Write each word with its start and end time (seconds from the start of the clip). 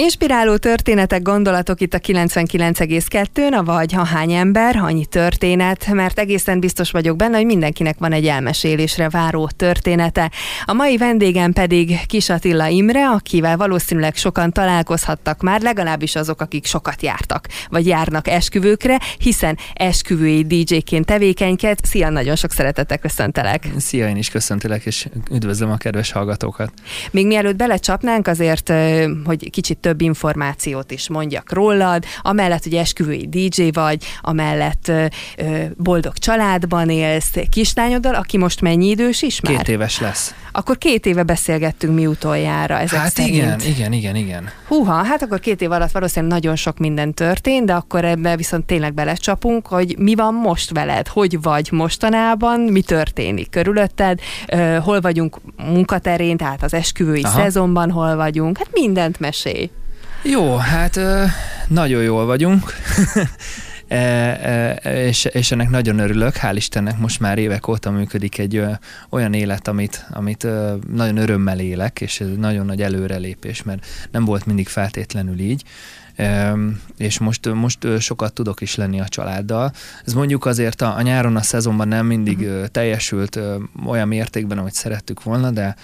Inspiráló 0.00 0.56
történetek, 0.56 1.22
gondolatok 1.22 1.80
itt 1.80 1.94
a 1.94 1.98
99,2-n, 1.98 3.60
vagy 3.64 3.92
ha 3.92 4.04
hány 4.04 4.32
ember, 4.32 4.76
annyi 4.76 5.06
történet, 5.06 5.86
mert 5.92 6.18
egészen 6.18 6.60
biztos 6.60 6.90
vagyok 6.90 7.16
benne, 7.16 7.36
hogy 7.36 7.46
mindenkinek 7.46 7.98
van 7.98 8.12
egy 8.12 8.26
elmesélésre 8.26 9.08
váró 9.08 9.48
története. 9.56 10.30
A 10.64 10.72
mai 10.72 10.96
vendégem 10.96 11.52
pedig 11.52 12.06
Kis 12.06 12.28
Attila 12.28 12.66
Imre, 12.66 13.08
akivel 13.08 13.56
valószínűleg 13.56 14.16
sokan 14.16 14.52
találkozhattak 14.52 15.42
már, 15.42 15.60
legalábbis 15.60 16.16
azok, 16.16 16.40
akik 16.40 16.66
sokat 16.66 17.02
jártak, 17.02 17.48
vagy 17.68 17.86
járnak 17.86 18.28
esküvőkre, 18.28 19.00
hiszen 19.18 19.58
esküvői 19.74 20.42
DJ-ként 20.42 21.06
tevékenyked. 21.06 21.78
Szia, 21.82 22.08
nagyon 22.08 22.36
sok 22.36 22.52
szeretettel 22.52 22.98
köszöntelek. 22.98 23.68
Szia, 23.78 24.08
én 24.08 24.16
is 24.16 24.28
köszöntelek, 24.28 24.86
és 24.86 25.08
üdvözlöm 25.30 25.70
a 25.70 25.76
kedves 25.76 26.12
hallgatókat. 26.12 26.72
Még 27.10 27.26
mielőtt 27.26 27.56
belecsapnánk, 27.56 28.26
azért, 28.26 28.72
hogy 29.24 29.50
kicsit 29.50 29.78
több 29.78 29.89
információt 29.98 30.90
is 30.90 31.08
mondjak 31.08 31.52
rólad, 31.52 32.04
amellett, 32.22 32.62
hogy 32.62 32.74
esküvői 32.74 33.28
DJ 33.28 33.68
vagy, 33.72 34.04
amellett 34.20 34.92
boldog 35.76 36.18
családban 36.18 36.90
élsz, 36.90 37.34
kislányoddal, 37.50 38.14
aki 38.14 38.38
most 38.38 38.60
mennyi 38.60 38.88
idős 38.88 39.22
is 39.22 39.40
már? 39.40 39.56
Két 39.56 39.68
éves 39.68 40.00
lesz. 40.00 40.34
Akkor 40.52 40.78
két 40.78 41.06
éve 41.06 41.22
beszélgettünk 41.22 41.94
mi 41.94 42.06
utoljára 42.06 42.78
ezek 42.78 42.98
Hát 43.00 43.12
szerint. 43.14 43.34
igen, 43.34 43.60
igen, 43.60 43.92
igen, 43.92 44.16
igen. 44.16 44.50
Húha, 44.68 44.92
hát 45.04 45.22
akkor 45.22 45.40
két 45.40 45.60
év 45.60 45.70
alatt 45.70 45.90
valószínűleg 45.90 46.34
nagyon 46.34 46.56
sok 46.56 46.78
minden 46.78 47.14
történt, 47.14 47.66
de 47.66 47.72
akkor 47.74 48.04
ebbe 48.04 48.36
viszont 48.36 48.64
tényleg 48.64 48.94
belecsapunk, 48.94 49.66
hogy 49.66 49.94
mi 49.98 50.14
van 50.14 50.34
most 50.34 50.70
veled, 50.70 51.08
hogy 51.08 51.42
vagy 51.42 51.68
mostanában, 51.72 52.60
mi 52.60 52.82
történik 52.82 53.50
körülötted, 53.50 54.20
hol 54.82 55.00
vagyunk 55.00 55.36
munkaterén, 55.56 56.36
tehát 56.36 56.62
az 56.62 56.74
esküvői 56.74 57.22
Aha. 57.22 57.40
szezonban 57.40 57.90
hol 57.90 58.16
vagyunk, 58.16 58.58
hát 58.58 58.68
mindent 58.72 59.20
mesélj. 59.20 59.70
Jó, 60.22 60.56
hát 60.56 61.00
nagyon 61.68 62.02
jól 62.02 62.26
vagyunk. 62.26 62.72
E, 63.90 63.96
e, 63.96 65.06
és, 65.06 65.24
és 65.24 65.50
ennek 65.50 65.70
nagyon 65.70 65.98
örülök, 65.98 66.34
hál' 66.36 66.52
Istennek 66.54 66.98
most 66.98 67.20
már 67.20 67.38
évek 67.38 67.68
óta 67.68 67.90
működik 67.90 68.38
egy 68.38 68.62
olyan 69.08 69.32
élet, 69.32 69.68
amit, 69.68 70.06
amit 70.10 70.46
nagyon 70.92 71.16
örömmel 71.16 71.58
élek, 71.58 72.00
és 72.00 72.20
ez 72.20 72.28
nagyon 72.36 72.66
nagy 72.66 72.82
előrelépés, 72.82 73.62
mert 73.62 73.86
nem 74.10 74.24
volt 74.24 74.46
mindig 74.46 74.68
feltétlenül 74.68 75.38
így. 75.38 75.62
E, 76.16 76.56
és 76.96 77.18
most, 77.18 77.54
most 77.54 77.86
sokat 77.98 78.32
tudok 78.32 78.60
is 78.60 78.74
lenni 78.74 79.00
a 79.00 79.08
családdal. 79.08 79.72
Ez 80.04 80.12
mondjuk 80.12 80.46
azért 80.46 80.82
a, 80.82 80.96
a 80.96 81.02
nyáron, 81.02 81.36
a 81.36 81.42
szezonban 81.42 81.88
nem 81.88 82.06
mindig 82.06 82.40
ö, 82.40 82.66
teljesült 82.66 83.38
olyan 83.86 84.08
mértékben, 84.08 84.58
ahogy 84.58 84.72
szerettük 84.72 85.22
volna, 85.22 85.50
de 85.50 85.76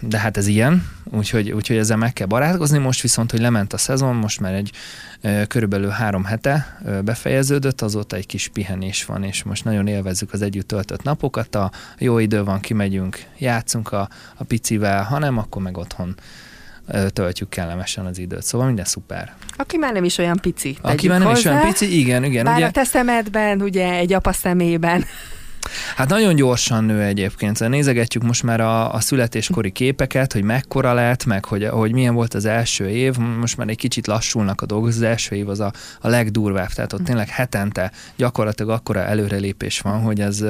de 0.00 0.18
hát 0.18 0.36
ez 0.36 0.46
ilyen, 0.46 0.88
úgyhogy, 1.04 1.50
úgyhogy 1.50 1.76
ezzel 1.76 1.96
meg 1.96 2.12
kell 2.12 2.26
barátkozni. 2.26 2.78
Most 2.78 3.00
viszont, 3.00 3.30
hogy 3.30 3.40
lement 3.40 3.72
a 3.72 3.78
szezon, 3.78 4.14
most 4.14 4.40
már 4.40 4.54
egy 4.54 4.70
körülbelül 5.48 5.88
három 5.88 6.24
hete 6.24 6.80
befejeződött, 7.04 7.80
azóta 7.80 8.16
egy 8.16 8.26
kis 8.26 8.48
pihenés 8.48 9.04
van, 9.04 9.22
és 9.22 9.42
most 9.42 9.64
nagyon 9.64 9.86
élvezzük 9.86 10.32
az 10.32 10.42
együtt 10.42 10.68
töltött 10.68 11.02
napokat. 11.02 11.54
A 11.54 11.70
jó 11.98 12.18
idő 12.18 12.44
van, 12.44 12.60
kimegyünk, 12.60 13.24
játszunk 13.38 13.92
a, 13.92 14.08
a 14.34 14.44
picivel, 14.44 15.02
ha 15.02 15.18
nem, 15.18 15.38
akkor 15.38 15.62
meg 15.62 15.76
otthon 15.76 16.14
töltjük 17.12 17.48
kellemesen 17.48 18.06
az 18.06 18.18
időt. 18.18 18.42
Szóval 18.42 18.66
minden 18.66 18.84
szuper. 18.84 19.34
Aki 19.56 19.76
már 19.76 19.92
nem 19.92 20.04
is 20.04 20.18
olyan 20.18 20.38
pici. 20.40 20.78
Aki 20.80 21.08
már 21.08 21.18
nem 21.18 21.30
is 21.30 21.34
hozzá. 21.34 21.50
olyan 21.50 21.66
pici, 21.66 21.98
igen, 21.98 22.24
igen. 22.24 22.44
Bár 22.44 22.56
ugye, 22.56 22.66
a 22.66 22.70
te 22.70 22.84
szemedben, 22.84 23.62
ugye 23.62 23.92
egy 23.92 24.12
apa 24.12 24.32
szemében. 24.32 25.04
Hát 25.96 26.08
nagyon 26.08 26.34
gyorsan 26.34 26.84
nő 26.84 27.02
egyébként. 27.02 27.56
Szóval 27.56 27.74
nézegetjük 27.74 28.22
most 28.22 28.42
már 28.42 28.60
a, 28.60 28.94
a 28.94 29.00
születéskori 29.00 29.70
képeket, 29.70 30.32
hogy 30.32 30.42
mekkora 30.42 30.92
lett, 30.92 31.24
meg 31.24 31.44
hogy, 31.44 31.64
hogy 31.64 31.92
milyen 31.92 32.14
volt 32.14 32.34
az 32.34 32.44
első 32.44 32.88
év. 32.88 33.16
Most 33.16 33.56
már 33.56 33.68
egy 33.68 33.76
kicsit 33.76 34.06
lassulnak 34.06 34.60
a 34.60 34.66
dolgok. 34.66 34.88
Az 34.88 35.02
első 35.02 35.36
év 35.36 35.48
az 35.48 35.60
a, 35.60 35.72
a 36.00 36.08
legdurvább. 36.08 36.68
Tehát 36.68 36.92
ott 36.92 37.04
tényleg 37.04 37.28
hetente 37.28 37.92
gyakorlatilag 38.16 38.70
akkora 38.70 39.00
előrelépés 39.00 39.80
van, 39.80 40.00
hogy 40.00 40.20
ez, 40.20 40.44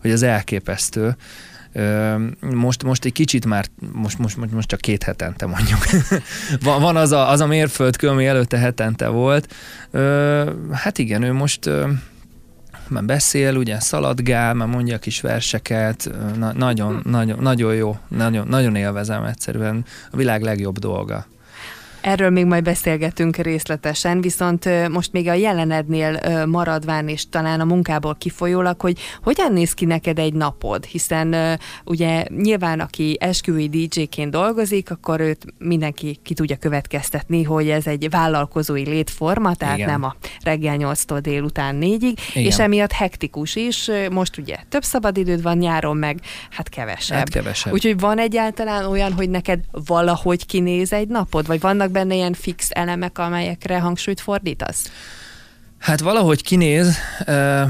hogy 0.00 0.10
ez 0.10 0.22
elképesztő. 0.22 1.16
Most, 2.40 2.82
most 2.82 3.04
egy 3.04 3.12
kicsit 3.12 3.46
már, 3.46 3.66
most, 3.92 4.18
most, 4.18 4.36
most, 4.52 4.68
csak 4.68 4.80
két 4.80 5.02
hetente 5.02 5.46
mondjuk. 5.46 5.78
van, 6.66 6.80
van 6.80 6.96
az 6.96 7.12
a, 7.12 7.30
az 7.30 7.40
a 7.40 7.46
mérföldkő, 7.46 8.08
ami 8.08 8.26
előtte 8.26 8.58
hetente 8.58 9.08
volt. 9.08 9.54
Hát 10.72 10.98
igen, 10.98 11.22
ő 11.22 11.32
most 11.32 11.70
már 12.88 13.04
beszél, 13.04 13.56
ugye 13.56 13.80
szaladgál, 13.80 14.54
már 14.54 14.68
mondja 14.68 14.98
kis 14.98 15.20
verseket, 15.20 16.10
na, 16.38 16.52
nagyon, 16.52 17.00
nagyon, 17.04 17.38
nagyon 17.40 17.74
jó, 17.74 17.96
nagyon, 18.08 18.46
nagyon 18.48 18.76
élvezem 18.76 19.24
egyszerűen, 19.24 19.84
a 20.10 20.16
világ 20.16 20.42
legjobb 20.42 20.78
dolga. 20.78 21.26
Erről 22.04 22.30
még 22.30 22.44
majd 22.44 22.64
beszélgetünk 22.64 23.36
részletesen, 23.36 24.20
viszont 24.20 24.88
most 24.88 25.12
még 25.12 25.28
a 25.28 25.32
jelenednél 25.32 26.20
maradván 26.46 27.08
és 27.08 27.28
talán 27.28 27.60
a 27.60 27.64
munkából 27.64 28.14
kifolyólag, 28.14 28.80
hogy 28.80 28.98
hogyan 29.22 29.52
néz 29.52 29.72
ki 29.72 29.84
neked 29.84 30.18
egy 30.18 30.34
napod, 30.34 30.84
hiszen 30.84 31.58
ugye 31.84 32.24
nyilván 32.28 32.80
aki 32.80 33.16
esküvői 33.20 33.68
DJ-ként 33.68 34.30
dolgozik, 34.30 34.90
akkor 34.90 35.20
őt 35.20 35.44
mindenki 35.58 36.18
ki 36.22 36.34
tudja 36.34 36.56
következtetni, 36.56 37.42
hogy 37.42 37.68
ez 37.68 37.86
egy 37.86 38.10
vállalkozói 38.10 38.84
létforma, 38.84 39.54
tehát 39.54 39.76
Igen. 39.76 39.88
nem 39.88 40.02
a 40.02 40.14
reggel 40.42 40.76
8-tól 40.78 41.18
délután 41.22 41.78
4-ig, 41.80 42.16
Igen. 42.34 42.44
és 42.44 42.58
emiatt 42.58 42.92
hektikus 42.92 43.56
is, 43.56 43.90
most 44.10 44.38
ugye 44.38 44.56
több 44.68 44.82
szabadidőd 44.82 45.42
van 45.42 45.58
nyáron, 45.58 45.96
meg 45.96 46.20
hát 46.50 46.68
kevesebb. 46.68 47.18
Hát 47.18 47.28
kevesebb. 47.28 47.72
Úgyhogy 47.72 48.00
van 48.00 48.18
egyáltalán 48.18 48.84
olyan, 48.84 49.12
hogy 49.12 49.30
neked 49.30 49.60
valahogy 49.70 50.46
kinéz 50.46 50.92
egy 50.92 51.08
napod, 51.08 51.46
vagy 51.46 51.60
vannak 51.60 51.92
benne 51.94 52.14
ilyen 52.14 52.32
fix 52.32 52.68
elemek, 52.70 53.18
amelyekre 53.18 53.78
hangsúlyt 53.80 54.20
fordítasz? 54.20 54.90
Hát 55.84 56.00
valahogy 56.00 56.42
kinéz, 56.42 56.96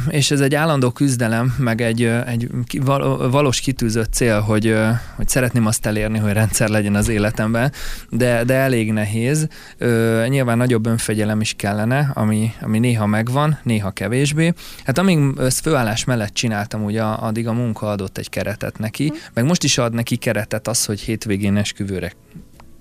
és 0.09 0.31
ez 0.31 0.41
egy 0.41 0.55
állandó 0.55 0.91
küzdelem, 0.91 1.55
meg 1.59 1.81
egy, 1.81 2.03
egy 2.03 2.49
valós 3.31 3.61
kitűzött 3.61 4.13
cél, 4.13 4.41
hogy, 4.41 4.77
hogy 5.17 5.29
szeretném 5.29 5.67
azt 5.67 5.87
elérni, 5.87 6.19
hogy 6.19 6.33
rendszer 6.33 6.69
legyen 6.69 6.95
az 6.95 7.09
életemben, 7.09 7.73
de, 8.11 8.45
de 8.45 8.55
elég 8.55 8.93
nehéz. 8.93 9.49
Nyilván 10.29 10.57
nagyobb 10.57 10.87
önfegyelem 10.87 11.41
is 11.41 11.55
kellene, 11.57 12.11
ami, 12.15 12.53
ami 12.61 12.79
néha 12.79 13.07
megvan, 13.07 13.59
néha 13.63 13.91
kevésbé. 13.91 14.53
Hát 14.85 14.99
amíg 14.99 15.19
ezt 15.39 15.61
főállás 15.61 16.05
mellett 16.05 16.35
csináltam, 16.35 16.85
ugye 16.85 17.03
addig 17.03 17.49
a 17.49 17.53
munka 17.53 17.91
adott 17.91 18.19
egy 18.19 18.29
keretet 18.29 18.79
neki, 18.79 19.13
meg 19.33 19.45
most 19.45 19.65
is 19.65 19.79
ad 19.79 19.95
neki 19.95 20.17
keretet 20.17 20.69
az, 20.69 20.85
hogy 20.85 21.01
hétvégén 21.01 21.57
esküvőre 21.57 22.13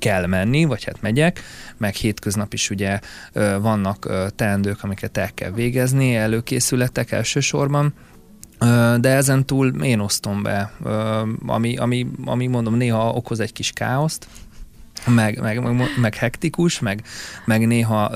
kell 0.04 0.26
menni, 0.26 0.66
vagy 0.66 0.84
hát 0.84 1.02
megyek, 1.02 1.42
meg 1.78 1.94
hétköznap 1.94 2.54
is 2.54 2.70
ugye 2.70 3.00
vannak 3.60 4.10
teendők, 4.36 4.84
amiket 4.84 5.18
el 5.18 5.34
kell 5.34 5.52
végezni, 5.52 6.16
előkészületek 6.16 7.12
elsősorban, 7.12 7.94
de 9.00 9.10
ezen 9.10 9.46
túl 9.46 9.84
én 9.84 10.00
osztom 10.00 10.42
be, 10.42 10.72
ami, 11.46 11.78
ami, 11.78 12.08
ami 12.26 12.48
mondom 12.48 12.76
néha 12.76 13.10
okoz 13.10 13.40
egy 13.40 13.54
kis 13.54 13.72
káoszt, 13.72 14.28
meg, 15.08 15.42
meg, 15.42 15.62
meg, 15.62 15.88
meg 16.02 16.16
hektikus, 16.16 16.80
meg, 16.80 17.04
meg 17.46 17.68
néha 17.68 18.12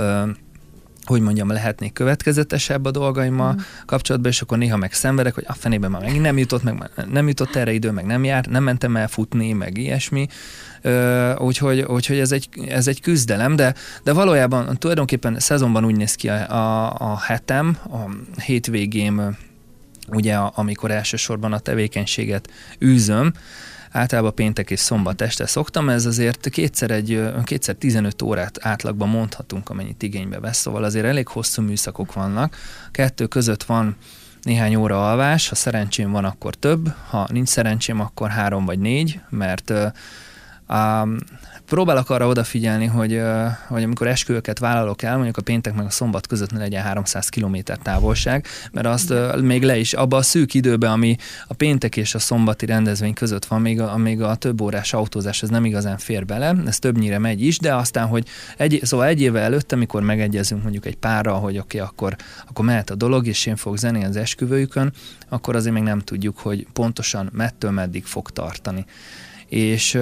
hogy 1.08 1.22
mondjam, 1.22 1.50
lehetnék 1.50 1.94
következetesebb 1.94 2.86
a 2.86 2.92
dolgaimmal 2.92 3.54
mm. 3.54 3.58
kapcsolatban, 3.86 4.32
és 4.32 4.42
akkor 4.42 4.58
néha 4.58 4.78
meg 4.78 4.94
szenvedek, 4.94 5.34
hogy 5.34 5.44
a 5.48 5.54
fenében 5.54 5.92
már 5.92 6.02
megint 6.02 6.22
nem 6.22 6.38
jutott, 6.38 6.64
meg 6.64 6.90
nem 7.12 7.28
jutott 7.28 7.56
erre 7.56 7.72
idő, 7.72 7.92
meg 7.92 8.06
nem 8.06 8.24
jár, 8.24 8.46
nem 8.46 8.64
mentem 8.64 8.96
el 8.96 9.08
futni, 9.08 9.54
meg 9.54 9.78
ilyesmi. 9.78 10.28
Ö, 10.82 11.36
úgyhogy, 11.36 11.82
úgyhogy 11.82 12.20
ez, 12.20 12.32
egy, 12.32 12.50
ez 12.68 12.88
egy 12.88 13.02
küzdelem, 13.02 13.56
de, 13.56 13.74
de 14.04 14.14
valójában 14.14 14.78
tulajdonképpen 14.78 15.40
szezonban 15.40 15.86
úgy 15.86 15.96
néz 15.96 16.16
ki 16.16 16.30
a, 16.30 16.52
a, 16.52 16.96
a 17.00 17.20
hetem, 17.20 17.78
a 17.84 18.00
hétvégém, 18.42 19.38
ugye 20.12 20.36
a, 20.36 20.52
amikor 20.56 20.92
elsősorban 20.92 21.54
a 21.54 21.60
tevékenységet 21.60 22.50
űzöm, 22.84 23.34
általában 23.92 24.36
péntek 24.36 24.72
és 24.72 24.80
szombat 24.80 25.22
este 25.22 25.46
szoktam, 25.46 25.90
ez 25.90 26.06
azért 26.06 26.50
kétszer, 26.50 26.92
egy, 26.92 27.22
kétszer 27.44 27.76
15 27.76 28.22
órát 28.22 28.58
átlagban 28.62 29.10
mondhatunk, 29.10 29.70
amennyit 29.70 30.04
igénybe 30.04 30.40
vesz, 30.40 30.58
szóval 30.58 30.84
azért 30.84 31.06
elég 31.06 31.28
hosszú 31.28 31.62
műszakok 31.62 32.14
vannak. 32.14 32.58
Kettő 32.92 33.26
között 33.26 33.64
van 33.64 33.96
néhány 34.42 34.76
óra 34.76 35.10
alvás, 35.10 35.50
ha 35.50 35.56
szerencsém 35.56 36.12
van, 36.12 36.26
akkor 36.26 36.56
több, 36.56 36.94
ha 37.10 37.28
nincs 37.32 37.48
szerencsém, 37.48 38.00
akkor 38.00 38.30
három 38.30 38.66
vagy 38.66 38.80
négy, 38.80 39.20
mert 39.30 39.74
Um, 40.70 41.18
próbálok 41.66 42.10
arra 42.10 42.28
odafigyelni, 42.28 42.86
hogy, 42.86 43.22
hogy 43.68 43.84
amikor 43.84 44.08
esküvőket 44.08 44.60
vállalok 44.60 45.02
el, 45.02 45.16
mondjuk 45.16 45.38
a 45.38 45.42
péntek 45.42 45.74
meg 45.74 45.86
a 45.86 45.90
szombat 45.90 46.28
között 46.28 46.52
ne 46.52 46.60
legyen 46.60 46.84
300 46.84 47.30
km 47.30 47.56
távolság, 47.84 48.46
mert 48.72 48.88
azt 48.88 49.10
ö, 49.10 49.38
még 49.42 49.64
le 49.64 49.78
is, 49.78 49.94
abba 49.94 50.18
a 50.18 50.22
szűk 50.22 50.54
időben, 50.54 50.92
ami 50.92 51.16
a 51.48 51.54
péntek 51.54 51.98
és 51.98 52.16
a 52.16 52.20
szombati 52.20 52.66
rendezvény 52.66 53.14
között 53.14 53.46
van, 53.46 53.62
még 53.62 53.82
a, 53.82 53.98
még 53.98 54.22
a 54.22 54.36
több 54.36 54.62
órás 54.62 54.94
autózás, 54.94 55.44
ez 55.44 55.50
nem 55.50 55.66
igazán 55.66 55.98
fér 55.98 56.26
bele, 56.26 56.56
ez 56.66 56.80
többnyire 56.80 57.18
megy 57.18 57.42
is, 57.42 57.60
de 57.60 57.76
aztán, 57.76 58.08
hogy 58.08 58.28
egy, 58.58 58.80
szóval 58.84 59.06
egy 59.06 59.22
évvel 59.22 59.44
előtt, 59.44 59.72
amikor 59.72 60.02
megegyezünk 60.02 60.62
mondjuk 60.62 60.86
egy 60.86 60.98
párral, 60.98 61.40
hogy 61.40 61.58
oké, 61.58 61.78
okay, 61.78 61.90
akkor, 61.90 62.16
akkor 62.48 62.66
mehet 62.66 62.90
a 62.90 62.96
dolog, 62.96 63.28
és 63.28 63.46
én 63.46 63.56
fogok 63.56 63.78
zenélni 63.78 64.08
az 64.08 64.16
esküvőjükön, 64.16 64.94
akkor 65.30 65.56
azért 65.56 65.74
még 65.74 65.84
nem 65.84 66.00
tudjuk, 66.00 66.38
hogy 66.38 66.68
pontosan 66.74 67.30
mettől 67.34 67.72
meddig 67.72 68.06
fog 68.06 68.30
tartani. 68.30 68.86
És 69.50 70.00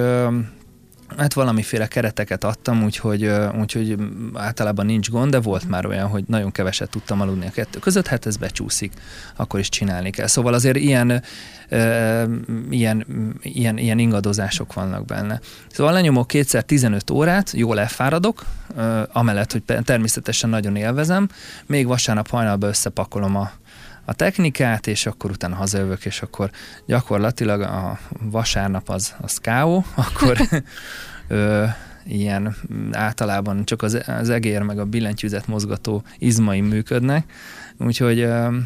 Hát 1.16 1.32
valamiféle 1.32 1.86
kereteket 1.86 2.44
adtam, 2.44 2.84
úgyhogy, 2.84 3.30
úgyhogy 3.60 3.96
általában 4.34 4.86
nincs 4.86 5.10
gond, 5.10 5.30
de 5.30 5.40
volt 5.40 5.68
már 5.68 5.86
olyan, 5.86 6.08
hogy 6.08 6.24
nagyon 6.26 6.52
keveset 6.52 6.90
tudtam 6.90 7.20
aludni 7.20 7.46
a 7.46 7.50
kettő 7.50 7.78
között, 7.78 8.06
hát 8.06 8.26
ez 8.26 8.36
becsúszik, 8.36 8.92
akkor 9.36 9.60
is 9.60 9.68
csinálni 9.68 10.10
kell. 10.10 10.26
Szóval 10.26 10.54
azért 10.54 10.76
ilyen, 10.76 11.22
ilyen, 12.70 13.06
ilyen, 13.42 13.78
ilyen 13.78 13.98
ingadozások 13.98 14.72
vannak 14.72 15.04
benne. 15.04 15.40
Szóval 15.70 15.92
lenyomok 15.92 16.26
kétszer 16.26 16.62
15 16.62 17.10
órát, 17.10 17.50
jól 17.52 17.80
elfáradok, 17.80 18.44
amellett, 19.12 19.52
hogy 19.52 19.62
természetesen 19.84 20.50
nagyon 20.50 20.76
élvezem, 20.76 21.28
még 21.66 21.86
vasárnap 21.86 22.28
hajnalban 22.28 22.68
összepakolom 22.68 23.36
a, 23.36 23.50
a 24.06 24.12
technikát, 24.12 24.86
és 24.86 25.06
akkor 25.06 25.30
utána 25.30 25.54
hazajövök, 25.54 26.04
és 26.04 26.22
akkor 26.22 26.50
gyakorlatilag 26.86 27.60
a 27.60 27.98
vasárnap 28.20 28.88
az, 28.88 29.14
az 29.20 29.38
káó, 29.38 29.84
akkor 29.94 30.38
ö, 31.28 31.64
ilyen 32.04 32.56
általában 32.92 33.64
csak 33.64 33.82
az, 33.82 34.02
az 34.06 34.30
egér 34.30 34.62
meg 34.62 34.78
a 34.78 34.84
billentyűzet 34.84 35.46
mozgató 35.46 36.02
izmaim 36.18 36.66
működnek, 36.66 37.32
úgyhogy 37.78 38.20
ö, 38.20 38.56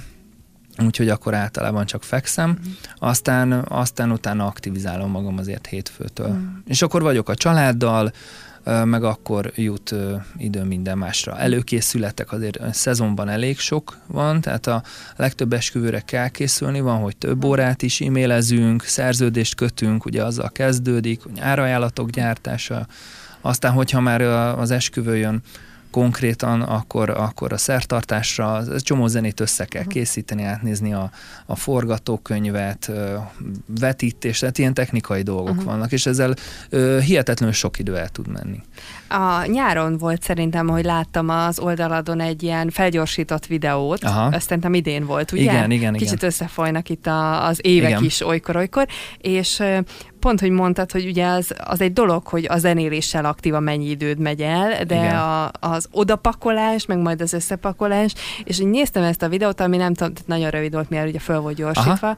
úgyhogy 0.78 1.08
akkor 1.08 1.34
általában 1.34 1.86
csak 1.86 2.02
fekszem, 2.02 2.58
aztán, 2.96 3.52
aztán 3.52 4.10
utána 4.10 4.46
aktivizálom 4.46 5.10
magam 5.10 5.38
azért 5.38 5.66
hétfőtől. 5.66 6.28
Mm. 6.28 6.46
És 6.66 6.82
akkor 6.82 7.02
vagyok 7.02 7.28
a 7.28 7.34
családdal, 7.34 8.12
meg 8.64 9.04
akkor 9.04 9.52
jut 9.54 9.94
idő 10.36 10.62
minden 10.62 10.98
másra. 10.98 11.38
Előkészületek 11.38 12.32
azért 12.32 12.74
szezonban 12.74 13.28
elég 13.28 13.58
sok 13.58 13.98
van, 14.06 14.40
tehát 14.40 14.66
a 14.66 14.82
legtöbb 15.16 15.52
esküvőre 15.52 16.00
kell 16.00 16.28
készülni, 16.28 16.80
van, 16.80 16.98
hogy 16.98 17.16
több 17.16 17.44
órát 17.44 17.82
is 17.82 18.00
e-mailezünk, 18.00 18.82
szerződést 18.82 19.54
kötünk, 19.54 20.04
ugye 20.04 20.24
azzal 20.24 20.50
kezdődik, 20.50 21.22
hogy 21.22 21.40
árajánlatok 21.40 22.10
gyártása, 22.10 22.86
aztán, 23.40 23.72
hogyha 23.72 24.00
már 24.00 24.20
az 24.58 24.70
esküvő 24.70 25.16
jön, 25.16 25.42
konkrétan, 25.90 26.62
akkor, 26.62 27.10
akkor 27.10 27.52
a 27.52 27.56
szertartásra 27.56 28.64
csomó 28.78 29.06
zenét 29.06 29.40
össze 29.40 29.64
kell 29.64 29.84
készíteni, 29.84 30.42
átnézni 30.42 30.92
a, 30.92 31.10
a 31.46 31.56
forgatókönyvet, 31.56 32.90
vetítés, 33.80 34.38
tehát 34.38 34.58
ilyen 34.58 34.74
technikai 34.74 35.22
dolgok 35.22 35.48
uh-huh. 35.48 35.64
vannak, 35.64 35.92
és 35.92 36.06
ezzel 36.06 36.34
ö, 36.68 36.98
hihetetlenül 37.00 37.54
sok 37.54 37.78
idő 37.78 37.96
el 37.96 38.08
tud 38.08 38.28
menni. 38.28 38.60
A 39.08 39.46
nyáron 39.46 39.98
volt 39.98 40.22
szerintem, 40.22 40.68
hogy 40.68 40.84
láttam 40.84 41.28
az 41.28 41.58
oldaladon 41.58 42.20
egy 42.20 42.42
ilyen 42.42 42.70
felgyorsított 42.70 43.46
videót, 43.46 44.04
Aha. 44.04 44.36
azt 44.36 44.46
szerintem 44.46 44.74
idén 44.74 45.06
volt, 45.06 45.32
ugye? 45.32 45.42
Igen, 45.42 45.70
igen, 45.70 45.92
Kicsit 45.92 46.12
igen. 46.12 46.28
összefolynak 46.28 46.88
itt 46.88 47.06
a, 47.06 47.46
az 47.46 47.58
évek 47.62 47.90
igen. 47.90 48.04
is 48.04 48.26
olykor-olykor, 48.26 48.86
és 49.18 49.62
pont, 50.20 50.40
hogy 50.40 50.50
mondtad, 50.50 50.90
hogy 50.90 51.06
ugye 51.06 51.26
az, 51.26 51.54
az 51.64 51.80
egy 51.80 51.92
dolog, 51.92 52.26
hogy 52.26 52.46
a 52.48 52.58
zenéléssel 52.58 53.24
aktíva 53.24 53.60
mennyi 53.60 53.88
időd 53.88 54.18
megy 54.18 54.40
el, 54.40 54.84
de 54.84 55.08
a, 55.08 55.50
az 55.60 55.88
odapakolás, 55.90 56.86
meg 56.86 56.98
majd 56.98 57.20
az 57.20 57.32
összepakolás, 57.32 58.14
és 58.44 58.60
én 58.60 58.68
néztem 58.68 59.02
ezt 59.02 59.22
a 59.22 59.28
videót, 59.28 59.60
ami 59.60 59.76
nem 59.76 59.94
tudom, 59.94 60.12
nagyon 60.26 60.50
rövid 60.50 60.72
volt, 60.72 60.90
mivel 60.90 61.06
ugye 61.06 61.18
föl 61.18 61.40
volt 61.40 61.56
gyorsítva, 61.56 62.08
Aha 62.08 62.16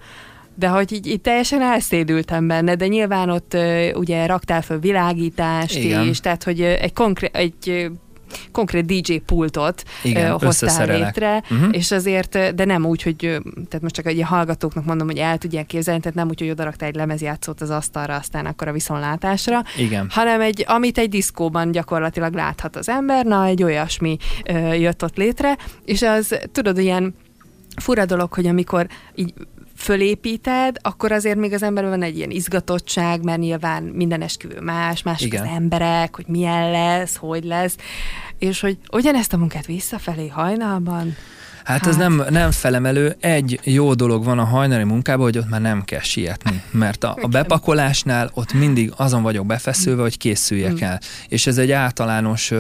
de 0.55 0.69
hogy 0.69 0.93
így, 0.93 1.07
így 1.07 1.21
teljesen 1.21 1.63
elszédültem 1.63 2.47
benne, 2.47 2.75
de 2.75 2.87
nyilván 2.87 3.31
ott 3.31 3.57
ugye 3.95 4.27
raktál 4.27 4.63
föl 4.63 4.79
világítást 4.79 5.77
Igen. 5.77 6.09
is, 6.09 6.21
tehát 6.21 6.43
hogy 6.43 6.61
egy 6.61 6.93
konkrét, 6.93 7.37
egy 7.37 7.91
konkrét 8.53 8.85
DJ 8.85 9.17
pultot 9.17 9.83
Igen, 10.03 10.31
hoztál 10.31 10.87
létre, 10.87 11.43
uh-huh. 11.51 11.69
és 11.71 11.91
azért, 11.91 12.55
de 12.55 12.65
nem 12.65 12.85
úgy, 12.85 13.03
hogy, 13.03 13.17
tehát 13.55 13.81
most 13.81 13.95
csak 13.95 14.07
egy 14.07 14.23
hallgatóknak 14.23 14.85
mondom, 14.85 15.07
hogy 15.07 15.19
el 15.19 15.39
tudják 15.39 15.67
képzelni, 15.67 16.01
tehát 16.01 16.17
nem 16.17 16.29
úgy, 16.29 16.39
hogy 16.41 16.51
odaraktál 16.51 16.89
egy 16.89 16.95
lemezjátszót 16.95 17.61
az 17.61 17.71
asztalra, 17.71 18.15
aztán 18.15 18.47
akkor 18.47 18.69
a 18.69 18.73
viszonlátásra, 18.73 19.63
Igen. 19.77 20.07
hanem 20.11 20.41
egy, 20.41 20.65
amit 20.69 20.99
egy 20.99 21.09
diszkóban 21.09 21.71
gyakorlatilag 21.71 22.35
láthat 22.35 22.77
az 22.77 22.89
ember, 22.89 23.25
na 23.25 23.45
egy 23.45 23.63
olyasmi 23.63 24.17
jött 24.73 25.05
ott 25.05 25.17
létre, 25.17 25.57
és 25.85 26.03
az 26.03 26.39
tudod, 26.53 26.79
ilyen 26.79 27.15
fura 27.77 28.05
dolog, 28.05 28.33
hogy 28.33 28.47
amikor 28.47 28.87
így 29.15 29.35
fölépíted, 29.75 30.77
akkor 30.81 31.13
azért 31.13 31.37
még 31.37 31.53
az 31.53 31.63
emberben 31.63 31.93
van 31.93 32.03
egy 32.03 32.17
ilyen 32.17 32.31
izgatottság, 32.31 33.23
mert 33.23 33.39
nyilván 33.39 33.83
minden 33.83 34.23
esküvő 34.23 34.61
más, 34.61 35.03
mások 35.03 35.33
az 35.33 35.49
emberek, 35.55 36.17
hogy 36.17 36.27
milyen 36.29 36.71
lesz, 36.71 37.17
hogy 37.17 37.45
lesz, 37.45 37.77
és 38.39 38.61
hogy 38.61 38.79
ugyanezt 38.93 39.33
a 39.33 39.37
munkát 39.37 39.67
visszafelé 39.67 40.29
hajnalban, 40.29 41.17
Hát, 41.65 41.79
hát 41.79 41.87
ez 41.87 41.97
nem, 41.97 42.25
nem 42.31 42.51
felemelő. 42.51 43.17
Egy 43.21 43.61
jó 43.65 43.95
dolog 43.95 44.25
van 44.25 44.39
a 44.39 44.45
hajnali 44.45 44.85
munkában, 44.85 45.25
hogy 45.25 45.39
ott 45.39 45.49
már 45.49 45.61
nem 45.61 45.85
kell 45.85 46.01
sietni, 46.01 46.63
mert 46.71 47.05
a, 47.05 47.17
a 47.21 47.27
bepakolásnál 47.27 48.31
ott 48.35 48.53
mindig 48.53 48.93
azon 48.97 49.23
vagyok 49.23 49.47
befeszülve, 49.47 50.03
hogy 50.03 50.19
készüljek 50.19 50.73
mm. 50.73 50.83
el. 50.83 51.01
És 51.29 51.47
ez 51.47 51.59
egy 51.59 51.71
általános 51.71 52.53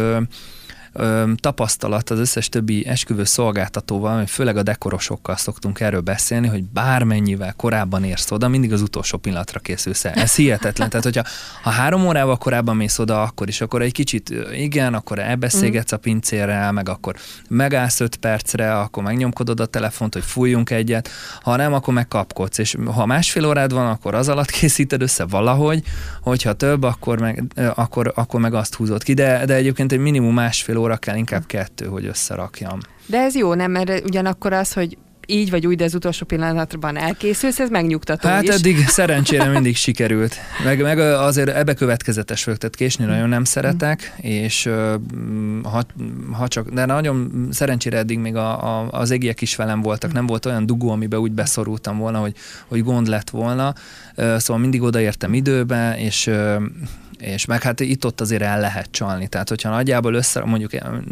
ö, 0.92 1.32
tapasztalat 1.40 2.10
az 2.10 2.18
összes 2.18 2.48
többi 2.48 2.86
esküvő 2.86 3.24
szolgáltatóval, 3.24 4.26
főleg 4.26 4.56
a 4.56 4.62
dekorosokkal 4.62 5.36
szoktunk 5.36 5.80
erről 5.80 6.00
beszélni, 6.00 6.46
hogy 6.46 6.64
bármennyivel 6.64 7.54
korábban 7.56 8.04
érsz 8.04 8.30
oda, 8.30 8.48
mindig 8.48 8.72
az 8.72 8.82
utolsó 8.82 9.18
pillanatra 9.18 9.60
készülsz 9.60 10.04
el. 10.04 10.12
Ez 10.12 10.34
hihetetlen. 10.42 10.88
Tehát, 10.88 11.04
hogyha 11.04 11.22
ha 11.62 11.70
három 11.70 12.06
órával 12.06 12.36
korábban 12.36 12.76
mész 12.76 12.98
oda, 12.98 13.22
akkor 13.22 13.48
is, 13.48 13.60
akkor 13.60 13.82
egy 13.82 13.92
kicsit 13.92 14.34
igen, 14.52 14.94
akkor 14.94 15.18
elbeszélgetsz 15.18 15.92
a 15.92 15.96
pincérrel, 15.96 16.72
meg 16.72 16.88
akkor 16.88 17.16
megállsz 17.48 18.00
öt 18.00 18.16
percre, 18.16 18.78
akkor 18.78 19.02
megnyomkodod 19.02 19.60
a 19.60 19.66
telefont, 19.66 20.12
hogy 20.12 20.24
fújjunk 20.24 20.70
egyet, 20.70 21.08
ha 21.42 21.56
nem, 21.56 21.72
akkor 21.72 21.94
megkapkodsz, 21.94 22.58
és 22.58 22.76
ha 22.94 23.06
másfél 23.06 23.46
órád 23.46 23.72
van, 23.72 23.86
akkor 23.86 24.14
az 24.14 24.28
alatt 24.28 24.50
készíted 24.60 25.02
össze 25.02 25.24
valahogy, 25.24 25.82
hogyha 26.20 26.52
több, 26.52 26.82
akkor 26.82 27.18
meg, 27.18 27.44
akkor, 27.74 28.12
akkor 28.14 28.40
meg 28.40 28.54
azt 28.54 28.74
húzod 28.74 29.02
ki, 29.02 29.14
de, 29.14 29.44
de 29.44 29.54
egyébként 29.54 29.92
egy 29.92 29.98
minimum 29.98 30.34
másfél 30.34 30.76
óra 30.82 30.96
kell, 30.96 31.16
inkább 31.16 31.46
kettő, 31.46 31.86
hogy 31.86 32.06
összerakjam. 32.06 32.78
De 33.06 33.18
ez 33.18 33.34
jó, 33.34 33.54
nem? 33.54 33.70
Mert 33.70 34.04
ugyanakkor 34.04 34.52
az, 34.52 34.72
hogy 34.72 34.98
így 35.26 35.50
vagy 35.50 35.66
úgy, 35.66 35.76
de 35.76 35.84
az 35.84 35.94
utolsó 35.94 36.26
pillanatban 36.26 36.96
elkészülsz, 36.96 37.60
ez 37.60 37.68
megnyugtató 37.68 38.28
Hát 38.28 38.42
is. 38.42 38.48
eddig 38.48 38.86
szerencsére 38.98 39.48
mindig 39.48 39.76
sikerült. 39.76 40.34
Meg, 40.64 40.82
meg 40.82 40.98
azért 40.98 41.48
ebbe 41.48 41.74
következetes 41.74 42.44
vagyok, 42.44 42.60
tehát 42.60 42.76
késni 42.76 43.04
nagyon 43.04 43.28
nem 43.28 43.44
szeretek, 43.44 44.14
és 44.20 44.70
ha, 45.62 45.82
ha 46.32 46.48
csak, 46.48 46.68
de 46.68 46.84
nagyon 46.84 47.48
szerencsére 47.50 47.98
eddig 47.98 48.18
még 48.18 48.36
a, 48.36 48.80
a, 48.80 48.88
az 48.90 49.10
égiek 49.10 49.40
is 49.40 49.56
velem 49.56 49.82
voltak, 49.82 50.12
nem 50.12 50.26
volt 50.26 50.46
olyan 50.46 50.66
dugó, 50.66 50.90
amiben 50.90 51.20
úgy 51.20 51.32
beszorultam 51.32 51.98
volna, 51.98 52.18
hogy, 52.18 52.34
hogy 52.66 52.82
gond 52.82 53.06
lett 53.06 53.30
volna, 53.30 53.74
szóval 54.16 54.58
mindig 54.58 54.82
odaértem 54.82 55.34
időbe, 55.34 55.96
és 55.98 56.30
és 57.22 57.44
meg 57.44 57.62
hát 57.62 57.80
itt-ott 57.80 58.20
azért 58.20 58.42
el 58.42 58.60
lehet 58.60 58.88
csalni. 58.90 59.28
Tehát, 59.28 59.48
hogyha 59.48 59.70
nagyjából 59.70 60.14
össze, 60.14 60.44
mondjuk 60.44 60.70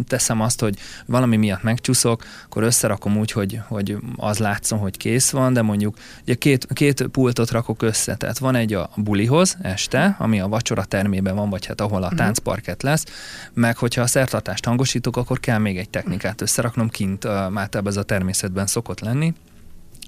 teszem 0.08 0.40
azt, 0.40 0.60
hogy 0.60 0.78
valami 1.06 1.36
miatt 1.36 1.62
megcsúszok, 1.62 2.24
akkor 2.44 2.62
összerakom 2.62 3.18
úgy, 3.18 3.30
hogy, 3.30 3.60
hogy 3.68 3.96
az 4.16 4.38
látszom, 4.38 4.78
hogy 4.78 4.96
kész 4.96 5.30
van, 5.30 5.52
de 5.52 5.62
mondjuk 5.62 5.96
ugye 6.22 6.34
két, 6.34 6.66
két 6.72 7.02
pultot 7.02 7.50
rakok 7.50 7.82
össze. 7.82 8.14
Tehát 8.14 8.38
van 8.38 8.54
egy 8.54 8.74
a 8.74 8.90
bulihoz 8.96 9.56
este, 9.62 10.16
ami 10.18 10.40
a 10.40 10.48
vacsora 10.48 10.84
termében 10.84 11.34
van, 11.34 11.50
vagy 11.50 11.66
hát 11.66 11.80
ahol 11.80 12.02
a 12.02 12.06
mhm. 12.06 12.16
táncparket 12.16 12.82
lesz, 12.82 13.04
meg 13.52 13.76
hogyha 13.76 14.02
a 14.02 14.06
szertartást 14.06 14.64
hangosítok, 14.64 15.16
akkor 15.16 15.40
kell 15.40 15.58
még 15.58 15.78
egy 15.78 15.90
technikát 15.90 16.40
összeraknom 16.40 16.88
kint, 16.88 17.24
már 17.50 17.68
ez 17.84 17.96
a 17.96 18.02
természetben 18.02 18.66
szokott 18.66 19.00
lenni. 19.00 19.34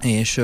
És 0.01 0.41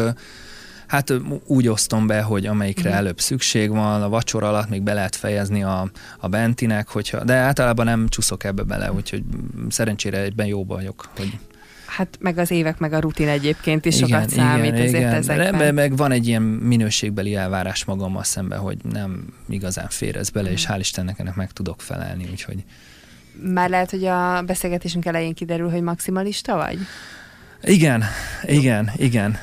Hát 0.89 1.13
úgy 1.47 1.69
osztom 1.69 2.07
be, 2.07 2.21
hogy 2.23 2.47
amelyikre 2.47 2.89
uh-huh. 2.89 2.99
előbb 2.99 3.21
szükség 3.21 3.71
van, 3.71 4.03
a 4.03 4.09
vacsora 4.09 4.49
alatt 4.49 4.69
még 4.69 4.83
be 4.83 4.93
lehet 4.93 5.17
fejezni 5.17 5.63
a, 5.63 5.91
a 6.19 6.29
bentinek, 6.29 6.89
hogyha, 6.89 7.25
de 7.25 7.35
általában 7.35 7.87
nem 7.87 8.09
csúszok 8.09 8.45
ebbe 8.45 8.63
bele, 8.63 8.93
úgyhogy 8.93 9.23
szerencsére 9.69 10.21
egyben 10.21 10.47
jó 10.47 10.65
vagyok, 10.65 11.09
hogy 11.17 11.39
Hát 11.87 12.19
meg 12.21 12.39
az 12.39 12.51
évek, 12.51 12.79
meg 12.79 12.93
a 12.93 12.99
rutin 12.99 13.29
egyébként 13.29 13.85
is 13.85 13.97
igen, 13.97 14.09
sokat 14.09 14.31
számít 14.31 14.73
igen, 14.73 14.87
ezért 14.87 14.97
igen. 14.97 15.15
ezekben. 15.15 15.75
Meg 15.75 15.97
van 15.97 16.13
egy 16.13 16.27
ilyen 16.27 16.43
minőségbeli 16.43 17.35
elvárás 17.35 17.85
magammal 17.85 18.25
szemben, 18.25 18.59
hogy 18.59 18.79
nem 18.93 19.35
igazán 19.49 19.89
fér 19.89 20.17
ez 20.17 20.31
bele, 20.31 20.51
és 20.51 20.67
mhm. 20.67 20.73
hál' 20.73 20.81
Istennek 20.81 21.19
ennek 21.19 21.35
meg 21.35 21.51
tudok 21.53 21.81
felelni, 21.81 22.29
úgyhogy... 22.31 22.65
Már 23.43 23.71
lehet, 23.71 23.91
hogy 23.91 24.05
a 24.05 24.43
beszélgetésünk 24.43 25.05
elején 25.05 25.35
kiderül, 25.35 25.71
hogy 25.71 25.83
maximalista 25.83 26.57
vagy? 26.57 26.79
Igen, 27.63 28.05
igen, 28.47 28.91
igen 28.97 29.39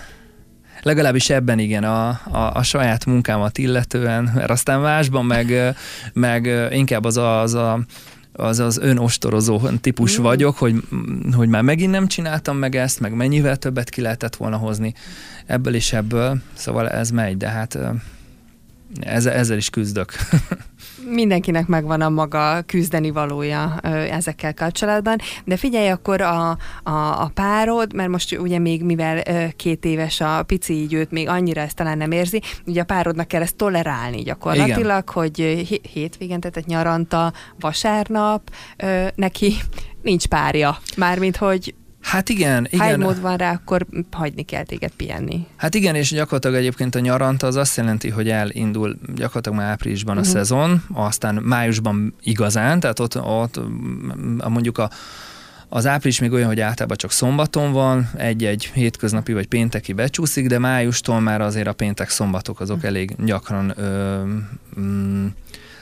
legalábbis 0.86 1.30
ebben 1.30 1.60
igen, 1.60 1.84
a, 1.84 2.08
a, 2.32 2.52
a 2.54 2.64
saját 2.64 3.06
munkámat 3.06 3.58
illetően, 3.58 4.32
mert 4.36 4.50
aztán 4.50 4.80
másban 4.80 5.26
meg, 5.26 5.76
meg 6.14 6.70
inkább 6.72 7.04
az 7.04 7.18
a, 7.18 7.42
az 7.42 7.54
a 7.54 7.80
az 8.38 8.60
az 8.60 8.78
önostorozó 8.78 9.62
típus 9.82 10.20
mm. 10.20 10.24
vagyok, 10.24 10.58
hogy, 10.58 10.76
hogy 11.36 11.48
már 11.48 11.62
megint 11.62 11.92
nem 11.92 12.08
csináltam 12.08 12.58
meg 12.58 12.76
ezt, 12.76 13.00
meg 13.00 13.14
mennyivel 13.14 13.58
többet 13.58 13.90
ki 13.90 14.02
lehetett 14.02 14.36
volna 14.36 14.58
hozni 14.58 14.94
ebből 15.46 15.76
és 15.76 15.94
ebből, 15.94 16.38
szóval 16.54 16.90
ez 16.90 17.10
megy, 17.10 17.38
de 17.38 17.48
hát 17.48 17.78
ezzel, 19.00 19.34
ezzel 19.34 19.58
is 19.58 19.70
küzdök. 19.70 20.14
Mindenkinek 21.10 21.68
megvan 21.68 22.02
a 22.02 22.10
maga 22.10 22.62
küzdeni 22.66 23.12
valója 23.12 23.80
ezekkel 24.12 24.54
kapcsolatban, 24.54 25.18
de 25.46 25.58
figyelj 25.58 25.90
akkor 25.90 26.22
a, 26.22 26.50
a, 26.84 27.22
a 27.22 27.32
párod, 27.34 27.94
mert 27.94 28.10
most 28.10 28.38
ugye 28.38 28.60
még 28.60 28.84
mivel 28.84 29.24
két 29.56 29.86
éves 29.86 30.22
a 30.22 30.44
pici, 30.44 30.74
így 30.74 30.94
őt 30.94 31.12
még 31.12 31.28
annyira 31.28 31.62
ezt 31.62 31.76
talán 31.76 31.98
nem 31.98 32.12
érzi, 32.12 32.42
ugye 32.66 32.82
a 32.82 32.86
párodnak 32.86 33.28
kell 33.28 33.42
ezt 33.42 33.56
tolerálni 33.56 34.22
gyakorlatilag, 34.22 35.04
Igen. 35.10 35.14
hogy 35.14 35.38
hétvégén, 35.94 36.40
tehát 36.40 36.66
nyaranta, 36.66 37.34
vasárnap 37.60 38.52
neki 39.16 39.54
nincs 40.02 40.28
párja, 40.28 40.78
mármint 40.98 41.38
hogy 41.38 41.76
Hát 42.06 42.30
igen, 42.30 42.68
igen. 42.70 42.86
Ha 42.86 42.92
egy 42.92 42.98
mód 42.98 43.22
van 43.22 43.38
rá, 43.38 43.52
akkor 43.52 43.86
hagyni 44.12 44.44
kell 44.44 44.64
téged 44.64 44.92
pihenni. 44.92 45.48
Hát 45.56 45.76
igen, 45.76 45.96
és 45.96 46.10
gyakorlatilag 46.10 46.56
egyébként 46.56 46.96
a 46.96 47.00
nyarant 47.00 47.44
az 47.44 47.56
azt 47.56 47.78
jelenti, 47.78 48.10
hogy 48.10 48.30
elindul 48.30 48.98
gyakorlatilag 49.16 49.58
már 49.58 49.72
áprilisban 49.72 50.18
uh-huh. 50.18 50.30
a 50.30 50.32
mhm. 50.32 50.40
szezon, 50.40 50.84
aztán 50.94 51.36
májusban 51.36 52.16
igazán, 52.22 52.80
tehát 52.80 53.00
ott, 53.00 53.18
ott 53.18 53.60
mondjuk 54.48 54.78
a 54.78 54.90
az 55.70 55.86
április 55.86 56.20
még 56.20 56.32
olyan, 56.32 56.48
hogy 56.48 56.60
általában 56.60 56.98
csak 56.98 57.12
szombaton 57.12 57.72
van, 57.72 58.10
egy-egy 58.16 58.66
hétköznapi 58.74 59.34
vagy 59.34 59.48
pénteki 59.48 59.94
becsúszik, 59.94 60.48
de 60.48 60.60
májustól 60.60 61.20
már 61.20 61.42
azért 61.42 61.68
a 61.68 61.74
péntek-szombatok 61.74 62.60
azok 62.60 62.78
mhm. 62.78 62.86
elég 62.86 63.16
gyakran 63.26 63.74
ö, 63.78 64.24
mm, 64.80 65.26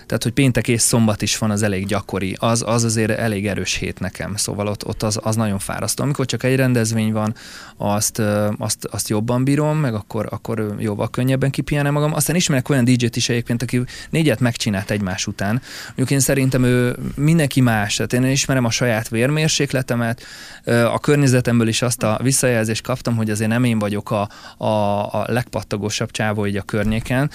tehát, 0.05 0.24
hogy 0.24 0.31
péntek 0.31 0.67
és 0.67 0.81
szombat 0.81 1.22
is 1.22 1.38
van, 1.38 1.51
az 1.51 1.63
elég 1.63 1.86
gyakori. 1.86 2.36
Az, 2.39 2.63
az 2.67 2.83
azért 2.83 3.12
elég 3.12 3.48
erős 3.48 3.74
hét 3.74 4.00
nekem, 4.00 4.36
szóval 4.36 4.67
ott, 4.67 4.86
ott 4.86 5.03
az, 5.03 5.19
az 5.24 5.36
nagyon 5.36 5.60
fárasztó. 5.60 6.03
Amikor 6.03 6.25
csak 6.25 6.43
egy 6.43 6.55
rendezvény 6.55 7.12
van, 7.12 7.36
azt, 7.77 8.22
azt, 8.57 8.86
azt 8.86 9.10
jobban 9.10 9.43
bírom, 9.43 9.77
meg 9.77 9.93
akkor, 9.93 10.27
akkor 10.29 10.75
jóval 10.79 11.10
könnyebben 11.10 11.50
kipihenem 11.50 11.93
magam. 11.93 12.13
Aztán 12.13 12.36
ismerek 12.36 12.69
olyan 12.69 12.83
DJ-t 12.83 13.15
is 13.15 13.29
egyébként, 13.29 13.62
aki 13.62 13.81
négyet 14.10 14.39
megcsinált 14.39 14.91
egymás 14.91 15.27
után. 15.27 15.62
Mondjuk 15.86 16.12
én 16.12 16.19
szerintem 16.19 16.63
ő 16.63 16.95
mindenki 17.15 17.62
más, 17.62 17.95
tehát 17.95 18.13
én 18.13 18.24
ismerem 18.24 18.65
a 18.65 18.72
saját 18.72 19.10
vérmérsékletemet, 19.10 20.24
a 20.65 21.00
környezetemből 21.00 21.67
is 21.67 21.81
azt 21.81 22.03
a 22.03 22.19
visszajelzést 22.22 22.83
kaptam, 22.83 23.15
hogy 23.15 23.29
azért 23.29 23.50
nem 23.50 23.63
én 23.63 23.79
vagyok 23.79 24.12
a, 24.12 24.29
a, 24.57 24.67
a 25.13 25.25
legpattagósabb 25.27 26.12
csávó 26.12 26.45
így 26.45 26.57
a 26.57 26.62
környéken, 26.62 27.29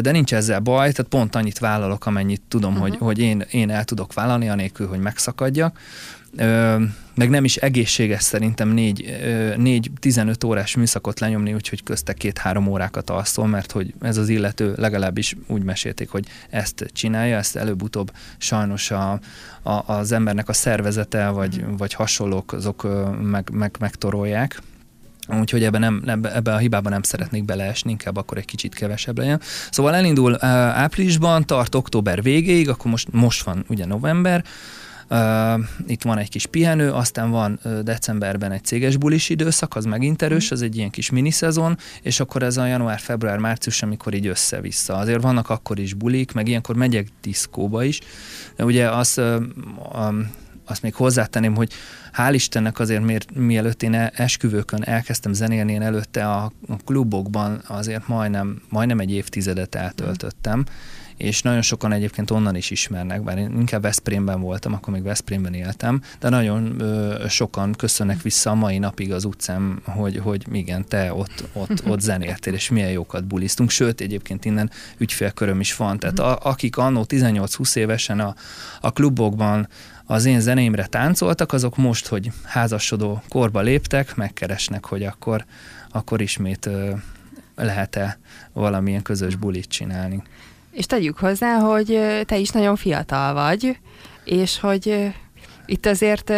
de 0.00 0.10
nincs 0.10 0.34
ezzel 0.34 0.60
baj, 0.60 0.92
tehát 0.92 1.10
pont 1.10 1.34
annyit 1.34 1.58
vállalok 1.58 1.99
vállalok, 2.00 2.06
amennyit 2.06 2.42
tudom, 2.48 2.72
uh-huh. 2.72 2.88
hogy, 2.88 2.98
hogy 2.98 3.18
én, 3.18 3.44
én 3.50 3.70
el 3.70 3.84
tudok 3.84 4.12
vállalni, 4.12 4.48
anélkül, 4.48 4.88
hogy 4.88 5.00
megszakadjak. 5.00 5.78
Ö, 6.36 6.76
meg 7.14 7.30
nem 7.30 7.44
is 7.44 7.56
egészséges 7.56 8.22
szerintem 8.22 8.68
négy, 8.68 9.04
négy 9.56 9.90
15 10.00 10.44
órás 10.44 10.76
műszakot 10.76 11.20
lenyomni, 11.20 11.54
úgyhogy 11.54 11.82
közte 11.82 12.12
két-három 12.12 12.66
órákat 12.66 13.10
alszol, 13.10 13.46
mert 13.46 13.72
hogy 13.72 13.94
ez 14.00 14.16
az 14.16 14.28
illető 14.28 14.74
legalábbis 14.76 15.36
úgy 15.46 15.62
mesélték, 15.62 16.10
hogy 16.10 16.26
ezt 16.50 16.90
csinálja, 16.92 17.36
ezt 17.36 17.56
előbb-utóbb 17.56 18.12
sajnos 18.38 18.90
a, 18.90 19.20
a, 19.62 19.92
az 19.92 20.12
embernek 20.12 20.48
a 20.48 20.52
szervezete, 20.52 21.28
vagy, 21.28 21.60
mhm. 21.62 21.76
vagy 21.76 21.92
hasonlók, 21.92 22.52
azok 22.52 22.86
meg, 23.22 23.50
meg, 23.52 23.76
megtorolják. 23.80 24.62
Úgyhogy 25.38 25.64
ebbe, 25.64 25.78
nem, 25.78 26.02
ebbe, 26.06 26.34
ebbe 26.34 26.54
a 26.54 26.58
hibába 26.58 26.88
nem 26.88 27.02
szeretnék 27.02 27.44
beleesni, 27.44 27.90
inkább 27.90 28.16
akkor 28.16 28.38
egy 28.38 28.44
kicsit 28.44 28.74
kevesebb 28.74 29.18
legyen. 29.18 29.40
Szóval 29.70 29.94
elindul 29.94 30.44
áprilisban, 30.44 31.46
tart 31.46 31.74
október 31.74 32.22
végéig, 32.22 32.68
akkor 32.68 32.90
most, 32.90 33.12
most 33.12 33.42
van 33.42 33.64
ugye 33.68 33.86
november, 33.86 34.44
Uh, 35.12 35.60
itt 35.86 36.02
van 36.02 36.18
egy 36.18 36.28
kis 36.28 36.46
pihenő, 36.46 36.90
aztán 36.92 37.30
van 37.30 37.58
uh, 37.64 37.78
decemberben 37.78 38.52
egy 38.52 38.64
céges 38.64 38.96
bulis 38.96 39.28
időszak, 39.28 39.76
az 39.76 39.84
megint 39.84 40.22
erős, 40.22 40.44
mhm. 40.44 40.54
az 40.54 40.62
egy 40.62 40.76
ilyen 40.76 40.90
kis 40.90 41.10
miniszezon, 41.10 41.78
és 42.02 42.20
akkor 42.20 42.42
ez 42.42 42.56
a 42.56 42.66
január, 42.66 42.98
február, 42.98 43.38
március, 43.38 43.82
amikor 43.82 44.14
így 44.14 44.26
össze-vissza. 44.26 44.96
Azért 44.96 45.22
vannak 45.22 45.50
akkor 45.50 45.78
is 45.78 45.94
bulik, 45.94 46.32
meg 46.32 46.48
ilyenkor 46.48 46.76
megyek 46.76 47.08
diszkóba 47.22 47.84
is. 47.84 48.00
Ugye 48.58 48.90
az 48.90 49.18
uh, 49.18 49.42
um, 50.08 50.30
azt 50.70 50.82
még 50.82 50.94
hozzátenném, 50.94 51.54
hogy 51.54 51.72
hál' 52.16 52.32
Istennek 52.32 52.78
azért, 52.78 53.02
miért, 53.02 53.34
mielőtt 53.34 53.82
én 53.82 53.94
esküvőkön 53.94 54.82
elkezdtem 54.82 55.32
zenélni, 55.32 55.72
én 55.72 55.82
előtte 55.82 56.30
a, 56.30 56.52
a 56.68 56.76
klubokban 56.84 57.62
azért 57.66 58.08
majdnem, 58.08 58.62
majdnem 58.68 59.00
egy 59.00 59.12
évtizedet 59.12 59.74
eltöltöttem, 59.74 60.64
és 61.20 61.42
nagyon 61.42 61.62
sokan 61.62 61.92
egyébként 61.92 62.30
onnan 62.30 62.56
is 62.56 62.70
ismernek, 62.70 63.22
bár 63.22 63.38
én 63.38 63.50
inkább 63.58 63.82
Veszprémben 63.82 64.40
voltam, 64.40 64.72
akkor 64.72 64.92
még 64.92 65.02
Veszprémben 65.02 65.54
éltem, 65.54 66.02
de 66.20 66.28
nagyon 66.28 66.80
ö, 66.80 67.24
sokan 67.28 67.72
köszönnek 67.72 68.22
vissza 68.22 68.50
a 68.50 68.54
mai 68.54 68.78
napig 68.78 69.12
az 69.12 69.24
utcán, 69.24 69.80
hogy, 69.84 70.16
hogy 70.16 70.44
igen, 70.52 70.84
te 70.88 71.14
ott, 71.14 71.44
ott, 71.52 71.82
ott 71.90 72.00
zenéltél, 72.00 72.54
és 72.54 72.70
milyen 72.70 72.90
jókat 72.90 73.24
bulisztunk, 73.24 73.70
sőt, 73.70 74.00
egyébként 74.00 74.44
innen 74.44 74.70
ügyfélköröm 74.98 75.60
is 75.60 75.76
van, 75.76 75.98
tehát 75.98 76.18
a, 76.18 76.38
akik 76.42 76.76
annó 76.76 77.04
18-20 77.08 77.76
évesen 77.76 78.20
a, 78.20 78.34
a 78.80 78.90
klubokban 78.90 79.68
az 80.10 80.24
én 80.24 80.40
zenémre 80.40 80.86
táncoltak, 80.86 81.52
azok 81.52 81.76
most, 81.76 82.06
hogy 82.06 82.30
házasodó 82.44 83.22
korba 83.28 83.60
léptek, 83.60 84.16
megkeresnek, 84.16 84.86
hogy 84.86 85.02
akkor, 85.02 85.44
akkor 85.90 86.20
ismét 86.20 86.70
lehet-e 87.56 88.18
valamilyen 88.52 89.02
közös 89.02 89.36
bulit 89.36 89.68
csinálni. 89.68 90.22
És 90.70 90.86
tegyük 90.86 91.18
hozzá, 91.18 91.58
hogy 91.58 92.00
te 92.26 92.38
is 92.38 92.50
nagyon 92.50 92.76
fiatal 92.76 93.34
vagy, 93.34 93.78
és 94.24 94.60
hogy 94.60 95.12
itt 95.66 95.86
azért 95.86 96.32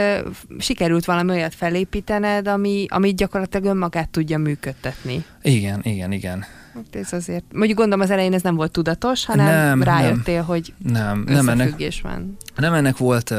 sikerült 0.58 1.04
valami 1.04 1.30
olyat 1.30 1.54
felépítened, 1.54 2.48
ami, 2.48 2.86
ami 2.88 3.14
gyakorlatilag 3.14 3.66
önmagát 3.66 4.08
tudja 4.08 4.38
működtetni. 4.38 5.24
Igen, 5.42 5.80
igen, 5.82 6.12
igen. 6.12 6.44
Hát 6.74 6.96
ez 6.96 7.12
azért, 7.12 7.44
mondjuk 7.52 7.78
gondolom 7.78 8.00
az 8.04 8.10
elején 8.10 8.32
ez 8.32 8.42
nem 8.42 8.54
volt 8.54 8.70
tudatos, 8.70 9.24
hanem 9.24 9.46
nem, 9.46 9.82
rájöttél, 9.82 10.34
nem, 10.34 10.44
hogy 10.44 10.74
nem, 10.78 11.24
nem 11.26 11.48
ennek, 11.48 11.74
van. 12.02 12.36
Nem, 12.56 12.74
ennek 12.74 12.96
volt, 12.96 13.34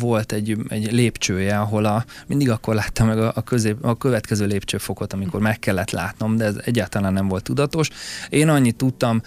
volt 0.00 0.32
egy, 0.32 0.56
egy 0.68 0.92
lépcsője, 0.92 1.58
ahol 1.58 1.84
a, 1.84 2.04
mindig 2.26 2.50
akkor 2.50 2.74
láttam 2.74 3.06
meg 3.06 3.18
a, 3.18 3.32
a, 3.34 3.42
közép, 3.42 3.84
a 3.84 3.96
következő 3.96 4.46
lépcsőfokot, 4.46 5.12
amikor 5.12 5.40
meg 5.40 5.58
kellett 5.58 5.90
látnom, 5.90 6.36
de 6.36 6.44
ez 6.44 6.56
egyáltalán 6.64 7.12
nem 7.12 7.28
volt 7.28 7.42
tudatos. 7.42 7.88
Én 8.28 8.48
annyit 8.48 8.76
tudtam, 8.76 9.22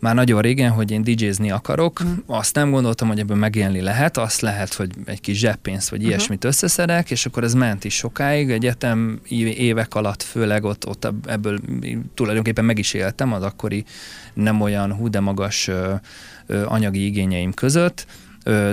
már 0.00 0.14
nagyon 0.14 0.40
régen, 0.40 0.70
hogy 0.70 0.90
én 0.90 1.02
DJ-zni 1.02 1.50
akarok, 1.50 2.00
uh-huh. 2.00 2.18
azt 2.26 2.54
nem 2.54 2.70
gondoltam, 2.70 3.08
hogy 3.08 3.18
ebből 3.18 3.36
megélni 3.36 3.80
lehet, 3.80 4.16
azt 4.16 4.40
lehet, 4.40 4.74
hogy 4.74 4.90
egy 5.04 5.20
kis 5.20 5.38
zseppénzt 5.38 5.88
vagy 5.88 5.98
uh-huh. 5.98 6.14
ilyesmit 6.14 6.44
összeszedek, 6.44 7.10
és 7.10 7.26
akkor 7.26 7.44
ez 7.44 7.54
ment 7.54 7.84
is 7.84 7.94
sokáig, 7.94 8.50
egyetem 8.50 9.20
évek 9.28 9.94
alatt 9.94 10.22
főleg 10.22 10.64
ott, 10.64 10.86
ott 10.86 11.12
ebből 11.26 11.60
tulajdonképpen 12.14 12.64
meg 12.64 12.78
is 12.78 12.94
éltem 12.94 13.32
az 13.32 13.42
akkori 13.42 13.84
nem 14.34 14.60
olyan 14.60 14.94
hú 14.94 15.08
de 15.08 15.20
magas 15.20 15.68
ö, 15.68 15.94
ö, 16.46 16.64
anyagi 16.66 17.04
igényeim 17.04 17.52
között, 17.52 18.06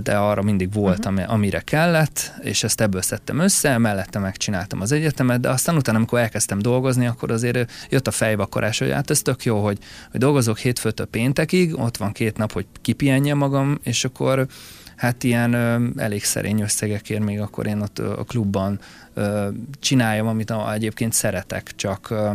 de 0.03 0.17
arra 0.17 0.41
mindig 0.41 0.73
volt, 0.73 1.05
uh-huh. 1.05 1.31
amire 1.31 1.59
kellett, 1.59 2.33
és 2.41 2.63
ezt 2.63 2.81
ebből 2.81 3.01
szedtem 3.01 3.39
össze, 3.39 3.77
mellette 3.77 4.19
megcsináltam 4.19 4.81
az 4.81 4.91
egyetemet, 4.91 5.39
de 5.39 5.49
aztán 5.49 5.75
utána, 5.75 5.97
amikor 5.97 6.19
elkezdtem 6.19 6.59
dolgozni, 6.59 7.07
akkor 7.07 7.31
azért 7.31 7.71
jött 7.89 8.07
a 8.07 8.11
fejvakarás, 8.11 8.79
hogy 8.79 8.91
hát 8.91 9.09
ez 9.09 9.21
tök 9.21 9.43
jó, 9.43 9.63
hogy, 9.63 9.77
hogy 10.11 10.19
dolgozok 10.19 10.57
hétfőtől 10.57 11.05
péntekig, 11.05 11.79
ott 11.79 11.97
van 11.97 12.11
két 12.11 12.37
nap, 12.37 12.51
hogy 12.51 12.65
kipihenjem 12.81 13.37
magam, 13.37 13.79
és 13.83 14.05
akkor 14.05 14.47
hát 14.95 15.23
ilyen 15.23 15.53
ö, 15.53 15.87
elég 15.97 16.23
szerény 16.23 16.61
összegekért 16.61 17.23
még 17.23 17.39
akkor 17.39 17.67
én 17.67 17.81
ott 17.81 17.99
a 17.99 18.23
klubban 18.23 18.79
ö, 19.13 19.47
csináljam, 19.79 20.27
amit 20.27 20.49
a, 20.49 20.73
egyébként 20.73 21.13
szeretek, 21.13 21.71
csak 21.75 22.09
ö, 22.09 22.29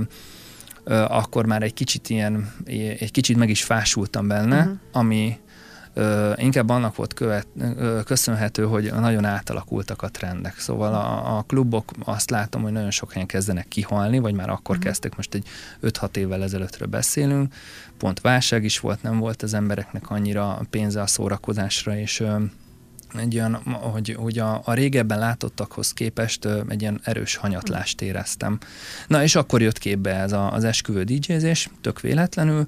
ö, 0.85 0.95
akkor 0.95 1.47
már 1.47 1.63
egy 1.63 1.75
kicsit 1.75 2.09
ilyen, 2.09 2.53
egy 2.99 3.11
kicsit 3.11 3.37
meg 3.37 3.51
is 3.51 3.63
fásultam 3.63 4.29
benne, 4.29 4.59
uh-huh. 4.59 4.79
ami 4.93 5.39
Ö, 5.95 6.33
inkább 6.37 6.69
annak 6.69 6.97
volt 6.97 7.15
követ, 7.15 7.47
ö, 7.59 8.01
köszönhető, 8.05 8.65
hogy 8.65 8.93
nagyon 8.93 9.25
átalakultak 9.25 10.03
a 10.03 10.09
trendek. 10.09 10.59
Szóval 10.59 10.95
a, 10.95 11.37
a 11.39 11.43
klubok 11.43 11.91
azt 12.05 12.31
látom, 12.31 12.63
hogy 12.63 12.73
nagyon 12.73 12.91
sok 12.91 13.13
helyen 13.13 13.27
kezdenek 13.27 13.69
kihalni, 13.69 14.19
vagy 14.19 14.35
már 14.35 14.51
akkor 14.51 14.77
uh-huh. 14.77 14.85
kezdtek, 14.85 15.17
most 15.17 15.35
egy 15.35 15.47
5-6 15.83 16.17
évvel 16.17 16.43
ezelőttről 16.43 16.89
beszélünk. 16.89 17.55
Pont 17.99 18.21
válság 18.21 18.65
is 18.65 18.79
volt, 18.79 19.03
nem 19.03 19.19
volt 19.19 19.43
az 19.43 19.55
embereknek 19.55 20.11
annyira 20.11 20.61
pénze 20.71 21.01
a 21.03 21.07
szórakozásra, 21.07 21.97
és 21.97 22.21
ö, 22.21 22.37
egy 23.19 23.35
olyan, 23.35 23.55
hogy, 23.65 24.15
hogy 24.19 24.39
a, 24.39 24.61
a 24.65 24.73
régebben 24.73 25.19
látottakhoz 25.19 25.93
képest 25.93 26.49
egy 26.69 26.81
ilyen 26.81 27.01
erős 27.03 27.37
hanyatlást 27.37 28.01
éreztem. 28.03 28.59
Na 29.07 29.23
és 29.23 29.35
akkor 29.35 29.63
jött 29.63 29.79
képbe 29.79 30.15
ez 30.15 30.33
a, 30.33 30.53
az 30.53 30.65
esküvő 30.65 31.03
DJ-zés, 31.05 31.69
tök 31.81 32.01
véletlenül, 32.01 32.67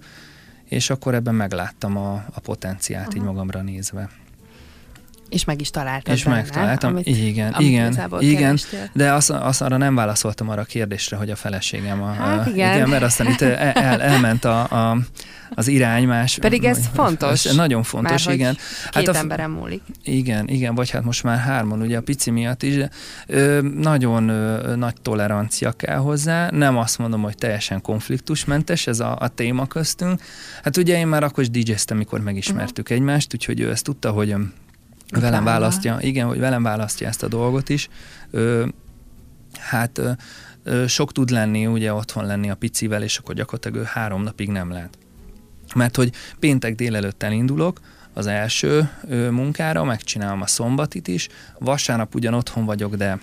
és 0.73 0.91
akkor 0.91 1.15
ebben 1.15 1.35
megláttam 1.35 1.97
a, 1.97 2.25
a 2.35 2.41
potenciált 2.41 3.07
Aha. 3.07 3.17
így 3.17 3.23
magamra 3.23 3.63
nézve. 3.63 4.09
És 5.33 5.45
meg 5.45 5.61
is 5.61 5.71
találtad 5.71 6.15
És 6.15 6.25
benne, 6.25 6.37
megtaláltam, 6.37 6.91
amit, 6.91 7.07
igen, 7.07 7.53
amit 7.53 7.69
igen, 7.69 8.11
igen, 8.19 8.39
kerestél. 8.39 8.91
de 8.93 9.13
azt, 9.13 9.31
azt 9.31 9.63
arra 9.63 9.77
nem 9.77 9.95
válaszoltam 9.95 10.49
arra 10.49 10.61
a 10.61 10.65
kérdésre, 10.65 11.17
hogy 11.17 11.31
a 11.31 11.37
feleségem 11.37 12.03
a... 12.03 12.13
Hát 12.13 12.47
a, 12.47 12.51
igen. 12.51 12.75
igen. 12.75 12.89
mert 12.89 13.03
aztán 13.03 13.27
itt 13.27 13.41
el, 13.41 13.73
el, 13.73 14.01
elment 14.01 14.45
a, 14.45 14.61
a, 14.63 14.99
az 15.55 15.69
irány 15.69 16.07
más. 16.07 16.39
Pedig 16.39 16.65
ez 16.65 16.79
fontos. 16.95 17.45
Ez 17.45 17.55
nagyon 17.55 17.83
fontos, 17.83 18.25
hogy 18.25 18.35
igen. 18.35 18.57
Két 18.91 19.09
a, 19.09 19.17
emberen 19.17 19.51
múlik. 19.51 19.83
igen, 20.05 20.49
igen, 20.49 20.75
vagy 20.75 20.91
hát 20.91 21.05
most 21.05 21.23
már 21.23 21.39
hárman, 21.39 21.81
ugye 21.81 21.97
a 21.97 22.03
pici 22.03 22.31
miatt 22.31 22.63
is, 22.63 22.77
de 22.77 22.91
ö, 23.27 23.61
nagyon 23.75 24.29
ö, 24.29 24.77
nagy 24.77 24.95
tolerancia 25.03 25.73
kell 25.73 25.97
hozzá, 25.97 26.51
nem 26.51 26.77
azt 26.77 26.99
mondom, 26.99 27.23
hogy 27.23 27.35
teljesen 27.35 27.81
konfliktusmentes 27.81 28.87
ez 28.87 29.01
a, 29.01 29.17
a 29.21 29.29
téma 29.29 29.67
köztünk. 29.67 30.21
Hát 30.63 30.77
ugye 30.77 30.99
én 30.99 31.07
már 31.07 31.23
akkor 31.23 31.43
is 31.43 31.51
DJ-ztem, 31.51 31.97
mikor 31.97 32.21
megismertük 32.21 32.85
uh-huh. 32.85 32.99
egymást, 32.99 33.35
úgyhogy 33.35 33.61
ő 33.61 33.71
ezt 33.71 33.85
tudta, 33.85 34.11
hogy 34.11 34.35
ö, 35.13 35.21
velem 35.21 35.43
Utána. 35.43 35.59
választja, 35.59 35.99
igen, 36.01 36.27
hogy 36.27 36.39
velem 36.39 36.63
választja 36.63 37.09
ezt 37.09 37.23
a 37.23 37.29
dolgot 37.29 37.69
is. 37.69 37.89
Ö, 38.31 38.67
hát 39.59 39.99
ö, 39.99 40.11
ö, 40.63 40.87
sok 40.87 41.13
tud 41.13 41.31
lenni, 41.31 41.67
ugye 41.67 41.93
otthon 41.93 42.27
lenni 42.27 42.51
a 42.51 42.55
picivel, 42.55 43.03
és 43.03 43.19
akkor 43.19 43.35
gyakorlatilag 43.35 43.77
ő 43.77 43.83
három 43.93 44.23
napig 44.23 44.49
nem 44.49 44.71
lehet. 44.71 44.99
Mert 45.75 45.97
hogy 45.97 46.13
péntek 46.39 46.75
délelőtt 46.75 47.23
elindulok, 47.23 47.81
az 48.15 48.27
első 48.27 48.91
ö, 49.09 49.31
munkára, 49.31 49.85
megcsinálom 49.85 50.43
a 50.43 50.47
szombatit 50.47 51.09
is, 51.09 51.29
vasárnap 51.59 52.15
ugyan 52.15 52.35
otthon 52.35 52.65
vagyok, 52.65 52.95
de 52.95 53.19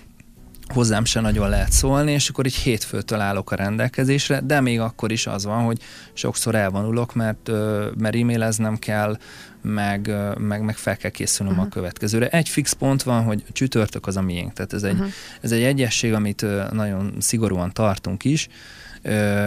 hozzám 0.72 1.04
se 1.04 1.20
nagyon 1.20 1.48
lehet 1.48 1.72
szólni, 1.72 2.12
és 2.12 2.28
akkor 2.28 2.46
így 2.46 2.54
hétfőtől 2.54 3.20
állok 3.20 3.50
a 3.50 3.54
rendelkezésre, 3.54 4.40
de 4.40 4.60
még 4.60 4.80
akkor 4.80 5.12
is 5.12 5.26
az 5.26 5.44
van, 5.44 5.64
hogy 5.64 5.78
sokszor 6.12 6.54
elvonulok, 6.54 7.14
mert, 7.14 7.50
mert 7.98 8.16
e-maileznem 8.16 8.78
kell, 8.78 9.18
meg, 9.62 10.14
meg, 10.38 10.62
meg 10.62 10.76
fel 10.76 10.96
kell 10.96 11.10
készülnöm 11.10 11.54
uh-huh. 11.54 11.70
a 11.70 11.74
következőre. 11.74 12.28
Egy 12.28 12.48
fix 12.48 12.72
pont 12.72 13.02
van, 13.02 13.22
hogy 13.22 13.44
csütörtök 13.52 14.06
az 14.06 14.16
a 14.16 14.22
miénk, 14.22 14.52
tehát 14.52 14.72
ez 14.72 14.82
egy, 14.82 14.92
uh-huh. 14.92 15.08
ez 15.40 15.52
egy 15.52 15.62
egyesség, 15.62 16.12
amit 16.12 16.46
nagyon 16.72 17.14
szigorúan 17.18 17.72
tartunk 17.72 18.24
is, 18.24 18.48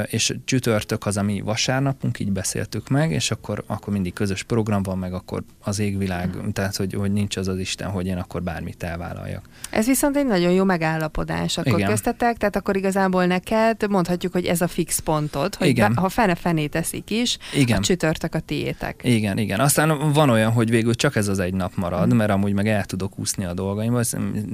és 0.05 0.35
csütörtök 0.45 1.05
az, 1.05 1.17
ami 1.17 1.41
vasárnapunk, 1.41 2.19
így 2.19 2.31
beszéltük 2.31 2.89
meg, 2.89 3.11
és 3.11 3.31
akkor, 3.31 3.63
akkor 3.67 3.93
mindig 3.93 4.13
közös 4.13 4.43
program 4.43 4.83
van, 4.83 4.97
meg 4.97 5.13
akkor 5.13 5.43
az 5.63 5.79
égvilág, 5.79 6.29
tehát 6.53 6.75
hogy, 6.75 6.93
hogy 6.93 7.11
nincs 7.11 7.37
az 7.37 7.47
az 7.47 7.57
Isten, 7.57 7.89
hogy 7.89 8.05
én 8.05 8.17
akkor 8.17 8.43
bármit 8.43 8.83
elvállaljak. 8.83 9.45
Ez 9.69 9.85
viszont 9.85 10.17
egy 10.17 10.25
nagyon 10.25 10.51
jó 10.51 10.63
megállapodás 10.63 11.57
akkor 11.57 11.79
Igen. 11.79 11.89
köztetek, 11.89 12.37
tehát 12.37 12.55
akkor 12.55 12.75
igazából 12.75 13.25
neked 13.25 13.89
mondhatjuk, 13.89 14.33
hogy 14.33 14.45
ez 14.45 14.61
a 14.61 14.67
fix 14.67 14.99
pontod, 14.99 15.55
hogy 15.55 15.67
Igen. 15.67 15.93
Be, 15.93 16.01
ha 16.01 16.09
fene 16.09 16.35
fené 16.35 16.67
teszik 16.67 17.09
is, 17.09 17.37
Igen. 17.53 17.77
a 17.77 17.81
csütörtök 17.81 18.35
a 18.35 18.39
tiétek. 18.39 18.99
Igen, 19.03 19.37
igen. 19.37 19.59
Aztán 19.59 20.11
van 20.13 20.29
olyan, 20.29 20.51
hogy 20.51 20.69
végül 20.69 20.93
csak 20.93 21.15
ez 21.15 21.27
az 21.27 21.39
egy 21.39 21.53
nap 21.53 21.75
marad, 21.75 22.13
mert 22.13 22.31
amúgy 22.31 22.53
meg 22.53 22.67
el 22.67 22.85
tudok 22.85 23.19
úszni 23.19 23.45
a 23.45 23.53
dolgaimba, 23.53 24.01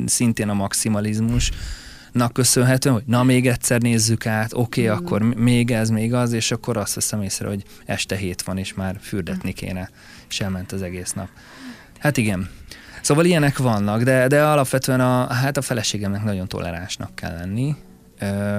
szintén 0.05 0.49
a 0.49 0.53
maximalizmus 0.53 1.51
köszönhetően, 2.31 2.95
hogy 2.95 3.03
na 3.05 3.23
még 3.23 3.47
egyszer 3.47 3.81
nézzük 3.81 4.25
át, 4.25 4.53
oké, 4.53 4.87
okay, 4.87 4.95
Mm. 4.95 5.05
akkor 5.05 5.21
még 5.21 5.71
ez, 5.71 5.89
még 5.89 6.13
az, 6.13 6.33
és 6.33 6.51
akkor 6.51 6.77
azt 6.77 6.93
veszem 6.93 7.21
észre, 7.21 7.47
hogy 7.47 7.63
este 7.85 8.15
hét 8.15 8.41
van, 8.41 8.57
és 8.57 8.73
már 8.73 8.97
fürdetni 9.01 9.51
kéne, 9.53 9.89
és 10.29 10.41
elment 10.41 10.71
az 10.71 10.81
egész 10.81 11.13
nap. 11.13 11.27
Hát 11.99 12.17
igen. 12.17 12.49
Szóval 13.01 13.25
ilyenek 13.25 13.57
vannak, 13.57 14.03
de, 14.03 14.27
de 14.27 14.43
alapvetően 14.43 14.99
a, 14.99 15.33
hát 15.33 15.57
a 15.57 15.61
feleségemnek 15.61 16.23
nagyon 16.23 16.47
toleránsnak 16.47 17.15
kell 17.15 17.35
lenni. 17.35 17.75
Ö, 18.19 18.57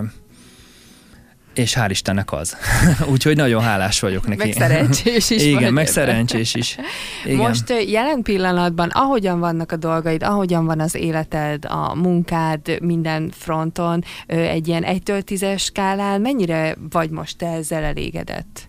és 1.54 1.76
hál' 1.78 1.90
Istennek 1.90 2.32
az. 2.32 2.56
Úgyhogy 3.12 3.36
nagyon 3.36 3.62
hálás 3.62 4.00
vagyok 4.00 4.26
neki. 4.26 4.38
Meg 4.38 4.52
szerencsés 4.52 5.30
is 5.30 5.42
Igen, 5.52 5.72
meg 5.72 5.86
szerencsés 5.86 6.54
is. 6.54 6.76
Igen. 7.24 7.36
Most 7.36 7.72
jelen 7.86 8.22
pillanatban, 8.22 8.88
ahogyan 8.88 9.40
vannak 9.40 9.72
a 9.72 9.76
dolgaid, 9.76 10.22
ahogyan 10.22 10.66
van 10.66 10.80
az 10.80 10.94
életed, 10.94 11.64
a 11.64 11.94
munkád 11.94 12.78
minden 12.82 13.30
fronton, 13.34 14.04
egy 14.26 14.68
ilyen 14.68 14.84
1-től 14.86 15.22
10-es 15.26 15.58
skálán, 15.58 16.20
mennyire 16.20 16.76
vagy 16.90 17.10
most 17.10 17.38
te 17.38 17.46
ezzel 17.46 17.82
elégedett? 17.82 18.68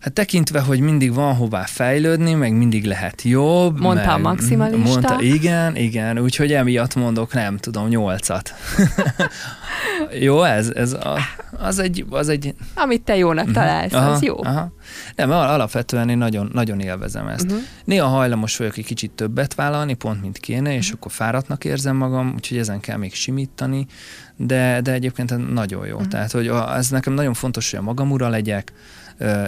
Hát 0.00 0.12
tekintve, 0.12 0.60
hogy 0.60 0.80
mindig 0.80 1.14
van 1.14 1.34
hová 1.34 1.62
fejlődni, 1.64 2.34
meg 2.34 2.52
mindig 2.56 2.84
lehet 2.84 3.22
jobb. 3.22 3.80
Mondta 3.80 4.06
meg, 4.06 4.14
a 4.14 4.18
maximalista. 4.18 4.88
Mondta, 4.88 5.20
igen, 5.20 5.76
igen, 5.76 6.18
úgyhogy 6.18 6.52
emiatt 6.52 6.94
mondok, 6.94 7.32
nem 7.32 7.56
tudom, 7.56 7.88
nyolcat. 7.88 8.54
jó, 10.20 10.42
ez, 10.42 10.68
ez 10.68 10.92
a, 10.92 11.18
az 11.58 11.78
egy, 11.78 12.04
az 12.10 12.28
egy 12.28 12.54
Amit 12.74 13.02
te 13.02 13.16
jónak 13.16 13.50
találsz, 13.50 13.92
aha, 13.92 14.10
az 14.10 14.22
jó. 14.22 14.44
Aha. 14.44 14.72
Nem, 15.16 15.30
al- 15.30 15.48
alapvetően 15.50 16.08
én 16.08 16.18
nagyon, 16.18 16.50
nagyon 16.52 16.80
élvezem 16.80 17.26
ezt. 17.28 17.44
Uh-huh. 17.44 17.60
Néha 17.84 18.06
hajlamos 18.06 18.56
vagyok 18.56 18.76
egy 18.76 18.84
kicsit 18.86 19.10
többet 19.10 19.54
vállalni, 19.54 19.94
pont 19.94 20.20
mint 20.22 20.38
kéne, 20.38 20.74
és 20.74 20.86
Mhm. 20.86 20.96
akkor 20.96 21.12
fáradtnak 21.12 21.64
érzem 21.64 21.96
magam, 21.96 22.32
úgyhogy 22.34 22.58
ezen 22.58 22.80
kell 22.80 22.96
még 22.96 23.14
simítani, 23.14 23.86
de, 24.36 24.80
de 24.80 24.92
egyébként 24.92 25.52
nagyon 25.52 25.86
jó. 25.86 25.98
Mhm. 25.98 26.08
Tehát, 26.08 26.30
hogy 26.32 26.50
ez 26.76 26.88
nekem 26.88 27.12
nagyon 27.12 27.34
fontos, 27.34 27.70
hogy 27.70 27.78
a 27.78 27.82
magam 27.82 28.10
ura 28.10 28.28
legyek, 28.28 28.72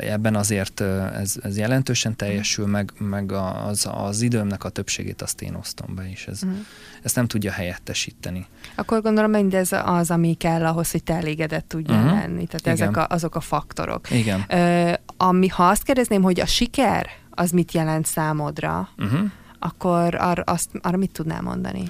ebben 0.00 0.34
azért 0.34 0.80
ez, 0.80 1.34
ez 1.42 1.56
jelentősen 1.58 2.16
teljesül, 2.16 2.66
meg, 2.66 2.92
meg 2.98 3.32
az, 3.32 3.88
az 3.92 4.20
időmnek 4.20 4.64
a 4.64 4.68
többségét 4.68 5.22
azt 5.22 5.42
én 5.42 5.54
osztom 5.54 5.94
be, 5.94 6.10
és 6.10 6.26
ez, 6.26 6.40
Uh-huh. 6.42 6.58
ezt 7.02 7.14
nem 7.16 7.26
tudja 7.26 7.52
helyettesíteni. 7.52 8.46
Akkor 8.74 9.02
gondolom, 9.02 9.30
mindez 9.30 9.72
az, 9.84 10.10
ami 10.10 10.34
kell 10.34 10.66
ahhoz, 10.66 10.90
hogy 10.90 11.02
te 11.02 11.14
elégedett 11.14 11.68
tudjál 11.68 12.04
uh-huh. 12.04 12.18
lenni. 12.20 12.46
Tehát 12.46 12.60
Igen. 12.60 12.72
ezek 12.72 12.96
a, 12.96 13.06
azok 13.14 13.34
a 13.34 13.40
faktorok. 13.40 14.10
Igen. 14.10 14.44
Ö, 14.48 14.92
ami, 15.16 15.48
ha 15.48 15.68
azt 15.68 15.82
kérdezném, 15.82 16.22
hogy 16.22 16.40
a 16.40 16.46
siker 16.46 17.06
az 17.30 17.50
mit 17.50 17.72
jelent 17.72 18.06
számodra, 18.06 18.88
Uh-huh. 18.98 19.20
akkor 19.58 20.14
ar, 20.14 20.42
azt, 20.46 20.68
arra 20.80 20.96
mit 20.96 21.12
tudnál 21.12 21.42
mondani? 21.42 21.82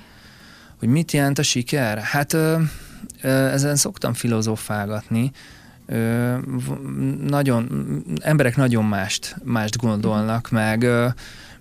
Hogy 0.78 0.88
mit 0.88 1.12
jelent 1.12 1.38
a 1.38 1.42
siker? 1.42 1.98
Hát 1.98 2.32
ö, 2.32 2.58
ö, 3.22 3.28
ezen 3.48 3.76
szoktam 3.76 4.12
filozofálgatni. 4.14 5.30
Ö, 5.92 6.36
nagyon, 7.26 7.68
emberek 8.20 8.56
nagyon 8.56 8.84
mást, 8.84 9.36
mást 9.44 9.76
gondolnak, 9.76 10.50
meg, 10.50 10.82
ö, 10.82 11.08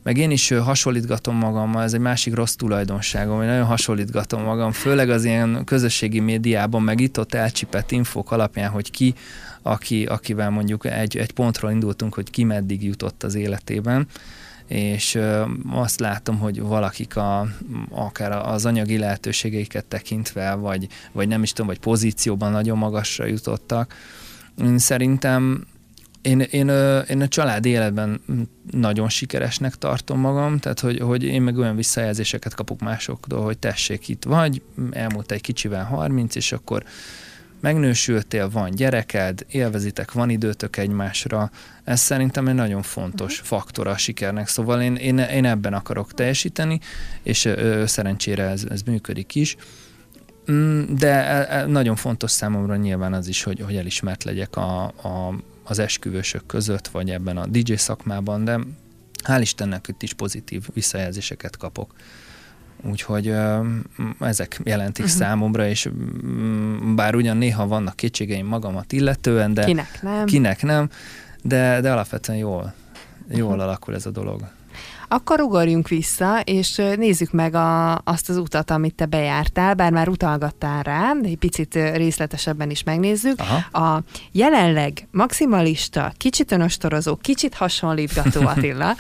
meg 0.03 0.17
én 0.17 0.31
is 0.31 0.49
hasonlítgatom 0.49 1.35
magammal, 1.35 1.83
ez 1.83 1.93
egy 1.93 1.99
másik 1.99 2.35
rossz 2.35 2.53
tulajdonságom, 2.53 3.37
hogy 3.37 3.45
nagyon 3.45 3.65
hasonlítgatom 3.65 4.43
magam, 4.43 4.71
főleg 4.71 5.09
az 5.09 5.23
ilyen 5.23 5.63
közösségi 5.65 6.19
médiában, 6.19 6.81
meg 6.81 6.99
itt-ott 6.99 7.33
elcsipett 7.33 7.91
infók 7.91 8.31
alapján, 8.31 8.69
hogy 8.69 8.91
ki, 8.91 9.13
aki, 9.61 10.05
akivel 10.05 10.49
mondjuk 10.49 10.85
egy, 10.85 11.17
egy 11.17 11.31
pontról 11.31 11.71
indultunk, 11.71 12.13
hogy 12.13 12.29
ki 12.29 12.43
meddig 12.43 12.83
jutott 12.83 13.23
az 13.23 13.35
életében, 13.35 14.07
és 14.67 15.19
azt 15.71 15.99
látom, 15.99 16.37
hogy 16.37 16.61
valakik 16.61 17.15
a, 17.15 17.47
akár 17.89 18.31
az 18.31 18.65
anyagi 18.65 18.97
lehetőségeiket 18.97 19.85
tekintve, 19.85 20.53
vagy, 20.53 20.87
vagy 21.11 21.27
nem 21.27 21.43
is 21.43 21.51
tudom, 21.51 21.67
vagy 21.67 21.79
pozícióban 21.79 22.51
nagyon 22.51 22.77
magasra 22.77 23.25
jutottak. 23.25 23.95
Én 24.61 24.77
Szerintem 24.77 25.65
én, 26.21 26.39
én, 26.39 26.69
én 27.09 27.21
a 27.21 27.27
család 27.27 27.65
életben 27.65 28.21
nagyon 28.71 29.09
sikeresnek 29.09 29.75
tartom 29.75 30.19
magam, 30.19 30.57
tehát 30.57 30.79
hogy, 30.79 30.99
hogy 30.99 31.23
én 31.23 31.41
meg 31.41 31.57
olyan 31.57 31.75
visszajelzéseket 31.75 32.53
kapok 32.53 32.79
másoktól, 32.79 33.43
hogy 33.43 33.57
tessék 33.57 34.07
itt 34.07 34.23
vagy, 34.23 34.61
elmúlt 34.91 35.31
egy 35.31 35.41
kicsivel 35.41 35.83
30, 35.83 36.35
és 36.35 36.51
akkor 36.51 36.83
megnősültél, 37.61 38.49
van 38.49 38.71
gyereked, 38.71 39.45
élvezitek, 39.49 40.11
van 40.11 40.29
időtök 40.29 40.77
egymásra, 40.77 41.51
ez 41.83 41.99
szerintem 41.99 42.47
egy 42.47 42.55
nagyon 42.55 42.81
fontos 42.81 43.33
uh-huh. 43.33 43.47
faktor 43.47 43.87
a 43.87 43.97
sikernek, 43.97 44.47
szóval 44.47 44.81
én, 44.81 44.95
én, 44.95 45.17
én 45.17 45.45
ebben 45.45 45.73
akarok 45.73 46.13
teljesíteni, 46.13 46.79
és 47.23 47.45
ö, 47.45 47.83
szerencsére 47.85 48.43
ez, 48.43 48.63
ez 48.69 48.81
működik 48.81 49.35
is. 49.35 49.55
Mm, 50.51 50.81
De 50.97 51.07
e- 51.25 51.57
e- 51.59 51.65
nagyon 51.65 51.95
fontos 51.95 52.31
számomra 52.31 52.75
nyilván 52.75 53.13
az 53.13 53.27
is, 53.27 53.43
hogy, 53.43 53.59
hogy 53.59 53.75
elismert 53.75 54.23
legyek 54.23 54.55
a, 54.55 54.83
a, 54.83 55.33
az 55.63 55.79
esküvősök 55.79 56.45
között, 56.45 56.87
vagy 56.87 57.09
ebben 57.09 57.37
a 57.37 57.45
DJ 57.45 57.73
szakmában, 57.73 58.43
de 58.43 58.59
hál' 59.23 59.39
Istennek 59.41 59.87
itt 59.87 60.01
is 60.03 60.13
pozitív 60.13 60.67
visszajelzéseket 60.73 61.57
kapok. 61.57 61.93
Úgyhogy 62.83 63.27
ö, 63.27 63.67
ezek 64.19 64.59
jelentik 64.63 65.05
uh-huh. 65.05 65.19
számomra, 65.19 65.67
és 65.67 65.89
mm, 66.25 66.95
bár 66.95 67.15
ugyan 67.15 67.37
néha 67.37 67.67
vannak 67.67 67.95
kétségeim 67.95 68.45
magamat 68.47 68.91
illetően, 68.91 69.53
de 69.53 69.63
Kinek 69.63 69.99
nem? 70.01 70.25
kinek 70.25 70.61
nem, 70.63 70.89
de, 71.43 71.81
de 71.81 71.91
alapvetően 71.91 72.37
jól, 72.37 72.73
jól 73.29 73.51
Mhm. 73.51 73.59
alakul 73.59 73.93
ez 73.95 74.05
a 74.05 74.09
dolog. 74.11 74.41
Akkor 75.13 75.41
ugorjunk 75.41 75.87
vissza, 75.87 76.39
és 76.39 76.81
nézzük 76.95 77.31
meg 77.31 77.55
a, 77.55 78.01
azt 78.03 78.29
az 78.29 78.37
utat, 78.37 78.71
amit 78.71 78.95
te 78.95 79.05
bejártál, 79.05 79.73
bár 79.73 79.91
már 79.91 80.09
utalgattál 80.09 80.83
rá, 80.83 81.13
de 81.21 81.27
egy 81.27 81.37
picit 81.37 81.73
részletesebben 81.73 82.69
is 82.69 82.83
megnézzük. 82.83 83.39
Aha. 83.39 83.95
A 83.95 84.03
jelenleg 84.31 85.07
maximalista, 85.11 86.13
kicsit 86.17 86.51
önostorozó, 86.51 87.15
kicsit 87.15 87.53
hasonlítgató 87.53 88.47
Attila. 88.55 88.95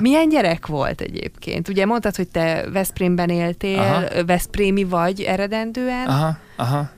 Milyen 0.00 0.28
gyerek 0.28 0.66
volt 0.66 1.00
egyébként? 1.00 1.68
Ugye 1.68 1.86
mondtad, 1.86 2.16
hogy 2.16 2.28
te 2.28 2.64
Veszprémben 2.72 3.28
éltél, 3.28 3.78
Aha. 3.78 4.24
Veszprémi 4.24 4.84
vagy 4.84 5.20
eredendően. 5.20 6.06
Aha, 6.06 6.38
aha. 6.56 6.90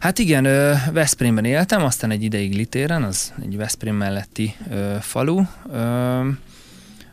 Hát 0.00 0.18
igen, 0.18 0.42
Veszprémben 0.92 1.44
éltem, 1.44 1.84
aztán 1.84 2.10
egy 2.10 2.22
ideig 2.22 2.54
Litéren, 2.54 3.02
az 3.02 3.32
egy 3.42 3.56
Veszprém 3.56 3.96
melletti 3.96 4.54
ö, 4.70 4.94
falu. 5.00 5.42
Ö, 5.72 6.20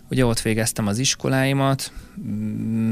Ugye 0.09 0.25
ott 0.25 0.41
végeztem 0.41 0.87
az 0.87 0.97
iskoláimat, 0.97 1.91
mm, 2.21 2.91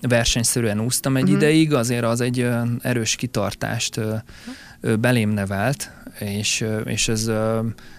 versenyszerűen 0.00 0.80
úsztam 0.80 1.16
egy 1.16 1.22
uh-huh. 1.22 1.38
ideig, 1.38 1.74
azért 1.74 2.04
az 2.04 2.20
egy 2.20 2.48
erős 2.80 3.16
kitartást 3.16 4.00
belém 5.00 5.30
nevelt, 5.30 5.90
és, 6.18 6.64
és 6.84 7.08
ez, 7.08 7.30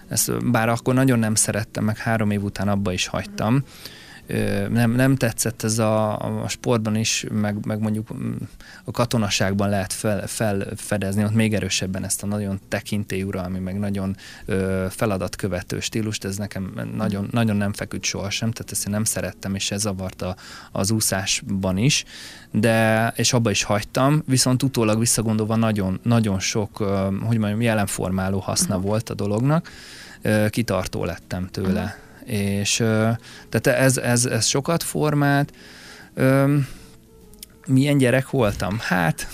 ez, 0.08 0.28
bár 0.44 0.68
akkor 0.68 0.94
nagyon 0.94 1.18
nem 1.18 1.34
szerettem, 1.34 1.84
meg 1.84 1.98
három 1.98 2.30
év 2.30 2.42
után 2.42 2.68
abba 2.68 2.92
is 2.92 3.06
hagytam, 3.06 3.54
uh-huh 3.54 3.68
nem, 4.68 4.90
nem 4.90 5.16
tetszett 5.16 5.62
ez 5.62 5.78
a, 5.78 6.18
a 6.42 6.48
sportban 6.48 6.96
is, 6.96 7.26
meg, 7.30 7.66
meg 7.66 7.80
mondjuk 7.80 8.14
mm, 8.14 8.32
a 8.84 8.90
katonaságban 8.90 9.68
lehet 9.68 9.92
fel, 9.92 10.26
felfedezni, 10.26 11.24
ott 11.24 11.34
még 11.34 11.54
erősebben 11.54 12.04
ezt 12.04 12.22
a 12.22 12.26
nagyon 12.26 12.60
tekintélyuralmi, 12.68 13.58
meg 13.58 13.78
nagyon 13.78 14.16
ö, 14.44 14.86
feladatkövető 14.90 15.80
stílust, 15.80 16.24
ez 16.24 16.36
nekem 16.36 16.90
nagyon, 16.94 17.28
nagyon 17.30 17.56
nem 17.56 17.72
feküdt 17.72 18.04
sohasem, 18.04 18.50
tehát 18.50 18.72
ezt 18.72 18.86
én 18.86 18.92
nem 18.92 19.04
szerettem, 19.04 19.54
és 19.54 19.70
ez 19.70 19.80
zavart 19.80 20.22
a, 20.22 20.36
az 20.72 20.90
úszásban 20.90 21.76
is, 21.76 22.04
de, 22.50 23.08
és 23.16 23.32
abba 23.32 23.50
is 23.50 23.62
hagytam, 23.62 24.22
viszont 24.26 24.62
utólag 24.62 24.98
visszagondolva 24.98 25.56
nagyon, 25.56 26.00
nagyon 26.02 26.40
sok, 26.40 26.76
hogy 27.26 27.38
mondjam, 27.38 27.60
jelenformáló 27.60 28.38
haszna 28.38 28.74
uh-huh. 28.74 28.90
volt 28.90 29.10
a 29.10 29.14
dolognak, 29.14 29.70
kitartó 30.50 31.04
lettem 31.04 31.48
tőle. 31.50 32.01
És 32.24 32.76
tehát 33.48 33.66
ez, 33.66 33.96
ez, 33.96 34.24
ez 34.24 34.46
sokat 34.46 34.82
formált. 34.82 35.52
Milyen 37.66 37.98
gyerek 37.98 38.30
voltam? 38.30 38.76
Hát... 38.80 39.28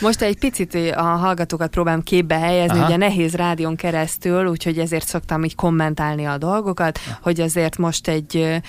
Most 0.00 0.22
egy 0.22 0.38
picit 0.38 0.74
a 0.94 1.02
hallgatókat 1.02 1.70
próbálom 1.70 2.02
képbe 2.02 2.38
helyezni, 2.38 2.78
Aha. 2.78 2.86
ugye 2.86 2.96
nehéz 2.96 3.34
rádión 3.34 3.76
keresztül, 3.76 4.46
úgyhogy 4.46 4.78
ezért 4.78 5.06
szoktam 5.06 5.44
így 5.44 5.54
kommentálni 5.54 6.24
a 6.24 6.38
dolgokat, 6.38 6.98
Aha. 7.06 7.18
hogy 7.22 7.40
azért 7.40 7.78
most 7.78 8.08
egy, 8.08 8.60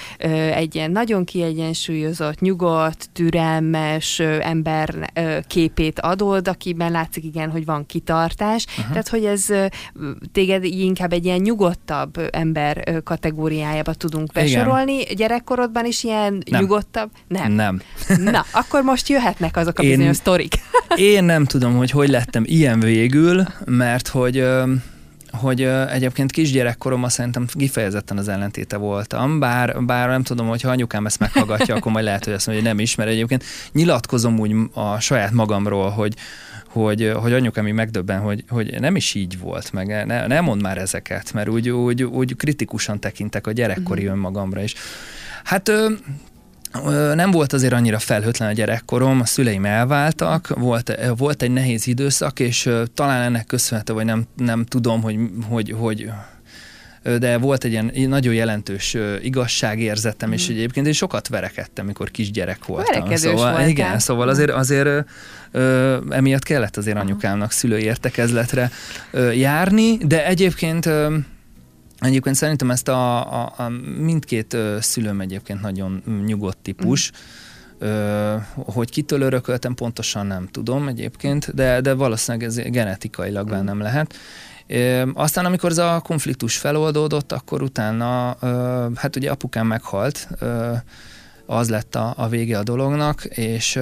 egy 0.53 0.75
ilyen 0.75 0.91
nagyon 0.91 1.25
kiegyensúlyozott, 1.25 2.39
nyugodt, 2.39 3.09
türelmes 3.13 4.19
ember 4.19 5.11
képét 5.47 5.99
adod, 5.99 6.47
akiben 6.47 6.91
látszik 6.91 7.23
igen, 7.23 7.49
hogy 7.51 7.65
van 7.65 7.85
kitartás, 7.85 8.65
Aha. 8.77 8.89
tehát 8.89 9.09
hogy 9.09 9.25
ez 9.25 9.45
téged 10.31 10.63
inkább 10.63 11.13
egy 11.13 11.25
ilyen 11.25 11.39
nyugodtabb 11.39 12.29
ember 12.31 13.01
kategóriájába 13.03 13.93
tudunk 13.93 14.31
besorolni. 14.31 14.93
Igen. 14.99 15.15
Gyerekkorodban 15.15 15.85
is 15.85 16.03
ilyen 16.03 16.43
Nem. 16.49 16.61
nyugodtabb? 16.61 17.11
Nem. 17.27 17.51
Nem. 17.51 17.81
Na, 18.23 18.44
akkor 18.51 18.81
most 18.81 19.10
jöhetnek 19.10 19.58
azok 19.58 19.79
a 19.79 19.84
én, 19.84 19.89
bizonyos 19.89 20.15
sztorik. 20.15 20.53
én 20.95 21.23
nem 21.23 21.45
tudom, 21.45 21.75
hogy 21.75 21.91
hogy 21.91 22.10
lettem 22.10 22.43
ilyen 22.45 22.79
végül, 22.79 23.45
mert 23.65 24.08
hogy 24.08 24.43
hogy 25.36 25.62
egyébként 25.91 26.31
kisgyerekkoromban 26.31 27.10
szerintem 27.10 27.47
kifejezetten 27.53 28.17
az 28.17 28.27
ellentéte 28.27 28.77
voltam, 28.77 29.39
bár, 29.39 29.84
bár 29.84 30.10
nem 30.10 30.23
tudom, 30.23 30.47
hogy 30.47 30.62
ha 30.62 30.69
anyukám 30.69 31.05
ezt 31.05 31.19
meghallgatja, 31.19 31.75
akkor 31.75 31.91
majd 31.91 32.05
lehet, 32.05 32.25
hogy 32.25 32.34
azt 32.34 32.47
mondja, 32.47 32.63
hogy 32.63 32.73
nem 32.73 32.84
is, 32.84 32.95
mert 32.95 33.10
egyébként 33.10 33.43
nyilatkozom 33.71 34.39
úgy 34.39 34.55
a 34.73 34.99
saját 34.99 35.31
magamról, 35.31 35.89
hogy, 35.89 36.13
hogy, 36.67 37.12
hogy 37.15 37.34
anyukám 37.34 37.67
így 37.67 37.73
megdöbben, 37.73 38.19
hogy, 38.19 38.43
hogy 38.49 38.79
nem 38.79 38.95
is 38.95 39.13
így 39.13 39.39
volt, 39.39 39.73
meg 39.73 40.05
ne, 40.05 40.27
ne 40.27 40.41
mond 40.41 40.62
már 40.62 40.77
ezeket, 40.77 41.34
mert 41.34 41.49
úgy, 41.49 41.69
úgy, 41.69 42.03
úgy 42.03 42.36
kritikusan 42.36 42.99
tekintek 42.99 43.47
a 43.47 43.51
gyerekkori 43.51 44.01
uh-huh. 44.01 44.15
önmagamra 44.15 44.62
is. 44.62 44.73
Hát 45.43 45.71
nem 47.13 47.31
volt 47.31 47.53
azért 47.53 47.73
annyira 47.73 47.99
felhőtlen 47.99 48.49
a 48.49 48.53
gyerekkorom, 48.53 49.21
a 49.21 49.25
szüleim 49.25 49.65
elváltak, 49.65 50.47
volt, 50.47 50.99
volt 51.17 51.41
egy 51.41 51.51
nehéz 51.51 51.88
időszak, 51.88 52.39
és 52.39 52.69
talán 52.93 53.21
ennek 53.21 53.45
köszönhető, 53.45 53.93
vagy 53.93 54.05
nem, 54.05 54.25
nem 54.35 54.65
tudom, 54.65 55.01
hogy, 55.01 55.17
hogy, 55.49 55.75
hogy 55.77 56.09
de 57.19 57.38
volt 57.38 57.63
egy 57.63 57.71
ilyen 57.71 57.91
nagyon 58.09 58.33
jelentős 58.33 58.97
igazságérzetem, 59.21 60.29
mm. 60.29 60.33
és 60.33 60.47
egyébként 60.47 60.88
én 60.88 60.93
sokat 60.93 61.27
verekedtem, 61.27 61.85
mikor 61.85 62.11
kisgyerek 62.11 62.65
voltam. 62.65 62.93
Verekedős 62.93 63.19
szóval, 63.19 63.51
voltál. 63.51 63.67
Igen, 63.67 63.99
szóval 63.99 64.29
azért, 64.29 64.51
azért 64.51 65.05
ö, 65.51 65.97
emiatt 66.09 66.43
kellett 66.43 66.77
azért 66.77 66.97
anyukámnak 66.97 67.51
szülői 67.51 67.83
értekezletre 67.83 68.71
ö, 69.11 69.31
járni, 69.31 69.97
de 69.97 70.25
egyébként 70.25 70.85
ö, 70.85 71.17
Egyébként 72.05 72.35
szerintem 72.35 72.71
ezt 72.71 72.87
a, 72.87 73.33
a, 73.43 73.53
a 73.57 73.69
mindkét 73.97 74.57
szülőm 74.79 75.21
egyébként 75.21 75.61
nagyon 75.61 76.03
nyugodt 76.25 76.57
típus. 76.57 77.11
Mm. 77.11 77.87
Ö, 77.87 78.35
hogy 78.55 78.89
kitől 78.89 79.21
örököltem, 79.21 79.73
pontosan 79.73 80.25
nem 80.25 80.47
tudom 80.47 80.87
egyébként, 80.87 81.55
de, 81.55 81.81
de 81.81 81.93
valószínűleg 81.93 82.47
ez 82.47 82.55
genetikailag 82.55 83.55
mm. 83.55 83.63
nem 83.63 83.79
lehet. 83.79 84.15
Ö, 84.67 85.03
aztán 85.13 85.45
amikor 85.45 85.69
ez 85.69 85.77
a 85.77 86.01
konfliktus 86.03 86.57
feloldódott, 86.57 87.31
akkor 87.31 87.61
utána, 87.61 88.35
ö, 88.39 88.87
hát 88.95 89.15
ugye 89.15 89.31
apukám 89.31 89.67
meghalt, 89.67 90.27
ö, 90.39 90.73
az 91.45 91.69
lett 91.69 91.95
a, 91.95 92.13
a 92.17 92.27
vége 92.27 92.58
a 92.58 92.63
dolognak, 92.63 93.23
és 93.25 93.79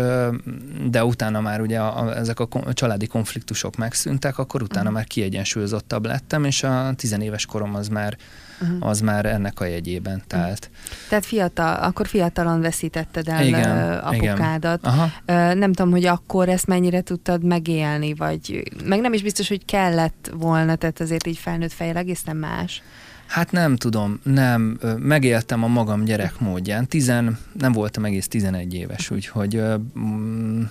de 0.90 1.06
utána 1.06 1.42
már 1.42 1.62
ugye 1.62 1.80
a, 1.80 2.04
a, 2.04 2.18
ezek 2.18 2.40
a, 2.40 2.48
a 2.66 2.74
családi 2.74 3.08
konfliktusok 3.08 3.76
megszűntek, 3.76 4.38
akkor 4.38 4.62
utána 4.62 4.80
uh-huh. 4.80 4.96
már 4.96 5.08
kiegyensúlyozottabb 5.08 6.06
lettem, 6.06 6.44
és 6.44 6.64
a 6.64 6.94
tizenéves 6.96 7.46
korom 7.46 7.76
az 7.76 7.88
már 7.88 8.18
uh-huh. 8.62 8.90
az 8.90 9.00
már 9.00 9.26
ennek 9.26 9.60
a 9.60 9.66
jegyében 9.66 10.16
mhm. 10.16 10.28
telt. 10.28 10.70
Tehát 11.10 11.26
fiatal, 11.26 11.76
akkor 11.76 12.08
fiatalon 12.08 12.62
veszítetted 12.62 13.28
el 13.28 13.46
igen, 13.46 13.98
apukádat. 13.98 14.88
Igen. 15.26 15.58
Nem 15.58 15.74
tudom, 15.74 15.92
hogy 15.92 16.06
akkor 16.06 16.50
ezt 16.50 16.68
mennyire 16.68 17.02
tudtad 17.02 17.44
megélni, 17.44 18.14
vagy 18.14 18.72
meg 18.86 19.00
nem 19.00 19.14
is 19.14 19.22
biztos, 19.22 19.48
hogy 19.48 19.66
kellett 19.66 20.32
volna, 20.34 20.76
tehát 20.76 21.00
azért 21.00 21.28
így 21.28 21.38
felnőtt 21.38 21.72
fejjel 21.74 21.98
egészen 21.98 22.36
más. 22.36 22.82
Hát 23.34 23.52
nem 23.52 23.76
tudom, 23.76 24.20
nem, 24.24 24.80
megéltem 24.98 25.64
a 25.64 25.68
magam 25.68 26.04
gyerek 26.04 26.40
módján. 26.40 26.88
Tizen, 26.88 27.38
nem 27.54 27.72
voltam 27.72 28.06
egész 28.06 28.28
11 28.28 28.74
éves, 28.74 29.10
úgyhogy 29.10 29.62
mm, 30.00 30.62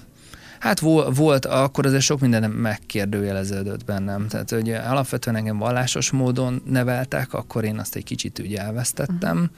hát 0.58 0.80
volt, 1.14 1.46
akkor 1.46 1.86
azért 1.86 2.02
sok 2.02 2.20
minden 2.20 2.50
megkérdőjeleződött 2.50 3.84
bennem. 3.84 4.28
Tehát, 4.28 4.50
hogy 4.50 4.70
alapvetően 4.70 5.36
engem 5.36 5.58
vallásos 5.58 6.10
módon 6.10 6.62
neveltek, 6.64 7.32
akkor 7.32 7.64
én 7.64 7.78
azt 7.78 7.96
egy 7.96 8.04
kicsit 8.04 8.40
úgy 8.40 8.54
elvesztettem. 8.54 9.50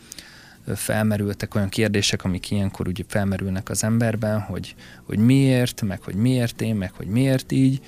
Uh-huh. 0.67 0.77
Felmerültek 0.77 1.55
olyan 1.55 1.69
kérdések, 1.69 2.25
amik 2.25 2.51
ilyenkor 2.51 2.89
úgy 2.89 3.05
felmerülnek 3.09 3.69
az 3.69 3.85
emberben, 3.85 4.41
hogy, 4.41 4.75
hogy 5.03 5.19
miért, 5.19 5.83
meg 5.83 6.03
hogy 6.03 6.15
miért 6.15 6.61
én, 6.61 6.75
meg 6.75 6.93
hogy 6.93 7.07
miért 7.07 7.53
így 7.53 7.81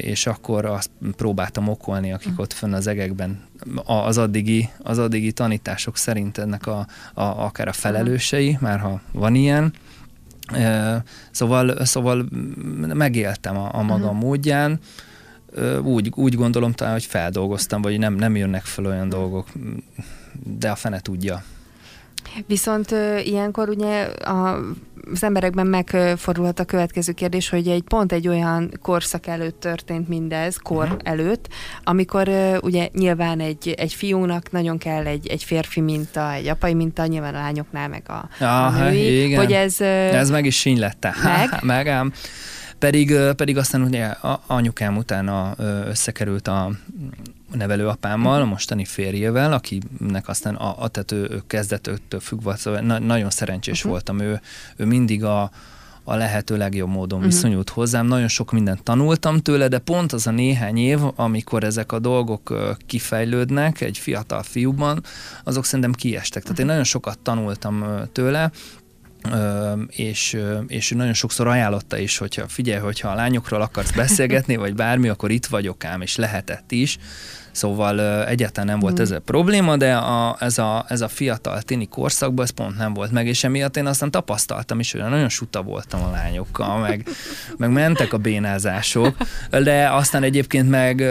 és 0.00 0.26
akkor 0.26 0.64
azt 0.64 0.90
próbáltam 1.16 1.68
okolni, 1.68 2.12
akik 2.12 2.40
ott 2.40 2.52
fönn 2.52 2.72
az 2.72 2.86
egekben 2.86 3.42
az 3.84 4.18
addigi, 4.18 4.68
az 4.78 4.98
addigi 4.98 5.32
tanítások 5.32 5.96
szerint 5.96 6.38
ennek 6.38 6.66
a, 6.66 6.86
a, 7.14 7.22
akár 7.22 7.68
a 7.68 7.72
felelősei, 7.72 8.58
már 8.60 8.78
ha 8.78 9.00
van 9.12 9.34
ilyen. 9.34 9.72
Szóval, 11.30 11.84
szóval 11.84 12.28
megéltem 12.94 13.56
a, 13.56 13.68
a 13.72 13.82
maga 13.82 14.04
uh-huh. 14.04 14.20
módján, 14.20 14.78
úgy, 15.82 16.12
úgy 16.14 16.34
gondolom 16.34 16.72
talán, 16.72 16.92
hogy 16.92 17.04
feldolgoztam, 17.04 17.82
vagy 17.82 17.98
nem, 17.98 18.14
nem 18.14 18.36
jönnek 18.36 18.64
fel 18.64 18.86
olyan 18.86 19.08
dolgok, 19.08 19.48
de 20.42 20.70
a 20.70 20.74
fene 20.74 21.00
tudja. 21.00 21.44
Viszont 22.46 22.94
ilyenkor 23.24 23.68
ugye 23.68 24.02
a, 24.04 24.60
az 25.12 25.24
emberekben 25.24 25.66
megfordulhat 25.66 26.60
a 26.60 26.64
következő 26.64 27.12
kérdés, 27.12 27.48
hogy 27.48 27.68
egy 27.68 27.82
pont 27.82 28.12
egy 28.12 28.28
olyan 28.28 28.70
korszak 28.82 29.26
előtt 29.26 29.60
történt 29.60 30.08
mindez, 30.08 30.56
kor 30.56 30.84
uh-huh. 30.84 30.98
előtt, 31.02 31.48
amikor 31.84 32.28
uh, 32.28 32.56
ugye 32.60 32.88
nyilván 32.92 33.40
egy, 33.40 33.74
egy 33.76 33.94
fiúnak 33.94 34.50
nagyon 34.50 34.78
kell 34.78 35.06
egy, 35.06 35.26
egy 35.26 35.44
férfi 35.44 35.80
minta, 35.80 36.32
egy 36.32 36.46
apai 36.46 36.74
minta, 36.74 37.06
nyilván 37.06 37.34
a 37.34 37.38
lányoknál 37.38 37.88
meg 37.88 38.02
a, 38.06 38.28
Aha, 38.44 38.80
a 38.80 38.84
női, 38.84 39.24
igen. 39.24 39.38
hogy 39.38 39.52
ez... 39.52 39.76
Uh, 39.80 39.86
ez 40.14 40.30
meg 40.30 40.46
is 40.46 40.58
sínylette. 40.58 41.14
Meg? 41.22 41.58
meg 41.74 41.88
ám. 41.88 42.12
Pedig, 42.78 43.14
pedig 43.36 43.56
aztán 43.56 43.82
ugye 43.82 44.06
anyukám 44.46 44.96
utána 44.96 45.54
összekerült 45.86 46.48
a 46.48 46.70
nevelőapámmal, 47.54 48.40
a 48.40 48.44
mostani 48.44 48.84
férjével, 48.84 49.52
akinek 49.52 50.28
aztán 50.28 50.54
a, 50.54 50.82
a 50.82 50.88
tehát 50.88 51.12
ő, 51.12 51.28
ő 51.30 51.42
kezdettől 51.46 52.20
függ 52.20 52.42
volt, 52.42 52.58
szóval 52.58 52.80
na, 52.80 52.98
nagyon 52.98 53.30
szerencsés 53.30 53.76
uh-huh. 53.76 53.90
voltam, 53.90 54.20
ő, 54.20 54.40
ő 54.76 54.84
mindig 54.84 55.24
a, 55.24 55.50
a 56.04 56.14
lehető 56.14 56.56
legjobb 56.56 56.88
módon 56.88 57.18
uh-huh. 57.18 57.34
viszonyult 57.34 57.70
hozzám. 57.70 58.06
Nagyon 58.06 58.28
sok 58.28 58.52
mindent 58.52 58.82
tanultam 58.82 59.38
tőle, 59.38 59.68
de 59.68 59.78
pont 59.78 60.12
az 60.12 60.26
a 60.26 60.30
néhány 60.30 60.78
év, 60.78 60.98
amikor 61.14 61.64
ezek 61.64 61.92
a 61.92 61.98
dolgok 61.98 62.76
kifejlődnek 62.86 63.80
egy 63.80 63.98
fiatal 63.98 64.42
fiúban, 64.42 65.02
azok 65.44 65.64
szerintem 65.64 65.92
kiestek. 65.92 66.42
Tehát 66.42 66.58
én 66.58 66.66
nagyon 66.66 66.84
sokat 66.84 67.18
tanultam 67.18 67.84
tőle, 68.12 68.50
és, 69.88 70.38
és 70.66 70.90
nagyon 70.90 71.12
sokszor 71.12 71.46
ajánlotta 71.46 71.98
is, 71.98 72.18
hogyha 72.18 72.48
figyelj, 72.48 72.80
hogyha 72.80 73.08
a 73.08 73.14
lányokról 73.14 73.60
akarsz 73.60 73.90
beszélgetni, 73.90 74.56
vagy 74.56 74.74
bármi, 74.74 75.08
akkor 75.08 75.30
itt 75.30 75.46
vagyok 75.46 75.84
ám, 75.84 76.00
és 76.00 76.16
lehetett 76.16 76.72
is 76.72 76.98
Szóval 77.54 78.24
egyáltalán 78.26 78.68
nem 78.68 78.78
volt 78.78 78.98
mm. 78.98 79.02
ez 79.02 79.10
a 79.10 79.20
probléma, 79.20 79.76
de 79.76 79.94
a, 79.94 80.36
ez, 80.40 80.58
a, 80.58 80.84
ez 80.88 81.00
a 81.00 81.08
fiatal 81.08 81.62
tini 81.62 81.88
korszakban 81.88 82.44
ez 82.44 82.50
pont 82.50 82.76
nem 82.76 82.94
volt 82.94 83.10
meg, 83.10 83.26
és 83.26 83.44
emiatt 83.44 83.76
én 83.76 83.86
aztán 83.86 84.10
tapasztaltam 84.10 84.80
is, 84.80 84.92
hogy 84.92 85.00
nagyon 85.00 85.28
suta 85.28 85.62
voltam 85.62 86.02
a 86.02 86.10
lányokkal, 86.10 86.78
meg, 86.78 87.08
meg 87.56 87.70
mentek 87.70 88.12
a 88.12 88.18
bénázások, 88.18 89.16
de 89.50 89.90
aztán 89.90 90.22
egyébként 90.22 90.70
meg, 90.70 91.04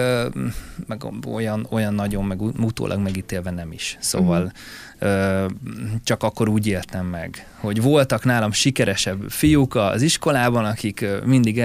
meg 0.87 1.03
olyan, 1.27 1.67
olyan 1.69 1.93
nagyon, 1.93 2.25
meg 2.25 2.41
utólag 2.41 2.99
megítélve 2.99 3.51
nem 3.51 3.71
is. 3.71 3.97
Szóval 3.99 4.41
mm 4.41 4.47
csak 6.03 6.23
akkor 6.23 6.49
úgy 6.49 6.67
éltem 6.67 7.05
meg, 7.05 7.47
hogy 7.57 7.81
voltak 7.81 8.23
nálam 8.23 8.51
sikeresebb 8.51 9.29
fiúk 9.29 9.75
az 9.75 10.01
iskolában, 10.01 10.65
akik 10.65 11.05
mindig 11.25 11.63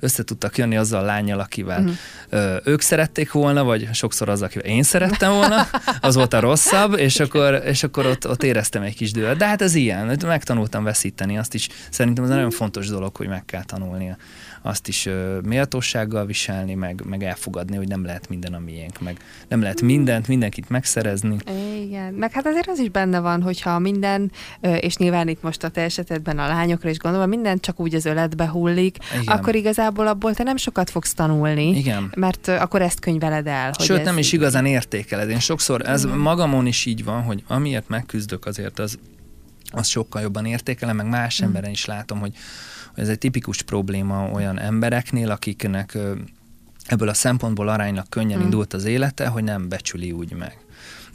össze 0.00 0.24
tudtak 0.24 0.58
jönni 0.58 0.76
azzal 0.76 1.00
a 1.00 1.04
lányjal, 1.04 1.40
akivel 1.40 1.80
uh-huh. 1.80 2.56
ők 2.64 2.80
szerették 2.80 3.32
volna, 3.32 3.64
vagy 3.64 3.88
sokszor 3.92 4.28
az, 4.28 4.42
akivel 4.42 4.66
én 4.66 4.82
szerettem 4.82 5.32
volna, 5.32 5.66
az 6.00 6.14
volt 6.14 6.34
a 6.34 6.40
rosszabb, 6.40 6.98
és 6.98 7.20
akkor, 7.20 7.62
és 7.64 7.82
akkor 7.82 8.06
ott, 8.06 8.28
ott 8.28 8.42
éreztem 8.42 8.82
egy 8.82 8.94
kis 8.94 9.12
dühöt. 9.12 9.36
De 9.36 9.46
hát 9.46 9.62
ez 9.62 9.74
ilyen, 9.74 10.18
megtanultam 10.26 10.84
veszíteni, 10.84 11.38
azt 11.38 11.54
is 11.54 11.68
szerintem 11.90 12.24
ez 12.24 12.30
nagyon 12.30 12.50
fontos 12.50 12.88
dolog, 12.88 13.16
hogy 13.16 13.28
meg 13.28 13.44
kell 13.44 13.64
tanulnia 13.64 14.16
azt 14.66 14.88
is 14.88 15.06
ö, 15.06 15.38
méltósággal 15.40 16.26
viselni, 16.26 16.74
meg, 16.74 17.02
meg 17.04 17.22
elfogadni, 17.22 17.76
hogy 17.76 17.88
nem 17.88 18.04
lehet 18.04 18.28
minden 18.28 18.54
a 18.54 18.58
miénk, 18.58 19.00
meg 19.00 19.16
nem 19.48 19.60
lehet 19.60 19.82
mindent, 19.82 20.28
mindenkit 20.28 20.68
megszerezni. 20.68 21.36
Igen, 21.82 22.12
meg 22.12 22.32
hát 22.32 22.46
azért 22.46 22.68
az 22.68 22.78
is 22.78 22.88
benne 22.88 23.20
van, 23.20 23.42
hogyha 23.42 23.78
minden, 23.78 24.30
és 24.60 24.96
nyilván 24.96 25.28
itt 25.28 25.42
most 25.42 25.64
a 25.64 25.68
te 25.68 25.80
esetedben 25.80 26.38
a 26.38 26.46
lányokra 26.46 26.90
is 26.90 26.98
gondolva, 26.98 27.26
minden 27.26 27.60
csak 27.60 27.80
úgy 27.80 27.94
az 27.94 28.04
öletbe 28.04 28.48
hullik, 28.48 28.96
Igen. 29.20 29.36
akkor 29.36 29.54
igazából 29.54 30.06
abból 30.06 30.34
te 30.34 30.42
nem 30.42 30.56
sokat 30.56 30.90
fogsz 30.90 31.14
tanulni, 31.14 31.76
Igen. 31.76 32.12
mert 32.16 32.48
akkor 32.48 32.82
ezt 32.82 33.00
könyveled 33.00 33.46
el. 33.46 33.72
Hogy 33.76 33.86
Sőt, 33.86 34.04
nem 34.04 34.18
is 34.18 34.32
igazán 34.32 34.66
értékeled. 34.66 35.30
Én 35.30 35.40
sokszor, 35.40 35.88
ez 35.88 36.04
Igen. 36.04 36.16
magamon 36.16 36.66
is 36.66 36.84
így 36.84 37.04
van, 37.04 37.22
hogy 37.22 37.44
amiért 37.46 37.88
megküzdök 37.88 38.46
azért, 38.46 38.78
az, 38.78 38.98
az 39.70 39.86
sokkal 39.86 40.22
jobban 40.22 40.46
értékelem, 40.46 40.96
meg 40.96 41.08
más 41.08 41.42
mm. 41.42 41.46
emberen 41.46 41.70
is 41.70 41.84
látom, 41.84 42.18
hogy 42.18 42.32
ez 42.96 43.08
egy 43.08 43.18
tipikus 43.18 43.62
probléma 43.62 44.30
olyan 44.30 44.58
embereknél, 44.58 45.30
akiknek 45.30 45.98
ebből 46.86 47.08
a 47.08 47.14
szempontból 47.14 47.68
aránylag 47.68 48.08
könnyen 48.08 48.36
hmm. 48.36 48.44
indult 48.44 48.72
az 48.72 48.84
élete, 48.84 49.26
hogy 49.26 49.44
nem 49.44 49.68
becsüli 49.68 50.12
úgy 50.12 50.32
meg. 50.32 50.58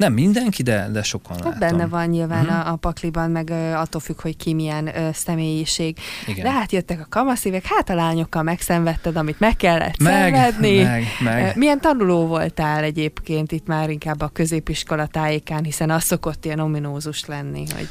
Nem 0.02 0.14
mindenki, 0.14 0.64
de, 0.64 0.90
de 0.92 1.04
sokan 1.04 1.36
hát 1.36 1.44
látom. 1.46 1.60
Benne 1.60 1.88
van 1.88 2.08
nyilván 2.08 2.46
uh-huh. 2.46 2.68
a, 2.68 2.72
a 2.72 2.76
pakliban, 2.76 3.32
meg 3.32 3.50
ö, 3.50 3.72
attól 3.72 4.02
függ, 4.02 4.22
hogy 4.22 4.38
ki 4.38 4.54
milyen 4.54 4.88
ö, 4.88 5.10
személyiség. 5.14 5.98
Igen. 6.28 6.44
De 6.44 6.52
hát 6.52 6.72
jöttek 6.72 7.00
a 7.00 7.06
kamaszívek, 7.10 7.66
hát 7.66 7.90
a 7.90 7.96
lányokkal 7.96 8.44
megszenvedted, 8.44 9.16
amit 9.16 9.40
meg 9.40 9.56
kellett 9.56 9.98
meg, 9.98 10.34
szenvedni. 10.34 10.84
Meg, 10.84 11.04
meg. 11.20 11.58
Milyen 11.58 11.80
tanuló 11.80 12.28
voltál 12.28 12.84
egyébként 12.84 13.52
itt 13.52 13.68
már 13.68 13.90
inkább 13.90 14.22
a 14.22 14.28
középiskola 14.28 15.06
tájékán, 15.06 15.64
hiszen 15.64 15.90
az 15.90 16.04
szokott 16.04 16.46
ilyen 16.46 16.60
ominózus 16.60 17.26
lenni, 17.26 17.64
hogy 17.76 17.90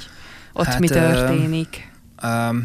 ott 0.53 0.66
hát, 0.66 0.79
mi 0.79 0.88
történik. 0.88 1.90
Ö, 2.22 2.26
ö, 2.26 2.59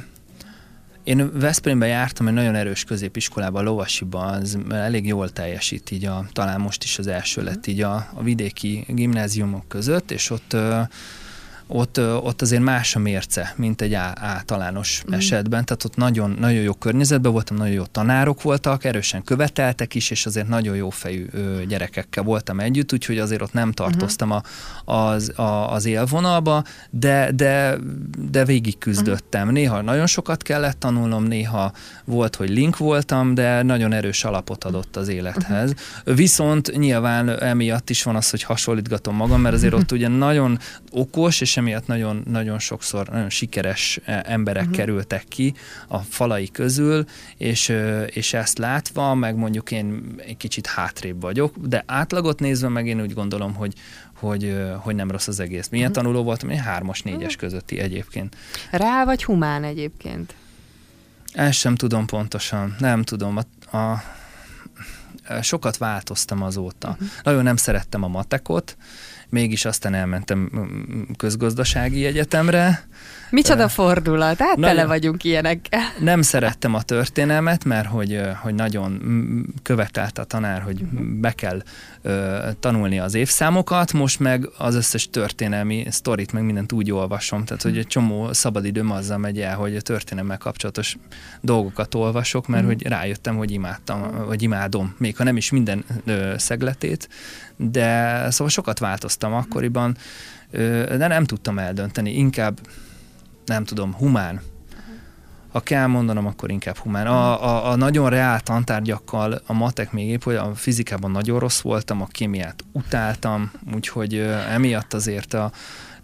én 1.05 1.39
Veszprémben 1.39 1.89
jártam 1.89 2.27
egy 2.27 2.33
nagyon 2.33 2.55
erős 2.55 2.83
középiskolába, 2.83 3.59
a 3.59 3.61
Lovasiba, 3.61 4.25
az 4.25 4.57
elég 4.69 5.07
jól 5.07 5.29
teljesít, 5.29 5.91
így 5.91 6.05
a, 6.05 6.25
talán 6.31 6.61
most 6.61 6.83
is 6.83 6.99
az 6.99 7.07
első 7.07 7.43
lett 7.43 7.67
így 7.67 7.81
a, 7.81 8.07
a 8.13 8.23
vidéki 8.23 8.85
gimnáziumok 8.87 9.67
között, 9.67 10.11
és 10.11 10.29
ott 10.29 10.55
ott, 11.67 11.99
ott 11.99 12.41
azért 12.41 12.61
más 12.61 12.95
a 12.95 12.99
mérce, 12.99 13.53
mint 13.55 13.81
egy 13.81 13.93
általános 14.13 15.03
mm. 15.09 15.13
esetben, 15.13 15.65
tehát 15.65 15.83
ott 15.83 15.95
nagyon, 15.95 16.35
nagyon 16.39 16.61
jó 16.61 16.73
környezetben 16.73 17.31
voltam, 17.31 17.57
nagyon 17.57 17.73
jó 17.73 17.83
tanárok 17.85 18.41
voltak, 18.41 18.83
erősen 18.83 19.23
követeltek 19.23 19.95
is, 19.95 20.09
és 20.09 20.25
azért 20.25 20.47
nagyon 20.47 20.75
jó 20.75 20.89
fejű 20.89 21.27
gyerekekkel 21.67 22.23
voltam 22.23 22.59
együtt, 22.59 22.93
úgyhogy 22.93 23.17
azért 23.17 23.41
ott 23.41 23.53
nem 23.53 23.71
tartoztam 23.71 24.31
a, 24.31 24.41
az, 24.85 25.39
a, 25.39 25.71
az 25.71 25.85
élvonalba, 25.85 26.63
de, 26.89 27.31
de, 27.31 27.77
de 28.29 28.45
végig 28.45 28.77
küzdöttem. 28.77 29.49
Néha 29.49 29.81
nagyon 29.81 30.07
sokat 30.07 30.41
kellett 30.41 30.79
tanulnom, 30.79 31.23
néha 31.23 31.71
volt, 32.05 32.35
hogy 32.35 32.49
link 32.49 32.77
voltam, 32.77 33.33
de 33.33 33.63
nagyon 33.63 33.93
erős 33.93 34.23
alapot 34.23 34.63
adott 34.63 34.95
az 34.95 35.07
élethez. 35.07 35.73
Viszont 36.03 36.77
nyilván 36.77 37.29
emiatt 37.29 37.89
is 37.89 38.03
van 38.03 38.15
az, 38.15 38.29
hogy 38.29 38.43
hasonlítgatom 38.43 39.15
magam, 39.15 39.41
mert 39.41 39.55
azért 39.55 39.73
ott 39.79 39.91
ugye 39.91 40.07
nagyon 40.07 40.59
okos 40.91 41.41
és 41.41 41.54
emiatt 41.57 41.87
nagyon, 41.87 42.23
nagyon 42.27 42.59
sokszor 42.59 43.07
nagyon 43.07 43.29
sikeres 43.29 43.99
e, 44.05 44.23
emberek 44.27 44.61
uh-huh. 44.61 44.77
kerültek 44.77 45.23
ki 45.27 45.53
a 45.87 45.97
falai 45.97 46.49
közül, 46.51 47.05
és, 47.37 47.73
és 48.07 48.33
ezt 48.33 48.57
látva, 48.57 49.13
meg 49.13 49.35
mondjuk 49.35 49.71
én 49.71 50.15
egy 50.17 50.37
kicsit 50.37 50.67
hátrébb 50.67 51.21
vagyok, 51.21 51.57
de 51.57 51.83
átlagot 51.87 52.39
nézve 52.39 52.67
meg 52.67 52.87
én 52.87 53.01
úgy 53.01 53.13
gondolom, 53.13 53.53
hogy, 53.53 53.73
hogy, 54.19 54.57
hogy 54.79 54.95
nem 54.95 55.11
rossz 55.11 55.27
az 55.27 55.39
egész. 55.39 55.69
Milyen 55.69 55.89
uh-huh. 55.89 56.03
tanuló 56.03 56.23
voltam? 56.23 56.49
Én 56.49 56.59
hármas, 56.59 57.01
négyes 57.01 57.21
uh-huh. 57.21 57.39
közötti 57.39 57.79
egyébként. 57.79 58.35
Rá 58.71 59.05
vagy 59.05 59.23
humán 59.23 59.63
egyébként? 59.63 60.33
Ezt 61.33 61.59
sem 61.59 61.75
tudom 61.75 62.05
pontosan, 62.05 62.75
nem 62.79 63.03
tudom. 63.03 63.37
A, 63.71 63.77
a, 63.77 64.03
sokat 65.41 65.77
változtam 65.77 66.41
azóta. 66.41 66.89
Uh-huh. 66.89 67.07
Nagyon 67.23 67.43
nem 67.43 67.55
szerettem 67.55 68.03
a 68.03 68.07
matekot, 68.07 68.77
mégis 69.35 69.65
aztán 69.65 69.93
elmentem 69.93 70.49
közgazdasági 71.17 72.05
egyetemre. 72.05 72.87
Micsoda 73.29 73.67
fordulat, 73.67 74.37
hát 74.39 74.55
nagyon, 74.55 74.75
tele 74.75 74.87
vagyunk 74.87 75.23
ilyenekkel. 75.23 75.81
Nem 75.99 76.21
szerettem 76.21 76.73
a 76.73 76.81
történelmet, 76.81 77.63
mert 77.63 77.87
hogy, 77.87 78.21
hogy 78.41 78.53
nagyon 78.53 79.01
követelte 79.63 80.21
a 80.21 80.25
tanár, 80.25 80.61
hogy 80.61 80.85
be 81.19 81.31
kell 81.31 81.61
tanulni 82.59 82.99
az 82.99 83.13
évszámokat, 83.13 83.93
most 83.93 84.19
meg 84.19 84.49
az 84.57 84.75
összes 84.75 85.09
történelmi 85.09 85.85
sztorit, 85.89 86.31
meg 86.31 86.43
mindent 86.43 86.71
úgy 86.71 86.91
olvasom, 86.91 87.45
tehát 87.45 87.61
hogy 87.63 87.77
egy 87.77 87.87
csomó 87.87 88.33
szabadidőm 88.33 88.91
azzal 88.91 89.17
megy 89.17 89.39
el, 89.39 89.55
hogy 89.55 89.75
a 89.75 89.81
történelemmel 89.81 90.37
kapcsolatos 90.37 90.97
dolgokat 91.41 91.95
olvasok, 91.95 92.47
mert 92.47 92.63
mm. 92.63 92.67
hogy 92.67 92.87
rájöttem, 92.87 93.35
hogy 93.35 93.51
imádtam, 93.51 94.25
vagy 94.25 94.41
imádom, 94.41 94.95
még 94.97 95.17
ha 95.17 95.23
nem 95.23 95.37
is 95.37 95.51
minden 95.51 95.85
szegletét, 96.37 97.09
de 97.55 98.17
szóval 98.29 98.49
sokat 98.49 98.79
változtam 98.79 99.33
akkoriban, 99.33 99.97
de 100.97 101.07
nem 101.07 101.23
tudtam 101.23 101.59
eldönteni, 101.59 102.17
inkább 102.17 102.59
nem 103.45 103.63
tudom, 103.63 103.93
humán. 103.93 104.41
Ha 105.51 105.61
kell 105.61 105.85
mondanom, 105.85 106.25
akkor 106.25 106.51
inkább 106.51 106.77
humán. 106.77 107.07
A, 107.07 107.43
a, 107.43 107.71
a 107.71 107.75
nagyon 107.75 108.09
reál 108.09 108.39
tantárgyakkal, 108.39 109.41
a 109.45 109.53
matek 109.53 109.91
még 109.91 110.07
épp, 110.07 110.23
hogy 110.23 110.35
a 110.35 110.55
fizikában 110.55 111.11
nagyon 111.11 111.39
rossz 111.39 111.61
voltam, 111.61 112.01
a 112.01 112.05
kémiát 112.05 112.63
utáltam, 112.71 113.51
úgyhogy 113.73 114.17
emiatt 114.49 114.93
azért 114.93 115.33
a, 115.33 115.51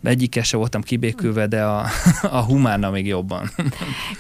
egyike 0.04 0.44
se 0.44 0.58
voltam 0.58 0.82
kibékülve, 0.82 1.48
de 1.48 1.64
a, 1.64 1.86
a 2.40 2.42
humánna 2.42 2.90
még 2.90 3.08
jobban. 3.08 3.52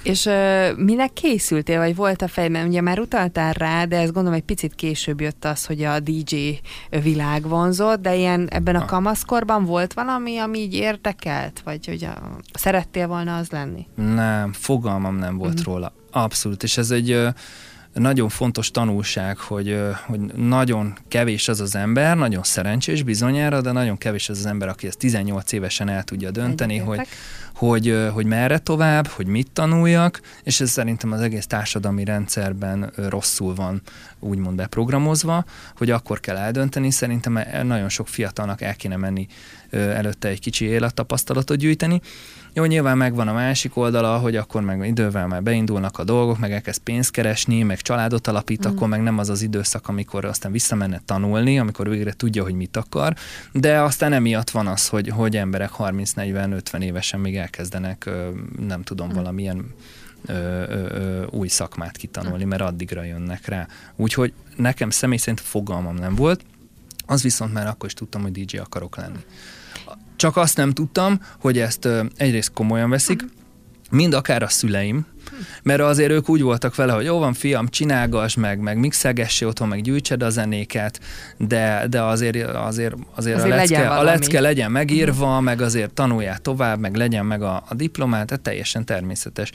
És 0.03 0.25
uh, 0.25 0.77
minek 0.77 1.13
készültél, 1.13 1.79
vagy 1.79 1.95
volt 1.95 2.21
a 2.21 2.27
fejben? 2.27 2.67
Ugye 2.67 2.81
már 2.81 2.99
utaltál 2.99 3.53
rá, 3.53 3.85
de 3.85 3.97
ezt 3.97 4.13
gondolom 4.13 4.37
egy 4.37 4.45
picit 4.45 4.75
később 4.75 5.21
jött 5.21 5.45
az, 5.45 5.65
hogy 5.65 5.83
a 5.83 5.99
DJ 5.99 6.59
világ 7.03 7.47
vonzott, 7.47 8.01
de 8.01 8.15
ilyen 8.15 8.47
ebben 8.49 8.75
a 8.75 8.85
kamaszkorban 8.85 9.65
volt 9.65 9.93
valami, 9.93 10.37
ami 10.37 10.59
így 10.59 10.73
érdekelt? 10.73 11.61
Vagy 11.63 11.85
hogy 11.85 12.03
a, 12.03 12.37
szerettél 12.53 13.07
volna 13.07 13.37
az 13.37 13.49
lenni? 13.49 13.87
Nem, 13.95 14.53
fogalmam 14.53 15.15
nem 15.15 15.37
volt 15.37 15.59
uh-huh. 15.59 15.73
róla. 15.73 15.93
Abszolút, 16.11 16.63
és 16.63 16.77
ez 16.77 16.91
egy 16.91 17.17
nagyon 17.93 18.29
fontos 18.29 18.71
tanulság, 18.71 19.37
hogy, 19.37 19.81
hogy 20.05 20.19
nagyon 20.35 20.97
kevés 21.07 21.47
az 21.47 21.59
az 21.59 21.75
ember, 21.75 22.17
nagyon 22.17 22.43
szerencsés 22.43 23.03
bizonyára, 23.03 23.61
de 23.61 23.71
nagyon 23.71 23.97
kevés 23.97 24.29
az 24.29 24.37
az 24.37 24.45
ember, 24.45 24.67
aki 24.67 24.87
ezt 24.87 24.97
18 24.97 25.51
évesen 25.51 25.89
el 25.89 26.03
tudja 26.03 26.31
dönteni, 26.31 26.77
hogy, 26.77 27.07
hogy, 27.55 28.07
hogy 28.13 28.25
merre 28.25 28.57
tovább, 28.57 29.07
hogy 29.07 29.27
mit 29.27 29.51
tanuljak, 29.51 30.21
és 30.43 30.61
ez 30.61 30.69
szerintem 30.69 31.11
az 31.11 31.21
egész 31.21 31.47
társadalmi 31.47 32.03
rendszerben 32.03 32.91
rosszul 32.95 33.55
van 33.55 33.81
úgymond 34.19 34.55
beprogramozva, 34.55 35.45
hogy 35.77 35.91
akkor 35.91 36.19
kell 36.19 36.37
eldönteni, 36.37 36.91
szerintem 36.91 37.37
e, 37.37 37.63
nagyon 37.63 37.89
sok 37.89 38.07
fiatalnak 38.07 38.61
el 38.61 38.75
kéne 38.75 38.95
menni 38.95 39.27
előtte 39.71 40.27
egy 40.27 40.39
kicsi 40.39 40.65
élettapasztalatot 40.65 41.57
gyűjteni, 41.57 42.01
jó, 42.53 42.65
nyilván 42.65 42.97
megvan 42.97 43.27
a 43.27 43.33
másik 43.33 43.77
oldala, 43.77 44.17
hogy 44.17 44.35
akkor 44.35 44.61
meg 44.61 44.87
idővel 44.87 45.27
már 45.27 45.43
beindulnak 45.43 45.99
a 45.99 46.03
dolgok, 46.03 46.39
meg 46.39 46.51
elkezd 46.51 46.81
pénzt 46.81 47.11
keresni, 47.11 47.63
meg 47.63 47.81
családot 47.81 48.27
alapít, 48.27 48.67
mm. 48.67 48.71
akkor 48.71 48.87
meg 48.87 49.01
nem 49.01 49.17
az 49.17 49.29
az 49.29 49.41
időszak, 49.41 49.87
amikor 49.87 50.25
aztán 50.25 50.51
visszamenne 50.51 51.01
tanulni, 51.05 51.59
amikor 51.59 51.89
végre 51.89 52.13
tudja, 52.13 52.43
hogy 52.43 52.53
mit 52.53 52.77
akar, 52.77 53.15
de 53.51 53.81
aztán 53.81 54.13
emiatt 54.13 54.49
van 54.49 54.67
az, 54.67 54.87
hogy, 54.87 55.07
hogy 55.07 55.37
emberek 55.37 55.71
30-40-50 55.77 56.81
évesen 56.81 57.19
még 57.19 57.37
elkezdenek, 57.37 58.09
nem 58.67 58.83
tudom, 58.83 59.07
mm. 59.07 59.13
valamilyen 59.13 59.65
ö, 60.25 60.33
ö, 60.33 60.95
ö, 60.95 61.25
új 61.29 61.47
szakmát 61.47 61.97
kitanulni, 61.97 62.43
mert 62.43 62.61
addigra 62.61 63.03
jönnek 63.03 63.47
rá. 63.47 63.67
Úgyhogy 63.95 64.33
nekem 64.55 64.89
személy 64.89 65.17
szerint 65.17 65.39
fogalmam 65.39 65.95
nem 65.95 66.15
volt, 66.15 66.43
az 67.05 67.21
viszont 67.21 67.53
már 67.53 67.67
akkor 67.67 67.85
is 67.85 67.93
tudtam, 67.93 68.21
hogy 68.21 68.31
DJ 68.31 68.57
akarok 68.57 68.97
lenni. 68.97 69.19
Csak 70.21 70.37
azt 70.37 70.57
nem 70.57 70.71
tudtam, 70.71 71.21
hogy 71.39 71.57
ezt 71.57 71.87
egyrészt 72.17 72.53
komolyan 72.53 72.89
veszik, 72.89 73.25
mind 73.89 74.13
akár 74.13 74.43
a 74.43 74.47
szüleim, 74.47 75.05
Mert 75.63 75.81
azért 75.81 76.11
ők 76.11 76.29
úgy 76.29 76.41
voltak 76.41 76.75
vele, 76.75 76.93
hogy 76.93 77.05
jó 77.05 77.17
van, 77.17 77.33
fiam, 77.33 77.67
csinálgass 77.67 78.35
meg, 78.35 78.59
meg 78.59 78.77
mixelgessé 78.77 79.45
otthon, 79.45 79.67
meg 79.67 79.81
gyűjtsed 79.81 80.23
a 80.23 80.29
zenéket, 80.29 80.99
de, 81.37 81.85
de 81.89 82.01
azért, 82.01 82.35
azért, 82.45 82.95
azért, 83.15 83.37
azért 83.37 83.51
a, 83.51 83.55
lecke, 83.55 83.89
a 83.89 84.03
lecke 84.03 84.39
legyen 84.39 84.71
megírva, 84.71 85.37
uh 85.37 85.43
meg 85.43 85.61
azért 85.61 85.91
tanuljál 85.91 86.37
tovább, 86.37 86.79
meg 86.79 86.95
legyen 86.95 87.25
meg 87.25 87.41
a, 87.41 87.63
a 87.69 87.73
diplomát, 87.73 88.27
tehát 88.27 88.43
teljesen 88.43 88.85
természetes. 88.85 89.51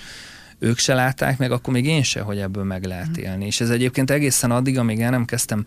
Ők 0.58 0.78
se 0.78 0.94
látták 0.94 1.38
meg, 1.38 1.52
akkor 1.52 1.72
még 1.72 1.86
én 1.86 2.02
se, 2.02 2.20
hogy 2.20 2.38
ebből 2.38 2.64
meg 2.64 2.84
lehet 2.84 3.16
élni. 3.16 3.46
És 3.46 3.60
ez 3.60 3.70
egyébként 3.70 4.10
egészen 4.10 4.50
addig, 4.50 4.78
amíg 4.78 5.00
el 5.00 5.10
nem 5.10 5.24
kezdtem 5.24 5.64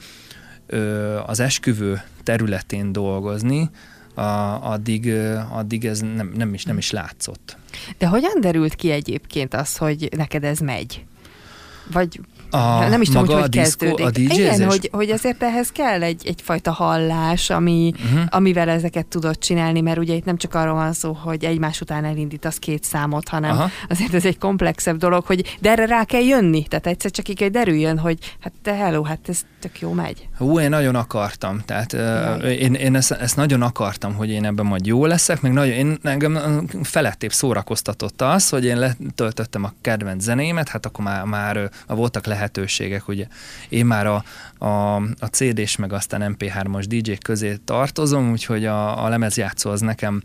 ö, 0.68 1.18
az 1.26 1.40
esküvő 1.40 2.02
területén 2.24 2.92
dolgozni, 2.92 3.70
addig, 4.62 5.14
addig 5.52 5.86
ez 5.86 6.00
nem, 6.00 6.32
nem, 6.36 6.54
is, 6.54 6.64
nem 6.64 6.78
is 6.78 6.92
látszott. 6.92 7.58
De 7.98 8.08
hogyan 8.08 8.42
derült 8.42 8.76
ki 8.76 8.92
egyébként 8.92 9.54
az, 9.54 9.78
hogy 9.78 10.10
neked 10.16 10.44
ez 10.44 10.60
megy? 10.60 11.06
Vagy 11.92 12.20
a, 12.50 12.88
nem 12.88 13.02
is 13.02 13.08
tudom, 13.08 13.26
hogy 13.26 13.36
hogy 13.36 13.50
kezdődik. 13.50 14.06
A 14.06 14.10
Igen, 14.14 14.64
hogy, 14.64 14.90
hogy 14.92 15.10
azért 15.10 15.44
ehhez 15.44 15.72
kell 15.72 16.04
egy, 16.04 16.22
egyfajta 16.26 16.72
hallás, 16.72 17.50
ami, 17.50 17.94
uh-huh. 17.96 18.22
amivel 18.30 18.70
ezeket 18.70 19.06
tudod 19.06 19.38
csinálni, 19.38 19.82
mert 19.82 19.98
ugye 19.98 20.14
itt 20.14 20.26
nem 20.26 20.38
csak 20.38 20.54
arról 20.54 20.74
van 20.74 20.94
szó, 20.94 21.14
hogy 21.14 21.46
egymás 21.46 21.82
után 21.82 22.06
elindítasz 22.06 22.58
két 22.58 22.84
számot, 22.84 23.28
hanem 23.28 23.52
Aha. 23.52 23.70
azért 23.90 24.14
ez 24.14 24.26
egy 24.26 24.38
komplexebb 24.38 24.98
dolog, 24.98 25.26
hogy 25.26 25.58
de 25.60 25.72
erre 25.72 25.86
rá 25.86 26.04
kell 26.04 26.22
jönni. 26.22 26.64
Tehát 26.64 26.88
egyszer 26.88 27.12
csak 27.12 27.30
így 27.30 27.38
kell 27.38 27.50
derüljön, 27.50 27.98
hogy 27.98 28.18
hát 28.40 28.54
te 28.62 28.74
hello, 28.74 29.04
hát 29.04 29.20
ez 29.28 29.42
tök 29.60 29.80
jó 29.80 29.92
megy. 29.92 30.28
Hú, 30.38 30.60
én 30.60 30.70
nagyon 30.70 30.96
akartam. 30.96 31.62
Tehát 31.66 31.94
uh, 31.94 32.52
én, 32.52 32.74
én 32.74 32.96
ezt, 32.96 33.12
ezt, 33.12 33.36
nagyon 33.36 33.62
akartam, 33.62 34.14
hogy 34.14 34.30
én 34.30 34.46
ebben 34.46 34.66
majd 34.66 34.86
jó 34.86 35.06
leszek, 35.06 35.42
meg 35.42 35.54
nagyon, 35.54 35.74
én 35.74 35.98
engem 36.04 36.66
felettébb 36.84 37.32
szórakoztatott 37.32 38.22
az, 38.22 38.50
hogy 38.50 38.66
én 38.66 38.78
letöltöttem 38.78 39.64
a 39.64 39.74
kedvenc 39.82 40.24
zenémet, 40.24 40.70
hát 40.70 40.86
akkor 40.86 41.04
már, 41.04 41.24
már 41.24 41.70
voltak 41.88 42.26
le 42.26 42.36
lehetőségek. 42.40 43.08
Ugye 43.08 43.28
én 43.70 43.86
már 43.86 44.08
a, 44.08 44.24
a, 44.66 44.96
a 44.96 45.26
CD-s 45.32 45.76
meg 45.76 45.94
aztán 45.94 46.36
MP3-as 46.40 46.86
DJ 46.88 47.14
közé 47.22 47.58
tartozom, 47.66 48.32
úgyhogy 48.32 48.66
a, 48.66 49.06
a 49.06 49.08
lemezjátszó 49.10 49.70
az 49.70 49.82
nekem 49.82 50.22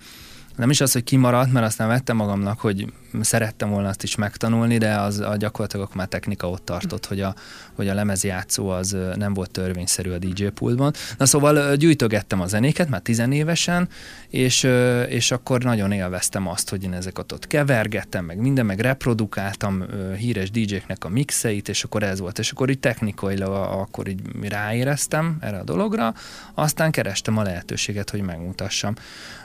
nem 0.56 0.70
is 0.70 0.80
az, 0.80 0.92
hogy 0.92 1.04
kimaradt, 1.04 1.52
mert 1.52 1.66
aztán 1.66 1.88
vettem 1.88 2.16
magamnak, 2.16 2.60
hogy 2.60 2.92
szerettem 3.20 3.70
volna 3.70 3.88
azt 3.88 4.02
is 4.02 4.14
megtanulni, 4.14 4.78
de 4.78 4.94
az 4.94 5.18
a 5.18 5.36
gyakorlatilag 5.36 5.88
már 5.94 6.06
technika 6.06 6.50
ott 6.50 6.64
tartott, 6.64 7.06
hogy 7.06 7.20
a, 7.20 7.34
hogy 7.74 7.88
a 7.88 7.94
lemezjátszó 7.94 8.68
az 8.68 8.96
nem 9.16 9.34
volt 9.34 9.50
törvényszerű 9.50 10.10
a 10.10 10.18
DJ 10.18 10.44
pultban. 10.44 10.92
Na 11.18 11.26
szóval 11.26 11.76
gyűjtögettem 11.76 12.40
a 12.40 12.46
zenéket 12.46 12.88
már 12.88 13.00
tizenévesen, 13.00 13.88
és, 14.28 14.68
és 15.08 15.30
akkor 15.30 15.62
nagyon 15.62 15.92
élveztem 15.92 16.48
azt, 16.48 16.70
hogy 16.70 16.82
én 16.82 16.92
ezeket 16.92 17.32
ott 17.32 17.46
kevergettem, 17.46 18.24
meg 18.24 18.38
minden, 18.38 18.66
meg 18.66 18.80
reprodukáltam 18.80 19.84
híres 20.16 20.50
DJ-knek 20.50 21.04
a 21.04 21.08
mixeit, 21.08 21.68
és 21.68 21.84
akkor 21.84 22.02
ez 22.02 22.20
volt. 22.20 22.38
És 22.38 22.50
akkor 22.50 22.70
így 22.70 22.80
technikailag 22.80 23.52
akkor 23.52 24.08
így 24.08 24.20
ráéreztem 24.48 25.36
erre 25.40 25.58
a 25.58 25.64
dologra, 25.64 26.14
aztán 26.54 26.90
kerestem 26.90 27.36
a 27.38 27.42
lehetőséget, 27.42 28.10
hogy 28.10 28.20
megmutassam 28.20 28.94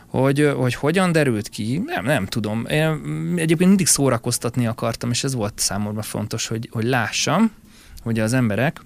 hogy, 0.10 0.52
hogy 0.56 0.74
hogyan 0.74 1.12
derült 1.12 1.50
ki, 1.50 1.82
nem, 1.86 2.06
nem 2.06 2.26
tudom. 2.26 2.66
Én 2.66 2.88
egyébként 3.36 3.70
mindig 3.70 3.88
szórakoztatni 3.88 4.68
akartam, 4.68 5.10
és 5.10 5.24
ez 5.24 5.34
volt 5.34 5.60
számomra 5.60 6.02
fontos, 6.02 6.48
hogy, 6.48 6.70
hogy 6.72 6.84
lássam, 6.84 7.52
hogy 8.04 8.20
az 8.20 8.34
emberek 8.34 8.82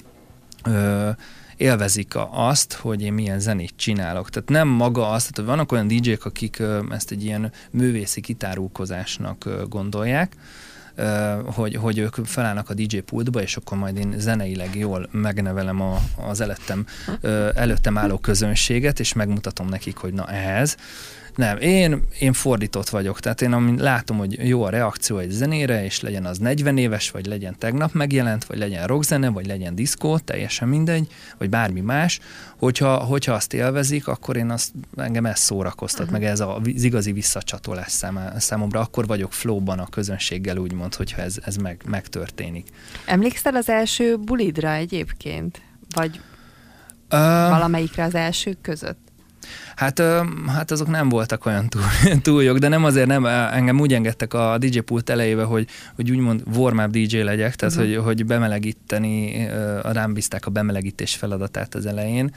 ö, 0.64 1.10
élvezik 1.58 2.14
azt, 2.32 2.74
hogy 2.74 3.02
én 3.02 3.14
milyen 3.14 3.40
zenét 3.40 3.74
csinálok. 3.76 4.30
Tehát 4.30 4.50
nem 4.50 4.68
maga 4.68 5.10
azt, 5.10 5.34
tehát 5.34 5.50
vannak 5.50 5.72
olyan 5.72 5.88
DJ-k, 5.88 6.26
akik 6.26 6.62
ezt 6.90 7.12
egy 7.12 7.24
ilyen 7.24 7.52
művészi 7.72 8.22
kitárulkozásnak 8.22 9.50
gondolják, 9.70 10.36
hogy, 11.46 11.76
hogy 11.76 11.98
ők 11.98 12.16
felállnak 12.24 12.70
a 12.70 12.74
DJ 12.74 12.98
pultba, 12.98 13.42
és 13.42 13.58
akkor 13.58 13.78
majd 13.78 13.98
én 13.98 14.14
zeneileg 14.18 14.76
jól 14.76 15.10
megnevelem 15.12 15.82
a, 15.82 16.02
az 16.28 16.42
előttem, 16.42 16.86
előttem 17.56 17.98
álló 17.98 18.18
közönséget, 18.18 19.00
és 19.00 19.14
megmutatom 19.14 19.68
nekik, 19.68 19.98
hogy 19.98 20.14
na 20.14 20.28
ehhez. 20.28 20.78
Nem, 21.36 21.58
én, 21.58 22.08
én 22.20 22.34
fordított 22.34 22.90
vagyok, 22.90 23.20
tehát 23.20 23.42
én 23.42 23.54
amin 23.54 23.78
látom, 23.80 24.18
hogy 24.18 24.48
jó 24.48 24.64
a 24.64 24.70
reakció 24.70 25.18
egy 25.18 25.30
zenére, 25.30 25.84
és 25.84 26.02
legyen 26.02 26.26
az 26.26 26.38
40 26.38 26.78
éves, 26.78 27.12
vagy 27.12 27.26
legyen 27.26 27.56
tegnap 27.58 27.94
megjelent, 27.94 28.46
vagy 28.46 28.58
legyen 28.58 28.88
rockzene, 28.88 29.30
vagy 29.30 29.46
legyen 29.46 29.76
diszkó, 29.76 30.18
teljesen 30.18 30.68
mindegy, 30.68 31.08
vagy 31.38 31.50
bármi 31.50 31.80
más, 31.80 32.20
hogyha, 32.58 32.98
hogyha 32.98 33.34
azt 33.34 33.54
élvezik, 33.54 34.08
akkor 34.08 34.38
én 34.38 34.50
azt, 34.50 34.72
engem 34.98 35.26
ez 35.26 35.40
szórakoztat, 35.40 36.06
uh-huh. 36.06 36.20
meg 36.20 36.30
ez 36.30 36.40
az 36.40 36.84
igazi 36.84 37.12
visszacsatolás 37.12 37.92
szám, 37.92 38.20
számomra, 38.38 38.80
akkor 38.80 39.08
vagyok 39.08 39.34
flowban 39.34 39.80
a 39.80 39.88
közönséggel, 39.88 40.58
úgymond, 40.58 40.96
hogyha 40.96 41.22
ez, 41.22 41.36
ez 41.46 41.56
meg, 41.56 41.82
megtörténik. 41.86 42.68
Emlékszel 43.06 43.56
az 43.56 43.70
első 43.70 44.18
bulidra 44.18 44.74
egyébként? 44.74 45.62
Vagy 45.96 46.22
uh, 47.12 47.20
valamelyikre 47.50 48.04
az 48.04 48.16
elsők 48.16 48.62
között? 48.62 49.12
Hát, 49.76 50.02
hát 50.48 50.72
azok 50.72 50.88
nem 50.88 51.10
voltak 51.10 51.46
olyan 51.46 51.70
túl, 51.70 51.82
túl 52.22 52.44
jók, 52.44 52.58
de 52.58 52.68
nem 52.68 52.84
azért 52.84 53.08
nem, 53.08 53.26
engem 53.26 53.80
úgy 53.80 53.94
engedtek 53.94 54.34
a 54.34 54.58
DJ 54.58 54.80
pult 54.80 55.10
elejébe, 55.10 55.44
hogy, 55.44 55.68
hogy 55.96 56.12
úgymond 56.12 56.44
warm 56.56 56.92
DJ 56.92 57.18
legyek, 57.18 57.56
tehát 57.56 57.76
uh-huh. 57.76 57.96
hogy, 57.96 58.04
hogy 58.06 58.26
bemelegíteni, 58.26 59.48
rám 59.82 60.14
bízták 60.14 60.46
a 60.46 60.50
bemelegítés 60.50 61.16
feladatát 61.16 61.76
az 61.76 61.86
elején. 61.86 62.32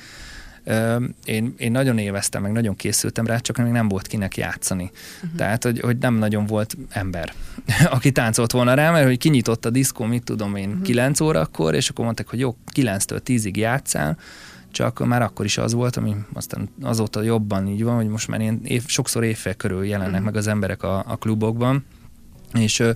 Én, 1.24 1.54
én 1.56 1.70
nagyon 1.70 1.98
éveztem, 1.98 2.42
meg 2.42 2.52
nagyon 2.52 2.76
készültem 2.76 3.26
rá, 3.26 3.38
csak 3.38 3.56
még 3.56 3.72
nem 3.72 3.88
volt 3.88 4.06
kinek 4.06 4.36
játszani. 4.36 4.90
Uh-huh. 5.14 5.36
Tehát, 5.36 5.64
hogy, 5.64 5.80
hogy 5.80 5.98
nem 5.98 6.14
nagyon 6.14 6.46
volt 6.46 6.76
ember, 6.88 7.32
aki 7.96 8.12
táncolt 8.12 8.52
volna 8.52 8.74
rá, 8.74 8.90
mert 8.90 9.06
hogy 9.06 9.18
kinyitott 9.18 9.64
a 9.64 9.70
diszkó, 9.70 10.04
mit 10.04 10.22
tudom 10.22 10.56
én, 10.56 10.68
uh-huh. 10.68 10.82
9 10.82 11.20
órakor, 11.20 11.74
és 11.74 11.88
akkor 11.88 12.04
mondták, 12.04 12.28
hogy 12.28 12.38
jó, 12.38 12.56
9-től 12.74 13.20
10-ig 13.24 13.56
játszál, 13.56 14.18
csak 14.76 15.06
már 15.06 15.22
akkor 15.22 15.44
is 15.44 15.58
az 15.58 15.72
volt, 15.72 15.96
ami 15.96 16.16
aztán 16.32 16.68
azóta 16.82 17.22
jobban 17.22 17.66
így 17.66 17.84
van, 17.84 17.96
hogy 17.96 18.08
most 18.08 18.28
már 18.28 18.40
ilyen 18.40 18.60
év, 18.64 18.82
sokszor 18.86 19.24
évfél 19.24 19.54
körül 19.54 19.84
jelennek 19.84 20.20
mm. 20.20 20.24
meg 20.24 20.36
az 20.36 20.46
emberek 20.46 20.82
a, 20.82 21.04
a 21.06 21.16
klubokban, 21.16 21.84
és 22.52 22.78
ö, 22.78 22.90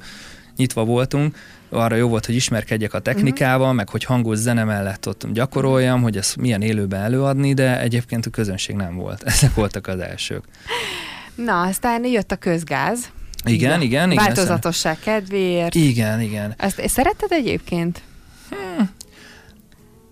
nyitva 0.56 0.84
voltunk, 0.84 1.36
arra 1.68 1.96
jó 1.96 2.08
volt, 2.08 2.26
hogy 2.26 2.34
ismerkedjek 2.34 2.94
a 2.94 2.98
technikával, 2.98 3.60
uh-huh. 3.60 3.76
meg 3.76 3.88
hogy 3.88 4.04
hangos 4.04 4.38
zene 4.38 4.64
mellett 4.64 5.08
ott 5.08 5.26
gyakoroljam, 5.32 6.02
hogy 6.02 6.16
ezt 6.16 6.36
milyen 6.36 6.62
élőben 6.62 7.02
előadni, 7.02 7.54
de 7.54 7.80
egyébként 7.80 8.26
a 8.26 8.30
közönség 8.30 8.76
nem 8.76 8.94
volt. 8.94 9.22
Ezek 9.32 9.54
voltak 9.54 9.86
az 9.86 9.98
elsők. 9.98 10.44
Na, 11.34 11.60
aztán 11.60 12.04
jött 12.04 12.32
a 12.32 12.36
közgáz. 12.36 13.10
Igen, 13.44 13.80
igen. 13.80 14.10
igen 14.10 14.24
Változatosság 14.24 14.98
kedvéért. 14.98 15.74
Igen, 15.74 16.20
igen. 16.20 16.54
Ezt 16.56 16.88
szeretted 16.88 17.32
egyébként? 17.32 18.02
Hmm, 18.50 18.90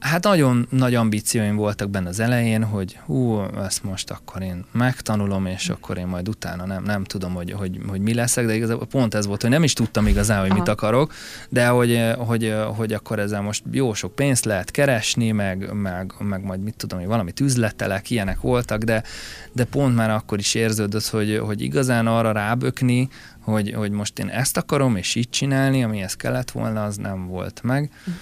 Hát 0.00 0.24
nagyon 0.24 0.66
nagy 0.70 0.94
ambícióim 0.94 1.56
voltak 1.56 1.90
benne 1.90 2.08
az 2.08 2.20
elején, 2.20 2.64
hogy 2.64 2.98
hú, 3.04 3.40
ezt 3.64 3.82
most 3.84 4.10
akkor 4.10 4.42
én 4.42 4.64
megtanulom, 4.72 5.46
és 5.46 5.68
akkor 5.68 5.98
én 5.98 6.06
majd 6.06 6.28
utána 6.28 6.66
nem, 6.66 6.82
nem 6.82 7.04
tudom, 7.04 7.34
hogy, 7.34 7.52
hogy, 7.52 7.80
hogy 7.88 8.00
mi 8.00 8.14
leszek, 8.14 8.46
de 8.46 8.54
igazából 8.54 8.86
pont 8.86 9.14
ez 9.14 9.26
volt, 9.26 9.42
hogy 9.42 9.50
nem 9.50 9.62
is 9.62 9.72
tudtam 9.72 10.06
igazán, 10.06 10.40
hogy 10.40 10.50
Aha. 10.50 10.58
mit 10.58 10.68
akarok, 10.68 11.12
de 11.48 11.66
hogy, 11.66 12.12
hogy, 12.18 12.54
hogy 12.76 12.92
akkor 12.92 13.18
ezzel 13.18 13.40
most 13.40 13.62
jó 13.70 13.94
sok 13.94 14.14
pénzt 14.14 14.44
lehet 14.44 14.70
keresni, 14.70 15.30
meg, 15.30 15.72
meg, 15.72 16.12
meg 16.18 16.44
majd 16.44 16.62
mit 16.62 16.76
tudom, 16.76 16.98
hogy 16.98 17.08
valamit 17.08 17.40
üzletelek, 17.40 18.10
ilyenek 18.10 18.40
voltak, 18.40 18.82
de, 18.82 19.02
de 19.52 19.64
pont 19.64 19.94
már 19.96 20.10
akkor 20.10 20.38
is 20.38 20.54
érződött, 20.54 21.06
hogy, 21.06 21.38
hogy 21.44 21.60
igazán 21.60 22.06
arra 22.06 22.32
rábökni, 22.32 23.08
hogy, 23.40 23.72
hogy 23.72 23.90
most 23.90 24.18
én 24.18 24.28
ezt 24.28 24.56
akarom, 24.56 24.96
és 24.96 25.14
így 25.14 25.30
csinálni, 25.30 25.84
amihez 25.84 26.14
kellett 26.14 26.50
volna, 26.50 26.84
az 26.84 26.96
nem 26.96 27.26
volt 27.26 27.60
meg. 27.62 27.90
Uh-huh. 27.98 28.14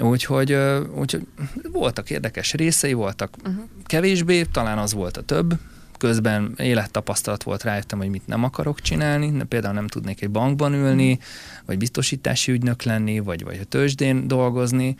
Úgyhogy, 0.00 0.56
úgyhogy 0.94 1.26
voltak 1.72 2.10
érdekes 2.10 2.52
részei, 2.52 2.92
voltak 2.92 3.36
uh-huh. 3.38 3.64
kevésbé, 3.84 4.42
talán 4.42 4.78
az 4.78 4.92
volt 4.92 5.16
a 5.16 5.22
több, 5.22 5.58
közben 5.98 6.54
élettapasztalat 6.56 7.42
volt, 7.42 7.62
rájöttem, 7.62 7.98
hogy 7.98 8.08
mit 8.08 8.26
nem 8.26 8.44
akarok 8.44 8.80
csinálni, 8.80 9.44
például 9.48 9.74
nem 9.74 9.86
tudnék 9.86 10.22
egy 10.22 10.30
bankban 10.30 10.72
ülni, 10.72 11.18
vagy 11.66 11.78
biztosítási 11.78 12.52
ügynök 12.52 12.82
lenni, 12.82 13.18
vagy, 13.18 13.44
vagy 13.44 13.58
a 13.62 13.64
tőzsdén 13.64 14.28
dolgozni, 14.28 14.96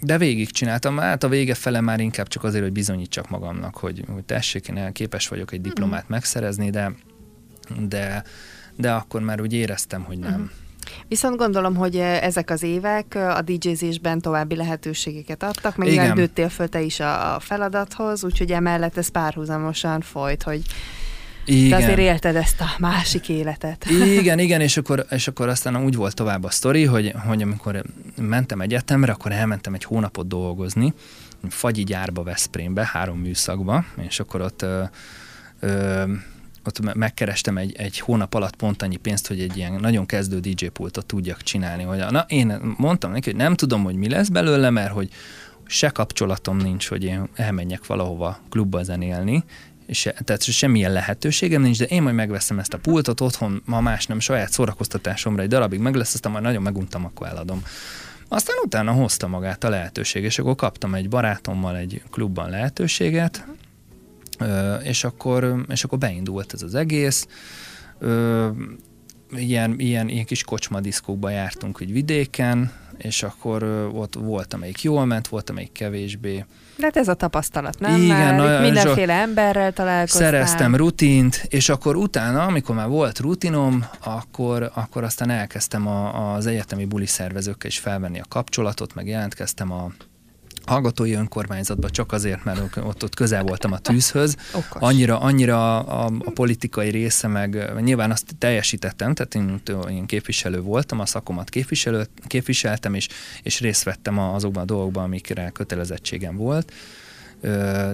de 0.00 0.18
végig 0.18 0.50
csináltam, 0.50 0.98
hát 0.98 1.24
a 1.24 1.28
vége 1.28 1.54
fele 1.54 1.80
már 1.80 2.00
inkább 2.00 2.28
csak 2.28 2.44
azért, 2.44 2.62
hogy 2.62 2.72
bizonyítsak 2.72 3.28
magamnak, 3.28 3.76
hogy, 3.76 4.04
hogy 4.08 4.24
tessék, 4.24 4.68
én 4.68 4.92
képes 4.92 5.28
vagyok 5.28 5.52
egy 5.52 5.60
diplomát 5.60 6.00
uh-huh. 6.00 6.10
megszerezni, 6.10 6.70
de, 6.70 6.94
de, 7.88 8.24
de 8.76 8.92
akkor 8.92 9.20
már 9.20 9.40
úgy 9.40 9.52
éreztem, 9.52 10.02
hogy 10.02 10.18
nem. 10.18 10.30
Uh-huh. 10.30 10.50
Viszont 11.08 11.36
gondolom, 11.36 11.74
hogy 11.74 11.96
eh, 11.96 12.22
ezek 12.22 12.50
az 12.50 12.62
évek 12.62 13.14
eh, 13.14 13.36
a 13.36 13.42
DJ-zésben 13.42 14.20
további 14.20 14.56
lehetőségeket 14.56 15.42
adtak, 15.42 15.76
meg 15.76 16.14
nőttél 16.14 16.48
föl 16.48 16.68
te 16.68 16.80
is 16.80 17.00
a 17.00 17.36
feladathoz, 17.40 18.24
úgyhogy 18.24 18.52
emellett 18.52 18.96
ez 18.96 19.08
párhuzamosan 19.08 20.00
folyt, 20.00 20.42
hogy 20.42 20.62
igen. 21.44 21.68
De 21.68 21.76
azért 21.76 21.98
élted 21.98 22.36
ezt 22.36 22.60
a 22.60 22.66
másik 22.78 23.28
életet. 23.28 23.86
Igen, 23.90 24.38
igen, 24.38 24.60
és 24.60 24.76
akkor, 24.76 25.06
és 25.10 25.28
akkor 25.28 25.48
aztán 25.48 25.84
úgy 25.84 25.94
volt 25.94 26.14
tovább 26.14 26.44
a 26.44 26.50
sztori, 26.50 26.84
hogy, 26.84 27.14
hogy 27.26 27.42
amikor 27.42 27.82
mentem 28.16 28.60
egyetemre, 28.60 29.12
akkor 29.12 29.32
elmentem 29.32 29.74
egy 29.74 29.84
hónapot 29.84 30.28
dolgozni, 30.28 30.92
fagyi 31.48 31.84
gyárba 31.84 32.22
Veszprémbe, 32.22 32.90
három 32.92 33.18
műszakba, 33.18 33.84
és 34.08 34.20
akkor 34.20 34.40
ott 34.40 34.62
ö, 34.62 34.82
ö, 35.60 36.02
ott 36.66 36.94
megkerestem 36.94 37.58
egy, 37.58 37.74
egy 37.76 37.98
hónap 37.98 38.34
alatt 38.34 38.56
pont 38.56 38.82
annyi 38.82 38.96
pénzt, 38.96 39.26
hogy 39.26 39.40
egy 39.40 39.56
ilyen 39.56 39.72
nagyon 39.72 40.06
kezdő 40.06 40.38
DJ 40.38 40.66
pultot 40.66 41.06
tudjak 41.06 41.42
csinálni. 41.42 41.82
Hogy, 41.82 42.04
na, 42.10 42.24
én 42.28 42.74
mondtam 42.76 43.12
neki, 43.12 43.30
hogy 43.30 43.38
nem 43.38 43.54
tudom, 43.54 43.84
hogy 43.84 43.94
mi 43.94 44.08
lesz 44.08 44.28
belőle, 44.28 44.70
mert 44.70 44.92
hogy 44.92 45.10
se 45.66 45.88
kapcsolatom 45.88 46.56
nincs, 46.56 46.88
hogy 46.88 47.04
én 47.04 47.28
elmenjek 47.34 47.86
valahova 47.86 48.38
klubba 48.48 48.82
zenélni, 48.82 49.44
se, 49.88 50.14
tehát 50.24 50.42
semmilyen 50.42 50.92
lehetőségem 50.92 51.62
nincs, 51.62 51.78
de 51.78 51.84
én 51.84 52.02
majd 52.02 52.14
megveszem 52.14 52.58
ezt 52.58 52.74
a 52.74 52.78
pultot 52.78 53.20
otthon, 53.20 53.62
ma 53.64 53.80
más 53.80 54.06
nem, 54.06 54.20
saját 54.20 54.52
szórakoztatásomra 54.52 55.42
egy 55.42 55.48
darabig 55.48 55.80
meg 55.80 55.94
lesz, 55.94 56.14
aztán 56.14 56.32
majd 56.32 56.44
nagyon 56.44 56.62
meguntam, 56.62 57.04
akkor 57.04 57.26
eladom. 57.26 57.62
Aztán 58.28 58.56
utána 58.64 58.92
hozta 58.92 59.26
magát 59.26 59.64
a 59.64 59.68
lehetőség, 59.68 60.24
és 60.24 60.38
akkor 60.38 60.54
kaptam 60.54 60.94
egy 60.94 61.08
barátommal 61.08 61.76
egy 61.76 62.02
klubban 62.10 62.50
lehetőséget, 62.50 63.46
és 64.82 65.04
akkor, 65.04 65.64
és 65.68 65.84
akkor 65.84 65.98
beindult 65.98 66.52
ez 66.52 66.62
az 66.62 66.74
egész. 66.74 67.26
Ilyen, 69.30 69.74
ilyen, 69.78 70.08
ilyen 70.08 70.24
kis 70.24 70.44
kocsmadiszkókba 70.44 71.30
jártunk 71.30 71.78
hogy 71.78 71.92
vidéken, 71.92 72.72
és 72.96 73.22
akkor 73.22 73.62
ott 73.94 74.14
volt, 74.14 74.54
amelyik 74.54 74.82
jól 74.82 75.06
ment, 75.06 75.28
volt, 75.28 75.50
amelyik 75.50 75.72
kevésbé. 75.72 76.44
De 76.76 76.84
hát 76.84 76.96
ez 76.96 77.08
a 77.08 77.14
tapasztalat, 77.14 77.78
nem? 77.78 78.02
Igen, 78.02 78.34
Már 78.34 78.60
mindenféle 78.60 79.12
emberrel 79.12 79.72
találkoztál. 79.72 80.22
Szereztem 80.22 80.76
rutint, 80.76 81.46
és 81.48 81.68
akkor 81.68 81.96
utána, 81.96 82.42
amikor 82.42 82.74
már 82.74 82.88
volt 82.88 83.18
rutinom, 83.18 83.84
akkor, 84.04 84.70
akkor 84.74 85.04
aztán 85.04 85.30
elkezdtem 85.30 85.86
a, 85.86 86.34
az 86.34 86.46
egyetemi 86.46 86.84
buli 86.84 87.06
szervezőkkel 87.06 87.70
is 87.70 87.78
felvenni 87.78 88.20
a 88.20 88.24
kapcsolatot, 88.28 88.94
meg 88.94 89.06
jelentkeztem 89.06 89.72
a 89.72 89.92
hallgatói 90.66 91.12
önkormányzatba 91.12 91.90
csak 91.90 92.12
azért, 92.12 92.44
mert 92.44 92.76
ott, 92.76 93.02
ott 93.02 93.14
közel 93.14 93.42
voltam 93.42 93.72
a 93.72 93.78
tűzhöz. 93.78 94.36
Okos. 94.52 94.82
Annyira, 94.82 95.20
annyira 95.20 95.78
a, 95.80 96.06
a 96.24 96.30
politikai 96.30 96.90
része, 96.90 97.28
meg 97.28 97.72
nyilván 97.80 98.10
azt 98.10 98.34
teljesítettem, 98.38 99.14
tehát 99.14 99.34
én, 99.34 99.60
én 99.90 100.06
képviselő 100.06 100.60
voltam, 100.60 101.00
a 101.00 101.06
szakomat 101.06 101.48
képviselő, 101.48 102.06
képviseltem, 102.26 102.94
és, 102.94 103.08
és 103.42 103.60
részt 103.60 103.82
vettem 103.82 104.18
azokban 104.18 104.62
a 104.62 104.66
dolgokban, 104.66 105.04
amikre 105.04 105.50
kötelezettségem 105.50 106.36
volt 106.36 106.72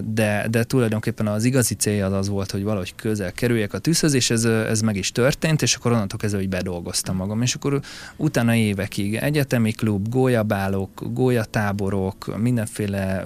de, 0.05 0.47
de 0.49 0.63
tulajdonképpen 0.63 1.27
az 1.27 1.43
igazi 1.43 1.73
célja 1.73 2.05
az, 2.05 2.13
az 2.13 2.29
volt, 2.29 2.51
hogy 2.51 2.63
valahogy 2.63 2.95
közel 2.95 3.31
kerüljek 3.31 3.73
a 3.73 3.79
tűzhöz, 3.79 4.13
és 4.13 4.29
ez, 4.29 4.45
ez 4.45 4.81
meg 4.81 4.95
is 4.95 5.11
történt, 5.11 5.61
és 5.61 5.75
akkor 5.75 5.91
onnantól 5.91 6.19
kezdve, 6.19 6.39
hogy 6.39 6.49
bedolgoztam 6.49 7.15
magam, 7.15 7.41
és 7.41 7.55
akkor 7.55 7.79
utána 8.15 8.55
évekig 8.55 9.15
egyetemi 9.15 9.71
klub, 9.71 10.09
gólyabálok, 10.09 11.13
gólyatáborok, 11.13 12.37
mindenféle 12.37 13.25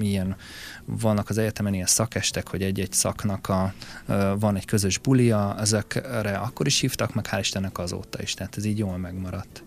ilyen 0.00 0.36
vannak 0.84 1.28
az 1.28 1.38
egyetemen 1.38 1.74
ilyen 1.74 1.86
szakestek, 1.86 2.48
hogy 2.48 2.62
egy-egy 2.62 2.92
szaknak 2.92 3.48
a, 3.48 3.74
van 4.38 4.56
egy 4.56 4.64
közös 4.64 4.98
bulia, 4.98 5.56
ezekre 5.60 6.36
akkor 6.36 6.66
is 6.66 6.80
hívtak, 6.80 7.14
meg 7.14 7.26
hál' 7.30 7.38
Istennek 7.40 7.78
azóta 7.78 8.22
is, 8.22 8.34
tehát 8.34 8.56
ez 8.56 8.64
így 8.64 8.78
jól 8.78 8.96
megmaradt. 8.96 9.62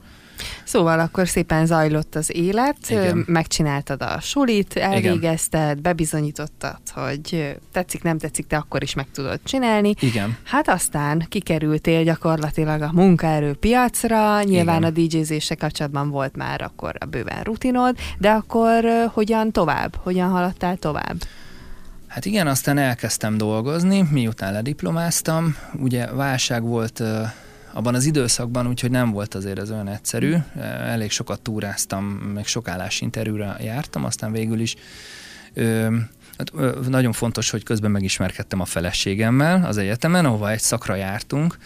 Szóval 0.64 1.00
akkor 1.00 1.28
szépen 1.28 1.66
zajlott 1.66 2.16
az 2.16 2.36
élet, 2.36 2.78
Igen. 2.90 3.24
megcsináltad 3.28 4.02
a 4.02 4.18
sulit, 4.22 4.74
elvégezted, 4.74 5.70
Igen. 5.70 5.82
bebizonyítottad, 5.82 6.80
hogy 6.94 7.58
tetszik, 7.72 8.04
nem 8.04 8.18
tetszik, 8.18 8.48
te 8.48 8.58
akkor 8.58 8.84
is 8.84 8.94
meg 8.94 9.08
tudod 9.14 9.40
csinálni. 9.44 9.94
Igen. 10.00 10.38
Hát 10.44 10.68
aztán 10.68 11.26
kikerültél 11.30 12.04
gyakorlatilag 12.04 12.82
a 12.82 12.92
munkaerőpiacra, 12.94 14.44
nyilván 14.44 14.78
Igen. 14.78 14.90
a 14.90 15.00
DJ-zése 15.00 15.56
kapcsolatban 15.56 16.10
volt 16.10 16.36
már 16.36 16.62
akkor 16.62 16.96
a 17.00 17.06
bőven 17.06 17.44
rutinod, 17.44 17.98
de 18.18 18.30
akkor 18.30 18.86
hogyan 19.14 19.52
tovább? 19.52 19.96
Hogyan 19.96 20.30
haladtál 20.30 20.78
tovább? 20.78 21.16
Hát 22.08 22.26
igen, 22.26 22.48
aztán 22.48 22.78
elkezdtem 22.78 23.38
dolgozni, 23.38 24.08
miután 24.12 24.54
lediplomáztam. 24.54 25.56
Ugye 25.80 26.14
válság 26.14 26.64
volt 26.64 27.04
abban 27.74 27.96
az 27.96 28.06
időszakban, 28.06 28.68
úgyhogy 28.68 28.92
nem 28.92 29.12
volt 29.12 29.36
azért 29.36 29.60
ez 29.60 29.72
olyan 29.72 29.88
egyszerű. 29.88 30.36
Elég 30.80 31.12
sokat 31.12 31.42
túráztam, 31.42 32.06
meg 32.06 32.46
sok 32.46 32.68
állásinterjúra 32.68 33.56
jártam, 33.60 34.06
aztán 34.06 34.32
végül 34.32 34.60
is 34.60 34.76
ö, 35.54 35.98
hát, 36.38 36.52
ö, 36.56 36.80
nagyon 36.88 37.12
fontos, 37.12 37.50
hogy 37.50 37.64
közben 37.64 37.92
megismerkedtem 37.92 38.60
a 38.60 38.66
feleségemmel 38.66 39.66
az 39.66 39.78
egyetemen, 39.78 40.26
ahova 40.26 40.52
egy 40.52 40.60
szakra 40.60 40.96
jártunk, 40.96 41.58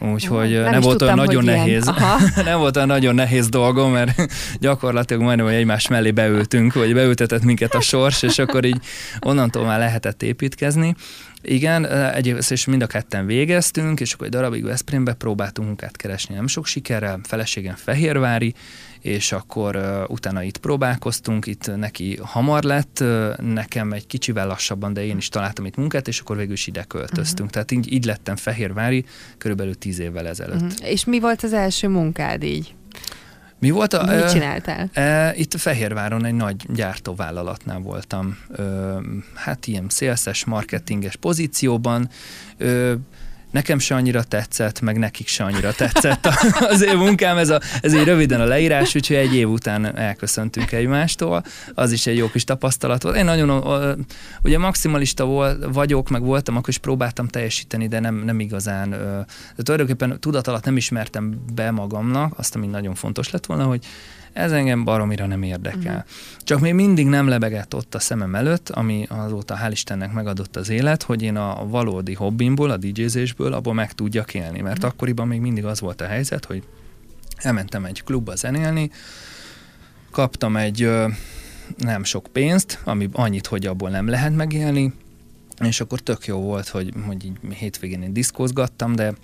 Úgyhogy 0.00 0.50
nem, 0.50 0.70
nem 0.70 0.80
volt 0.80 0.98
tudtam, 0.98 1.18
olyan 1.18 1.26
nagyon 1.26 1.44
nehéz. 1.44 1.92
nem 2.44 2.58
volt 2.58 2.76
olyan 2.76 2.88
nagyon 2.88 3.14
nehéz 3.14 3.48
dolgom, 3.48 3.92
mert 3.92 4.22
gyakorlatilag 4.60 5.22
majdnem, 5.22 5.46
hogy 5.46 5.54
egymás 5.54 5.88
mellé 5.88 6.10
beültünk, 6.10 6.72
vagy 6.72 6.94
beültetett 6.94 7.42
minket 7.42 7.74
a 7.74 7.80
sors, 7.80 8.22
és 8.22 8.38
akkor 8.38 8.64
így 8.64 8.80
onnantól 9.20 9.64
már 9.64 9.78
lehetett 9.78 10.22
építkezni. 10.22 10.94
Igen, 11.42 11.86
egyébként 11.86 12.50
és 12.50 12.64
mind 12.64 12.82
a 12.82 12.86
ketten 12.86 13.26
végeztünk, 13.26 14.00
és 14.00 14.12
akkor 14.12 14.26
egy 14.26 14.32
darabig 14.32 14.64
Veszprémbe 14.64 15.12
próbáltunk 15.12 15.66
munkát 15.66 15.96
keresni, 15.96 16.34
nem 16.34 16.46
sok 16.46 16.66
sikerrel, 16.66 17.20
feleségem 17.22 17.74
Fehérvári, 17.74 18.54
és 19.00 19.32
akkor 19.32 19.76
uh, 19.76 20.10
utána 20.10 20.42
itt 20.42 20.58
próbálkoztunk, 20.58 21.46
itt 21.46 21.76
neki 21.76 22.18
hamar 22.22 22.62
lett, 22.62 22.98
uh, 23.00 23.36
nekem 23.36 23.92
egy 23.92 24.06
kicsivel 24.06 24.46
lassabban, 24.46 24.92
de 24.92 25.04
én 25.04 25.16
is 25.16 25.28
találtam 25.28 25.64
itt 25.64 25.76
munkát, 25.76 26.08
és 26.08 26.20
akkor 26.20 26.36
végül 26.36 26.52
is 26.52 26.66
ide 26.66 26.82
költöztünk. 26.82 27.48
Uh-huh. 27.48 27.50
Tehát 27.50 27.70
így, 27.70 27.92
így 27.92 28.04
lettem 28.04 28.36
Fehérvári 28.36 29.04
körülbelül 29.38 29.74
tíz 29.74 29.98
évvel 29.98 30.28
ezelőtt. 30.28 30.60
Uh-huh. 30.60 30.90
És 30.90 31.04
mi 31.04 31.20
volt 31.20 31.42
az 31.42 31.52
első 31.52 31.88
munkád 31.88 32.42
így? 32.42 32.74
Mi 33.60 33.70
volt 33.70 33.92
a... 33.92 34.04
Mit 34.04 34.30
csináltál? 34.30 34.90
E, 34.92 35.34
itt 35.36 35.54
a 35.54 35.58
Fehérváron 35.58 36.24
egy 36.24 36.34
nagy 36.34 36.66
gyártóvállalatnál 36.68 37.78
voltam. 37.78 38.38
E, 38.56 38.62
hát 39.34 39.66
ilyen 39.66 39.86
szélszes, 39.88 40.44
marketinges 40.44 41.16
pozícióban. 41.16 42.08
E, 42.58 42.64
nekem 43.50 43.78
se 43.78 43.94
annyira 43.94 44.22
tetszett, 44.22 44.80
meg 44.80 44.98
nekik 44.98 45.28
se 45.28 45.44
annyira 45.44 45.72
tetszett 45.72 46.26
az 46.72 46.84
én 46.84 46.96
munkám, 46.96 47.36
ez, 47.36 47.48
a, 47.48 47.60
ez 47.80 47.94
így 47.94 48.04
röviden 48.04 48.40
a 48.40 48.44
leírás, 48.44 48.94
úgyhogy 48.94 49.16
egy 49.16 49.34
év 49.34 49.48
után 49.48 49.96
elköszöntünk 49.96 50.72
egymástól, 50.72 51.44
az 51.74 51.92
is 51.92 52.06
egy 52.06 52.16
jó 52.16 52.30
kis 52.30 52.44
tapasztalat 52.44 53.02
volt. 53.02 53.16
Én 53.16 53.24
nagyon, 53.24 53.64
ugye 54.42 54.58
maximalista 54.58 55.24
volt, 55.24 55.66
vagyok, 55.72 56.08
meg 56.08 56.22
voltam, 56.22 56.56
akkor 56.56 56.68
is 56.68 56.78
próbáltam 56.78 57.28
teljesíteni, 57.28 57.88
de 57.88 58.00
nem, 58.00 58.14
nem 58.14 58.40
igazán, 58.40 58.90
de 59.56 59.62
tulajdonképpen 59.62 60.20
tudat 60.20 60.46
alatt 60.46 60.64
nem 60.64 60.76
ismertem 60.76 61.44
be 61.54 61.70
magamnak, 61.70 62.38
azt, 62.38 62.54
ami 62.54 62.66
nagyon 62.66 62.94
fontos 62.94 63.30
lett 63.30 63.46
volna, 63.46 63.64
hogy 63.64 63.84
ez 64.32 64.52
engem 64.52 64.84
baromira 64.84 65.26
nem 65.26 65.42
érdekel. 65.42 65.96
Uh-huh. 65.96 66.10
Csak 66.38 66.60
még 66.60 66.74
mindig 66.74 67.06
nem 67.06 67.28
lebegett 67.28 67.74
ott 67.74 67.94
a 67.94 67.98
szemem 67.98 68.34
előtt, 68.34 68.68
ami 68.68 69.06
azóta 69.08 69.58
hál' 69.62 69.70
Istennek 69.70 70.12
megadott 70.12 70.56
az 70.56 70.68
élet, 70.68 71.02
hogy 71.02 71.22
én 71.22 71.36
a 71.36 71.66
valódi 71.66 72.14
hobbimból, 72.14 72.70
a 72.70 72.76
DJ-zésből 72.76 73.52
abból 73.52 73.74
meg 73.74 73.92
tudjak 73.92 74.34
élni. 74.34 74.60
Mert 74.60 74.76
uh-huh. 74.76 74.92
akkoriban 74.92 75.28
még 75.28 75.40
mindig 75.40 75.64
az 75.64 75.80
volt 75.80 76.00
a 76.00 76.06
helyzet, 76.06 76.44
hogy 76.44 76.62
elmentem 77.36 77.84
egy 77.84 78.04
klubba 78.04 78.36
zenélni, 78.36 78.90
kaptam 80.10 80.56
egy 80.56 80.90
nem 81.76 82.04
sok 82.04 82.26
pénzt, 82.32 82.80
ami 82.84 83.08
annyit, 83.12 83.46
hogy 83.46 83.66
abból 83.66 83.90
nem 83.90 84.08
lehet 84.08 84.34
megélni, 84.36 84.92
és 85.64 85.80
akkor 85.80 86.00
tök 86.00 86.26
jó 86.26 86.40
volt, 86.40 86.68
hogy, 86.68 86.92
hogy 87.06 87.24
így 87.24 87.54
hétvégén 87.54 88.02
én 88.02 88.12
diszkózgattam, 88.12 88.94
de 88.94 89.14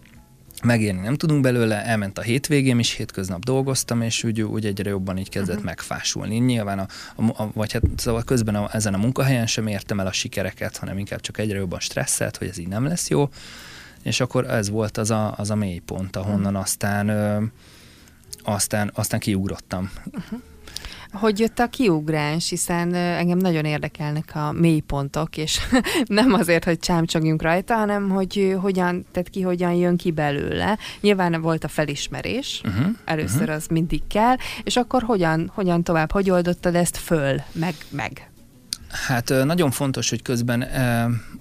megérni 0.62 1.00
nem 1.00 1.14
tudunk 1.14 1.40
belőle, 1.40 1.84
elment 1.84 2.18
a 2.18 2.22
hétvégém 2.22 2.78
is, 2.78 2.92
hétköznap 2.92 3.44
dolgoztam, 3.44 4.02
és 4.02 4.24
úgy, 4.24 4.42
úgy 4.42 4.66
egyre 4.66 4.90
jobban 4.90 5.18
így 5.18 5.28
kezdett 5.28 5.50
uh-huh. 5.50 5.64
megfásulni. 5.64 6.36
Nyilván, 6.36 6.78
a, 6.78 6.86
a, 7.16 7.42
a, 7.42 7.50
vagy 7.54 7.72
hát 7.72 7.82
szóval 7.96 8.22
közben 8.22 8.54
a, 8.54 8.68
ezen 8.72 8.94
a 8.94 8.98
munkahelyen 8.98 9.46
sem 9.46 9.66
értem 9.66 10.00
el 10.00 10.06
a 10.06 10.12
sikereket, 10.12 10.76
hanem 10.76 10.98
inkább 10.98 11.20
csak 11.20 11.38
egyre 11.38 11.58
jobban 11.58 11.80
stresszelt, 11.80 12.36
hogy 12.36 12.48
ez 12.48 12.58
így 12.58 12.68
nem 12.68 12.84
lesz 12.84 13.08
jó, 13.10 13.28
és 14.02 14.20
akkor 14.20 14.50
ez 14.50 14.70
volt 14.70 14.98
az 14.98 15.10
a, 15.10 15.34
az 15.36 15.50
a 15.50 15.54
mélypont, 15.54 16.16
ahonnan 16.16 16.46
uh-huh. 16.46 16.60
aztán, 16.60 17.08
ö, 17.08 17.42
aztán, 18.42 18.90
aztán 18.94 19.20
kiugrottam. 19.20 19.90
Uh-huh 20.12 20.40
hogy 21.12 21.38
jött 21.38 21.58
a 21.58 21.66
kiugrás, 21.66 22.48
hiszen 22.48 22.94
engem 22.94 23.38
nagyon 23.38 23.64
érdekelnek 23.64 24.30
a 24.34 24.52
mélypontok, 24.52 25.36
és 25.36 25.60
nem 26.06 26.32
azért, 26.32 26.64
hogy 26.64 26.78
csámcsogjunk 26.78 27.42
rajta, 27.42 27.74
hanem 27.74 28.08
hogy 28.10 28.56
hogyan, 28.60 29.06
tehát 29.12 29.28
ki 29.28 29.40
hogyan 29.40 29.72
jön 29.72 29.96
ki 29.96 30.10
belőle. 30.10 30.78
Nyilván 31.00 31.40
volt 31.40 31.64
a 31.64 31.68
felismerés, 31.68 32.60
uh-huh, 32.64 32.86
először 33.04 33.40
uh-huh. 33.40 33.54
az 33.54 33.66
mindig 33.66 34.02
kell, 34.06 34.36
és 34.62 34.76
akkor 34.76 35.02
hogyan, 35.02 35.50
hogyan 35.54 35.82
tovább, 35.82 36.10
hogy 36.12 36.30
oldottad 36.30 36.74
ezt 36.74 36.96
föl, 36.96 37.36
meg, 37.52 37.74
meg? 37.90 38.30
Hát 38.90 39.28
nagyon 39.44 39.70
fontos, 39.70 40.10
hogy 40.10 40.22
közben 40.22 40.62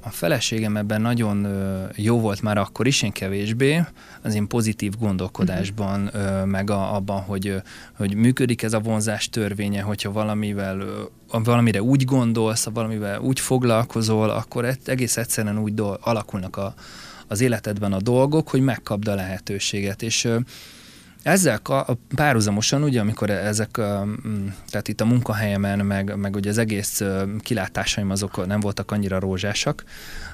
a 0.01 0.09
feleségem 0.09 0.77
ebben 0.77 1.01
nagyon 1.01 1.47
jó 1.95 2.19
volt 2.19 2.41
már 2.41 2.57
akkor 2.57 2.87
is, 2.87 3.01
én 3.01 3.11
kevésbé, 3.11 3.83
az 4.21 4.35
én 4.35 4.47
pozitív 4.47 4.93
gondolkodásban, 4.99 6.03
uh-huh. 6.13 6.45
meg 6.45 6.69
a, 6.69 6.95
abban, 6.95 7.21
hogy, 7.21 7.61
hogy 7.97 8.15
működik 8.15 8.63
ez 8.63 8.73
a 8.73 8.79
vonzás 8.79 9.29
törvénye, 9.29 9.81
hogyha 9.81 10.11
valamivel 10.11 10.83
valamire 11.29 11.81
úgy 11.81 12.05
gondolsz, 12.05 12.67
valamivel 12.73 13.19
úgy 13.19 13.39
foglalkozol, 13.39 14.29
akkor 14.29 14.77
egész 14.85 15.17
egyszerűen 15.17 15.57
úgy 15.59 15.81
alakulnak 16.01 16.57
a, 16.57 16.73
az 17.27 17.41
életedben 17.41 17.93
a 17.93 18.01
dolgok, 18.01 18.49
hogy 18.49 18.61
megkapd 18.61 19.07
a 19.07 19.15
lehetőséget. 19.15 20.01
És 20.01 20.29
ezzel 21.26 21.61
párhuzamosan, 22.15 22.84
ugye, 22.84 22.99
amikor 22.99 23.30
ezek, 23.30 23.71
tehát 24.69 24.88
itt 24.88 25.01
a 25.01 25.05
munkahelyemen, 25.05 25.86
meg, 25.86 26.15
meg 26.17 26.36
ugye 26.36 26.49
az 26.49 26.57
egész 26.57 27.01
kilátásaim 27.39 28.09
azok 28.09 28.45
nem 28.45 28.59
voltak 28.59 28.91
annyira 28.91 29.19
rózsásak, 29.19 29.84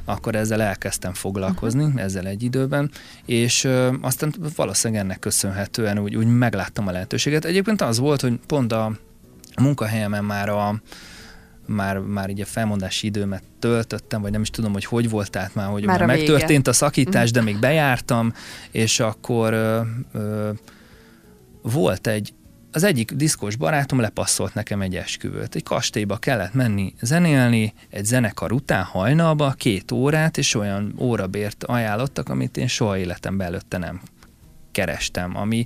akkor 0.06 0.36
ezzel 0.36 0.62
elkezdtem 0.62 1.14
foglalkozni, 1.14 1.84
uh-huh. 1.84 2.02
ezzel 2.02 2.28
egy 2.28 2.44
időben, 2.44 2.92
és 3.26 3.68
aztán 4.02 4.34
valószínűleg 4.56 5.04
ennek 5.04 5.20
köszönhetően 5.20 6.00
úgy, 6.00 6.16
úgy 6.16 6.28
megláttam 6.28 6.88
a 6.88 6.92
lehetőséget. 6.92 7.46
Egyébként 7.46 7.82
az 7.82 8.00
volt, 8.00 8.22
hogy 8.22 8.40
pont 8.48 8.72
a 8.72 8.92
munkahelyemen 9.62 10.26
már 10.26 10.50
a 10.50 10.82
már, 11.66 11.98
már 11.98 12.30
így 12.30 12.42
a 12.42 12.46
felmondási 12.46 13.08
időmet 13.08 13.44
töltöttem, 13.60 14.22
vagy 14.22 14.32
nem 14.32 14.42
is 14.42 14.50
tudom, 14.50 14.74
hogy 14.74 14.86
hogy 14.86 15.10
volt, 15.10 15.30
tehát 15.30 15.56
már, 15.56 15.70
hogy 15.70 15.86
már, 15.86 16.00
már 16.00 16.08
megtörtént 16.08 16.68
a 16.68 16.74
szakítás, 16.74 17.32
mhm. 17.32 17.40
de 17.40 17.42
még 17.42 17.60
bejártam, 17.60 18.34
és 18.72 19.00
akkor 19.00 19.54
ö, 19.54 19.82
ö, 20.14 20.50
volt 21.62 22.08
egy, 22.08 22.34
az 22.72 22.84
egyik 22.84 23.12
diszkos 23.12 23.56
barátom 23.56 24.00
lepasszolt 24.00 24.54
nekem 24.54 24.82
egy 24.82 24.96
esküvőt. 24.96 25.56
Egy 25.56 25.64
kastélyba 25.64 26.18
kellett 26.18 26.54
menni 26.54 26.94
zenélni, 27.02 27.74
egy 27.90 28.06
zenekar 28.06 28.52
után 28.52 28.84
hajnalba, 28.84 29.52
két 29.52 29.92
órát, 29.92 30.38
és 30.38 30.56
olyan 30.56 30.94
órabért 30.98 31.64
ajánlottak, 31.64 32.30
amit 32.30 32.58
én 32.58 32.68
soha 32.68 32.98
életemben 32.98 33.48
előtte 33.48 33.78
nem 33.78 34.02
kerestem, 34.72 35.38
ami 35.38 35.66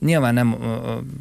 Nyilván 0.00 0.34
nem, 0.34 0.56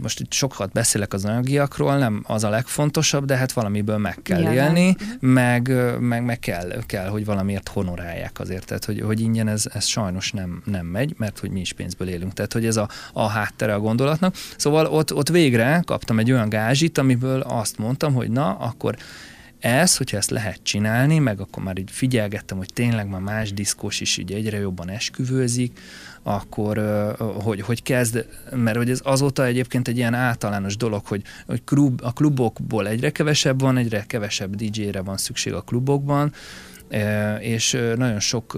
most 0.01 0.19
itt 0.19 0.34
sokat 0.34 0.71
beszélek 0.71 1.13
az 1.13 1.25
anyagiakról, 1.25 1.97
nem 1.97 2.23
az 2.28 2.43
a 2.43 2.49
legfontosabb, 2.49 3.25
de 3.25 3.36
hát 3.36 3.51
valamiből 3.51 3.97
meg 3.97 4.19
kell 4.23 4.39
Igen. 4.39 4.53
élni, 4.53 4.89
mhm. 4.89 5.28
meg, 5.30 5.71
meg, 5.99 6.23
meg 6.23 6.39
kell, 6.39 6.84
kell, 6.86 7.07
hogy 7.07 7.25
valamiért 7.25 7.67
honorálják 7.67 8.39
azért, 8.39 8.65
tehát 8.65 8.86
hogy, 8.86 9.01
hogy 9.01 9.19
ingyen 9.19 9.47
ez, 9.47 9.65
ez 9.73 9.86
sajnos 9.86 10.32
nem, 10.32 10.61
nem 10.65 10.86
megy, 10.86 11.13
mert 11.17 11.39
hogy 11.39 11.49
mi 11.49 11.59
is 11.59 11.73
pénzből 11.73 12.07
élünk, 12.07 12.34
tehát 12.34 12.53
hogy 12.53 12.65
ez 12.65 12.78
a, 12.78 12.89
a 13.13 13.28
háttere 13.28 13.73
a 13.73 13.80
gondolatnak. 13.80 14.36
Szóval 14.57 14.86
ott, 14.86 15.13
ott 15.13 15.30
végre 15.30 15.82
kaptam 15.86 16.19
egy 16.19 16.32
olyan 16.32 16.49
gázsit, 16.49 16.97
amiből 16.97 17.39
azt 17.39 17.78
mondtam, 17.78 18.13
hogy 18.13 18.30
na, 18.30 18.57
akkor 18.57 18.95
ez, 19.59 19.97
hogyha 19.97 20.17
ezt 20.17 20.30
lehet 20.30 20.59
csinálni, 20.63 21.19
meg 21.19 21.39
akkor 21.39 21.63
már 21.63 21.78
így 21.78 21.91
figyelgettem, 21.91 22.57
hogy 22.57 22.73
tényleg 22.73 23.07
már 23.07 23.21
más 23.21 23.53
diszkós 23.53 24.01
is 24.01 24.17
így 24.17 24.32
egyre 24.32 24.57
jobban 24.57 24.89
esküvőzik, 24.89 25.80
akkor 26.28 26.78
hogy, 27.43 27.61
hogy 27.61 27.84
kezd, 27.84 28.28
mert 28.55 28.78
hogy 28.78 28.89
ez 28.89 29.01
azóta 29.03 29.45
egyébként 29.45 29.88
egy 29.88 29.97
ilyen 29.97 30.13
általános 30.13 30.78
dolog, 30.78 31.05
hogy, 31.05 31.21
hogy 31.45 31.63
klub, 31.63 32.01
a 32.03 32.13
klubokból 32.13 32.88
egyre 32.88 33.09
kevesebb 33.09 33.61
van, 33.61 33.78
egyre 33.78 34.03
kevesebb 34.07 34.55
DJ-re 34.55 35.01
van 35.01 35.17
szükség 35.17 35.53
a 35.53 35.61
klubokban, 35.61 36.34
és 37.39 37.78
nagyon 37.95 38.19
sok 38.19 38.57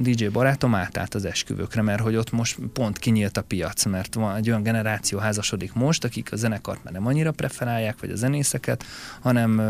DJ 0.00 0.26
barátom 0.26 0.74
átállt 0.74 1.14
az 1.14 1.24
esküvőkre, 1.24 1.82
mert 1.82 2.00
hogy 2.00 2.16
ott 2.16 2.32
most 2.32 2.58
pont 2.72 2.98
kinyílt 2.98 3.36
a 3.36 3.42
piac, 3.42 3.84
mert 3.84 4.14
van 4.14 4.36
egy 4.36 4.48
olyan 4.48 4.62
generáció 4.62 5.18
házasodik 5.18 5.72
most, 5.72 6.04
akik 6.04 6.32
a 6.32 6.36
zenekart 6.36 6.84
már 6.84 6.92
nem 6.92 7.06
annyira 7.06 7.32
preferálják, 7.32 8.00
vagy 8.00 8.10
a 8.10 8.16
zenészeket, 8.16 8.84
hanem, 9.20 9.62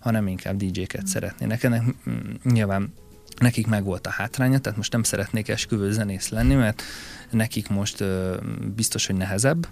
hanem 0.00 0.26
inkább 0.26 0.56
DJ-ket 0.56 1.06
szeretnének. 1.06 1.62
Ennek 1.62 1.82
mm, 1.82 2.30
nyilván 2.42 2.92
nekik 3.38 3.66
meg 3.66 3.84
volt 3.84 4.06
a 4.06 4.10
hátránya, 4.10 4.58
tehát 4.58 4.78
most 4.78 4.92
nem 4.92 5.02
szeretnék 5.02 5.48
esküvő 5.48 5.92
zenész 5.92 6.28
lenni, 6.28 6.54
mert 6.54 6.82
nekik 7.30 7.68
most 7.68 8.00
ö, 8.00 8.36
biztos, 8.74 9.06
hogy 9.06 9.16
nehezebb, 9.16 9.66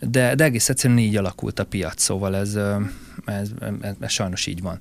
de, 0.00 0.34
de 0.34 0.44
egész 0.44 0.68
egyszerűen 0.68 0.98
így 0.98 1.16
alakult 1.16 1.58
a 1.58 1.64
piac, 1.64 2.02
szóval 2.02 2.36
ez, 2.36 2.54
ez, 3.24 3.50
ez, 3.80 3.94
ez 4.00 4.10
sajnos 4.10 4.46
így 4.46 4.62
van. 4.62 4.78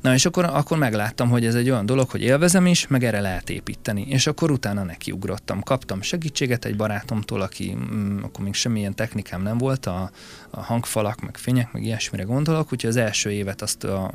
Na 0.00 0.14
és 0.14 0.26
akkor, 0.26 0.44
akkor 0.44 0.78
megláttam, 0.78 1.28
hogy 1.28 1.46
ez 1.46 1.54
egy 1.54 1.70
olyan 1.70 1.86
dolog, 1.86 2.10
hogy 2.10 2.22
élvezem 2.22 2.66
is, 2.66 2.86
meg 2.86 3.04
erre 3.04 3.20
lehet 3.20 3.50
építeni. 3.50 4.06
És 4.08 4.26
akkor 4.26 4.50
utána 4.50 4.82
nekiugrottam. 4.82 5.62
Kaptam 5.62 6.02
segítséget 6.02 6.64
egy 6.64 6.76
barátomtól, 6.76 7.40
aki 7.40 7.74
mm, 7.74 8.22
akkor 8.22 8.44
még 8.44 8.54
semmilyen 8.54 8.94
technikám 8.94 9.42
nem 9.42 9.58
volt, 9.58 9.86
a, 9.86 10.10
a 10.50 10.62
hangfalak, 10.62 11.20
meg 11.20 11.36
fények, 11.36 11.72
meg 11.72 11.82
ilyesmire 11.82 12.22
gondolok, 12.22 12.72
úgyhogy 12.72 12.90
az 12.90 12.96
első 12.96 13.30
évet 13.30 13.62
azt 13.62 13.84
a 13.84 14.12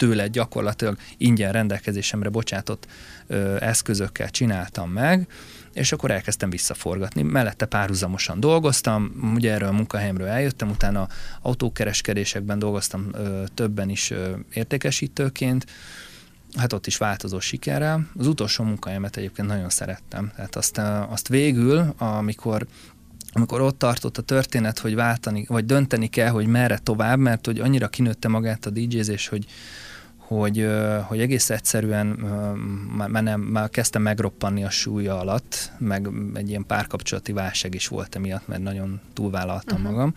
tőle 0.00 0.28
gyakorlatilag 0.28 0.96
ingyen 1.16 1.52
rendelkezésemre 1.52 2.28
bocsátott 2.28 2.86
ö, 3.26 3.56
eszközökkel 3.60 4.30
csináltam 4.30 4.90
meg, 4.90 5.26
és 5.72 5.92
akkor 5.92 6.10
elkezdtem 6.10 6.50
visszaforgatni. 6.50 7.22
Mellette 7.22 7.66
párhuzamosan 7.66 8.40
dolgoztam, 8.40 9.32
ugye 9.34 9.52
erről 9.52 9.68
a 9.68 9.72
munkahelyemről 9.72 10.26
eljöttem, 10.26 10.70
utána 10.70 11.08
autókereskedésekben 11.40 12.58
dolgoztam 12.58 13.08
ö, 13.12 13.42
többen 13.54 13.88
is 13.88 14.10
ö, 14.10 14.30
értékesítőként, 14.52 15.66
hát 16.56 16.72
ott 16.72 16.86
is 16.86 16.96
változó 16.96 17.40
sikerrel. 17.40 18.06
Az 18.18 18.26
utolsó 18.26 18.64
munkahelyemet 18.64 19.16
egyébként 19.16 19.48
nagyon 19.48 19.70
szerettem. 19.70 20.32
Tehát 20.36 20.56
azt, 20.56 20.78
azt 21.08 21.28
végül, 21.28 21.94
amikor 21.98 22.66
amikor 23.32 23.60
ott 23.60 23.78
tartott 23.78 24.18
a 24.18 24.22
történet, 24.22 24.78
hogy 24.78 24.94
váltani, 24.94 25.44
vagy 25.48 25.64
dönteni 25.64 26.06
kell, 26.06 26.28
hogy 26.28 26.46
merre 26.46 26.78
tovább, 26.78 27.18
mert 27.18 27.46
hogy 27.46 27.60
annyira 27.60 27.88
kinőtte 27.88 28.28
magát 28.28 28.66
a 28.66 28.70
DJ-zés, 28.70 29.28
hogy, 29.28 29.46
hogy, 30.36 30.68
hogy 31.06 31.20
egész 31.20 31.50
egyszerűen 31.50 32.06
már, 32.96 33.22
nem, 33.22 33.40
már 33.40 33.70
kezdtem 33.70 34.02
megroppanni 34.02 34.64
a 34.64 34.70
súlya 34.70 35.18
alatt, 35.18 35.72
meg 35.78 36.08
egy 36.34 36.48
ilyen 36.48 36.66
párkapcsolati 36.66 37.32
válság 37.32 37.74
is 37.74 37.88
volt 37.88 38.14
emiatt, 38.14 38.48
mert 38.48 38.62
nagyon 38.62 39.00
túlvállaltam 39.12 39.78
uh-huh. 39.78 39.92
magam, 39.92 40.14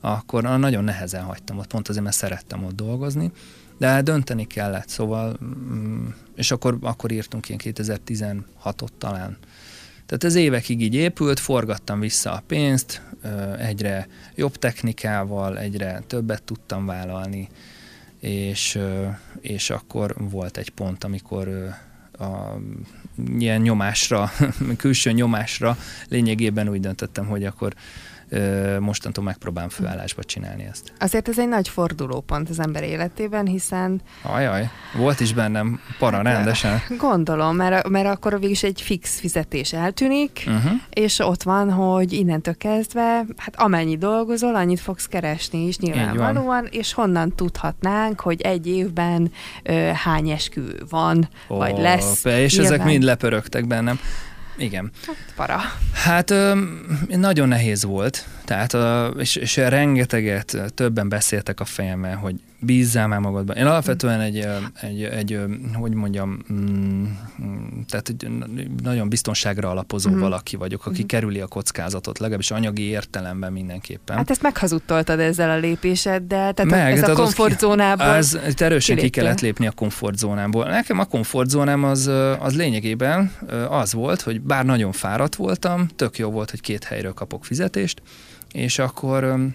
akkor 0.00 0.42
nagyon 0.42 0.84
nehezen 0.84 1.22
hagytam 1.22 1.58
ott, 1.58 1.66
pont 1.66 1.88
azért, 1.88 2.04
mert 2.04 2.16
szerettem 2.16 2.64
ott 2.64 2.74
dolgozni, 2.74 3.32
de 3.78 4.02
dönteni 4.02 4.46
kellett, 4.46 4.88
szóval, 4.88 5.38
mm, 5.44 6.06
és 6.34 6.50
akkor, 6.50 6.78
akkor 6.80 7.10
írtunk 7.10 7.48
ilyen 7.48 7.60
2016-ot 7.64 8.88
talán. 8.98 9.36
Tehát 10.06 10.24
ez 10.24 10.34
évekig 10.34 10.82
így 10.82 10.94
épült, 10.94 11.40
forgattam 11.40 12.00
vissza 12.00 12.32
a 12.32 12.42
pénzt, 12.46 13.02
egyre 13.58 14.08
jobb 14.34 14.56
technikával, 14.56 15.58
egyre 15.58 16.02
többet 16.06 16.42
tudtam 16.42 16.86
vállalni, 16.86 17.48
és, 18.24 18.78
és 19.40 19.70
akkor 19.70 20.14
volt 20.18 20.56
egy 20.56 20.70
pont, 20.70 21.04
amikor 21.04 21.48
a 22.18 22.56
ilyen 23.38 23.60
nyomásra, 23.60 24.30
külső 24.76 25.10
nyomásra 25.10 25.76
lényegében 26.08 26.68
úgy 26.68 26.80
döntöttem, 26.80 27.26
hogy 27.26 27.44
akkor 27.44 27.74
mostantól 28.80 29.24
megpróbálom 29.24 29.68
főállásba 29.68 30.24
csinálni 30.24 30.64
ezt. 30.70 30.92
Azért 30.98 31.28
ez 31.28 31.38
egy 31.38 31.48
nagy 31.48 31.68
fordulópont 31.68 32.48
az 32.48 32.60
ember 32.60 32.82
életében, 32.82 33.46
hiszen... 33.46 34.00
Ajaj, 34.22 34.70
volt 34.96 35.20
is 35.20 35.32
bennem 35.32 35.80
para 35.98 36.16
hát, 36.16 36.24
rendesen. 36.24 36.82
Gondolom, 36.98 37.56
mert, 37.56 37.88
mert 37.88 38.06
akkor 38.06 38.32
végig 38.32 38.50
is 38.50 38.62
egy 38.62 38.80
fix 38.80 39.20
fizetés 39.20 39.72
eltűnik, 39.72 40.44
uh-huh. 40.46 40.72
és 40.90 41.18
ott 41.18 41.42
van, 41.42 41.70
hogy 41.70 42.12
innentől 42.12 42.56
kezdve, 42.56 43.24
hát 43.36 43.54
amennyi 43.56 43.96
dolgozol, 43.96 44.54
annyit 44.54 44.80
fogsz 44.80 45.06
keresni 45.06 45.66
is 45.66 45.78
nyilvánvalóan, 45.78 46.68
és 46.70 46.92
honnan 46.92 47.34
tudhatnánk, 47.34 48.20
hogy 48.20 48.40
egy 48.40 48.66
évben 48.66 49.32
ö, 49.62 49.90
hány 49.94 50.30
esküvő 50.30 50.82
van, 50.88 51.28
oh, 51.48 51.58
vagy 51.58 51.78
lesz. 51.78 52.24
És 52.24 52.56
nyilván. 52.56 52.72
ezek 52.72 52.86
mind 52.86 53.02
lepörögtek 53.02 53.66
bennem. 53.66 53.98
Igen. 54.56 54.90
Hát, 55.06 55.16
para. 55.36 55.60
Hát 55.92 56.30
ö, 56.30 56.54
nagyon 57.08 57.48
nehéz 57.48 57.84
volt, 57.84 58.26
tehát, 58.44 58.76
és, 59.18 59.36
és 59.36 59.56
rengeteget 59.56 60.72
többen 60.74 61.08
beszéltek 61.08 61.60
a 61.60 61.64
fejemmel, 61.64 62.16
hogy 62.16 62.40
bízzál 62.64 63.08
már 63.08 63.18
magadban. 63.20 63.56
Én 63.56 63.66
alapvetően 63.66 64.20
egy, 64.20 64.48
egy, 64.80 65.02
egy 65.02 65.40
hogy 65.72 65.94
mondjam, 65.94 66.38
mm, 66.52 67.04
tehát 67.88 68.08
egy 68.08 68.28
nagyon 68.82 69.08
biztonságra 69.08 69.70
alapozó 69.70 70.10
mm. 70.10 70.18
valaki 70.18 70.56
vagyok, 70.56 70.86
aki 70.86 71.02
mm. 71.02 71.06
kerüli 71.06 71.40
a 71.40 71.46
kockázatot, 71.46 72.18
legalábbis 72.18 72.50
anyagi 72.50 72.82
értelemben 72.82 73.52
mindenképpen. 73.52 74.16
Hát 74.16 74.30
ezt 74.30 74.42
meghazudtoltad 74.42 75.20
ezzel 75.20 75.50
a 75.50 75.56
lépéseddel, 75.56 76.52
tehát 76.52 76.70
Meg, 76.70 76.98
ez 76.98 77.08
a 77.08 77.12
komfortzónából. 77.12 78.06
Ez, 78.06 78.38
ez 78.44 78.60
erősen 78.60 78.96
ki 78.96 79.08
kellett 79.08 79.40
lépni 79.40 79.66
a 79.66 79.72
komfortzónából. 79.72 80.64
Nekem 80.64 80.98
a 80.98 81.04
komfortzónám 81.04 81.84
az, 81.84 82.10
az 82.38 82.56
lényegében 82.56 83.32
az 83.68 83.92
volt, 83.92 84.20
hogy 84.20 84.40
bár 84.40 84.64
nagyon 84.64 84.92
fáradt 84.92 85.34
voltam, 85.34 85.88
tök 85.96 86.18
jó 86.18 86.30
volt, 86.30 86.50
hogy 86.50 86.60
két 86.60 86.84
helyről 86.84 87.12
kapok 87.12 87.44
fizetést, 87.44 88.02
és 88.54 88.78
akkor 88.78 89.52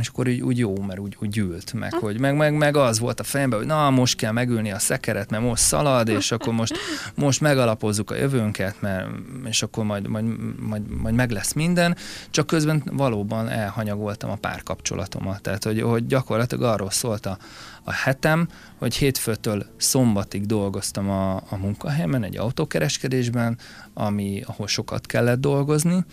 és 0.00 0.08
akkor 0.08 0.26
így, 0.26 0.40
úgy 0.40 0.58
jó, 0.58 0.82
mert 0.82 0.98
úgy, 0.98 1.16
úgy 1.20 1.28
gyűlt, 1.28 1.72
meg, 1.72 1.92
hogy 1.94 2.20
meg, 2.20 2.36
meg, 2.36 2.54
meg 2.54 2.76
az 2.76 2.98
volt 2.98 3.20
a 3.20 3.22
fejemben, 3.22 3.58
hogy 3.58 3.68
na, 3.68 3.90
most 3.90 4.16
kell 4.16 4.32
megülni 4.32 4.72
a 4.72 4.78
szekeret, 4.78 5.30
mert 5.30 5.42
most 5.42 5.62
szalad, 5.62 6.08
és 6.08 6.32
akkor 6.32 6.52
most, 6.52 6.74
most 7.14 7.40
megalapozzuk 7.40 8.10
a 8.10 8.14
jövőnket, 8.14 8.80
mert, 8.80 9.08
és 9.44 9.62
akkor 9.62 9.84
majd, 9.84 10.06
majd, 10.06 10.24
majd, 10.60 10.82
majd 11.00 11.14
meg 11.14 11.30
lesz 11.30 11.52
minden, 11.52 11.96
csak 12.30 12.46
közben 12.46 12.82
valóban 12.92 13.48
elhanyagoltam 13.48 14.30
a 14.30 14.36
párkapcsolatomat, 14.36 15.42
tehát 15.42 15.64
hogy, 15.64 15.80
hogy 15.80 16.06
gyakorlatilag 16.06 16.64
arról 16.64 16.90
szólt 16.90 17.26
a, 17.26 17.38
a 17.84 17.92
hetem, 17.92 18.48
hogy 18.78 18.94
hétfőtől 18.94 19.66
szombatig 19.76 20.46
dolgoztam 20.46 21.10
a, 21.10 21.36
a 21.36 21.56
munkahelyemen, 21.60 22.24
egy 22.24 22.36
autókereskedésben, 22.36 23.58
ami, 23.94 24.42
ahol 24.46 24.66
sokat 24.66 25.06
kellett 25.06 25.40
dolgozni, 25.40 26.04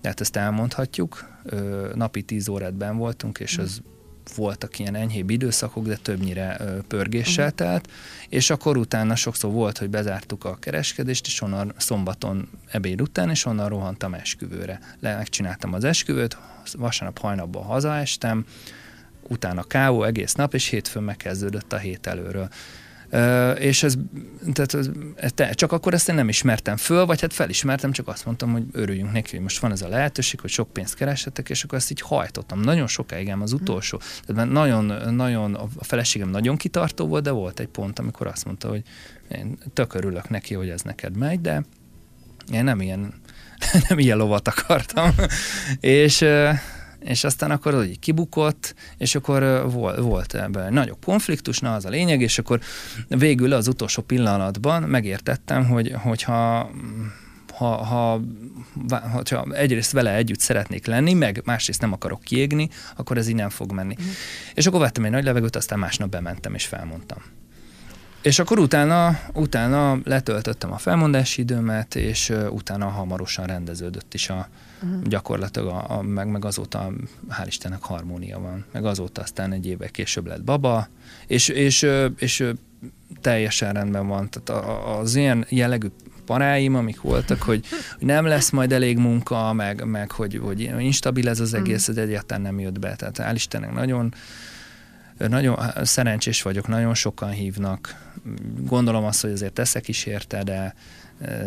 tehát 0.00 0.20
ezt 0.20 0.36
elmondhatjuk. 0.36 1.28
Napi 1.94 2.22
10 2.22 2.48
órát 2.48 2.74
ben 2.74 2.96
voltunk, 2.96 3.38
és 3.38 3.58
az 3.58 3.82
voltak 4.36 4.78
ilyen 4.78 4.94
enyhébb 4.94 5.30
időszakok, 5.30 5.86
de 5.86 5.96
többnyire 5.96 6.60
pörgéssel 6.88 7.44
uh-huh. 7.44 7.58
telt, 7.58 7.90
és 8.28 8.50
akkor 8.50 8.76
utána 8.76 9.16
sokszor 9.16 9.52
volt, 9.52 9.78
hogy 9.78 9.90
bezártuk 9.90 10.44
a 10.44 10.56
kereskedést, 10.56 11.26
és 11.26 11.40
onnan 11.40 11.72
szombaton 11.76 12.48
ebéd 12.66 13.00
után, 13.00 13.30
és 13.30 13.44
onnan 13.44 13.68
rohantam 13.68 14.14
esküvőre. 14.14 14.80
Le, 15.00 15.16
megcsináltam 15.16 15.72
az 15.72 15.84
esküvőt, 15.84 16.38
vasárnap 16.72 17.18
hajnapban 17.18 17.62
hazaestem, 17.62 18.44
utána 19.28 19.62
kávó 19.62 20.02
egész 20.02 20.32
nap, 20.32 20.54
és 20.54 20.66
hétfőn 20.66 21.02
megkezdődött 21.02 21.72
a 21.72 21.78
hét 21.78 22.06
előről. 22.06 22.48
És 23.58 23.82
ez, 23.82 23.94
tehát 24.52 24.74
ez, 25.16 25.32
te, 25.34 25.52
csak 25.52 25.72
akkor 25.72 25.94
ezt 25.94 26.08
én 26.08 26.14
nem 26.14 26.28
ismertem 26.28 26.76
föl, 26.76 27.06
vagy 27.06 27.20
hát 27.20 27.32
felismertem, 27.32 27.92
csak 27.92 28.08
azt 28.08 28.24
mondtam, 28.24 28.52
hogy 28.52 28.64
örüljünk 28.72 29.12
neki, 29.12 29.30
hogy 29.30 29.40
most 29.40 29.58
van 29.58 29.72
ez 29.72 29.82
a 29.82 29.88
lehetőség, 29.88 30.40
hogy 30.40 30.50
sok 30.50 30.72
pénzt 30.72 30.94
keressetek, 30.94 31.50
és 31.50 31.64
akkor 31.64 31.78
ezt 31.78 31.90
így 31.90 32.00
hajtottam. 32.00 32.60
Nagyon 32.60 32.86
sokáig 32.86 33.28
ám 33.28 33.42
az 33.42 33.52
utolsó. 33.52 34.00
Tehát 34.26 34.50
nagyon, 34.50 35.14
nagyon, 35.14 35.54
a 35.54 35.68
feleségem 35.80 36.28
nagyon 36.28 36.56
kitartó 36.56 37.06
volt, 37.06 37.22
de 37.22 37.30
volt 37.30 37.60
egy 37.60 37.68
pont, 37.68 37.98
amikor 37.98 38.26
azt 38.26 38.44
mondta, 38.44 38.68
hogy 38.68 38.82
én 39.28 39.58
tök 39.72 39.94
örülök 39.94 40.28
neki, 40.28 40.54
hogy 40.54 40.68
ez 40.68 40.82
neked 40.82 41.16
megy, 41.16 41.40
de 41.40 41.64
én 42.52 42.64
nem 42.64 42.80
ilyen, 42.80 43.14
nem 43.88 43.98
ilyen 43.98 44.16
lovat 44.16 44.48
akartam. 44.48 45.14
és 45.80 46.24
és 47.00 47.24
aztán 47.24 47.50
akkor 47.50 47.74
úgy 47.74 47.98
kibukott, 47.98 48.74
és 48.96 49.14
akkor 49.14 49.70
volt, 49.72 49.98
volt 49.98 50.34
ebben 50.34 50.72
nagyobb 50.72 51.04
konfliktus, 51.04 51.58
na 51.58 51.74
az 51.74 51.84
a 51.84 51.88
lényeg, 51.88 52.20
és 52.20 52.38
akkor 52.38 52.60
végül 53.08 53.52
az 53.52 53.68
utolsó 53.68 54.02
pillanatban 54.02 54.82
megértettem, 54.82 55.66
hogy, 55.66 55.92
hogyha 56.02 56.70
ha, 57.60 57.84
ha, 57.84 58.20
ha 59.30 59.46
egyrészt 59.52 59.92
vele 59.92 60.14
együtt 60.14 60.40
szeretnék 60.40 60.86
lenni, 60.86 61.12
meg 61.12 61.42
másrészt 61.44 61.80
nem 61.80 61.92
akarok 61.92 62.20
kiégni, 62.20 62.68
akkor 62.96 63.18
ez 63.18 63.28
így 63.28 63.34
nem 63.34 63.48
fog 63.48 63.72
menni. 63.72 63.94
Uh-huh. 63.98 64.12
És 64.54 64.66
akkor 64.66 64.80
vettem 64.80 65.04
egy 65.04 65.10
nagy 65.10 65.24
levegőt, 65.24 65.56
aztán 65.56 65.78
másnap 65.78 66.10
bementem 66.10 66.54
és 66.54 66.66
felmondtam. 66.66 67.18
És 68.22 68.38
akkor 68.38 68.58
utána, 68.58 69.18
utána 69.32 69.98
letöltöttem 70.04 70.72
a 70.72 70.78
felmondási 70.78 71.40
időmet, 71.40 71.94
és 71.94 72.32
utána 72.50 72.88
hamarosan 72.88 73.46
rendeződött 73.46 74.14
is 74.14 74.28
a, 74.28 74.48
uh-huh. 74.82 75.02
gyakorlatilag, 75.02 75.68
a, 75.68 75.98
a, 75.98 76.02
meg, 76.02 76.28
meg 76.28 76.44
azóta 76.44 76.90
hál' 77.30 77.46
Istennek 77.46 77.82
harmónia 77.82 78.38
van. 78.38 78.64
Meg 78.72 78.84
azóta 78.84 79.22
aztán 79.22 79.52
egy 79.52 79.66
évek 79.66 79.90
később 79.90 80.26
lett 80.26 80.42
baba, 80.42 80.88
és, 81.26 81.48
és, 81.48 81.82
és, 81.82 82.18
és 82.18 82.52
teljesen 83.20 83.72
rendben 83.72 84.06
van. 84.06 84.28
Tehát 84.30 84.66
az 84.86 85.14
ilyen 85.14 85.46
jellegű 85.48 85.86
paráim, 86.24 86.74
amik 86.74 87.00
voltak, 87.00 87.42
hogy, 87.42 87.64
hogy 87.98 88.06
nem 88.06 88.24
lesz 88.24 88.50
majd 88.50 88.72
elég 88.72 88.98
munka, 88.98 89.52
meg, 89.52 89.84
meg 89.84 90.10
hogy, 90.10 90.40
hogy 90.42 90.60
instabil 90.78 91.28
ez 91.28 91.40
az 91.40 91.54
egész, 91.54 91.88
ez 91.88 91.96
egyáltalán 91.96 92.42
nem 92.42 92.60
jött 92.60 92.78
be. 92.78 92.96
Tehát 92.96 93.18
hál' 93.18 93.34
Istennek 93.34 93.72
nagyon 93.72 94.14
nagyon 95.28 95.58
szerencsés 95.82 96.42
vagyok, 96.42 96.68
nagyon 96.68 96.94
sokan 96.94 97.30
hívnak. 97.30 98.12
Gondolom 98.66 99.04
azt, 99.04 99.20
hogy 99.20 99.30
azért 99.30 99.52
teszek 99.52 99.88
is 99.88 100.04
érte, 100.04 100.42
de, 100.42 100.74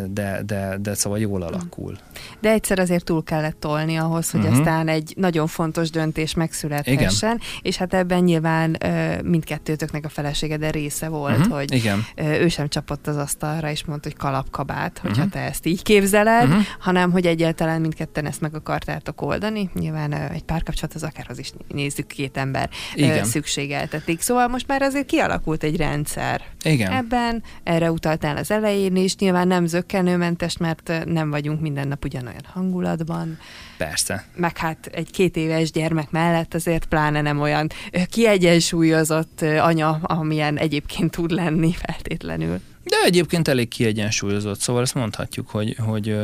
de, 0.06 0.42
de, 0.46 0.76
de 0.80 0.94
szóval 0.94 1.18
jól 1.18 1.42
alakul. 1.42 1.96
De 2.40 2.50
egyszer 2.50 2.78
azért 2.78 3.04
túl 3.04 3.22
kellett 3.22 3.60
tolni 3.60 3.96
ahhoz, 3.96 4.30
hogy 4.30 4.40
uh-huh. 4.40 4.58
aztán 4.58 4.88
egy 4.88 5.14
nagyon 5.16 5.46
fontos 5.46 5.90
döntés 5.90 6.34
megszülethessen, 6.34 7.34
Igen. 7.34 7.40
és 7.62 7.76
hát 7.76 7.94
ebben 7.94 8.22
nyilván 8.22 8.78
mindkettőtöknek 9.24 10.04
a 10.04 10.08
felesége, 10.08 10.56
de 10.56 10.70
része 10.70 11.08
volt, 11.08 11.38
uh-huh. 11.38 11.56
hogy 11.56 11.72
Igen. 11.72 12.04
ő 12.16 12.48
sem 12.48 12.68
csapott 12.68 13.06
az 13.06 13.16
asztalra, 13.16 13.70
és 13.70 13.84
mondta, 13.84 14.08
hogy 14.08 14.18
kalapkabát, 14.18 14.98
hogyha 14.98 15.16
uh-huh. 15.16 15.32
te 15.32 15.40
ezt 15.40 15.66
így 15.66 15.82
képzeled, 15.82 16.48
uh-huh. 16.48 16.62
hanem 16.78 17.10
hogy 17.10 17.26
egyáltalán 17.26 17.80
mindketten 17.80 18.26
ezt 18.26 18.40
meg 18.40 18.54
akartátok 18.54 19.22
oldani. 19.22 19.70
Nyilván 19.74 20.12
egy 20.12 20.44
párkapcsolat 20.44 20.94
az 20.94 21.02
akárhoz 21.02 21.38
is 21.38 21.52
nézzük, 21.68 22.06
két 22.06 22.36
ember 22.36 22.70
Igen. 22.94 23.24
szükségeltetik. 23.24 24.20
Szóval 24.20 24.48
most 24.48 24.66
már 24.66 24.82
azért 24.82 25.06
kialakult 25.06 25.62
egy 25.62 25.76
rendszer. 25.76 26.42
Igen. 26.62 26.92
Ebben 26.92 27.42
erre 27.62 27.90
utaltál 27.90 28.36
az 28.36 28.50
elején 28.50 28.96
is, 28.96 29.16
nyilván 29.16 29.48
nem 29.48 29.63
nem 29.64 29.80
zöggenőmentes, 29.80 30.56
mert 30.56 30.92
nem 31.04 31.30
vagyunk 31.30 31.60
minden 31.60 31.88
nap 31.88 32.04
ugyanolyan 32.04 32.44
hangulatban. 32.44 33.38
Persze. 33.76 34.24
Meg 34.36 34.56
hát 34.56 34.86
egy 34.92 35.10
két 35.10 35.36
éves 35.36 35.70
gyermek 35.70 36.10
mellett 36.10 36.54
azért 36.54 36.84
pláne 36.84 37.20
nem 37.20 37.40
olyan 37.40 37.68
kiegyensúlyozott 38.10 39.42
anya, 39.42 39.98
amilyen 40.02 40.58
egyébként 40.58 41.10
tud 41.10 41.30
lenni 41.30 41.72
feltétlenül. 41.72 42.60
De 42.82 42.96
egyébként 43.04 43.48
elég 43.48 43.68
kiegyensúlyozott, 43.68 44.60
szóval 44.60 44.82
ezt 44.82 44.94
mondhatjuk, 44.94 45.50
hogy, 45.50 45.76
hogy, 45.78 46.16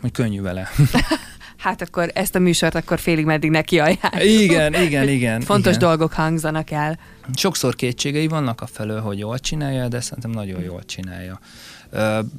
hogy 0.00 0.12
könnyű 0.12 0.40
vele. 0.40 0.68
hát 1.56 1.82
akkor 1.82 2.10
ezt 2.14 2.34
a 2.34 2.38
műsort 2.38 2.74
akkor 2.74 2.98
félig 2.98 3.24
meddig 3.24 3.50
neki 3.50 3.78
ajánlom. 3.78 4.20
Igen, 4.20 4.74
igen, 4.74 5.08
igen. 5.08 5.40
Fontos 5.40 5.74
igen. 5.76 5.88
dolgok 5.88 6.12
hangzanak 6.12 6.70
el. 6.70 6.98
Sokszor 7.34 7.74
kétségei 7.74 8.26
vannak 8.26 8.60
a 8.60 8.66
felől, 8.66 9.00
hogy 9.00 9.18
jól 9.18 9.38
csinálja, 9.38 9.88
de 9.88 10.00
szerintem 10.00 10.30
nagyon 10.30 10.60
jól 10.60 10.84
csinálja. 10.84 11.40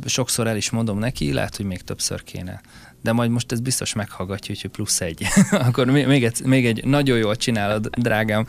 Sokszor 0.06 0.47
el 0.47 0.58
is 0.58 0.70
mondom 0.70 1.00
neki, 1.00 1.34
lehet, 1.34 1.56
hogy 1.56 1.66
még 1.66 1.82
többször 1.82 2.24
kéne. 2.24 2.62
De 3.02 3.12
majd 3.12 3.30
most 3.30 3.52
ez 3.52 3.60
biztos 3.60 3.93
meghallgatja, 3.93 4.56
hogy 4.62 4.72
plusz 4.72 5.02
egy. 5.02 5.26
Akkor 5.68 5.86
még 5.86 6.24
egy, 6.24 6.41
még 6.45 6.66
egy 6.66 6.86
nagyon 6.86 7.18
jól 7.18 7.36
csinálod, 7.36 7.89
drágám, 7.89 8.45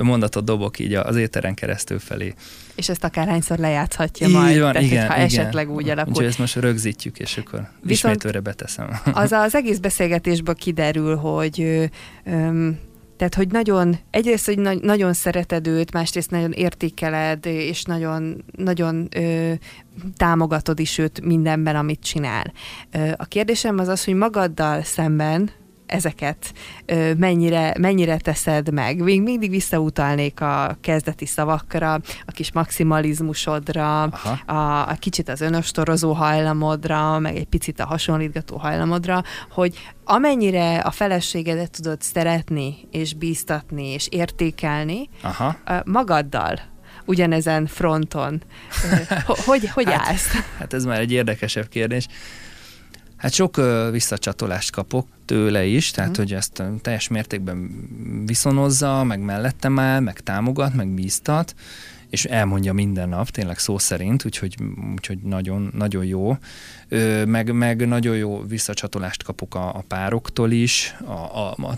mondatot 0.00 0.44
dobok 0.44 0.78
így 0.78 0.94
az 0.94 1.16
éteren 1.16 1.54
keresztül 1.54 1.98
felé. 1.98 2.34
És 2.74 2.88
ezt 2.88 3.04
akárhányszor 3.04 3.58
lejátszhatja 3.58 4.26
így 4.26 4.32
majd. 4.32 4.60
Van, 4.60 4.72
tehát, 4.72 4.88
igen, 4.88 5.06
ha 5.06 5.14
igen. 5.14 5.26
esetleg 5.26 5.70
úgy 5.70 5.88
alakul. 5.88 6.12
Úgyhogy 6.12 6.26
ezt 6.26 6.38
most 6.38 6.54
rögzítjük, 6.54 7.18
és 7.18 7.36
akkor 7.36 7.68
Viszont 7.82 8.14
ismétőre 8.14 8.40
beteszem. 8.40 9.00
Az 9.12 9.32
az 9.32 9.54
egész 9.54 9.78
beszélgetésből 9.78 10.54
kiderül, 10.54 11.16
hogy 11.16 11.88
tehát, 13.16 13.34
hogy 13.34 13.48
nagyon, 13.48 13.98
egyrészt, 14.10 14.46
hogy 14.46 14.58
na- 14.58 14.80
nagyon 14.80 15.12
szereted 15.12 15.66
őt, 15.66 15.92
másrészt 15.92 16.30
nagyon 16.30 16.52
értékeled, 16.52 17.46
és 17.46 17.82
nagyon, 17.82 18.44
nagyon 18.56 19.08
ö, 19.16 19.52
támogatod 20.16 20.80
is 20.80 20.98
őt 20.98 21.20
mindenben, 21.20 21.76
amit 21.76 22.00
csinál. 22.00 22.52
Ö, 22.90 23.10
a 23.16 23.24
kérdésem 23.24 23.78
az 23.78 23.88
az, 23.88 24.04
hogy 24.04 24.14
magaddal 24.14 24.82
szemben 24.82 25.50
ezeket 25.86 26.52
mennyire, 27.16 27.74
mennyire 27.78 28.16
teszed 28.16 28.72
meg. 28.72 29.02
Még 29.02 29.22
mindig 29.22 29.50
visszautalnék 29.50 30.40
a 30.40 30.76
kezdeti 30.80 31.26
szavakra, 31.26 31.92
a 32.24 32.32
kis 32.32 32.52
maximalizmusodra, 32.52 34.02
a, 34.02 34.88
a 34.88 34.96
kicsit 34.98 35.28
az 35.28 35.40
önöstorozó 35.40 36.12
hajlamodra, 36.12 37.18
meg 37.18 37.36
egy 37.36 37.46
picit 37.46 37.80
a 37.80 37.86
hasonlítgató 37.86 38.56
hajlamodra, 38.56 39.22
hogy 39.50 39.78
amennyire 40.04 40.78
a 40.78 40.90
feleségedet 40.90 41.70
tudod 41.70 42.02
szeretni, 42.02 42.76
és 42.90 43.14
bíztatni, 43.14 43.86
és 43.86 44.08
értékelni, 44.10 45.08
Aha. 45.22 45.56
magaddal 45.84 46.60
ugyanezen 47.06 47.66
fronton. 47.66 48.42
Hogy, 49.26 49.68
hogy 49.68 49.90
hát, 49.92 50.08
állsz? 50.08 50.30
Hát 50.58 50.72
ez 50.72 50.84
már 50.84 51.00
egy 51.00 51.12
érdekesebb 51.12 51.68
kérdés. 51.68 52.06
Hát 53.26 53.34
sok 53.34 53.60
visszacsatolást 53.90 54.70
kapok 54.70 55.06
tőle 55.24 55.64
is, 55.64 55.90
tehát 55.90 56.10
mm. 56.10 56.14
hogy 56.22 56.32
ezt 56.32 56.62
teljes 56.82 57.08
mértékben 57.08 57.70
viszonozza, 58.26 59.04
meg 59.04 59.20
mellettem 59.20 59.78
áll, 59.78 60.00
meg 60.00 60.20
támogat, 60.20 60.74
meg 60.74 60.88
bíztat, 60.88 61.54
és 62.16 62.24
elmondja 62.24 62.72
minden 62.72 63.08
nap, 63.08 63.28
tényleg 63.28 63.58
szó 63.58 63.78
szerint, 63.78 64.24
úgyhogy, 64.24 64.56
úgyhogy 64.94 65.18
nagyon, 65.18 65.72
nagyon 65.74 66.04
jó. 66.04 66.36
Ö, 66.88 67.24
meg, 67.24 67.52
meg 67.52 67.88
nagyon 67.88 68.16
jó 68.16 68.42
visszacsatolást 68.48 69.22
kapok 69.22 69.54
a, 69.54 69.68
a 69.68 69.84
pároktól 69.88 70.50
is, 70.50 70.96
a, 71.04 71.12
a, 71.12 71.54
a, 71.62 71.76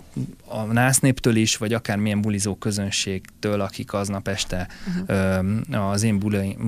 a 0.59 0.63
násznéptől 0.63 1.37
is, 1.37 1.57
vagy 1.57 1.73
akármilyen 1.73 2.21
bulizó 2.21 2.55
közönségtől, 2.55 3.61
akik 3.61 3.93
aznap 3.93 4.29
este 4.29 4.69
uh-huh. 4.87 5.49
ö, 5.71 5.79
az 5.79 6.03
én 6.03 6.19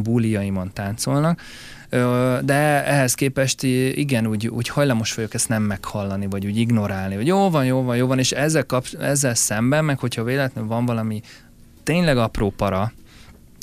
buliaimon 0.03 0.73
táncolnak 0.73 1.41
de 2.43 2.85
ehhez 2.85 3.15
képest 3.15 3.63
igen, 3.63 4.27
úgy, 4.27 4.49
úgy 4.49 4.69
hajlamos 4.69 5.15
vagyok 5.15 5.35
ezt 5.35 5.49
nem 5.49 5.63
meghallani, 5.63 6.27
vagy 6.27 6.47
úgy 6.47 6.57
ignorálni, 6.57 7.15
hogy 7.15 7.27
jó 7.27 7.51
van, 7.51 7.65
jó 7.65 7.83
van, 7.83 7.97
jó 7.97 8.07
van, 8.07 8.19
és 8.19 8.33
ezzel, 8.33 8.65
kap, 8.65 8.87
ezzel 9.01 9.35
szemben, 9.35 9.85
meg 9.85 9.99
hogyha 9.99 10.25
véletlenül 10.25 10.71
van 10.71 10.87
valami 10.87 11.21
tényleg 11.83 12.17
apró 12.17 12.51
para, 12.51 12.93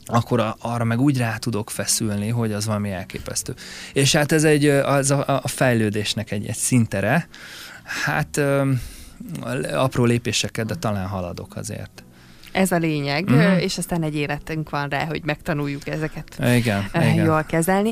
akkor 0.08 0.40
a, 0.40 0.56
arra 0.60 0.84
meg 0.84 1.00
úgy 1.00 1.18
rá 1.18 1.38
tudok 1.38 1.70
feszülni, 1.70 2.30
hogy 2.30 2.52
az 2.52 2.66
valami 2.66 2.92
elképesztő. 2.92 3.54
És 3.94 4.16
hát 4.16 4.32
ez 4.32 4.44
egy, 4.44 4.66
az 4.66 5.12
a, 5.12 5.40
a 5.44 5.48
fejlődésnek 5.48 6.32
egy, 6.32 6.48
egy 6.48 6.56
szintere, 6.56 7.28
hát 8.06 8.38
ö, 8.38 8.72
apró 9.74 10.04
lépéseket, 10.04 10.66
de 10.66 10.76
talán 10.76 11.08
haladok 11.08 11.56
azért. 11.56 12.04
Ez 12.52 12.72
a 12.72 12.78
lényeg, 12.78 13.30
uh-huh. 13.30 13.64
és 13.64 13.78
aztán 13.78 14.04
egy 14.04 14.16
életünk 14.16 14.70
van 14.70 14.90
rá, 14.90 15.06
hogy 15.06 15.22
megtanuljuk 15.24 15.88
ezeket 15.88 16.40
igen, 16.40 16.90
jól 16.94 17.14
igen. 17.14 17.46
kezelni. 17.48 17.92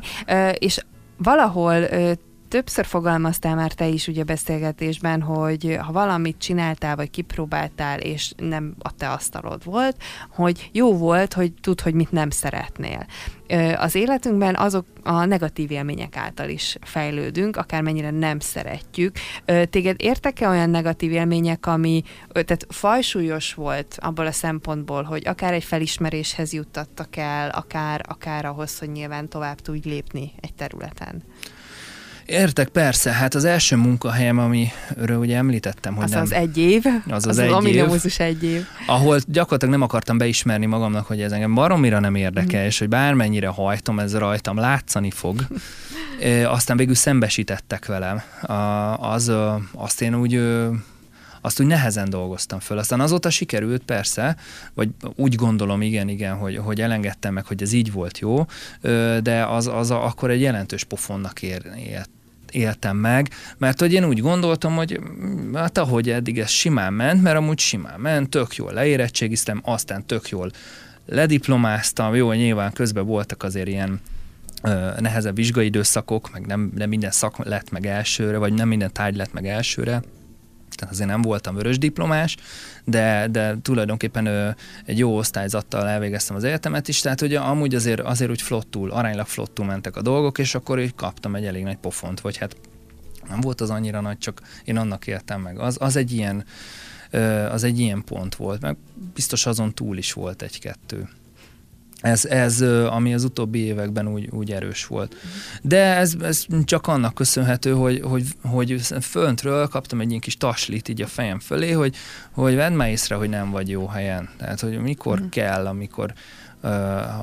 És 0.53 0.79
valahol 1.17 1.87
többször 2.55 2.85
fogalmaztál 2.85 3.55
már 3.55 3.71
te 3.71 3.87
is 3.87 4.07
ugye 4.07 4.23
beszélgetésben, 4.23 5.21
hogy 5.21 5.77
ha 5.81 5.91
valamit 5.91 6.37
csináltál, 6.37 6.95
vagy 6.95 7.09
kipróbáltál, 7.09 7.99
és 7.99 8.33
nem 8.37 8.75
a 8.79 8.91
te 8.91 9.09
asztalod 9.09 9.63
volt, 9.63 9.95
hogy 10.29 10.69
jó 10.71 10.97
volt, 10.97 11.33
hogy 11.33 11.53
tud, 11.61 11.81
hogy 11.81 11.93
mit 11.93 12.11
nem 12.11 12.29
szeretnél. 12.29 13.05
Az 13.77 13.95
életünkben 13.95 14.55
azok 14.55 14.85
a 15.03 15.25
negatív 15.25 15.71
élmények 15.71 16.17
által 16.17 16.49
is 16.49 16.77
fejlődünk, 16.81 17.57
akármennyire 17.57 18.11
nem 18.11 18.39
szeretjük. 18.39 19.15
Téged 19.69 19.95
értek-e 20.01 20.47
olyan 20.47 20.69
negatív 20.69 21.11
élmények, 21.11 21.65
ami 21.65 22.03
tehát 22.31 22.65
fajsúlyos 22.69 23.53
volt 23.53 23.97
abból 23.99 24.25
a 24.25 24.31
szempontból, 24.31 25.03
hogy 25.03 25.27
akár 25.27 25.53
egy 25.53 25.63
felismeréshez 25.63 26.53
juttattak 26.53 27.15
el, 27.15 27.49
akár, 27.49 28.05
akár 28.07 28.45
ahhoz, 28.45 28.79
hogy 28.79 28.91
nyilván 28.91 29.29
tovább 29.29 29.59
tudj 29.59 29.89
lépni 29.89 30.31
egy 30.41 30.53
területen? 30.53 31.23
Értek, 32.25 32.67
persze. 32.67 33.11
Hát 33.11 33.33
az 33.33 33.43
első 33.43 33.75
munkahelyem, 33.75 34.37
amiről 34.37 35.17
ugye 35.17 35.37
említettem, 35.37 35.95
hogy 35.95 36.03
az 36.03 36.11
nem... 36.11 36.21
az 36.21 36.31
egy 36.31 36.57
év. 36.57 36.83
Az 36.85 37.01
az, 37.05 37.25
az, 37.25 37.37
az 37.37 37.65
egy 37.65 37.75
év. 37.75 38.11
egy 38.17 38.43
év. 38.43 38.65
Ahol 38.87 39.19
gyakorlatilag 39.27 39.73
nem 39.73 39.81
akartam 39.81 40.17
beismerni 40.17 40.65
magamnak, 40.65 41.05
hogy 41.05 41.21
ez 41.21 41.31
engem 41.31 41.53
baromira 41.53 41.99
nem 41.99 42.15
érdekel, 42.15 42.63
mm. 42.63 42.65
és 42.65 42.79
hogy 42.79 42.89
bármennyire 42.89 43.47
hajtom, 43.47 43.99
ez 43.99 44.17
rajtam 44.17 44.57
látszani 44.57 45.11
fog. 45.11 45.47
e, 46.21 46.49
aztán 46.51 46.77
végül 46.77 46.95
szembesítettek 46.95 47.85
velem. 47.85 48.21
A, 48.41 48.53
az, 49.11 49.31
azt 49.71 50.01
én 50.01 50.15
úgy 50.15 50.41
azt 51.45 51.59
úgy 51.59 51.65
nehezen 51.65 52.09
dolgoztam 52.09 52.59
föl. 52.59 52.77
Aztán 52.77 52.99
azóta 52.99 53.29
sikerült 53.29 53.83
persze, 53.83 54.35
vagy 54.73 54.89
úgy 55.15 55.35
gondolom, 55.35 55.81
igen, 55.81 56.07
igen, 56.09 56.35
hogy, 56.35 56.57
hogy 56.57 56.81
elengedtem 56.81 57.33
meg, 57.33 57.45
hogy 57.45 57.61
ez 57.61 57.71
így 57.71 57.91
volt 57.91 58.19
jó, 58.19 58.45
de 59.21 59.45
az, 59.45 59.67
az 59.67 59.91
a, 59.91 60.05
akkor 60.05 60.29
egy 60.29 60.41
jelentős 60.41 60.83
pofonnak 60.83 61.41
ért 61.41 62.09
éltem 62.51 62.97
meg, 62.97 63.29
mert 63.57 63.79
hogy 63.79 63.93
én 63.93 64.05
úgy 64.05 64.19
gondoltam, 64.19 64.75
hogy 64.75 64.99
hát 65.53 65.77
ahogy 65.77 66.09
eddig 66.09 66.39
ez 66.39 66.49
simán 66.49 66.93
ment, 66.93 67.21
mert 67.21 67.37
amúgy 67.37 67.59
simán 67.59 67.99
ment, 67.99 68.29
tök 68.29 68.55
jól 68.55 68.73
leérettségiztem, 68.73 69.61
aztán 69.63 70.05
tök 70.05 70.29
jól 70.29 70.51
lediplomáztam, 71.05 72.15
jó, 72.15 72.31
nyilván 72.31 72.73
közben 72.73 73.05
voltak 73.05 73.43
azért 73.43 73.67
ilyen 73.67 73.99
nehezebb 74.99 75.35
vizsgai 75.35 75.65
időszakok, 75.65 76.31
meg 76.31 76.45
nem, 76.45 76.71
nem 76.75 76.89
minden 76.89 77.11
szak 77.11 77.45
lett 77.45 77.71
meg 77.71 77.85
elsőre, 77.85 78.37
vagy 78.37 78.53
nem 78.53 78.67
minden 78.67 78.93
tárgy 78.93 79.15
lett 79.15 79.33
meg 79.33 79.47
elsőre, 79.47 80.01
tehát 80.75 80.93
azért 80.93 81.09
nem 81.09 81.21
voltam 81.21 81.55
vörös 81.55 81.77
diplomás, 81.77 82.37
de, 82.83 83.27
de 83.31 83.57
tulajdonképpen 83.61 84.25
ö, 84.25 84.49
egy 84.85 84.97
jó 84.97 85.17
osztályzattal 85.17 85.87
elvégeztem 85.87 86.35
az 86.35 86.43
egyetemet 86.43 86.87
is, 86.87 86.99
tehát 86.99 87.21
ugye 87.21 87.39
amúgy 87.39 87.75
azért, 87.75 87.99
azért 87.99 88.31
úgy 88.31 88.41
flottul, 88.41 88.91
aránylag 88.91 89.27
flottul 89.27 89.65
mentek 89.65 89.95
a 89.95 90.01
dolgok, 90.01 90.37
és 90.37 90.55
akkor 90.55 90.79
így 90.79 90.95
kaptam 90.95 91.35
egy 91.35 91.45
elég 91.45 91.63
nagy 91.63 91.77
pofont, 91.77 92.19
vagy 92.19 92.37
hát 92.37 92.55
nem 93.29 93.41
volt 93.41 93.61
az 93.61 93.69
annyira 93.69 94.01
nagy, 94.01 94.17
csak 94.17 94.41
én 94.63 94.77
annak 94.77 95.07
éltem 95.07 95.41
meg. 95.41 95.59
Az, 95.59 95.77
az 95.79 95.95
egy 95.95 96.11
ilyen 96.11 96.45
az 97.51 97.63
egy 97.63 97.79
ilyen 97.79 98.03
pont 98.03 98.35
volt, 98.35 98.61
meg 98.61 98.77
biztos 99.13 99.45
azon 99.45 99.73
túl 99.73 99.97
is 99.97 100.13
volt 100.13 100.41
egy-kettő. 100.41 101.09
Ez, 102.05 102.25
ez, 102.25 102.61
ami 102.89 103.13
az 103.13 103.23
utóbbi 103.23 103.59
években 103.59 104.07
úgy, 104.07 104.29
úgy 104.31 104.51
erős 104.51 104.85
volt. 104.85 105.15
De 105.61 105.95
ez, 105.95 106.15
ez 106.21 106.45
csak 106.63 106.87
annak 106.87 107.13
köszönhető, 107.13 107.71
hogy, 107.71 108.01
hogy, 108.01 108.23
hogy 108.41 108.81
föntről 109.01 109.67
kaptam 109.67 110.01
egy 110.01 110.09
ilyen 110.09 110.19
kis 110.19 110.37
taslit 110.37 110.89
így 110.89 111.01
a 111.01 111.07
fejem 111.07 111.39
fölé, 111.39 111.71
hogy, 111.71 111.95
hogy 112.31 112.55
vedd 112.55 112.73
már 112.73 112.89
észre, 112.89 113.15
hogy 113.15 113.29
nem 113.29 113.51
vagy 113.51 113.69
jó 113.69 113.87
helyen. 113.87 114.29
Tehát, 114.37 114.59
hogy 114.59 114.79
mikor 114.79 115.13
uh-huh. 115.13 115.29
kell, 115.29 115.67
amikor 115.67 116.13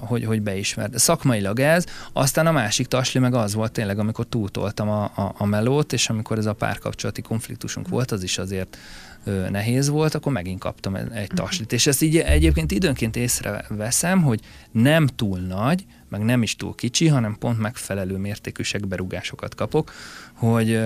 hogy, 0.00 0.24
hogy 0.24 0.42
beismerd. 0.42 0.98
Szakmailag 0.98 1.60
ez, 1.60 1.84
aztán 2.12 2.46
a 2.46 2.52
másik 2.52 2.86
tasli 2.86 3.20
meg 3.20 3.34
az 3.34 3.54
volt 3.54 3.72
tényleg, 3.72 3.98
amikor 3.98 4.26
túltoltam 4.26 4.88
a, 4.88 5.04
a, 5.04 5.34
a 5.38 5.46
melót, 5.46 5.92
és 5.92 6.08
amikor 6.08 6.38
ez 6.38 6.46
a 6.46 6.52
párkapcsolati 6.52 7.22
konfliktusunk 7.22 7.88
volt, 7.88 8.10
az 8.10 8.22
is 8.22 8.38
azért 8.38 8.76
nehéz 9.24 9.88
volt, 9.88 10.14
akkor 10.14 10.32
megint 10.32 10.60
kaptam 10.60 10.94
egy 10.94 11.06
mhm. 11.06 11.34
taslit. 11.34 11.72
És 11.72 11.86
ezt 11.86 12.02
így 12.02 12.16
egyébként 12.16 12.70
időnként 12.70 13.16
észreveszem, 13.16 14.22
hogy 14.22 14.40
nem 14.70 15.06
túl 15.06 15.38
nagy, 15.38 15.84
meg 16.08 16.20
nem 16.20 16.42
is 16.42 16.56
túl 16.56 16.74
kicsi, 16.74 17.08
hanem 17.08 17.36
pont 17.38 17.58
megfelelő 17.58 18.16
mértékű 18.16 18.62
segberúgásokat 18.62 19.54
kapok, 19.54 19.92
hogy, 20.32 20.80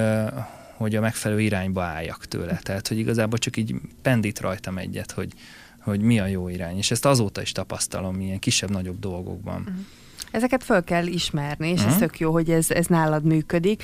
hogy 0.74 0.96
a 0.96 1.00
megfelelő 1.00 1.40
irányba 1.40 1.82
álljak 1.82 2.26
tőle. 2.26 2.58
Tehát, 2.62 2.88
hogy 2.88 2.98
igazából 2.98 3.38
csak 3.38 3.56
így 3.56 3.74
pendít 4.02 4.40
rajtam 4.40 4.78
egyet, 4.78 5.10
hogy, 5.10 5.32
hogy 5.80 6.00
mi 6.00 6.20
a 6.20 6.26
jó 6.26 6.48
irány. 6.48 6.76
És 6.76 6.90
ezt 6.90 7.04
azóta 7.04 7.40
is 7.40 7.52
tapasztalom 7.52 8.20
ilyen 8.20 8.38
kisebb-nagyobb 8.38 8.98
dolgokban. 8.98 9.60
Uh-huh. 9.60 9.76
Ezeket 10.30 10.64
föl 10.64 10.84
kell 10.84 11.06
ismerni, 11.06 11.68
és 11.68 11.72
uh-huh. 11.72 11.86
ez 11.86 11.92
mhm. 11.92 12.02
tök 12.02 12.18
jó, 12.18 12.32
hogy 12.32 12.50
ez, 12.50 12.70
ez 12.70 12.86
nálad 12.86 13.24
működik. 13.24 13.82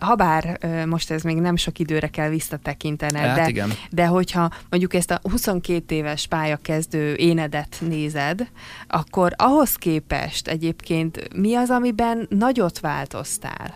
Habár 0.00 0.58
most 0.86 1.10
ez 1.10 1.22
még 1.22 1.36
nem 1.36 1.56
sok 1.56 1.78
időre 1.78 2.08
kell 2.08 2.28
visszatekintened, 2.28 3.26
hát, 3.26 3.36
de, 3.36 3.48
igen. 3.48 3.72
de 3.90 4.06
hogyha 4.06 4.50
mondjuk 4.68 4.94
ezt 4.94 5.10
a 5.10 5.20
22 5.22 5.94
éves 5.94 6.26
pályakezdő 6.26 7.14
énedet 7.14 7.76
nézed, 7.80 8.48
akkor 8.88 9.32
ahhoz 9.36 9.74
képest 9.74 10.48
egyébként 10.48 11.34
mi 11.34 11.54
az, 11.54 11.70
amiben 11.70 12.26
nagyot 12.28 12.80
változtál, 12.80 13.74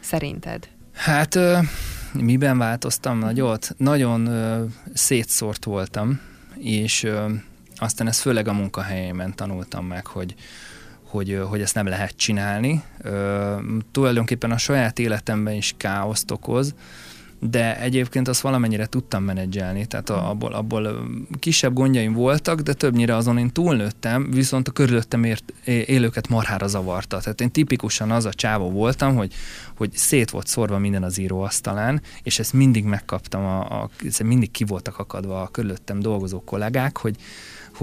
szerinted? 0.00 0.68
Hát 0.92 1.38
miben 2.12 2.58
változtam 2.58 3.18
nagyot? 3.18 3.74
Nagyon 3.76 4.28
szétszórt 4.94 5.64
voltam, 5.64 6.20
és 6.58 7.06
aztán 7.76 8.06
ezt 8.06 8.20
főleg 8.20 8.48
a 8.48 8.52
munkahelyemen 8.52 9.34
tanultam 9.34 9.86
meg, 9.86 10.06
hogy, 10.06 10.34
hogy, 11.10 11.40
hogy 11.48 11.60
ezt 11.60 11.74
nem 11.74 11.86
lehet 11.86 12.16
csinálni. 12.16 12.82
Ö, 13.02 13.54
tulajdonképpen 13.92 14.50
a 14.50 14.58
saját 14.58 14.98
életemben 14.98 15.54
is 15.54 15.74
káoszt 15.76 16.30
okoz, 16.30 16.74
de 17.40 17.80
egyébként 17.80 18.28
azt 18.28 18.40
valamennyire 18.40 18.86
tudtam 18.86 19.24
menedzselni, 19.24 19.86
tehát 19.86 20.10
abból, 20.10 20.52
abból 20.52 21.08
kisebb 21.38 21.72
gondjaim 21.72 22.12
voltak, 22.12 22.60
de 22.60 22.72
többnyire 22.72 23.16
azon 23.16 23.38
én 23.38 23.50
túlnőttem, 23.50 24.30
viszont 24.30 24.68
a 24.68 24.70
körülöttem 24.70 25.24
ért, 25.24 25.52
élőket 25.64 26.28
marhára 26.28 26.66
zavarta. 26.66 27.18
Tehát 27.20 27.40
én 27.40 27.50
tipikusan 27.50 28.10
az 28.10 28.24
a 28.24 28.34
csávó 28.34 28.70
voltam, 28.70 29.16
hogy, 29.16 29.32
hogy 29.76 29.92
szét 29.92 30.30
volt 30.30 30.46
szorva 30.46 30.78
minden 30.78 31.02
az 31.02 31.18
íróasztalán, 31.18 32.02
és 32.22 32.38
ezt 32.38 32.52
mindig 32.52 32.84
megkaptam, 32.84 33.44
a, 33.44 33.82
a, 33.82 33.90
mindig 34.24 34.50
ki 34.50 34.64
voltak 34.64 34.98
akadva 34.98 35.42
a 35.42 35.48
körülöttem 35.48 36.00
dolgozó 36.00 36.40
kollégák, 36.44 36.96
hogy, 36.96 37.16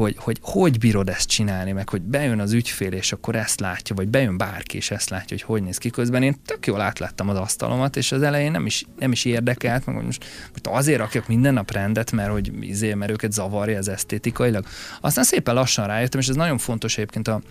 hogy, 0.04 0.16
hogy 0.20 0.39
hogy 0.41 0.80
bírod 0.80 1.10
ezt 1.10 1.28
csinálni, 1.28 1.72
meg 1.72 1.89
hogy 1.89 2.02
bejön 2.02 2.39
az 2.39 2.52
ügyfél, 2.52 2.91
és 2.91 3.12
akkor 3.12 3.36
ezt 3.36 3.60
látja, 3.60 3.95
vagy 3.95 4.08
bejön 4.08 4.38
bárki, 4.38 4.78
és 4.78 4.91
ezt 4.91 5.10
látja, 5.10 5.38
hogy 5.38 5.45
hogy 5.45 5.64
néz 5.64 5.78
ki. 5.78 5.89
Közben 5.89 6.24
én 6.24 6.36
tök 6.45 6.66
jól 6.66 6.82
átláttam 6.82 7.30
az 7.30 7.38
asztalomat, 7.38 7.95
és 7.95 8.12
az 8.12 8.22
elején 8.22 8.52
nem 8.52 8.66
is, 8.66 8.86
nem 9.00 9.12
is 9.12 9.26
érdekelt, 9.26 9.86
meg 9.86 10.06
most, 10.06 10.26
most 10.52 10.68
azért 10.68 11.00
rakjak 11.00 11.28
minden 11.28 11.54
nap 11.54 11.72
rendet, 11.72 12.12
mert 12.12 12.32
hogy 12.32 12.52
izé, 12.64 12.93
mert 12.93 13.12
őket 13.12 13.32
zavarja 13.32 13.78
az 13.78 13.88
esztétikailag. 13.88 14.66
Aztán 15.02 15.24
szépen 15.24 15.54
lassan 15.54 15.88
rájöttem, 15.88 16.20
és 16.20 16.28
ez 16.28 16.36
nagyon 16.36 16.58
fontos 16.58 16.98
egyébként 16.98 17.28
a, 17.28 17.41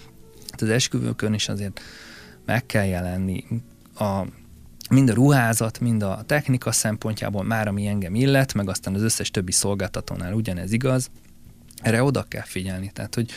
hát 0.51 0.63
az 0.63 0.69
esküvőkön 0.69 1.35
is 1.35 1.49
azért 1.49 1.81
meg 2.45 2.67
kell 2.67 2.85
jelenni 2.85 3.45
a 3.95 4.23
mind 4.91 5.11
a 5.11 5.15
ruházat, 5.15 5.81
mind 5.81 6.03
a 6.03 6.23
technika 6.27 6.73
szempontjából 6.73 7.45
már, 7.45 7.69
ami 7.69 7.87
engem 7.87 8.15
illet, 8.15 8.55
meg 8.55 8.69
aztán 8.69 8.95
az 8.95 9.03
összes 9.03 9.31
többi 9.31 9.53
szolgáltatónál 9.53 10.33
ugyanez 10.33 10.73
igaz, 10.73 11.11
erre 11.83 12.03
oda 12.03 12.25
kell 12.29 12.45
figyelni. 12.45 12.91
Tehát, 12.95 13.15
hogy 13.15 13.31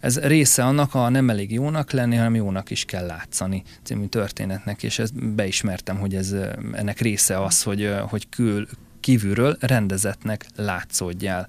ez 0.00 0.18
része 0.18 0.64
annak, 0.64 0.90
ha 0.90 1.08
nem 1.08 1.30
elég 1.30 1.52
jónak 1.52 1.90
lenni, 1.90 2.16
hanem 2.16 2.34
jónak 2.34 2.70
is 2.70 2.84
kell 2.84 3.06
látszani 3.06 3.62
című 3.82 4.06
történetnek, 4.06 4.82
és 4.82 4.98
ezt 4.98 5.34
beismertem, 5.34 5.98
hogy 5.98 6.14
ez, 6.14 6.34
ennek 6.72 7.00
része 7.00 7.42
az, 7.42 7.62
hogy, 7.62 7.94
hogy 8.08 8.28
kül, 8.28 8.66
kívülről 9.00 9.56
rendezetnek 9.60 10.46
látszódjál. 10.56 11.48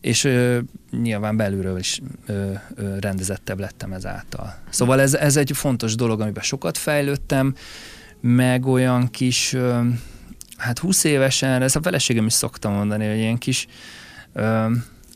És 0.00 0.24
ö, 0.24 0.58
nyilván 0.90 1.36
belülről 1.36 1.78
is 1.78 2.00
ö, 2.26 2.52
ö, 2.74 2.98
rendezettebb 2.98 3.58
lettem 3.58 3.92
ezáltal. 3.92 4.58
Szóval 4.70 5.00
ez, 5.00 5.14
ez 5.14 5.36
egy 5.36 5.50
fontos 5.54 5.94
dolog, 5.94 6.20
amiben 6.20 6.42
sokat 6.42 6.78
fejlődtem, 6.78 7.54
meg 8.20 8.66
olyan 8.66 9.10
kis, 9.10 9.52
ö, 9.52 9.80
hát 10.56 10.78
20 10.78 11.04
évesen, 11.04 11.62
ezt 11.62 11.76
a 11.76 11.82
feleségem 11.82 12.26
is 12.26 12.32
szoktam 12.32 12.72
mondani, 12.72 13.06
hogy 13.06 13.16
ilyen 13.16 13.38
kis 13.38 13.66
ö, 14.32 14.66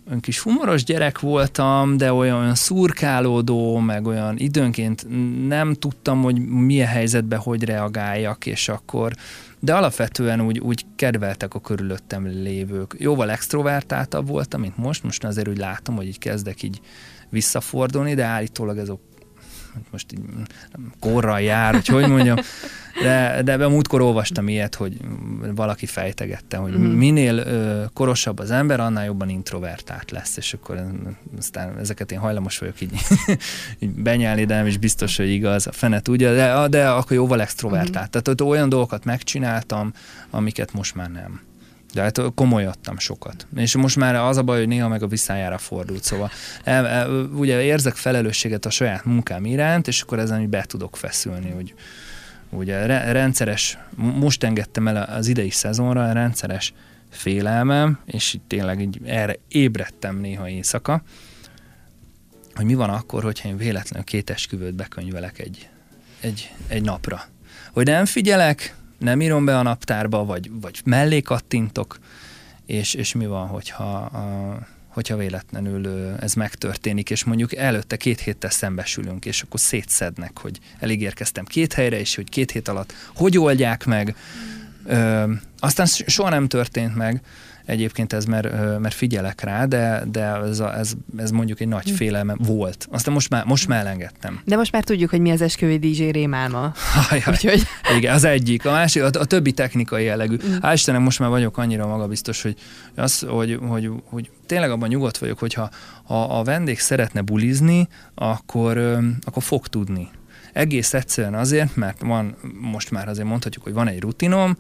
olyan 0.09 0.21
kis 0.21 0.39
humoros 0.41 0.85
gyerek 0.85 1.21
voltam, 1.21 1.97
de 1.97 2.13
olyan, 2.13 2.39
olyan 2.39 2.55
szurkálódó, 2.55 3.79
meg 3.79 4.07
olyan 4.07 4.39
időnként 4.39 5.07
nem 5.47 5.75
tudtam, 5.75 6.23
hogy 6.23 6.49
milyen 6.49 6.89
helyzetben 6.89 7.39
hogy 7.39 7.65
reagáljak, 7.65 8.47
és 8.47 8.69
akkor 8.69 9.13
de 9.59 9.75
alapvetően 9.75 10.41
úgy, 10.41 10.59
úgy 10.59 10.85
kedveltek 10.97 11.55
a 11.55 11.61
körülöttem 11.61 12.27
lévők. 12.27 12.95
Jóval 12.99 13.31
extrovertáltabb 13.31 14.29
voltam, 14.29 14.61
mint 14.61 14.77
most, 14.77 15.03
most 15.03 15.25
azért 15.25 15.49
úgy 15.49 15.59
látom, 15.59 15.97
hogy 15.97 16.07
így 16.07 16.19
kezdek 16.19 16.63
így 16.63 16.81
visszafordulni, 17.29 18.15
de 18.15 18.25
állítólag 18.25 18.79
ez 18.79 18.89
most 19.91 20.13
így 20.13 20.21
korral 21.01 21.41
jár, 21.41 21.75
hogy 21.75 21.87
hogy 21.87 22.09
mondjam, 22.09 22.37
de, 23.03 23.43
de 23.43 23.69
múltkor 23.69 24.01
olvastam 24.01 24.49
ilyet, 24.49 24.75
hogy 24.75 24.97
valaki 25.55 25.87
fejtegette, 25.87 26.57
hogy 26.57 26.73
mm. 26.73 26.83
minél 26.83 27.37
ö, 27.37 27.85
korosabb 27.93 28.39
az 28.39 28.51
ember, 28.51 28.81
annál 28.81 29.05
jobban 29.05 29.29
introvertált 29.29 30.11
lesz, 30.11 30.37
és 30.37 30.53
akkor 30.55 30.83
aztán 31.39 31.79
ezeket 31.79 32.13
én 32.13 32.19
hajlamos 32.19 32.59
vagyok 32.59 32.81
így, 32.81 32.93
így 33.79 33.91
benyelni, 33.91 34.45
de 34.45 34.55
nem 34.55 34.67
is 34.67 34.77
biztos, 34.77 35.17
hogy 35.17 35.29
igaz, 35.31 35.67
a 35.67 35.73
fene 35.73 36.01
tudja, 36.01 36.35
de, 36.35 36.69
de 36.69 36.89
akkor 36.89 37.13
jóval 37.13 37.41
extrovertált. 37.41 38.17
Mm. 38.17 38.21
Tehát 38.21 38.41
olyan 38.41 38.69
dolgokat 38.69 39.05
megcsináltam, 39.05 39.93
amiket 40.31 40.73
most 40.73 40.95
már 40.95 41.11
nem. 41.11 41.41
De 41.93 42.03
hát 42.03 42.21
komolyadtam 42.35 42.99
sokat. 42.99 43.47
És 43.57 43.77
most 43.77 43.97
már 43.97 44.15
az 44.15 44.37
a 44.37 44.43
baj, 44.43 44.59
hogy 44.59 44.69
néha 44.69 44.89
meg 44.89 45.03
a 45.03 45.07
visszájára 45.07 45.59
fordult. 45.59 46.03
Szóval 46.03 46.31
el, 46.65 46.87
el, 46.87 47.11
ugye 47.25 47.63
érzek 47.63 47.95
felelősséget 47.95 48.67
a 48.67 48.71
saját 48.71 49.05
munkám 49.05 49.45
iránt, 49.45 49.89
és 49.89 50.01
akkor 50.01 50.19
ezen 50.19 50.51
be 50.51 50.63
tudok 50.63 50.97
feszülni, 50.97 51.51
hogy 51.51 51.75
ugye 52.51 52.87
rendszeres, 53.13 53.79
most 53.97 54.45
engedtem 54.45 54.89
el 54.89 54.97
az 54.97 55.27
idei 55.27 55.51
szezonra 55.51 56.05
a 56.05 56.13
rendszeres 56.13 56.73
félelmem, 57.11 57.99
és 58.05 58.35
itt 58.35 58.45
tényleg 58.47 58.81
így 58.81 59.01
erre 59.05 59.37
ébredtem 59.49 60.17
néha 60.17 60.49
éjszaka, 60.49 61.03
hogy 62.55 62.65
mi 62.65 62.75
van 62.75 62.91
akkor, 62.91 63.23
hogyha 63.23 63.49
én 63.49 63.57
véletlenül 63.57 64.05
két 64.07 64.31
esküvőt 64.31 64.75
bekönyvelek 64.75 65.39
egy, 65.39 65.69
egy, 66.21 66.55
egy 66.69 66.83
napra. 66.83 67.23
Hogy 67.73 67.87
nem 67.87 68.05
figyelek, 68.05 68.75
nem 69.03 69.21
írom 69.21 69.45
be 69.45 69.59
a 69.59 69.63
naptárba, 69.63 70.25
vagy, 70.25 70.51
vagy 70.61 70.81
mellé 70.85 71.21
kattintok, 71.21 71.99
és, 72.67 72.95
és 72.95 73.15
mi 73.15 73.27
van, 73.27 73.47
hogyha, 73.47 73.95
a, 73.95 74.59
hogyha 74.89 75.17
véletlenül 75.17 76.15
ez 76.21 76.35
megtörténik, 76.35 77.11
és 77.11 77.25
mondjuk 77.25 77.55
előtte 77.55 77.97
két 77.97 78.21
héttel 78.21 78.51
szembesülünk, 78.51 79.25
és 79.27 79.43
akkor 79.43 79.61
szétszednek, 79.61 80.39
hogy 80.39 80.59
elég 80.79 81.01
érkeztem 81.01 81.45
két 81.45 81.73
helyre, 81.73 81.99
és 81.99 82.15
hogy 82.15 82.29
két 82.29 82.51
hét 82.51 82.69
alatt 82.69 82.93
hogy 83.15 83.39
oldják 83.39 83.85
meg. 83.85 84.17
Ö, 84.85 85.33
aztán 85.59 85.87
soha 85.87 86.29
nem 86.29 86.49
történt 86.49 86.97
meg, 86.97 87.23
Egyébként 87.73 88.13
ez, 88.13 88.25
mert, 88.25 88.79
mert 88.79 88.95
figyelek 88.95 89.41
rá, 89.41 89.65
de, 89.65 90.03
de 90.11 90.21
ez, 90.21 90.61
a, 90.61 90.79
ez, 90.79 90.93
ez 91.17 91.31
mondjuk 91.31 91.61
egy 91.61 91.69
nagy 91.69 91.89
hm. 91.89 91.95
félelme 91.95 92.35
volt. 92.39 92.87
Aztán 92.91 93.15
most 93.15 93.31
már, 93.31 93.45
most 93.45 93.69
már 93.69 93.81
elengedtem. 93.81 94.41
De 94.45 94.57
most 94.57 94.73
már 94.73 94.85
tudjuk, 94.85 95.11
hogy 95.11 95.21
mi 95.21 95.31
az 95.31 95.41
esküvői 95.41 95.79
Díj 95.79 96.11
rémálma. 96.11 96.73
Úgyhogy... 97.31 97.63
Igen, 97.97 98.15
az 98.15 98.25
egyik. 98.25 98.67
A 98.67 98.71
másik, 98.71 99.03
a, 99.03 99.07
a 99.07 99.25
többi 99.25 99.53
technikai 99.53 100.05
jellegű. 100.05 100.37
Mm. 100.47 100.57
Hál' 100.61 100.71
Istenem, 100.73 101.03
most 101.03 101.19
már 101.19 101.29
vagyok 101.29 101.59
annyira 101.59 101.87
magabiztos, 101.87 102.43
hogy, 102.43 102.57
az, 102.95 103.19
hogy, 103.19 103.59
hogy, 103.67 103.91
hogy 104.05 104.31
tényleg 104.47 104.71
abban 104.71 104.89
nyugodt 104.89 105.19
vagyok, 105.19 105.39
hogyha 105.39 105.71
ha 106.05 106.39
a 106.39 106.43
vendég 106.43 106.79
szeretne 106.79 107.21
bulizni, 107.21 107.89
akkor, 108.15 108.79
akkor 109.21 109.43
fog 109.43 109.67
tudni. 109.67 110.09
Egész 110.53 110.95
egyszerűen 110.95 111.35
azért, 111.35 111.77
mert 111.77 112.01
van, 112.01 112.37
most 112.61 112.91
már 112.91 113.09
azért 113.09 113.29
mondhatjuk, 113.29 113.65
hogy 113.65 113.73
van 113.73 113.89
egy 113.89 114.01
rutinom, 114.01 114.57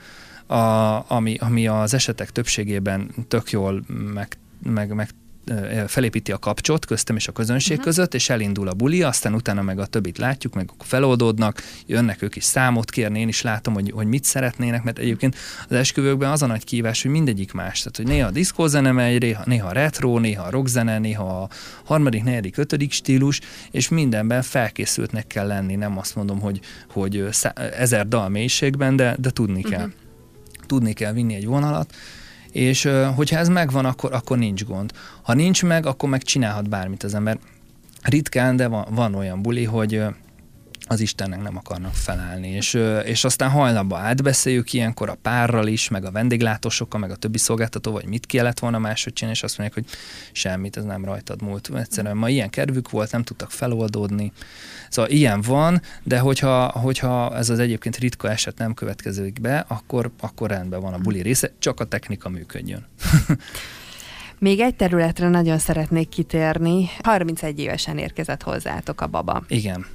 a, 0.46 1.04
ami, 1.10 1.36
ami 1.40 1.66
az 1.66 1.94
esetek 1.94 2.30
többségében 2.30 3.10
tök 3.28 3.50
jól 3.50 3.84
meg, 4.14 4.38
meg, 4.62 4.94
meg 4.94 5.08
felépíti 5.86 6.32
a 6.32 6.38
kapcsot 6.38 6.84
köztem 6.84 7.16
és 7.16 7.28
a 7.28 7.32
közönség 7.32 7.70
uh-huh. 7.70 7.86
között, 7.86 8.14
és 8.14 8.28
elindul 8.28 8.68
a 8.68 8.74
buli, 8.74 9.02
aztán 9.02 9.34
utána 9.34 9.62
meg 9.62 9.78
a 9.78 9.86
többit 9.86 10.18
látjuk, 10.18 10.54
meg 10.54 10.70
feloldódnak, 10.78 11.62
jönnek 11.86 12.22
ők 12.22 12.36
is 12.36 12.44
számot 12.44 12.90
kérni, 12.90 13.20
én 13.20 13.28
is 13.28 13.42
látom, 13.42 13.74
hogy, 13.74 13.90
hogy 13.90 14.06
mit 14.06 14.24
szeretnének, 14.24 14.82
mert 14.82 14.98
egyébként 14.98 15.36
az 15.68 15.76
esküvőkben 15.76 16.30
az 16.30 16.42
a 16.42 16.46
nagy 16.46 16.64
kívás, 16.64 17.02
hogy 17.02 17.10
mindegyik 17.10 17.52
más. 17.52 17.78
Tehát, 17.78 17.96
hogy 17.96 18.06
néha 18.06 18.26
a 18.26 18.30
diszkózene 18.30 18.92
megy, 18.92 19.20
néha, 19.20 19.42
néha 19.46 19.72
retro, 19.72 20.18
néha 20.18 20.42
a 20.42 20.50
rockzene, 20.50 20.98
néha 20.98 21.42
a 21.42 21.48
harmadik, 21.84 22.22
negyedik, 22.22 22.56
ötödik 22.56 22.92
stílus, 22.92 23.40
és 23.70 23.88
mindenben 23.88 24.42
felkészültnek 24.42 25.26
kell 25.26 25.46
lenni, 25.46 25.74
nem 25.74 25.98
azt 25.98 26.14
mondom, 26.14 26.40
hogy, 26.40 26.60
hogy 26.90 27.28
ezer 27.78 28.08
dal 28.08 28.28
mélységben, 28.28 28.96
de, 28.96 29.16
de 29.18 29.30
tudni 29.30 29.62
kell. 29.62 29.90
Tudni 30.72 30.92
kell 30.92 31.12
vinni 31.12 31.34
egy 31.34 31.46
vonalat, 31.46 31.94
és 32.50 32.88
hogyha 33.14 33.38
ez 33.38 33.48
megvan, 33.48 33.84
akkor, 33.84 34.12
akkor 34.12 34.38
nincs 34.38 34.64
gond. 34.64 34.92
Ha 35.22 35.34
nincs 35.34 35.64
meg, 35.64 35.86
akkor 35.86 36.08
meg 36.08 36.22
csinálhat 36.22 36.68
bármit 36.68 37.02
az 37.02 37.14
ember. 37.14 37.38
Ritkán, 38.02 38.56
de 38.56 38.66
van, 38.66 38.86
van 38.90 39.14
olyan 39.14 39.42
buli, 39.42 39.64
hogy 39.64 40.02
az 40.92 41.00
Istennek 41.00 41.42
nem 41.42 41.56
akarnak 41.56 41.94
felállni. 41.94 42.48
És, 42.48 42.78
és 43.04 43.24
aztán 43.24 43.50
hajnalban 43.50 44.00
átbeszéljük 44.00 44.72
ilyenkor 44.72 45.08
a 45.08 45.18
párral 45.22 45.66
is, 45.66 45.88
meg 45.88 46.04
a 46.04 46.10
vendéglátósokkal, 46.10 47.00
meg 47.00 47.10
a 47.10 47.16
többi 47.16 47.38
szolgáltató, 47.38 47.92
vagy 47.92 48.06
mit 48.06 48.26
kellett 48.26 48.58
volna 48.58 48.78
máshogy 48.78 49.12
csinálni, 49.12 49.38
és 49.38 49.44
azt 49.44 49.58
mondják, 49.58 49.84
hogy 49.84 49.96
semmit, 50.32 50.76
ez 50.76 50.84
nem 50.84 51.04
rajtad 51.04 51.42
múlt. 51.42 51.70
Egyszerűen 51.74 52.16
ma 52.16 52.28
ilyen 52.28 52.50
kedvük 52.50 52.90
volt, 52.90 53.12
nem 53.12 53.22
tudtak 53.22 53.50
feloldódni. 53.50 54.32
Szóval 54.88 55.10
ilyen 55.10 55.40
van, 55.40 55.80
de 56.02 56.18
hogyha, 56.18 56.70
hogyha 56.70 57.36
ez 57.36 57.48
az 57.48 57.58
egyébként 57.58 57.96
ritka 57.96 58.30
eset 58.30 58.58
nem 58.58 58.74
következik 58.74 59.40
be, 59.40 59.64
akkor, 59.68 60.10
akkor 60.20 60.50
rendben 60.50 60.80
van 60.80 60.92
a 60.92 60.98
buli 60.98 61.22
része, 61.22 61.52
csak 61.58 61.80
a 61.80 61.84
technika 61.84 62.28
működjön. 62.28 62.86
Még 64.38 64.60
egy 64.60 64.74
területre 64.74 65.28
nagyon 65.28 65.58
szeretnék 65.58 66.08
kitérni. 66.08 66.88
31 67.02 67.58
évesen 67.58 67.98
érkezett 67.98 68.42
hozzátok 68.42 69.00
a 69.00 69.06
baba. 69.06 69.44
Igen. 69.48 69.86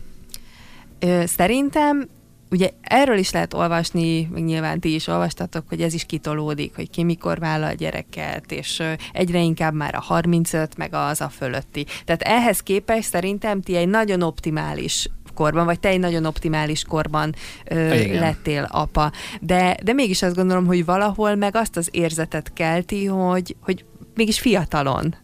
Szerintem 1.25 2.09
ugye 2.49 2.69
erről 2.81 3.17
is 3.17 3.31
lehet 3.31 3.53
olvasni, 3.53 4.29
meg 4.31 4.43
nyilván 4.43 4.79
ti 4.79 4.93
is 4.93 5.07
olvastatok, 5.07 5.63
hogy 5.69 5.81
ez 5.81 5.93
is 5.93 6.05
kitolódik, 6.05 6.75
hogy 6.75 6.89
ki 6.89 7.03
mikor 7.03 7.39
vállal 7.39 7.73
gyereket, 7.73 8.51
és 8.51 8.83
egyre 9.11 9.39
inkább 9.39 9.73
már 9.73 9.95
a 9.95 10.01
35, 10.01 10.77
meg 10.77 10.93
az 10.93 11.21
a 11.21 11.29
fölötti. 11.29 11.85
Tehát 12.05 12.21
ehhez 12.21 12.59
képest 12.59 13.09
szerintem 13.09 13.61
ti 13.61 13.75
egy 13.75 13.87
nagyon 13.87 14.21
optimális 14.21 15.09
korban, 15.33 15.65
vagy 15.65 15.79
te 15.79 15.89
egy 15.89 15.99
nagyon 15.99 16.25
optimális 16.25 16.83
korban 16.83 17.35
ö, 17.65 18.19
lettél 18.19 18.67
apa. 18.71 19.11
De, 19.41 19.77
de 19.83 19.93
mégis 19.93 20.21
azt 20.21 20.35
gondolom, 20.35 20.65
hogy 20.65 20.85
valahol 20.85 21.35
meg 21.35 21.55
azt 21.55 21.77
az 21.77 21.89
érzetet 21.91 22.53
kelti, 22.53 23.05
hogy, 23.05 23.55
hogy 23.61 23.85
mégis 24.15 24.39
fiatalon. 24.39 25.15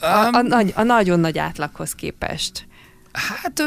A, 0.00 0.06
a, 0.06 0.42
a, 0.50 0.64
a 0.74 0.82
nagyon 0.82 1.20
nagy 1.20 1.38
átlaghoz 1.38 1.94
képest. 1.94 2.66
Hát 3.12 3.62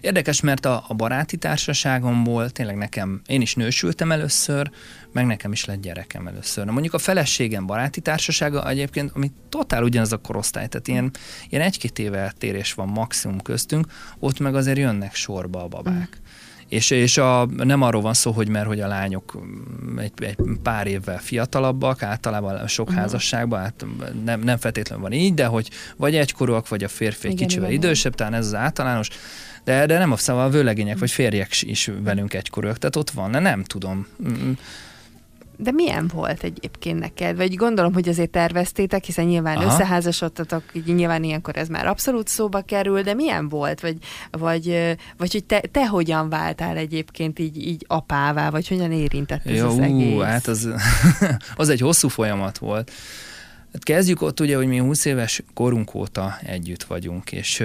érdekes, 0.00 0.40
mert 0.40 0.64
a, 0.64 0.84
a 0.88 0.94
baráti 0.94 1.36
társaságomból 1.36 2.50
tényleg 2.50 2.76
nekem, 2.76 3.20
én 3.26 3.40
is 3.40 3.54
nősültem 3.54 4.12
először, 4.12 4.70
meg 5.12 5.26
nekem 5.26 5.52
is 5.52 5.64
lett 5.64 5.80
gyerekem 5.80 6.26
először. 6.26 6.64
Na 6.64 6.72
mondjuk 6.72 6.94
a 6.94 6.98
feleségem 6.98 7.66
baráti 7.66 8.00
társasága 8.00 8.68
egyébként, 8.68 9.10
ami 9.14 9.30
totál 9.48 9.82
ugyanaz 9.82 10.12
a 10.12 10.16
korosztály, 10.16 10.68
tehát 10.68 10.88
ilyen, 10.88 11.10
ilyen 11.48 11.62
egy-két 11.62 11.98
éve 11.98 12.18
eltérés 12.18 12.72
van 12.72 12.88
maximum 12.88 13.40
köztünk, 13.40 13.86
ott 14.18 14.38
meg 14.38 14.54
azért 14.54 14.78
jönnek 14.78 15.14
sorba 15.14 15.62
a 15.62 15.68
babák. 15.68 16.18
Mm. 16.20 16.23
És, 16.74 16.90
és 16.90 17.18
a, 17.18 17.46
nem 17.56 17.82
arról 17.82 18.02
van 18.02 18.14
szó, 18.14 18.30
hogy 18.30 18.48
mert 18.48 18.66
hogy 18.66 18.80
a 18.80 18.88
lányok 18.88 19.38
egy, 19.96 20.12
egy 20.18 20.36
pár 20.62 20.86
évvel 20.86 21.18
fiatalabbak, 21.18 22.02
általában 22.02 22.66
sok 22.66 22.86
uh-huh. 22.86 23.02
házasságban, 23.02 23.60
hát 23.60 23.84
nem, 24.24 24.40
nem 24.40 24.56
feltétlenül 24.56 25.04
van 25.04 25.12
így, 25.12 25.34
de 25.34 25.46
hogy 25.46 25.70
vagy 25.96 26.16
egykorúak, 26.16 26.68
vagy 26.68 26.84
a 26.84 26.88
férfi 26.88 27.28
egy 27.28 27.34
kicsivel 27.34 27.70
igen, 27.70 27.82
idősebb, 27.82 28.14
talán 28.14 28.34
ez 28.34 28.46
az 28.46 28.54
általános, 28.54 29.08
de, 29.64 29.86
de 29.86 29.98
nem 29.98 30.12
a 30.12 30.16
szóval 30.16 30.44
a 30.44 30.48
vőlegények 30.48 30.98
vagy 30.98 31.10
férjek 31.10 31.62
is 31.62 31.90
velünk 32.02 32.34
egykorúak, 32.34 32.78
tehát 32.78 32.96
ott 32.96 33.10
van, 33.10 33.30
de 33.30 33.38
nem 33.38 33.64
tudom. 33.64 34.06
De 35.56 35.72
milyen 35.72 36.10
volt 36.14 36.42
egyébként 36.42 36.98
neked? 36.98 37.36
Vagy 37.36 37.54
gondolom, 37.54 37.92
hogy 37.92 38.08
azért 38.08 38.30
terveztétek, 38.30 39.04
hiszen 39.04 39.24
nyilván 39.24 39.56
Aha. 39.56 39.66
összeházasodtatok, 39.66 40.62
így 40.72 40.94
nyilván 40.94 41.24
ilyenkor 41.24 41.56
ez 41.56 41.68
már 41.68 41.86
abszolút 41.86 42.28
szóba 42.28 42.60
kerül, 42.60 43.02
de 43.02 43.14
milyen 43.14 43.48
volt? 43.48 43.80
Vagy, 43.80 43.96
vagy, 44.30 44.96
vagy 45.16 45.32
hogy 45.32 45.44
te, 45.44 45.60
te 45.60 45.86
hogyan 45.86 46.28
váltál 46.28 46.76
egyébként 46.76 47.38
így, 47.38 47.66
így 47.66 47.84
apává, 47.88 48.50
vagy 48.50 48.68
hogyan 48.68 48.92
érintett 48.92 49.46
ez 49.46 49.56
Jó, 49.56 49.66
az 49.66 49.78
egész? 49.78 50.22
hát 50.22 50.46
az, 50.46 50.68
az 51.56 51.68
egy 51.68 51.80
hosszú 51.80 52.08
folyamat 52.08 52.58
volt. 52.58 52.90
Hát 53.74 53.82
kezdjük 53.82 54.22
ott 54.22 54.40
ugye, 54.40 54.56
hogy 54.56 54.66
mi 54.66 54.78
20 54.78 55.04
éves 55.04 55.42
korunk 55.54 55.94
óta 55.94 56.38
együtt 56.42 56.82
vagyunk, 56.82 57.32
és 57.32 57.64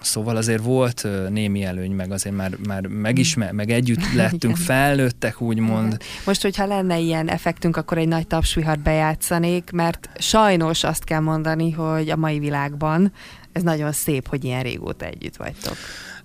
szóval 0.00 0.36
azért 0.36 0.62
volt 0.62 1.06
némi 1.28 1.64
előny, 1.64 1.90
meg 1.90 2.12
azért 2.12 2.36
már, 2.36 2.56
már 2.66 2.86
megismer, 2.86 3.52
meg 3.52 3.70
együtt 3.70 4.12
lettünk, 4.14 4.56
felnőttek 4.56 5.40
úgymond. 5.40 5.96
Most, 6.24 6.42
hogyha 6.42 6.66
lenne 6.66 6.98
ilyen 6.98 7.28
effektünk, 7.28 7.76
akkor 7.76 7.98
egy 7.98 8.08
nagy 8.08 8.26
tapsvihart 8.26 8.82
bejátszanék, 8.82 9.70
mert 9.70 10.08
sajnos 10.18 10.84
azt 10.84 11.04
kell 11.04 11.20
mondani, 11.20 11.70
hogy 11.70 12.10
a 12.10 12.16
mai 12.16 12.38
világban 12.38 13.12
ez 13.52 13.62
nagyon 13.62 13.92
szép, 13.92 14.28
hogy 14.28 14.44
ilyen 14.44 14.62
régóta 14.62 15.04
együtt 15.04 15.36
vagytok. 15.36 15.76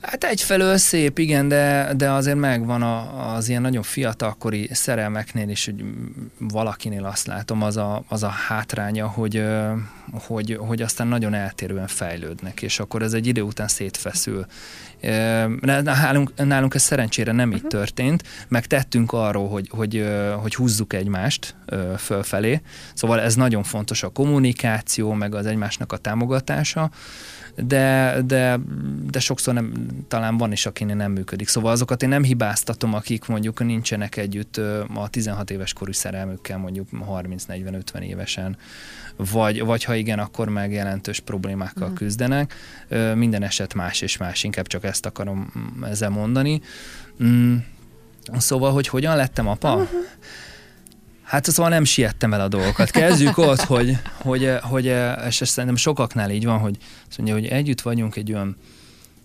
Hát 0.04 0.24
egyfelől 0.24 0.78
szép, 0.78 1.20
igen, 1.20 1.48
de, 1.48 1.94
de 1.98 2.12
azért 2.12 2.38
megvan 2.38 2.82
a, 2.82 3.34
az 3.34 3.50
ilyen 3.50 3.62
nagyon 3.62 3.84
fiatalkori 3.84 4.70
szerelmeknél 4.72 5.50
is, 5.50 5.66
hogy 5.66 5.84
valakinél 6.38 7.06
azt 7.06 7.28
látom, 7.28 7.62
az 7.62 7.78
a, 7.78 8.04
az 8.08 8.24
a 8.24 8.28
hátránya, 8.28 9.08
hogy, 9.08 9.44
hogy, 10.12 10.58
hogy 10.60 10.82
aztán 10.82 11.08
nagyon 11.08 11.34
eltérően 11.34 11.88
fejlődnek, 11.88 12.62
és 12.62 12.80
akkor 12.80 13.02
ez 13.02 13.14
egy 13.14 13.28
idő 13.28 13.42
után 13.42 13.68
szétfeszül. 13.68 14.46
Nálunk, 15.62 16.32
nálunk 16.36 16.76
ez 16.76 16.82
szerencsére 16.82 17.32
nem 17.32 17.48
uh-huh. 17.48 17.56
így 17.56 17.62
mhm. 17.62 17.78
történt, 17.78 18.24
meg 18.48 18.66
tettünk 18.66 19.12
arról, 19.12 19.50
hogy, 19.50 19.68
hogy, 19.72 20.06
hogy 20.42 20.56
húzzuk 20.56 20.94
egymást 20.94 21.56
fölfelé, 21.98 22.62
szóval 22.94 23.20
ez 23.22 23.36
nagyon 23.36 23.64
fontos 23.64 24.04
a 24.04 24.10
kommunikáció, 24.10 25.14
meg 25.14 25.36
az 25.36 25.46
egymásnak 25.46 25.92
a 25.92 25.98
támogatása, 25.98 26.90
de, 27.56 28.18
de, 28.26 28.60
de 29.10 29.20
sokszor 29.20 29.54
nem, 29.54 29.74
talán 30.08 30.38
van 30.38 30.52
is, 30.52 30.66
akinek 30.66 30.96
nem 30.96 31.12
működik. 31.12 31.48
Szóval 31.48 31.72
azokat 31.72 32.04
én 32.04 32.10
nem 32.10 32.24
hibáztatom, 32.24 32.94
akik 32.94 33.26
mondjuk 33.26 33.64
nincsenek 33.64 34.18
együtt 34.18 34.58
a 34.96 35.08
16 35.10 35.52
éves 35.52 35.74
korú 35.74 35.92
szerelmükkel 35.92 36.58
mondjuk 36.58 36.88
30-40-50 37.10 38.00
évesen, 38.00 38.58
vagy, 39.32 39.64
vagy 39.66 39.84
ha 39.84 39.96
igen, 39.96 40.20
akkor 40.20 40.50
meg 40.50 40.72
jelentős 40.72 41.20
problémákkal 41.20 41.84
uh-huh. 41.84 41.98
küzdenek. 41.98 42.54
Minden 43.16 43.44
eset 43.44 43.74
más 43.74 44.02
és 44.02 44.18
más, 44.18 44.44
inkább 44.44 44.68
csak 44.68 44.84
ezt 44.84 45.06
akarom 45.06 45.54
ezzel 45.84 46.10
mondani. 46.10 46.62
Mm, 47.24 47.56
szóval, 48.38 48.72
hogy 48.72 48.88
hogyan 48.88 49.16
lettem 49.16 49.48
apa? 49.48 49.74
Uh-huh. 49.74 50.00
Hát 51.24 51.46
szóval 51.46 51.72
nem 51.72 51.84
siettem 51.84 52.34
el 52.34 52.42
a 52.42 52.48
dolgokat. 52.48 52.92
Kezdjük 52.92 53.38
ott, 53.38 53.62
hogy, 53.62 53.98
hogy, 54.22 54.52
hogy 54.62 54.86
és 55.28 55.42
ez 55.42 55.50
szerintem 55.50 55.76
sokaknál 55.76 56.32
így 56.32 56.46
van, 56.46 56.58
hogy 56.58 56.78
azt 57.14 57.22
mondja, 57.22 57.42
hogy 57.42 57.58
együtt 57.58 57.82
vagyunk 57.82 58.16
egy 58.16 58.34
olyan 58.34 58.56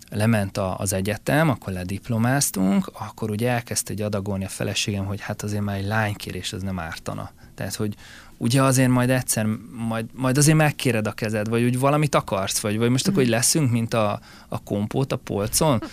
lement 0.09 0.57
a, 0.57 0.77
az 0.77 0.93
egyetem, 0.93 1.49
akkor 1.49 1.73
lediplomáztunk, 1.73 2.91
akkor 2.93 3.29
ugye 3.29 3.49
elkezdte 3.49 3.91
egy 3.91 4.01
adagolni 4.01 4.45
a 4.45 4.49
feleségem, 4.49 5.05
hogy 5.05 5.21
hát 5.21 5.41
azért 5.41 5.63
már 5.63 5.77
egy 5.77 5.85
lánykérés, 5.85 6.53
ez 6.53 6.61
nem 6.61 6.79
ártana. 6.79 7.31
Tehát, 7.55 7.75
hogy 7.75 7.95
ugye 8.37 8.63
azért 8.63 8.89
majd 8.89 9.09
egyszer, 9.09 9.45
majd, 9.87 10.05
majd 10.13 10.37
azért 10.37 10.57
megkéred 10.57 11.07
a 11.07 11.11
kezed, 11.11 11.49
vagy 11.49 11.63
úgy 11.63 11.79
valamit 11.79 12.15
akarsz, 12.15 12.59
vagy, 12.59 12.77
vagy 12.77 12.89
most 12.89 13.07
akkor, 13.07 13.21
hogy 13.21 13.31
leszünk, 13.31 13.71
mint 13.71 13.93
a, 13.93 14.19
a 14.47 14.63
kompót 14.63 15.11
a 15.11 15.17
polcon. 15.17 15.83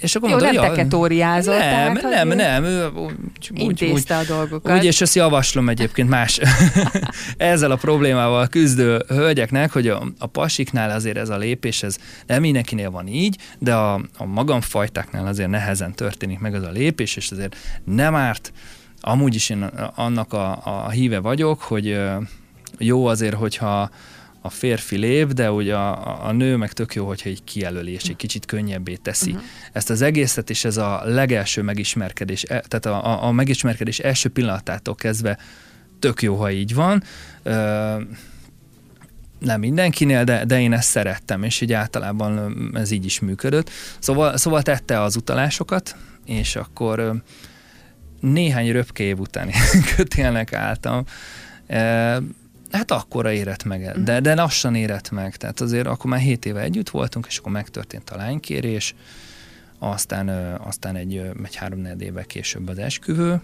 És 0.00 0.14
akkor 0.14 0.28
Jó, 0.28 0.36
mondta, 0.36 0.52
nem 0.52 0.70
teketóriázott. 0.70 1.58
Nem, 1.58 1.94
tehát, 1.94 2.24
nem, 2.24 2.28
nem. 2.28 2.64
Ő, 2.64 2.88
úgy, 2.94 3.50
intézte 3.54 4.18
úgy, 4.18 4.24
a 4.24 4.34
dolgokat. 4.34 4.76
Úgy, 4.76 4.84
és 4.84 5.00
ezt 5.00 5.14
javaslom 5.14 5.68
egyébként 5.68 6.08
más 6.08 6.40
ezzel 7.36 7.70
a 7.70 7.76
problémával 7.76 8.46
küzdő 8.46 9.04
hölgyeknek, 9.08 9.72
hogy 9.72 9.88
a, 9.88 10.02
a 10.18 10.26
pasiknál 10.26 10.90
azért 10.90 11.16
ez 11.16 11.28
a 11.28 11.36
lépés, 11.36 11.82
ez 11.82 11.96
nem 12.26 12.40
mindenkinél 12.40 12.90
van 12.90 13.06
így, 13.06 13.36
de 13.58 13.74
a, 13.74 13.94
a 14.18 14.24
magamfajtáknál 14.24 15.26
azért 15.26 15.48
nehezen 15.48 15.94
történik 15.94 16.38
meg 16.38 16.54
az 16.54 16.62
a 16.62 16.70
lépés, 16.70 17.16
és 17.16 17.30
azért 17.30 17.56
nem 17.84 18.14
árt. 18.14 18.52
Amúgy 19.00 19.34
is 19.34 19.50
én 19.50 19.62
annak 19.94 20.32
a, 20.32 20.60
a 20.64 20.90
híve 20.90 21.18
vagyok, 21.18 21.60
hogy 21.60 22.00
jó 22.78 23.06
azért, 23.06 23.34
hogyha 23.34 23.90
a 24.40 24.50
férfi 24.50 24.96
lép, 24.96 25.32
de 25.32 25.52
ugye 25.52 25.74
a, 25.74 26.26
a 26.26 26.32
nő 26.32 26.56
meg 26.56 26.72
tök 26.72 26.94
jó, 26.94 27.06
hogyha 27.06 27.28
egy 27.28 27.44
kijelöli, 27.44 27.92
és 27.92 28.02
egy 28.02 28.16
kicsit 28.16 28.46
könnyebbé 28.46 28.94
teszi. 28.94 29.30
Uh-huh. 29.30 29.46
Ezt 29.72 29.90
az 29.90 30.02
egészet, 30.02 30.50
és 30.50 30.64
ez 30.64 30.76
a 30.76 31.02
legelső 31.04 31.62
megismerkedés, 31.62 32.42
e, 32.42 32.46
tehát 32.46 32.86
a, 32.86 33.06
a, 33.06 33.24
a 33.24 33.30
megismerkedés 33.30 33.98
első 33.98 34.28
pillanatától 34.28 34.94
kezdve 34.94 35.38
tök 35.98 36.22
jó, 36.22 36.36
ha 36.36 36.50
így 36.50 36.74
van. 36.74 37.02
Ö, 37.42 37.96
nem 39.38 39.60
mindenkinél, 39.60 40.24
de, 40.24 40.44
de 40.44 40.60
én 40.60 40.72
ezt 40.72 40.88
szerettem, 40.88 41.42
és 41.42 41.60
így 41.60 41.72
általában 41.72 42.52
ez 42.74 42.90
így 42.90 43.04
is 43.04 43.20
működött. 43.20 43.70
Szóval, 43.98 44.36
szóval 44.36 44.62
tette 44.62 45.00
az 45.02 45.16
utalásokat, 45.16 45.96
és 46.24 46.56
akkor 46.56 47.22
néhány 48.20 48.72
röpke 48.72 49.04
év 49.04 49.18
után 49.18 49.50
kötélnek 49.96 50.52
álltam. 50.52 51.04
Hát 52.70 52.90
akkora 52.90 53.32
érett 53.32 53.64
meg, 53.64 54.02
de, 54.02 54.14
mhm. 54.14 54.22
de 54.22 54.34
lassan 54.34 54.74
érett 54.74 55.10
meg. 55.10 55.36
Tehát 55.36 55.60
azért 55.60 55.86
akkor 55.86 56.10
már 56.10 56.20
7 56.20 56.46
éve 56.46 56.60
együtt 56.60 56.90
voltunk, 56.90 57.26
és 57.26 57.38
akkor 57.38 57.52
megtörtént 57.52 58.10
a 58.10 58.16
lánykérés, 58.16 58.94
aztán, 59.78 60.28
aztán 60.56 60.96
egy, 60.96 61.16
egy 61.44 61.54
három 61.54 61.86
éve 61.98 62.24
később 62.24 62.68
az 62.68 62.78
esküvő, 62.78 63.40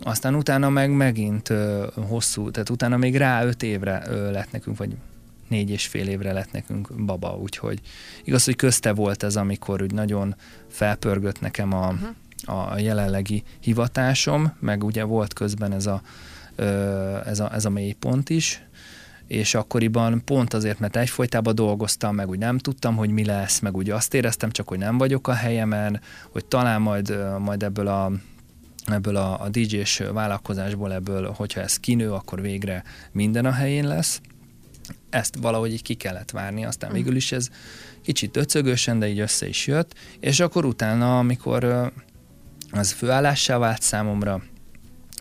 aztán 0.00 0.34
utána 0.34 0.68
meg 0.68 0.90
megint 0.90 1.52
hosszú, 1.94 2.50
tehát 2.50 2.70
utána 2.70 2.96
még 2.96 3.16
rá 3.16 3.44
öt 3.44 3.62
évre 3.62 4.02
lett 4.30 4.52
nekünk, 4.52 4.76
vagy 4.76 4.96
négy 5.48 5.70
és 5.70 5.86
fél 5.86 6.08
évre 6.08 6.32
lett 6.32 6.52
nekünk 6.52 7.04
baba, 7.04 7.36
úgyhogy 7.36 7.80
igaz, 8.24 8.44
hogy 8.44 8.56
közte 8.56 8.92
volt 8.92 9.22
ez, 9.22 9.36
amikor 9.36 9.82
úgy 9.82 9.92
nagyon 9.92 10.36
felpörgött 10.68 11.40
nekem 11.40 11.72
a, 11.72 11.88
uh-huh. 11.88 12.70
a 12.72 12.78
jelenlegi 12.78 13.42
hivatásom, 13.60 14.52
meg 14.60 14.84
ugye 14.84 15.04
volt 15.04 15.32
közben 15.32 15.72
ez 15.72 15.86
a 15.86 16.02
ez 17.24 17.40
a, 17.40 17.54
ez 17.54 17.64
a 17.64 17.70
mélypont 17.70 18.30
is, 18.30 18.62
és 19.26 19.54
akkoriban 19.54 20.24
pont 20.24 20.54
azért, 20.54 20.78
mert 20.78 20.96
egyfolytában 20.96 21.54
dolgoztam, 21.54 22.14
meg 22.14 22.28
úgy 22.28 22.38
nem 22.38 22.58
tudtam, 22.58 22.96
hogy 22.96 23.10
mi 23.10 23.24
lesz, 23.24 23.58
meg 23.58 23.76
úgy 23.76 23.90
azt 23.90 24.14
éreztem 24.14 24.50
csak, 24.50 24.68
hogy 24.68 24.78
nem 24.78 24.98
vagyok 24.98 25.28
a 25.28 25.32
helyemen, 25.32 26.00
hogy 26.30 26.44
talán 26.44 26.80
majd, 26.80 27.18
majd 27.38 27.62
ebből 27.62 27.86
a 27.86 28.12
ebből 28.86 29.16
a, 29.16 29.40
a 29.40 29.48
DJ-s 29.48 30.02
vállalkozásból, 30.12 30.92
ebből, 30.92 31.32
hogyha 31.32 31.60
ez 31.60 31.76
kinő, 31.76 32.12
akkor 32.12 32.40
végre 32.40 32.84
minden 33.12 33.44
a 33.44 33.52
helyén 33.52 33.86
lesz. 33.86 34.20
Ezt 35.10 35.36
valahogy 35.40 35.72
így 35.72 35.82
ki 35.82 35.94
kellett 35.94 36.30
várni, 36.30 36.64
aztán 36.64 36.92
végül 36.92 37.16
is 37.16 37.32
ez 37.32 37.48
kicsit 38.02 38.36
öcögösen, 38.36 38.98
de 38.98 39.08
így 39.08 39.20
össze 39.20 39.48
is 39.48 39.66
jött, 39.66 39.94
és 40.20 40.40
akkor 40.40 40.64
utána, 40.64 41.18
amikor 41.18 41.92
az 42.70 42.92
főállássá 42.92 43.58
vált 43.58 43.82
számomra, 43.82 44.42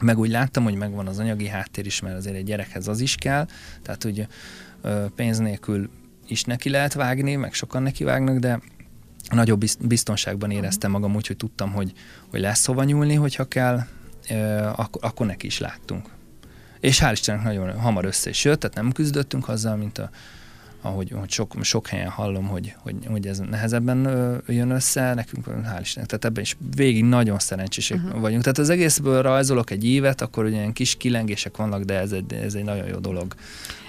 meg 0.01 0.17
úgy 0.17 0.29
láttam, 0.29 0.63
hogy 0.63 0.75
megvan 0.75 1.07
az 1.07 1.19
anyagi 1.19 1.47
háttér 1.47 1.85
is, 1.85 1.99
mert 1.99 2.15
azért 2.15 2.35
egy 2.35 2.43
gyerekhez 2.43 2.87
az 2.87 2.99
is 2.99 3.15
kell, 3.15 3.47
tehát 3.81 4.03
hogy 4.03 4.27
pénz 5.15 5.37
nélkül 5.37 5.89
is 6.27 6.43
neki 6.43 6.69
lehet 6.69 6.93
vágni, 6.93 7.35
meg 7.35 7.53
sokan 7.53 7.83
neki 7.83 8.03
vágnak, 8.03 8.37
de 8.37 8.59
nagyobb 9.29 9.63
biztonságban 9.81 10.51
éreztem 10.51 10.91
magam 10.91 11.15
úgy, 11.15 11.27
hogy 11.27 11.37
tudtam, 11.37 11.71
hogy, 11.71 11.93
hogy 12.29 12.39
lesz 12.39 12.65
hova 12.65 12.83
nyúlni, 12.83 13.13
hogyha 13.13 13.47
kell, 13.47 13.79
akkor, 14.75 15.03
akkor 15.03 15.25
neki 15.25 15.45
is 15.45 15.59
láttunk. 15.59 16.09
És 16.79 16.99
hál' 17.01 17.11
Istennek 17.11 17.43
nagyon 17.43 17.79
hamar 17.79 18.05
össze 18.05 18.29
is 18.29 18.43
jött, 18.43 18.59
tehát 18.59 18.75
nem 18.75 18.91
küzdöttünk 18.91 19.49
azzal, 19.49 19.75
mint 19.75 19.97
a, 19.97 20.09
ahogy 20.87 21.11
hogy 21.11 21.29
sok, 21.29 21.53
sok 21.61 21.87
helyen 21.87 22.09
hallom, 22.09 22.47
hogy, 22.47 22.75
hogy, 22.77 22.95
hogy 23.07 23.27
ez 23.27 23.39
nehezebben 23.39 23.99
jön 24.47 24.69
össze, 24.69 25.13
nekünk 25.13 25.45
hál' 25.45 25.79
Istennek, 25.81 26.09
tehát 26.09 26.25
ebben 26.25 26.43
is 26.43 26.57
végig 26.75 27.03
nagyon 27.03 27.39
szerencsések 27.39 27.97
uh-huh. 27.97 28.21
vagyunk. 28.21 28.41
Tehát 28.41 28.57
az 28.57 28.69
egészből 28.69 29.21
rajzolok 29.21 29.71
egy 29.71 29.85
évet, 29.85 30.21
akkor 30.21 30.45
ugye 30.45 30.55
ilyen 30.55 30.73
kis 30.73 30.95
kilengések 30.95 31.57
vannak, 31.57 31.83
de 31.83 31.99
ez 31.99 32.11
egy, 32.11 32.33
ez 32.33 32.53
egy 32.53 32.63
nagyon 32.63 32.87
jó 32.87 32.97
dolog. 32.97 33.33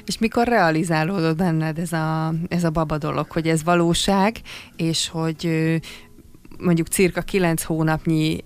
És 0.07 0.19
mikor 0.19 0.47
realizálódott 0.47 1.37
benned 1.37 1.79
ez 1.79 1.93
a, 1.93 2.35
ez 2.49 2.65
a 2.65 2.71
baba 2.71 2.99
dolog, 2.99 3.31
hogy 3.31 3.49
ez 3.49 3.65
valóság, 3.65 4.37
és 4.77 5.09
hogy 5.09 5.51
mondjuk 6.59 6.87
cirka 6.87 7.21
kilenc 7.21 7.63
hónapnyi 7.63 8.45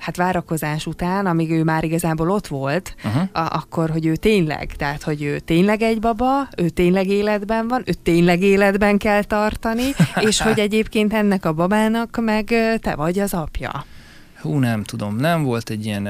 hát 0.00 0.16
várakozás 0.16 0.86
után, 0.86 1.26
amíg 1.26 1.50
ő 1.50 1.64
már 1.64 1.84
igazából 1.84 2.30
ott 2.30 2.46
volt, 2.46 2.94
uh-huh. 3.04 3.22
a- 3.32 3.54
akkor, 3.54 3.90
hogy 3.90 4.06
ő 4.06 4.16
tényleg, 4.16 4.72
tehát, 4.76 5.02
hogy 5.02 5.22
ő 5.22 5.38
tényleg 5.38 5.82
egy 5.82 6.00
baba, 6.00 6.48
ő 6.56 6.68
tényleg 6.68 7.08
életben 7.08 7.68
van, 7.68 7.82
ő 7.86 7.92
tényleg 7.92 8.42
életben 8.42 8.98
kell 8.98 9.22
tartani, 9.22 9.90
és 10.28 10.40
hogy 10.40 10.58
egyébként 10.58 11.12
ennek 11.12 11.44
a 11.44 11.52
babának 11.52 12.18
meg 12.20 12.44
te 12.80 12.94
vagy 12.94 13.18
az 13.18 13.34
apja. 13.34 13.84
Hú, 14.40 14.58
nem 14.58 14.82
tudom, 14.82 15.16
nem 15.16 15.42
volt 15.42 15.70
egy 15.70 15.84
ilyen, 15.84 16.08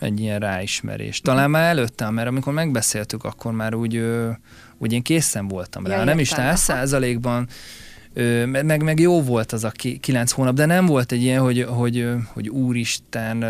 egy 0.00 0.20
ilyen 0.20 0.38
ráismerés. 0.38 1.20
Talán 1.20 1.50
már 1.50 1.68
előtte, 1.68 2.10
mert 2.10 2.28
amikor 2.28 2.52
megbeszéltük, 2.52 3.24
akkor 3.24 3.52
már 3.52 3.74
úgy, 3.74 4.04
úgy 4.78 4.92
én 4.92 5.02
készen 5.02 5.48
voltam 5.48 5.86
rá. 5.86 5.96
Ja, 5.96 6.04
nem 6.04 6.18
is 6.18 6.28
száz 6.28 6.60
százalékban, 6.60 7.48
meg, 8.46 8.82
meg 8.82 9.00
jó 9.00 9.22
volt 9.22 9.52
az 9.52 9.64
a 9.64 9.70
kilenc 10.00 10.30
hónap, 10.30 10.54
de 10.54 10.66
nem 10.66 10.86
volt 10.86 11.12
egy 11.12 11.22
ilyen, 11.22 11.40
hogy, 11.40 11.62
hogy, 11.68 12.08
hogy 12.32 12.48
úristen, 12.48 13.44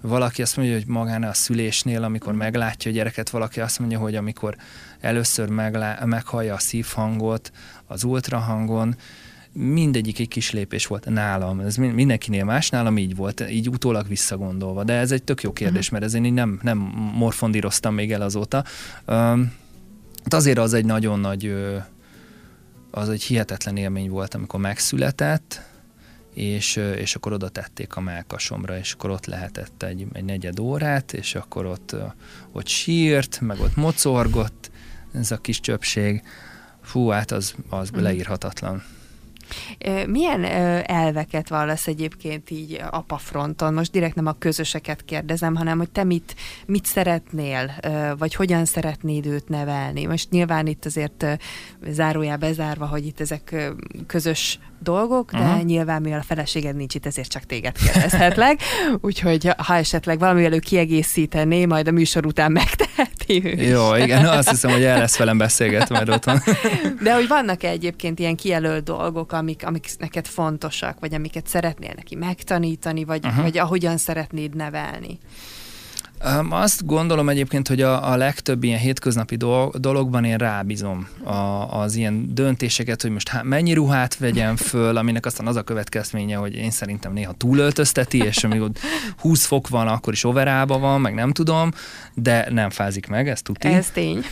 valaki 0.00 0.42
azt 0.42 0.56
mondja, 0.56 0.74
hogy 0.74 0.86
magán 0.86 1.22
a 1.22 1.32
szülésnél, 1.32 2.02
amikor 2.02 2.32
meglátja 2.34 2.90
a 2.90 2.94
gyereket, 2.94 3.30
valaki 3.30 3.60
azt 3.60 3.78
mondja, 3.78 3.98
hogy 3.98 4.14
amikor 4.14 4.56
először 5.00 5.48
meglá, 5.48 5.98
meghallja 6.04 6.54
a 6.54 6.58
szívhangot, 6.58 7.52
az 7.86 8.04
ultrahangon, 8.04 8.96
mindegyik 9.52 10.18
egy 10.18 10.28
kis 10.28 10.50
lépés 10.50 10.86
volt 10.86 11.08
nálam. 11.08 11.60
Ez 11.60 11.76
mindenkinél 11.76 12.44
más, 12.44 12.70
nálam 12.70 12.98
így 12.98 13.16
volt, 13.16 13.44
így 13.50 13.68
utólag 13.68 14.08
visszagondolva. 14.08 14.84
De 14.84 14.92
ez 14.92 15.12
egy 15.12 15.22
tök 15.22 15.42
jó 15.42 15.52
kérdés, 15.52 15.86
uh-huh. 15.86 16.00
mert 16.00 16.14
ez 16.14 16.24
én 16.24 16.32
nem, 16.32 16.58
nem 16.62 16.78
morfondíroztam 17.14 17.94
még 17.94 18.12
el 18.12 18.22
azóta. 18.22 18.64
Um, 19.06 19.52
azért 20.24 20.58
az 20.58 20.72
egy 20.72 20.84
nagyon 20.84 21.20
nagy 21.20 21.54
az 22.90 23.08
egy 23.08 23.22
hihetetlen 23.22 23.76
élmény 23.76 24.10
volt, 24.10 24.34
amikor 24.34 24.60
megszületett, 24.60 25.62
és, 26.34 26.76
és 26.76 27.14
akkor 27.14 27.32
oda 27.32 27.48
tették 27.48 27.96
a 27.96 28.00
melkasomra, 28.00 28.78
és 28.78 28.92
akkor 28.92 29.10
ott 29.10 29.26
lehetett 29.26 29.82
egy, 29.82 30.06
egy 30.12 30.24
negyed 30.24 30.58
órát, 30.58 31.12
és 31.12 31.34
akkor 31.34 31.66
ott, 31.66 31.96
ott 32.52 32.66
sírt, 32.66 33.40
meg 33.40 33.60
ott 33.60 33.76
mocorgott, 33.76 34.70
ez 35.12 35.30
a 35.30 35.36
kis 35.36 35.60
csöpség. 35.60 36.22
Fú, 36.82 37.08
hát 37.08 37.30
az, 37.30 37.54
az 37.68 37.90
mm. 37.90 38.00
leírhatatlan. 38.00 38.82
Milyen 40.06 40.44
elveket 40.84 41.48
vallasz 41.48 41.86
egyébként 41.86 42.50
így 42.50 42.82
apafronton? 42.90 43.74
Most 43.74 43.92
direkt 43.92 44.14
nem 44.14 44.26
a 44.26 44.38
közöseket 44.38 45.04
kérdezem, 45.04 45.56
hanem 45.56 45.78
hogy 45.78 45.90
te 45.90 46.04
mit, 46.04 46.34
mit 46.66 46.84
szeretnél, 46.84 47.72
vagy 48.18 48.34
hogyan 48.34 48.64
szeretnéd 48.64 49.26
őt 49.26 49.48
nevelni? 49.48 50.06
Most 50.06 50.30
nyilván 50.30 50.66
itt 50.66 50.84
azért 50.84 51.26
zárójá 51.88 52.36
bezárva, 52.36 52.86
hogy 52.86 53.06
itt 53.06 53.20
ezek 53.20 53.72
közös 54.06 54.58
dolgok, 54.80 55.32
de 55.32 55.38
uh-huh. 55.38 55.62
nyilván 55.62 56.02
mivel 56.02 56.18
a 56.18 56.22
feleséged 56.22 56.76
nincs 56.76 56.94
itt, 56.94 57.06
ezért 57.06 57.28
csak 57.28 57.42
téged 57.42 57.76
kérdezhetlek. 57.78 58.60
Úgyhogy 59.00 59.50
ha 59.56 59.74
esetleg 59.74 60.18
valamivel 60.18 60.52
ő 60.52 60.58
kiegészítené, 60.58 61.64
majd 61.64 61.88
a 61.88 61.90
műsor 61.90 62.26
után 62.26 62.52
megte 62.52 62.86
heti 62.96 63.40
hős. 63.40 63.68
Jó, 63.68 63.94
igen, 63.94 64.24
azt 64.24 64.50
hiszem, 64.50 64.70
hogy 64.70 64.84
el 64.84 64.98
lesz 64.98 65.16
velem 65.16 65.38
beszélgetve 65.38 65.94
majd 65.94 66.08
otthon. 66.08 66.42
De 67.02 67.14
hogy 67.14 67.28
vannak-e 67.28 67.68
egyébként 67.68 68.18
ilyen 68.18 68.36
kijelölt 68.36 68.84
dolgok, 68.84 69.32
amik, 69.32 69.66
amik 69.66 69.88
neked 69.98 70.26
fontosak, 70.26 71.00
vagy 71.00 71.14
amiket 71.14 71.46
szeretnél 71.46 71.92
neki 71.96 72.14
megtanítani, 72.14 73.04
vagy, 73.04 73.24
uh-huh. 73.24 73.42
vagy 73.42 73.58
ahogyan 73.58 73.96
szeretnéd 73.96 74.56
nevelni? 74.56 75.18
Azt 76.50 76.86
gondolom 76.86 77.28
egyébként, 77.28 77.68
hogy 77.68 77.82
a, 77.82 78.10
a 78.10 78.16
legtöbb 78.16 78.64
ilyen 78.64 78.78
hétköznapi 78.78 79.36
dologban 79.74 80.24
én 80.24 80.36
rábízom 80.36 81.08
a, 81.24 81.32
az 81.80 81.94
ilyen 81.94 82.34
döntéseket, 82.34 83.02
hogy 83.02 83.10
most 83.10 83.28
há, 83.28 83.42
mennyi 83.42 83.72
ruhát 83.72 84.16
vegyem 84.16 84.56
föl, 84.56 84.96
aminek 84.96 85.26
aztán 85.26 85.46
az 85.46 85.56
a 85.56 85.62
következménye, 85.62 86.36
hogy 86.36 86.54
én 86.54 86.70
szerintem 86.70 87.12
néha 87.12 87.32
túlöltözteti, 87.32 88.18
és 88.18 88.44
amíg 88.44 88.60
ott 88.60 88.78
20 89.18 89.44
fok 89.44 89.68
van, 89.68 89.88
akkor 89.88 90.12
is 90.12 90.24
overába 90.24 90.78
van, 90.78 91.00
meg 91.00 91.14
nem 91.14 91.32
tudom, 91.32 91.70
de 92.14 92.46
nem 92.50 92.70
fázik 92.70 93.06
meg, 93.06 93.28
ez 93.28 93.42
tuti. 93.42 93.68
Ez 93.68 93.90
tény. 93.90 94.22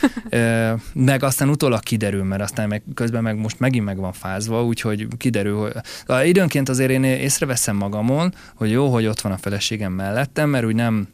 Meg 0.93 1.23
aztán 1.23 1.49
utólag 1.49 1.81
kiderül, 1.81 2.25
mert 2.25 2.43
aztán 2.43 2.69
meg, 2.69 2.83
közben 2.95 3.23
meg 3.23 3.37
most 3.37 3.61
megint 3.61 3.85
meg 3.85 3.97
van 3.97 4.13
fázva, 4.13 4.65
úgyhogy 4.65 5.07
kiderül, 5.17 5.73
hogy 6.07 6.27
időnként 6.29 6.69
azért 6.69 6.91
én 6.91 7.05
észreveszem 7.05 7.77
magamon, 7.77 8.35
hogy 8.55 8.71
jó, 8.71 8.93
hogy 8.93 9.07
ott 9.07 9.21
van 9.21 9.33
a 9.33 9.37
feleségem 9.37 9.93
mellettem, 9.93 10.49
mert 10.49 10.65
úgy 10.65 10.75
nem 10.75 11.09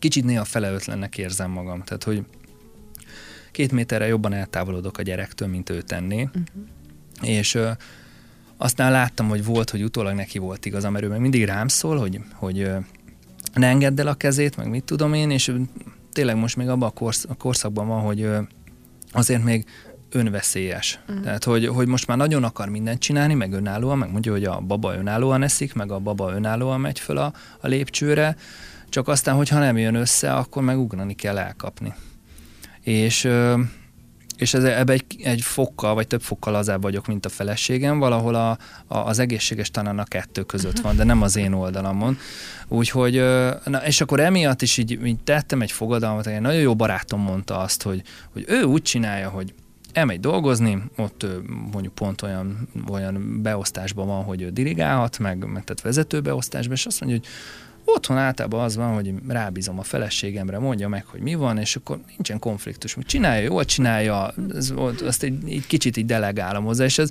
kicsit 0.00 0.24
néha 0.24 0.44
felelőtlennek 0.44 1.18
érzem 1.18 1.50
magam. 1.50 1.82
Tehát, 1.82 2.04
hogy 2.04 2.24
két 3.50 3.72
méterre 3.72 4.06
jobban 4.06 4.32
eltávolodok 4.32 4.98
a 4.98 5.02
gyerektől, 5.02 5.48
mint 5.48 5.70
ő 5.70 5.80
tenné. 5.80 6.22
Uh-huh. 6.22 6.42
És 7.22 7.54
ö, 7.54 7.70
aztán 8.56 8.92
láttam, 8.92 9.28
hogy 9.28 9.44
volt, 9.44 9.70
hogy 9.70 9.82
utólag 9.82 10.14
neki 10.14 10.38
volt 10.38 10.66
igaza, 10.66 10.90
mert 10.90 11.04
ő 11.04 11.08
meg 11.08 11.20
mindig 11.20 11.44
rám 11.44 11.68
szól, 11.68 11.98
hogy, 11.98 12.20
hogy 12.32 12.60
ö, 12.60 12.78
ne 13.54 13.66
engedd 13.66 14.00
el 14.00 14.06
a 14.06 14.14
kezét, 14.14 14.56
meg 14.56 14.68
mit 14.68 14.84
tudom 14.84 15.12
én, 15.12 15.30
és 15.30 15.52
tényleg 16.12 16.36
most 16.36 16.56
még 16.56 16.68
abban 16.68 16.88
a, 16.88 16.92
korsz, 16.92 17.24
a 17.28 17.34
korszakban 17.34 17.86
van, 17.86 18.00
hogy 18.00 18.20
ö, 18.20 18.40
azért 19.12 19.44
még 19.44 19.64
önveszélyes. 20.10 20.98
Uh-huh. 21.08 21.24
Tehát, 21.24 21.44
hogy, 21.44 21.66
hogy 21.66 21.86
most 21.86 22.06
már 22.06 22.16
nagyon 22.16 22.44
akar 22.44 22.68
mindent 22.68 23.00
csinálni, 23.00 23.34
meg 23.34 23.52
önállóan, 23.52 23.98
meg 23.98 24.10
mondja, 24.10 24.32
hogy 24.32 24.44
a 24.44 24.60
baba 24.60 24.94
önállóan 24.94 25.42
eszik, 25.42 25.74
meg 25.74 25.90
a 25.90 25.98
baba 25.98 26.32
önállóan 26.32 26.80
megy 26.80 26.98
föl 26.98 27.16
a, 27.16 27.32
a 27.60 27.66
lépcsőre, 27.66 28.36
csak 28.90 29.08
aztán, 29.08 29.34
hogyha 29.34 29.58
nem 29.58 29.78
jön 29.78 29.94
össze, 29.94 30.32
akkor 30.32 30.62
meg 30.62 30.78
ugrani 30.78 31.14
kell 31.14 31.38
elkapni. 31.38 31.94
És, 32.80 33.28
és 34.36 34.54
ez, 34.54 34.64
ebbe 34.64 34.92
egy, 34.92 35.04
egy 35.22 35.40
fokkal, 35.40 35.94
vagy 35.94 36.06
több 36.06 36.22
fokkal 36.22 36.52
lazább 36.52 36.82
vagyok, 36.82 37.06
mint 37.06 37.26
a 37.26 37.28
feleségem, 37.28 37.98
valahol 37.98 38.34
a, 38.34 38.50
a, 38.86 38.96
az 38.98 39.18
egészséges 39.18 39.70
talán 39.70 39.98
a 39.98 40.04
kettő 40.04 40.42
között 40.42 40.78
van, 40.78 40.96
de 40.96 41.04
nem 41.04 41.22
az 41.22 41.36
én 41.36 41.52
oldalamon. 41.52 42.18
Úgyhogy, 42.68 43.14
na, 43.64 43.86
és 43.86 44.00
akkor 44.00 44.20
emiatt 44.20 44.62
is 44.62 44.76
így, 44.76 45.06
így 45.06 45.22
tettem 45.24 45.62
egy 45.62 45.72
fogadalmat, 45.72 46.26
egy 46.26 46.40
nagyon 46.40 46.60
jó 46.60 46.76
barátom 46.76 47.20
mondta 47.20 47.58
azt, 47.58 47.82
hogy, 47.82 48.02
hogy 48.32 48.44
ő 48.48 48.62
úgy 48.62 48.82
csinálja, 48.82 49.28
hogy 49.28 49.54
elmegy 49.92 50.20
dolgozni, 50.20 50.82
ott 50.96 51.26
mondjuk 51.72 51.94
pont 51.94 52.22
olyan, 52.22 52.68
olyan 52.90 53.42
beosztásban 53.42 54.06
van, 54.06 54.24
hogy 54.24 54.42
ő 54.42 54.50
dirigálhat, 54.50 55.18
meg, 55.18 55.38
meg 55.38 55.64
tehát 55.64 55.80
vezetőbeosztásban, 55.80 56.74
és 56.74 56.86
azt 56.86 57.00
mondja, 57.00 57.18
hogy 57.18 57.28
Otthon 57.94 58.18
általában 58.18 58.64
az 58.64 58.76
van, 58.76 58.94
hogy 58.94 59.14
rábízom 59.28 59.78
a 59.78 59.82
feleségemre, 59.82 60.58
mondja 60.58 60.88
meg, 60.88 61.04
hogy 61.06 61.20
mi 61.20 61.34
van, 61.34 61.58
és 61.58 61.76
akkor 61.76 62.00
nincsen 62.08 62.38
konfliktus. 62.38 62.96
Csinálja, 63.06 63.42
jól 63.42 63.64
csinálja, 63.64 64.34
ez, 64.54 64.72
azt 65.04 65.22
egy, 65.22 65.50
egy 65.50 65.66
kicsit 65.66 65.96
így 65.96 66.06
delegálom 66.06 66.64
hozzá, 66.64 66.84
és 66.84 66.98
ez, 66.98 67.10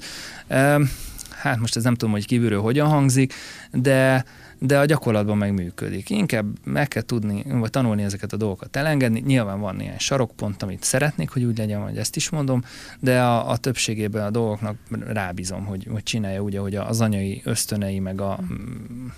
hát 1.30 1.60
most 1.60 1.76
ez 1.76 1.84
nem 1.84 1.96
tudom, 1.96 2.14
hogy 2.14 2.26
kívülről 2.26 2.62
hogyan 2.62 2.88
hangzik, 2.88 3.34
de 3.72 4.26
de 4.60 4.80
a 4.80 4.86
gyakorlatban 4.86 5.38
meg 5.38 5.54
működik. 5.54 6.10
Inkább 6.10 6.46
meg 6.64 6.88
kell 6.88 7.02
tudni, 7.02 7.44
vagy 7.48 7.70
tanulni 7.70 8.04
ezeket 8.04 8.34
a 8.34 8.38
dolgokat 8.38 8.76
elengedni. 8.76 9.20
Nyilván 9.26 9.60
van 9.60 9.80
ilyen 9.80 9.98
sarokpont, 9.98 10.64
amit 10.64 10.84
szeretnék, 10.84 11.30
hogy 11.30 11.44
úgy 11.44 11.58
legyen, 11.58 11.82
hogy 11.82 11.98
ezt 11.98 12.16
is 12.16 12.30
mondom, 12.30 12.64
de 13.00 13.22
a, 13.22 13.50
a 13.50 13.58
többségében 13.58 14.26
a 14.26 14.30
dolgoknak 14.30 14.76
rábízom, 15.08 15.66
hogy, 15.66 15.88
hogy 15.92 16.04
csinálja 16.04 16.42
úgy, 16.42 16.56
ahogy 16.56 16.76
az 16.76 17.02
anyai 17.02 17.42
ösztönei, 17.44 18.00
meg 18.00 18.22
a, 18.22 18.40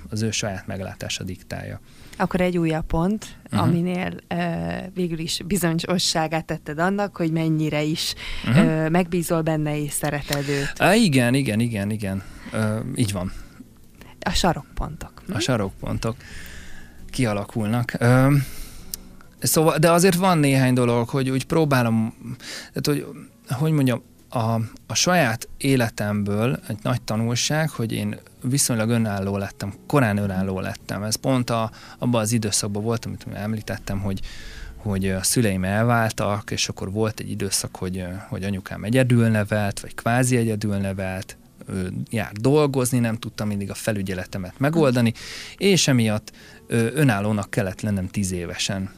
az 0.10 0.22
ő 0.22 0.32
saját 0.32 0.68
meglátása 0.68 1.24
diktálja. 1.24 1.80
Akkor 2.18 2.42
egy 2.42 2.58
újabb 2.58 2.86
pont, 2.86 3.26
uh-huh. 3.46 3.62
aminél 3.62 4.14
uh, 4.34 4.40
végül 4.94 5.20
is 5.20 5.42
bizonyosságát 5.46 6.46
tetted 6.46 6.80
annak, 6.80 7.16
hogy 7.16 7.32
mennyire 7.32 7.82
is 7.82 8.14
uh-huh. 8.48 8.66
uh, 8.66 8.90
megbízol 8.90 9.42
benne 9.42 9.84
és 9.84 9.92
szereted 9.92 10.50
őt. 10.50 10.74
Uh, 10.80 11.04
igen, 11.04 11.34
igen, 11.34 11.60
igen, 11.60 11.90
igen. 11.92 12.24
Uh, 12.54 12.80
így 12.96 13.12
van. 13.12 13.32
A 14.24 14.30
sarokpontok. 14.30 15.12
A 15.34 15.40
sarokpontok 15.40 16.16
kialakulnak. 17.10 17.94
Ö, 18.00 18.36
szóval, 19.40 19.78
de 19.78 19.92
azért 19.92 20.16
van 20.16 20.38
néhány 20.38 20.74
dolog, 20.74 21.10
hogy 21.10 21.30
úgy 21.30 21.46
próbálom, 21.46 22.14
tehát, 22.74 22.86
hogy, 22.86 23.24
hogy 23.58 23.72
mondjam, 23.72 24.02
a, 24.34 24.60
a 24.88 24.94
saját 24.94 25.48
életemből 25.58 26.60
egy 26.68 26.78
nagy 26.82 27.02
tanulság, 27.02 27.70
hogy 27.70 27.92
én 27.92 28.20
viszonylag 28.44 28.90
önálló 28.90 29.38
lettem, 29.38 29.74
korán 29.88 30.18
önálló 30.18 30.60
lettem. 30.60 31.04
Ez 31.04 31.16
pont 31.16 31.50
a, 31.50 31.72
abban 31.98 32.22
az 32.22 32.32
időszakban 32.32 32.84
volt, 32.84 33.06
amit 33.06 33.26
említettem, 33.34 34.00
hogy, 34.00 34.20
hogy 34.76 35.10
a 35.10 35.24
szüleim 35.24 35.64
elváltak, 35.64 36.52
és 36.52 36.70
akkor 36.70 36.92
volt 36.92 37.20
egy 37.20 37.30
időszak, 37.30 37.76
hogy, 37.76 38.06
hogy 38.28 38.44
anyukám 38.44 38.84
egyedül 38.84 39.28
nevelt, 39.28 39.80
vagy 39.80 39.96
kvázi 39.96 40.38
egyedül 40.38 40.76
nevelt, 40.76 41.38
jár 42.10 42.32
dolgozni, 42.32 43.00
nem 43.00 43.18
tudtam 43.18 43.48
mindig 43.48 43.70
a 43.70 43.74
felügyeletemet 43.74 44.60
megoldani, 44.60 45.14
és 45.58 45.88
emiatt 45.88 46.32
önállónak 46.68 47.50
kellett 47.50 47.82
lennem 47.82 48.08
10 48.08 48.32
évesen, 48.32 48.92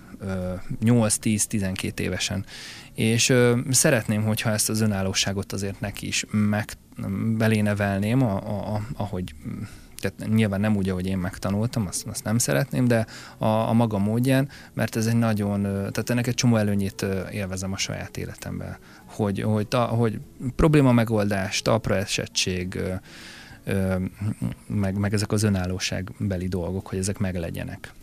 8-10-12 0.83 1.99
évesen. 1.99 2.45
És 2.93 3.33
szeretném, 3.69 4.23
hogyha 4.23 4.49
ezt 4.49 4.69
az 4.69 4.81
önállóságot 4.81 5.53
azért 5.53 5.79
neki 5.79 6.07
is 6.07 6.25
meg 6.31 6.73
belénevelném, 7.37 8.21
a, 8.23 8.35
a, 8.35 8.73
a, 8.73 8.81
ahogy 8.95 9.33
tehát 10.03 10.33
nyilván 10.33 10.59
nem 10.59 10.75
úgy, 10.75 10.89
ahogy 10.89 11.07
én 11.07 11.17
megtanultam, 11.17 11.87
azt, 11.87 12.07
azt 12.07 12.23
nem 12.23 12.37
szeretném, 12.37 12.87
de 12.87 13.05
a, 13.37 13.45
a 13.45 13.73
maga 13.73 13.97
módján, 13.97 14.49
mert 14.73 14.95
ez 14.95 15.05
egy 15.05 15.15
nagyon, 15.15 15.61
tehát 15.61 16.09
ennek 16.09 16.27
egy 16.27 16.33
csomó 16.33 16.55
előnyét 16.55 17.05
élvezem 17.31 17.73
a 17.73 17.77
saját 17.77 18.17
életemben, 18.17 18.77
hogy, 19.13 19.41
hogy, 19.41 19.67
ta, 19.67 19.85
hogy 19.85 20.19
probléma 20.55 20.91
megoldás, 20.91 21.61
talpra 21.61 21.95
esettség, 21.95 22.79
meg, 24.67 24.97
meg 24.97 25.13
ezek 25.13 25.31
az 25.31 25.43
önállóságbeli 25.43 26.47
dolgok, 26.47 26.87
hogy 26.87 26.97
ezek 26.97 27.17
meglegyenek. 27.17 27.93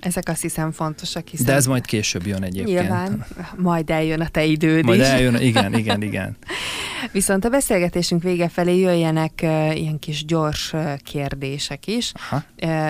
Ezek 0.00 0.28
azt 0.28 0.42
hiszem 0.42 0.72
fontosak, 0.72 1.28
hiszen... 1.28 1.46
De 1.46 1.52
ez 1.52 1.66
majd 1.66 1.84
később 1.84 2.26
jön 2.26 2.42
egyébként. 2.42 2.80
Nyilván, 2.80 3.26
majd 3.56 3.90
eljön 3.90 4.20
a 4.20 4.28
te 4.28 4.44
időd 4.44 4.84
majd 4.84 5.00
is. 5.00 5.06
eljön, 5.06 5.36
igen, 5.40 5.74
igen, 5.74 6.02
igen. 6.02 6.36
Viszont 7.12 7.44
a 7.44 7.48
beszélgetésünk 7.48 8.22
vége 8.22 8.48
felé 8.48 8.78
jöjjenek 8.78 9.42
ilyen 9.74 9.98
kis 9.98 10.24
gyors 10.24 10.74
kérdések 11.04 11.86
is. 11.86 12.12
Aha. 12.14 12.42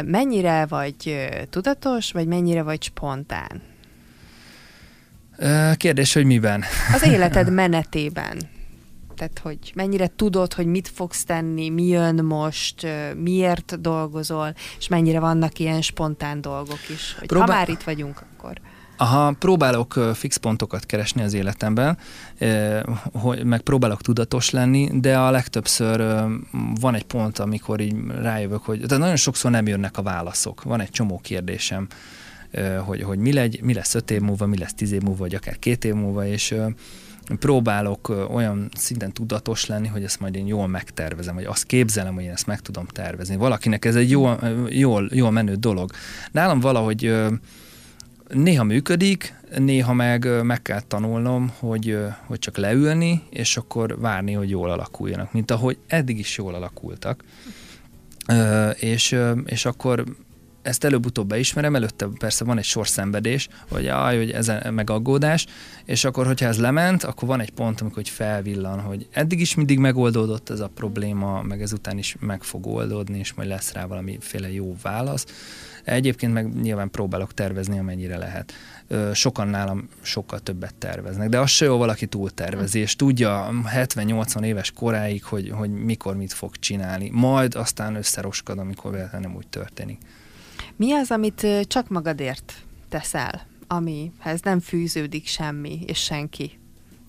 Mennyire 0.02 0.66
vagy 0.66 1.28
tudatos, 1.50 2.12
vagy 2.12 2.26
mennyire 2.26 2.62
vagy 2.62 2.82
spontán? 2.82 3.62
Kérdés, 5.76 6.12
hogy 6.12 6.24
miben? 6.24 6.64
Az 6.94 7.02
életed 7.14 7.52
menetében. 7.52 8.36
Tehát, 9.16 9.38
hogy 9.42 9.72
mennyire 9.74 10.10
tudod, 10.16 10.52
hogy 10.52 10.66
mit 10.66 10.88
fogsz 10.94 11.24
tenni, 11.24 11.68
mi 11.68 11.86
jön 11.86 12.24
most, 12.24 12.86
miért 13.16 13.80
dolgozol, 13.80 14.54
és 14.78 14.88
mennyire 14.88 15.20
vannak 15.20 15.58
ilyen 15.58 15.82
spontán 15.82 16.40
dolgok 16.40 16.80
is. 16.94 17.16
Hogy 17.18 17.28
Próbál... 17.28 17.48
Ha 17.48 17.54
már 17.54 17.68
itt 17.68 17.82
vagyunk, 17.82 18.22
akkor... 18.32 18.60
Aha, 18.96 19.34
próbálok 19.38 19.92
fix 20.14 20.36
pontokat 20.36 20.86
keresni 20.86 21.22
az 21.22 21.34
életemben, 21.34 21.98
hogy 23.12 23.44
meg 23.44 23.60
próbálok 23.60 24.00
tudatos 24.00 24.50
lenni, 24.50 24.90
de 25.00 25.18
a 25.18 25.30
legtöbbször 25.30 26.24
van 26.80 26.94
egy 26.94 27.02
pont, 27.02 27.38
amikor 27.38 27.80
így 27.80 27.94
rájövök, 28.20 28.62
hogy 28.62 28.80
tehát 28.80 28.98
nagyon 28.98 29.16
sokszor 29.16 29.50
nem 29.50 29.66
jönnek 29.66 29.98
a 29.98 30.02
válaszok. 30.02 30.62
Van 30.62 30.80
egy 30.80 30.90
csomó 30.90 31.18
kérdésem, 31.22 31.86
hogy, 32.84 33.02
hogy 33.02 33.18
mi, 33.18 33.32
legy, 33.32 33.60
mi 33.62 33.74
lesz 33.74 33.94
öt 33.94 34.10
év 34.10 34.20
múlva, 34.20 34.46
mi 34.46 34.58
lesz 34.58 34.74
tíz 34.74 34.92
év 34.92 35.00
múlva, 35.00 35.18
vagy 35.18 35.34
akár 35.34 35.58
két 35.58 35.84
év 35.84 35.94
múlva, 35.94 36.26
és 36.26 36.54
próbálok 37.38 38.08
olyan 38.08 38.68
szinten 38.74 39.12
tudatos 39.12 39.66
lenni, 39.66 39.86
hogy 39.88 40.04
ezt 40.04 40.20
majd 40.20 40.34
én 40.34 40.46
jól 40.46 40.66
megtervezem, 40.66 41.34
vagy 41.34 41.44
azt 41.44 41.64
képzelem, 41.64 42.14
hogy 42.14 42.24
én 42.24 42.30
ezt 42.30 42.46
meg 42.46 42.60
tudom 42.60 42.86
tervezni. 42.86 43.36
Valakinek 43.36 43.84
ez 43.84 43.96
egy 43.96 44.10
jól, 44.10 44.38
jól, 44.68 45.08
jól 45.12 45.30
menő 45.30 45.54
dolog. 45.54 45.90
Nálam 46.32 46.60
valahogy 46.60 47.14
néha 48.28 48.64
működik, 48.64 49.34
néha 49.58 49.92
meg 49.92 50.42
meg 50.42 50.62
kell 50.62 50.80
tanulnom, 50.80 51.52
hogy, 51.58 51.98
hogy 52.26 52.38
csak 52.38 52.56
leülni, 52.56 53.22
és 53.30 53.56
akkor 53.56 54.00
várni, 54.00 54.32
hogy 54.32 54.50
jól 54.50 54.70
alakuljanak, 54.70 55.32
mint 55.32 55.50
ahogy 55.50 55.78
eddig 55.86 56.18
is 56.18 56.36
jól 56.36 56.54
alakultak. 56.54 57.24
És, 58.78 59.16
és 59.44 59.64
akkor 59.64 60.04
ezt 60.62 60.84
előbb-utóbb 60.84 61.28
beismerem, 61.28 61.74
előtte 61.74 62.08
persze 62.18 62.44
van 62.44 62.58
egy 62.58 62.64
sor 62.64 62.88
szenvedés, 62.88 63.48
hogy 63.68 63.84
jaj, 63.84 64.16
hogy 64.16 64.30
ez 64.30 64.52
megaggódás, 64.70 65.46
és 65.84 66.04
akkor, 66.04 66.26
hogyha 66.26 66.46
ez 66.46 66.58
lement, 66.58 67.04
akkor 67.04 67.28
van 67.28 67.40
egy 67.40 67.50
pont, 67.50 67.80
amikor 67.80 68.02
hogy 68.02 68.08
felvillan, 68.08 68.80
hogy 68.80 69.06
eddig 69.10 69.40
is 69.40 69.54
mindig 69.54 69.78
megoldódott 69.78 70.50
ez 70.50 70.60
a 70.60 70.70
probléma, 70.74 71.42
meg 71.42 71.62
ezután 71.62 71.98
is 71.98 72.16
meg 72.20 72.42
fog 72.42 72.66
oldódni, 72.66 73.18
és 73.18 73.32
majd 73.32 73.48
lesz 73.48 73.72
rá 73.72 73.86
valamiféle 73.86 74.52
jó 74.52 74.76
válasz. 74.82 75.26
Egyébként 75.84 76.32
meg 76.32 76.60
nyilván 76.60 76.90
próbálok 76.90 77.34
tervezni, 77.34 77.78
amennyire 77.78 78.16
lehet. 78.16 78.52
Sokan 79.12 79.48
nálam 79.48 79.88
sokkal 80.00 80.38
többet 80.38 80.74
terveznek, 80.74 81.28
de 81.28 81.38
az 81.38 81.50
se 81.50 81.64
jó, 81.64 81.76
valaki 81.76 82.06
túl 82.06 82.30
tervezi, 82.30 82.78
és 82.78 82.96
tudja 82.96 83.50
70-80 83.74 84.44
éves 84.44 84.70
koráig, 84.70 85.24
hogy, 85.24 85.50
hogy 85.50 85.70
mikor 85.70 86.16
mit 86.16 86.32
fog 86.32 86.56
csinálni. 86.56 87.10
Majd 87.12 87.54
aztán 87.54 87.94
összeroskad, 87.94 88.58
amikor 88.58 88.92
véletlenül 88.92 89.28
nem 89.28 89.36
úgy 89.36 89.46
történik. 89.46 89.98
Mi 90.82 90.92
az, 90.92 91.10
amit 91.10 91.46
csak 91.66 91.88
magadért 91.88 92.54
teszel, 92.88 93.46
amihez 93.66 94.40
nem 94.42 94.60
fűződik 94.60 95.26
semmi 95.26 95.80
és 95.86 95.98
senki, 95.98 96.58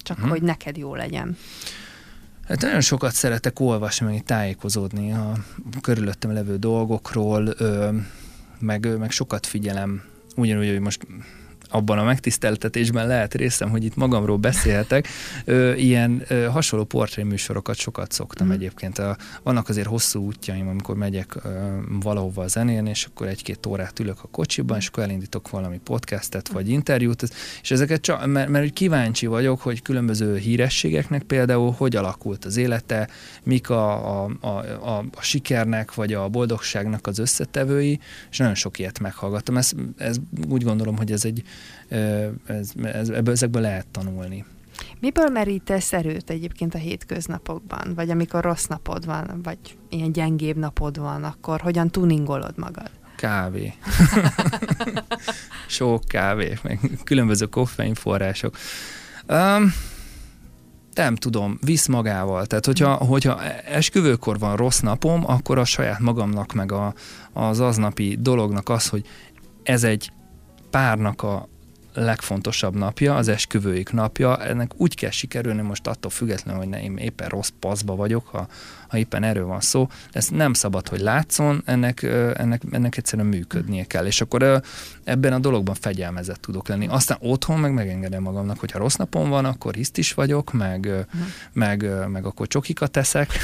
csak 0.01 0.17
hmm. 0.17 0.29
hogy 0.29 0.41
neked 0.41 0.77
jó 0.77 0.95
legyen? 0.95 1.37
Hát 2.47 2.61
nagyon 2.61 2.81
sokat 2.81 3.11
szeretek 3.13 3.59
olvasni, 3.59 4.05
meg 4.05 4.23
tájékozódni 4.23 5.13
a 5.13 5.33
körülöttem 5.81 6.33
levő 6.33 6.57
dolgokról, 6.57 7.53
ö, 7.57 7.89
meg, 8.59 8.97
meg 8.97 9.11
sokat 9.11 9.45
figyelem, 9.45 10.03
ugyanúgy, 10.35 10.69
hogy 10.69 10.79
most 10.79 11.07
abban 11.73 11.97
a 11.97 12.03
megtiszteltetésben 12.03 13.07
lehet 13.07 13.33
részem, 13.33 13.69
hogy 13.69 13.83
itt 13.83 13.95
magamról 13.95 14.37
beszélhetek. 14.37 15.07
Ö, 15.45 15.73
ilyen 15.73 16.23
ö, 16.27 16.43
hasonló 16.43 16.85
portréműsorokat 16.85 17.75
sokat 17.75 18.11
szoktam 18.11 18.47
mm. 18.47 18.51
egyébként. 18.51 18.99
A, 18.99 19.17
vannak 19.43 19.69
azért 19.69 19.87
hosszú 19.87 20.25
útjaim, 20.25 20.67
amikor 20.67 20.95
megyek 20.95 21.35
ö, 21.35 21.49
valahova 22.01 22.47
zenélni, 22.47 22.89
és 22.89 23.05
akkor 23.05 23.27
egy-két 23.27 23.65
órát 23.65 23.99
ülök 23.99 24.17
a 24.23 24.27
kocsiban, 24.31 24.77
és 24.77 24.87
akkor 24.87 25.03
elindítok 25.03 25.49
valami 25.49 25.79
podcastet 25.83 26.47
vagy 26.47 26.69
interjút, 26.69 27.21
és 27.61 27.71
ezeket 27.71 28.01
csak, 28.01 28.25
mert, 28.25 28.49
mert 28.49 28.65
úgy 28.65 28.73
kíváncsi 28.73 29.25
vagyok, 29.25 29.61
hogy 29.61 29.81
különböző 29.81 30.37
hírességeknek 30.37 31.23
például 31.23 31.71
hogy 31.77 31.95
alakult 31.95 32.45
az 32.45 32.57
élete, 32.57 33.07
mik 33.43 33.69
a, 33.69 34.23
a, 34.23 34.29
a, 34.39 34.47
a, 34.47 35.05
a 35.15 35.21
sikernek 35.21 35.93
vagy 35.93 36.13
a 36.13 36.29
boldogságnak 36.29 37.07
az 37.07 37.19
összetevői, 37.19 37.99
és 38.31 38.37
nagyon 38.37 38.55
sok 38.55 38.79
ilyet 38.79 38.99
meghallgattam. 38.99 39.57
Ez, 39.57 39.71
ez 39.97 40.17
úgy 40.49 40.63
gondolom, 40.63 40.97
hogy 40.97 41.11
ez 41.11 41.25
egy 41.25 41.43
ez, 42.45 42.71
ez, 42.83 43.09
ebből, 43.09 43.33
ezekből 43.33 43.61
lehet 43.61 43.87
tanulni. 43.87 44.45
Miből 44.99 45.29
merítesz 45.29 45.93
erőt 45.93 46.29
egyébként 46.29 46.73
a 46.73 46.77
hétköznapokban? 46.77 47.93
Vagy 47.95 48.09
amikor 48.09 48.43
rossz 48.43 48.65
napod 48.65 49.05
van, 49.05 49.39
vagy 49.43 49.57
ilyen 49.89 50.11
gyengébb 50.11 50.57
napod 50.57 50.99
van, 50.99 51.23
akkor 51.23 51.61
hogyan 51.61 51.89
tuningolod 51.89 52.57
magad? 52.57 52.89
Kávé. 53.15 53.73
Sok 55.67 56.03
kávé, 56.07 56.57
meg 56.63 56.79
különböző 57.03 57.45
koffeinforrások. 57.45 58.57
Um, 59.27 59.73
nem 60.93 61.15
tudom, 61.15 61.57
visz 61.61 61.87
magával. 61.87 62.45
Tehát, 62.45 62.65
hogyha, 62.65 62.93
hogyha 62.93 63.43
esküvőkor 63.65 64.39
van 64.39 64.55
rossz 64.55 64.79
napom, 64.79 65.23
akkor 65.25 65.57
a 65.57 65.65
saját 65.65 65.99
magamnak, 65.99 66.53
meg 66.53 66.71
a, 66.71 66.93
az 67.33 67.59
aznapi 67.59 68.17
dolognak 68.19 68.69
az, 68.69 68.87
hogy 68.87 69.05
ez 69.63 69.83
egy 69.83 70.11
párnak 70.69 71.23
a 71.23 71.49
legfontosabb 71.93 72.75
napja, 72.75 73.15
az 73.15 73.27
esküvőik 73.27 73.91
napja, 73.91 74.37
ennek 74.37 74.71
úgy 74.77 74.95
kell 74.95 75.09
sikerülni 75.09 75.61
most 75.61 75.87
attól 75.87 76.11
függetlenül, 76.11 76.61
hogy 76.61 76.69
ne, 76.69 76.83
én 76.83 76.97
éppen 76.97 77.29
rossz 77.29 77.49
paszba 77.59 77.95
vagyok, 77.95 78.27
ha, 78.27 78.47
ha 78.87 78.97
éppen 78.97 79.23
erről 79.23 79.45
van 79.45 79.61
szó, 79.61 79.87
ez 80.11 80.27
nem 80.27 80.53
szabad, 80.53 80.87
hogy 80.87 80.99
látszon, 80.99 81.61
ennek, 81.65 82.03
ennek, 82.37 82.61
ennek 82.71 82.97
egyszerűen 82.97 83.27
működnie 83.27 83.83
kell, 83.83 84.05
és 84.05 84.21
akkor 84.21 84.61
ebben 85.03 85.33
a 85.33 85.39
dologban 85.39 85.75
fegyelmezett 85.75 86.41
tudok 86.41 86.67
lenni. 86.67 86.87
Aztán 86.87 87.17
otthon 87.21 87.59
meg 87.59 87.73
megengedem 87.73 88.21
magamnak, 88.21 88.59
hogyha 88.59 88.79
rossz 88.79 88.95
napom 88.95 89.29
van, 89.29 89.45
akkor 89.45 89.73
hiszt 89.73 89.97
is 89.97 90.13
vagyok, 90.13 90.51
meg, 90.51 90.85
uh-huh. 90.85 91.27
meg, 91.53 91.89
meg 92.07 92.25
akkor 92.25 92.47
csokikat 92.47 92.91
teszek, 92.91 93.31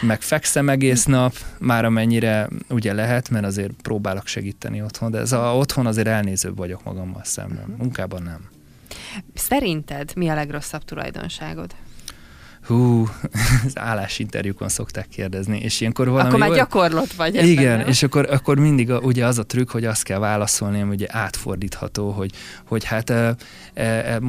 meg 0.00 0.20
fekszem 0.20 0.68
egész 0.68 1.04
nap, 1.04 1.34
már 1.58 1.84
amennyire 1.84 2.48
ugye 2.68 2.92
lehet, 2.92 3.28
mert 3.28 3.44
azért 3.44 3.72
próbálok 3.82 4.26
segíteni 4.26 4.82
otthon, 4.82 5.10
de 5.10 5.18
ez 5.18 5.32
a, 5.32 5.56
otthon 5.56 5.86
azért 5.86 6.08
elnézőbb 6.08 6.56
vagyok 6.56 6.84
magammal 6.84 7.19
szemben, 7.24 7.62
uh-huh. 7.62 7.76
munkában 7.76 8.22
nem. 8.22 8.48
Szerinted 9.34 10.12
mi 10.16 10.28
a 10.28 10.34
legrosszabb 10.34 10.84
tulajdonságod? 10.84 11.74
hú, 12.66 13.08
az 13.66 13.78
állásinterjúkon 13.78 14.68
szokták 14.68 15.08
kérdezni, 15.08 15.58
és 15.58 15.80
ilyenkor 15.80 16.08
valami... 16.08 16.28
Akkor 16.28 16.38
már 16.38 16.52
gyakorlott 16.52 17.12
vagy 17.12 17.36
ebben, 17.36 17.48
Igen, 17.48 17.78
nem? 17.78 17.88
és 17.88 18.02
akkor, 18.02 18.26
akkor 18.30 18.58
mindig 18.58 18.90
a, 18.90 18.98
ugye 18.98 19.26
az 19.26 19.38
a 19.38 19.46
trükk, 19.46 19.70
hogy 19.70 19.84
azt 19.84 20.02
kell 20.02 20.18
válaszolni, 20.18 20.80
ami 20.80 20.94
ugye 20.94 21.06
átfordítható, 21.08 22.10
hogy, 22.10 22.32
hogy 22.64 22.84
hát 22.84 23.10
e, 23.10 23.34
e, 23.74 24.20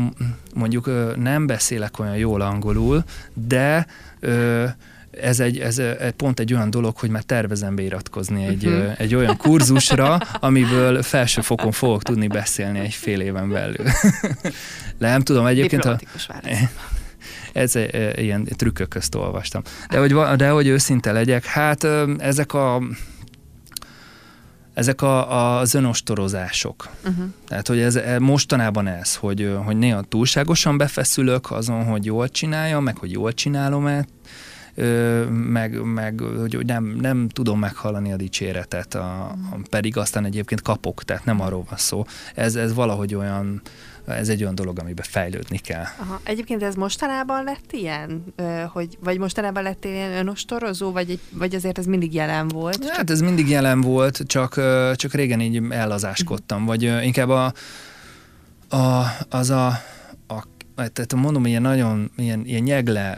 mondjuk 0.55 0.89
nem 1.17 1.47
beszélek 1.47 1.99
olyan 1.99 2.17
jól 2.17 2.41
angolul, 2.41 3.03
de 3.33 3.87
e, 4.21 4.75
ez 5.11 5.39
egy, 5.39 5.59
ez 5.59 5.77
egy, 5.77 6.11
pont 6.11 6.39
egy 6.39 6.53
olyan 6.53 6.69
dolog, 6.69 6.97
hogy 6.97 7.09
már 7.09 7.23
tervezem 7.23 7.75
beiratkozni 7.75 8.45
egy, 8.45 8.65
uh-huh. 8.65 8.95
egy 8.97 9.15
olyan 9.15 9.37
kurzusra, 9.37 10.17
amiből 10.39 11.03
felső 11.03 11.41
fokon 11.41 11.71
fogok 11.71 12.03
tudni 12.03 12.27
beszélni 12.27 12.79
egy 12.79 12.93
fél 12.93 13.19
éven 13.19 13.49
belül. 13.49 13.85
Nem 14.97 15.21
tudom, 15.21 15.45
egyébként... 15.45 15.85
A, 15.85 15.99
ez 17.53 17.75
e, 17.75 18.21
ilyen 18.21 18.43
trükkök 18.43 18.87
közt 18.89 19.15
olvastam. 19.15 19.61
De 19.89 19.99
hogy, 19.99 20.13
de 20.35 20.49
hogy 20.49 20.67
őszinte 20.67 21.11
legyek, 21.11 21.45
hát 21.45 21.87
ezek 22.17 22.53
a 22.53 22.81
ezek 24.73 25.01
a, 25.01 25.57
az 25.59 25.73
önostorozások. 25.73 26.89
Uh-huh. 27.05 27.25
Tehát, 27.47 27.67
hogy 27.67 27.79
ez, 27.79 27.95
e, 27.95 28.19
mostanában 28.19 28.87
ez, 28.87 29.15
hogy, 29.15 29.57
hogy 29.65 29.77
néha 29.77 30.01
túlságosan 30.01 30.77
befeszülök 30.77 31.51
azon, 31.51 31.83
hogy 31.83 32.05
jól 32.05 32.29
csináljam, 32.29 32.83
meg 32.83 32.97
hogy 32.97 33.11
jól 33.11 33.33
csinálom-e, 33.33 34.05
meg, 35.29 35.81
meg 35.83 36.19
hogy 36.39 36.65
nem, 36.65 36.83
nem 36.83 37.29
tudom 37.29 37.59
meghallani 37.59 38.11
a 38.11 38.15
dicséretet, 38.15 38.95
a, 38.95 39.27
a, 39.29 39.57
pedig 39.69 39.97
aztán 39.97 40.25
egyébként 40.25 40.61
kapok, 40.61 41.03
tehát 41.03 41.25
nem 41.25 41.41
arról 41.41 41.63
van 41.69 41.77
szó. 41.77 42.05
Ez, 42.35 42.55
ez 42.55 42.73
valahogy 42.73 43.15
olyan, 43.15 43.61
ez 44.07 44.29
egy 44.29 44.41
olyan 44.41 44.55
dolog, 44.55 44.79
amiben 44.79 45.05
fejlődni 45.09 45.57
kell. 45.57 45.83
Aha. 45.99 46.19
Egyébként 46.23 46.63
ez 46.63 46.75
mostanában 46.75 47.43
lett 47.43 47.71
ilyen? 47.71 48.23
Hogy, 48.67 48.97
vagy 49.03 49.17
mostanában 49.17 49.63
lett 49.63 49.85
ilyen 49.85 50.11
önostorozó, 50.11 50.91
vagy, 50.91 51.09
egy, 51.09 51.19
vagy 51.31 51.55
azért 51.55 51.77
ez 51.77 51.85
mindig 51.85 52.13
jelen 52.13 52.47
volt? 52.47 52.89
Hát 52.89 53.09
ez 53.09 53.21
mindig 53.21 53.49
jelen 53.49 53.81
volt, 53.81 54.21
csak, 54.25 54.53
csak 54.95 55.13
régen 55.13 55.41
így 55.41 55.61
ellazáskodtam, 55.69 56.65
vagy 56.65 56.83
inkább 56.83 57.29
a, 57.29 57.53
a, 58.69 59.03
az 59.29 59.49
a, 59.49 59.67
a 60.27 60.43
tehát 60.75 61.15
mondom, 61.15 61.45
ilyen 61.45 61.61
nagyon 61.61 62.11
ilyen, 62.17 62.45
ilyen 62.45 62.63
nyegle 62.63 63.17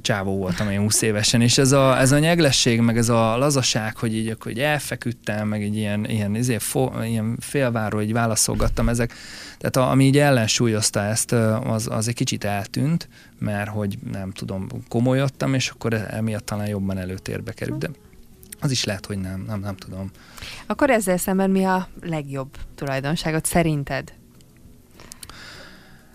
csávó 0.00 0.36
voltam 0.36 0.70
én 0.70 0.80
20 0.80 1.02
évesen, 1.02 1.40
és 1.40 1.58
ez 1.58 1.72
a, 1.72 1.98
ez 1.98 2.12
a 2.12 2.18
nyeglesség, 2.18 2.80
meg 2.80 2.96
ez 2.96 3.08
a 3.08 3.36
lazaság, 3.36 3.96
hogy 3.96 4.16
így 4.16 4.28
akkor 4.28 4.50
így 4.50 4.60
elfeküdtem, 4.60 5.48
meg 5.48 5.62
egy 5.62 5.76
ilyen, 5.76 6.08
ilyen, 6.08 6.34
izé, 6.34 6.58
fo, 6.58 6.90
ilyen 7.02 7.36
félváról 7.40 8.02
így 8.02 8.12
válaszolgattam, 8.12 8.88
ezek, 8.88 9.12
tehát 9.58 9.76
a, 9.76 9.90
ami 9.90 10.04
így 10.04 10.18
ellensúlyozta 10.18 11.00
ezt, 11.00 11.32
az, 11.32 11.88
az 11.90 12.08
egy 12.08 12.14
kicsit 12.14 12.44
eltűnt, 12.44 13.08
mert 13.38 13.70
hogy 13.70 13.98
nem 14.12 14.30
tudom, 14.30 14.66
komolyodtam, 14.88 15.54
és 15.54 15.68
akkor 15.68 15.94
emiatt 15.94 16.46
talán 16.46 16.68
jobban 16.68 16.98
előtérbe 16.98 17.52
került, 17.52 17.78
de 17.78 17.88
az 18.60 18.70
is 18.70 18.84
lehet, 18.84 19.06
hogy 19.06 19.18
nem, 19.18 19.44
nem, 19.46 19.60
nem 19.60 19.76
tudom. 19.76 20.10
Akkor 20.66 20.90
ezzel 20.90 21.16
szemben 21.16 21.50
mi 21.50 21.64
a 21.64 21.88
legjobb 22.00 22.56
tulajdonságot 22.74 23.44
szerinted? 23.44 24.12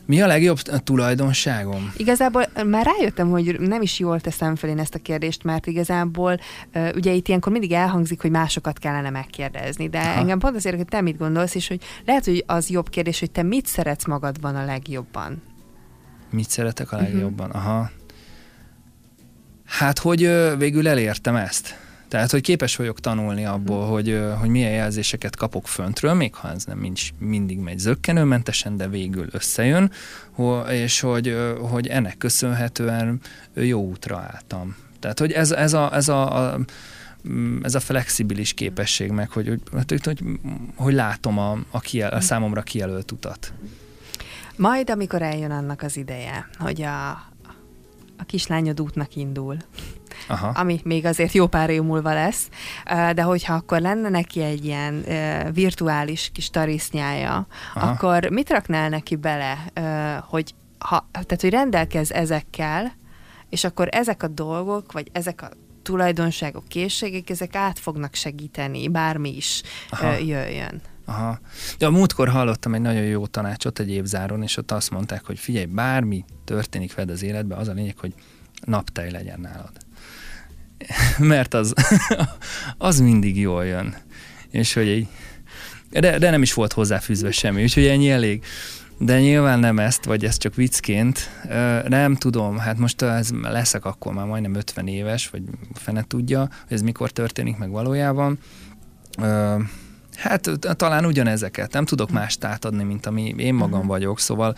Mi 0.07 0.21
a 0.21 0.27
legjobb 0.27 0.59
tulajdonságom? 0.59 1.93
Igazából 1.97 2.45
már 2.65 2.85
rájöttem, 2.85 3.29
hogy 3.29 3.59
nem 3.59 3.81
is 3.81 3.99
jól 3.99 4.19
teszem 4.19 4.55
fel 4.55 4.69
én 4.69 4.79
ezt 4.79 4.95
a 4.95 4.99
kérdést, 4.99 5.43
mert 5.43 5.67
igazából 5.67 6.39
ugye 6.95 7.11
itt 7.11 7.27
ilyenkor 7.27 7.51
mindig 7.51 7.71
elhangzik, 7.71 8.21
hogy 8.21 8.31
másokat 8.31 8.79
kellene 8.79 9.09
megkérdezni, 9.09 9.89
de 9.89 9.99
Aha. 9.99 10.19
engem 10.19 10.39
pont 10.39 10.55
azért, 10.55 10.75
hogy 10.75 10.85
te 10.85 11.01
mit 11.01 11.17
gondolsz, 11.17 11.55
és 11.55 11.67
hogy 11.67 11.81
lehet, 12.05 12.25
hogy 12.25 12.43
az 12.47 12.69
jobb 12.69 12.89
kérdés, 12.89 13.19
hogy 13.19 13.31
te 13.31 13.43
mit 13.43 13.65
szeretsz 13.65 14.05
magadban 14.05 14.55
a 14.55 14.65
legjobban? 14.65 15.41
Mit 16.29 16.49
szeretek 16.49 16.91
a 16.91 16.97
legjobban? 16.97 17.47
Uh-huh. 17.47 17.65
Aha. 17.65 17.89
Hát, 19.65 19.99
hogy 19.99 20.29
végül 20.57 20.87
elértem 20.87 21.35
ezt. 21.35 21.86
Tehát, 22.07 22.31
hogy 22.31 22.41
képes 22.41 22.75
vagyok 22.75 22.99
tanulni 22.99 23.45
abból, 23.45 23.81
hmm. 23.81 23.91
hogy, 23.91 24.19
hogy 24.39 24.49
milyen 24.49 24.71
jelzéseket 24.71 25.35
kapok 25.35 25.67
föntről, 25.67 26.13
még 26.13 26.35
ha 26.35 26.51
ez 26.51 26.63
nem 26.63 26.79
nincs, 26.79 27.09
mindig 27.19 27.57
megy 27.59 27.79
zöggenőmentesen, 27.79 28.77
de 28.77 28.87
végül 28.87 29.27
összejön, 29.31 29.91
és 30.69 30.99
hogy, 30.99 31.37
hogy 31.69 31.87
ennek 31.87 32.17
köszönhetően 32.17 33.19
jó 33.53 33.81
útra 33.81 34.17
álltam. 34.17 34.75
Tehát, 34.99 35.19
hogy 35.19 35.31
ez, 35.31 35.51
ez, 35.51 35.73
a, 35.73 35.95
ez 35.95 36.07
a, 36.07 36.51
a 36.51 36.59
ez 37.61 37.75
a 37.75 37.79
flexibilis 37.79 38.53
képesség 38.53 39.11
meg, 39.11 39.29
hogy, 39.29 39.47
hogy, 39.47 39.61
hogy, 39.87 40.03
hogy, 40.03 40.39
hogy 40.75 40.93
látom 40.93 41.37
a, 41.37 41.57
a, 41.71 41.79
kiel, 41.79 42.09
a 42.09 42.21
számomra 42.21 42.61
kijelölt 42.61 43.11
utat. 43.11 43.53
Majd, 44.55 44.89
amikor 44.89 45.21
eljön 45.21 45.51
annak 45.51 45.81
az 45.81 45.97
ideje, 45.97 46.49
hogy 46.57 46.81
a, 46.81 47.09
a 48.17 48.23
kislányod 48.25 48.81
útnak 48.81 49.15
indul, 49.15 49.57
Aha. 50.27 50.47
ami 50.47 50.79
még 50.83 51.05
azért 51.05 51.33
jó 51.33 51.47
pár 51.47 51.69
év 51.69 51.81
múlva 51.81 52.13
lesz, 52.13 52.49
de 53.13 53.21
hogyha 53.21 53.53
akkor 53.53 53.81
lenne 53.81 54.09
neki 54.09 54.41
egy 54.41 54.65
ilyen 54.65 55.05
virtuális 55.53 56.29
kis 56.33 56.49
tarisznyája, 56.49 57.47
Aha. 57.73 57.87
akkor 57.89 58.29
mit 58.29 58.49
raknál 58.49 58.89
neki 58.89 59.15
bele, 59.15 59.57
hogy 60.27 60.55
ha, 60.77 61.07
tehát, 61.11 61.41
hogy 61.41 61.49
rendelkez 61.49 62.11
ezekkel, 62.11 62.91
és 63.49 63.63
akkor 63.63 63.87
ezek 63.91 64.23
a 64.23 64.27
dolgok, 64.27 64.91
vagy 64.91 65.09
ezek 65.11 65.41
a 65.41 65.49
tulajdonságok, 65.81 66.67
készségek, 66.67 67.29
ezek 67.29 67.55
át 67.55 67.79
fognak 67.79 68.13
segíteni, 68.13 68.87
bármi 68.87 69.35
is 69.35 69.61
Aha. 69.89 70.11
jöjjön. 70.11 70.81
Aha. 71.05 71.39
De 71.77 71.85
a 71.85 71.89
múltkor 71.89 72.27
hallottam 72.27 72.73
egy 72.73 72.81
nagyon 72.81 73.03
jó 73.03 73.27
tanácsot 73.27 73.79
egy 73.79 73.89
évzáron, 73.89 74.43
és 74.43 74.57
ott 74.57 74.71
azt 74.71 74.91
mondták, 74.91 75.25
hogy 75.25 75.39
figyelj, 75.39 75.65
bármi 75.65 76.25
történik 76.43 76.95
veled 76.95 77.11
az 77.11 77.23
életben, 77.23 77.57
az 77.57 77.67
a 77.67 77.73
lényeg, 77.73 77.97
hogy 77.97 78.13
naptej 78.65 79.11
legyen 79.11 79.39
nálad. 79.39 79.71
Mert 81.17 81.53
az, 81.53 81.73
az 82.77 82.99
mindig 82.99 83.39
jól 83.39 83.65
jön. 83.65 83.95
És 84.51 84.73
hogy 84.73 84.87
egy, 84.87 85.07
de, 85.89 86.17
de 86.17 86.29
nem 86.29 86.41
is 86.41 86.53
volt 86.53 86.73
hozzáfűzve 86.73 87.31
semmi, 87.31 87.63
úgyhogy 87.63 87.85
ennyi 87.85 88.09
elég. 88.09 88.43
De 88.99 89.19
nyilván 89.19 89.59
nem 89.59 89.79
ezt, 89.79 90.05
vagy 90.05 90.25
ezt 90.25 90.39
csak 90.39 90.55
viccként. 90.55 91.29
Nem 91.87 92.15
tudom, 92.15 92.57
hát 92.57 92.77
most 92.77 93.01
ez 93.01 93.29
leszek 93.41 93.85
akkor 93.85 94.13
már 94.13 94.25
majdnem 94.25 94.55
50 94.55 94.87
éves, 94.87 95.29
vagy 95.29 95.41
fene 95.73 96.03
tudja, 96.07 96.39
hogy 96.39 96.77
ez 96.77 96.81
mikor 96.81 97.11
történik 97.11 97.57
meg 97.57 97.69
valójában. 97.69 98.39
Hát 100.15 100.49
talán 100.75 101.05
ugyanezeket. 101.05 101.73
Nem 101.73 101.85
tudok 101.85 102.11
más 102.11 102.37
átadni, 102.41 102.83
mint 102.83 103.05
ami 103.05 103.33
én 103.37 103.53
magam 103.53 103.73
uh-huh. 103.73 103.87
vagyok, 103.87 104.19
szóval 104.19 104.55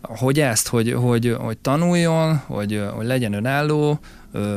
hogy 0.00 0.40
ezt, 0.40 0.68
hogy, 0.68 0.92
hogy, 0.92 1.36
hogy 1.38 1.58
tanuljon, 1.58 2.36
hogy, 2.36 2.84
hogy 2.94 3.06
legyen 3.06 3.32
önálló, 3.32 4.00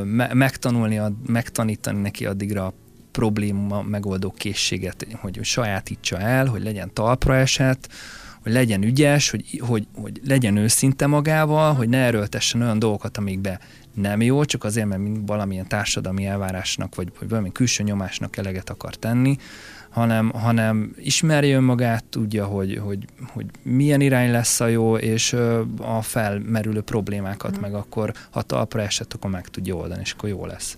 me, 0.03 0.33
megtanulni, 0.33 0.99
megtanítani 1.27 2.01
neki 2.01 2.25
addigra 2.25 2.65
a 2.65 2.73
probléma 3.11 3.81
megoldó 3.81 4.31
készséget, 4.31 5.07
hogy 5.13 5.39
sajátítsa 5.43 6.19
el, 6.19 6.45
hogy 6.45 6.63
legyen 6.63 6.93
talpra 6.93 7.35
esett, 7.35 7.89
hogy 8.43 8.51
legyen 8.51 8.83
ügyes, 8.83 9.29
hogy, 9.29 9.61
hogy, 9.67 9.87
hogy 9.95 10.21
legyen 10.25 10.57
őszinte 10.57 11.07
magával, 11.07 11.73
hogy 11.73 11.89
ne 11.89 11.97
erőltessen 11.97 12.61
olyan 12.61 12.79
dolgokat, 12.79 13.17
amikbe 13.17 13.59
nem 13.93 14.21
jó, 14.21 14.45
csak 14.45 14.63
azért, 14.63 14.87
mert 14.87 15.01
valamilyen 15.25 15.67
társadalmi 15.67 16.25
elvárásnak, 16.25 16.95
vagy, 16.95 17.11
vagy 17.19 17.29
valami 17.29 17.51
külső 17.51 17.83
nyomásnak 17.83 18.37
eleget 18.37 18.69
akar 18.69 18.95
tenni, 18.95 19.35
hanem, 19.91 20.29
hanem 20.29 20.95
ismerje 20.97 21.55
önmagát, 21.55 22.03
tudja, 22.03 22.45
hogy, 22.45 22.77
hogy, 22.83 23.05
hogy 23.27 23.45
milyen 23.63 24.01
irány 24.01 24.31
lesz 24.31 24.59
a 24.59 24.67
jó, 24.67 24.97
és 24.97 25.33
a 25.77 26.01
felmerülő 26.01 26.81
problémákat 26.81 27.57
mm. 27.57 27.61
meg 27.61 27.73
akkor, 27.73 28.13
ha 28.29 28.41
talpra 28.41 28.81
esett, 28.81 29.13
akkor 29.13 29.29
meg 29.29 29.47
tudja 29.47 29.75
oldani, 29.75 30.01
és 30.01 30.11
akkor 30.11 30.29
jó 30.29 30.45
lesz. 30.45 30.77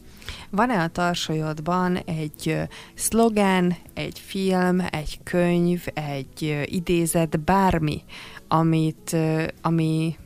Van-e 0.50 0.82
a 0.82 0.88
tarsolyodban 0.88 1.98
egy 1.98 2.68
szlogen, 2.94 3.76
egy 3.94 4.20
film, 4.20 4.82
egy 4.90 5.20
könyv, 5.24 5.86
egy 5.94 6.66
idézet, 6.66 7.40
bármi, 7.40 8.02
amit, 8.48 9.16
ami, 9.62 10.18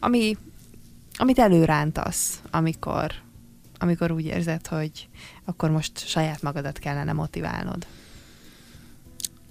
ami, 0.00 0.36
amit 1.16 1.38
előrántasz, 1.38 2.42
amikor, 2.50 3.12
amikor 3.78 4.10
úgy 4.10 4.24
érzed, 4.24 4.66
hogy 4.66 5.08
akkor 5.44 5.70
most 5.70 6.08
saját 6.08 6.42
magadat 6.42 6.78
kellene 6.78 7.12
motiválnod? 7.12 7.86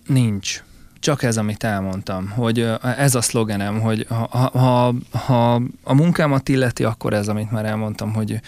Nincs. 0.09 0.63
Csak 0.99 1.23
ez, 1.23 1.37
amit 1.37 1.63
elmondtam, 1.63 2.29
hogy 2.29 2.71
ez 2.97 3.15
a 3.15 3.21
szlogenem, 3.21 3.79
hogy 3.79 4.05
ha, 4.09 4.49
ha, 4.53 4.93
ha 5.11 5.61
a 5.83 5.93
munkámat 5.93 6.49
illeti, 6.49 6.83
akkor 6.83 7.13
ez, 7.13 7.27
amit 7.27 7.51
már 7.51 7.65
elmondtam, 7.65 8.13
hogy, 8.13 8.41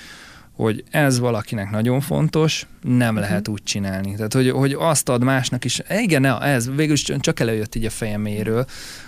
hogy 0.55 0.83
ez 0.91 1.19
valakinek 1.19 1.69
nagyon 1.69 1.99
fontos, 1.99 2.67
nem 2.81 3.07
uh-huh. 3.07 3.21
lehet 3.29 3.47
úgy 3.47 3.63
csinálni. 3.63 4.15
Tehát, 4.15 4.33
hogy, 4.33 4.49
hogy 4.49 4.73
azt 4.79 5.09
ad 5.09 5.23
másnak 5.23 5.65
is, 5.65 5.81
igen, 5.89 6.25
ez 6.25 6.75
végül 6.75 6.95
csak 6.95 7.39
előjött 7.39 7.75
így 7.75 7.85
a 7.85 7.89
fejeméről, 7.89 8.65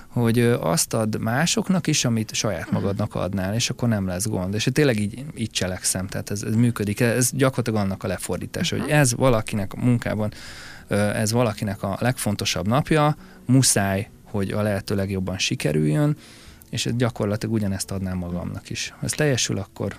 hogy 0.08 0.40
azt 0.62 0.94
ad 0.94 1.20
másoknak 1.20 1.88
is, 1.88 2.06
amit 2.06 2.34
saját 2.34 2.66
mhm. 2.66 2.74
magadnak 2.74 3.16
adnál, 3.16 3.54
és 3.54 3.70
akkor 3.70 3.90
nem 3.90 4.08
lesz 4.08 4.28
gond. 4.28 4.54
És 4.54 4.70
tényleg 4.74 5.00
így, 5.00 5.26
így 5.36 5.52
cselekszem, 5.52 6.08
tehát 6.08 6.30
ez, 6.30 6.44
ez 6.44 6.56
működik. 6.56 7.00
Ez 7.00 7.30
gyakorlatilag 7.32 7.80
annak 7.80 8.04
a 8.04 8.08
lefordítása, 8.08 8.76
uh-huh. 8.76 8.92
hogy 8.92 9.00
ez 9.00 9.14
valakinek 9.14 9.74
a 9.74 9.86
munkában 9.86 10.32
ez 10.88 11.32
valakinek 11.32 11.84
a 11.84 11.98
legfontosabb 12.00 12.68
napja, 12.68 13.16
muszáj, 13.46 14.10
hogy 14.24 14.52
a 14.52 14.62
lehető 14.62 14.96
legjobban 14.96 15.38
sikerüljön, 15.38 16.18
és 16.70 16.90
gyakorlatilag 16.96 17.56
ugyanezt 17.56 17.92
adnám 17.92 18.18
magamnak 18.18 18.70
is. 18.70 18.94
Ha 19.00 19.06
ez 19.06 19.12
teljesül, 19.12 19.58
akkor, 19.58 19.96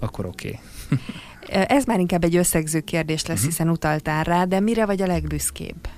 akkor 0.00 0.26
oké. 0.26 0.60
Okay. 0.90 1.64
Ez 1.68 1.84
már 1.84 1.98
inkább 1.98 2.24
egy 2.24 2.36
összegző 2.36 2.80
kérdés 2.80 3.26
lesz, 3.26 3.36
uh-huh. 3.36 3.50
hiszen 3.50 3.68
utaltál 3.68 4.24
rá, 4.24 4.44
de 4.44 4.60
mire 4.60 4.86
vagy 4.86 5.02
a 5.02 5.06
legbüszkébb? 5.06 5.88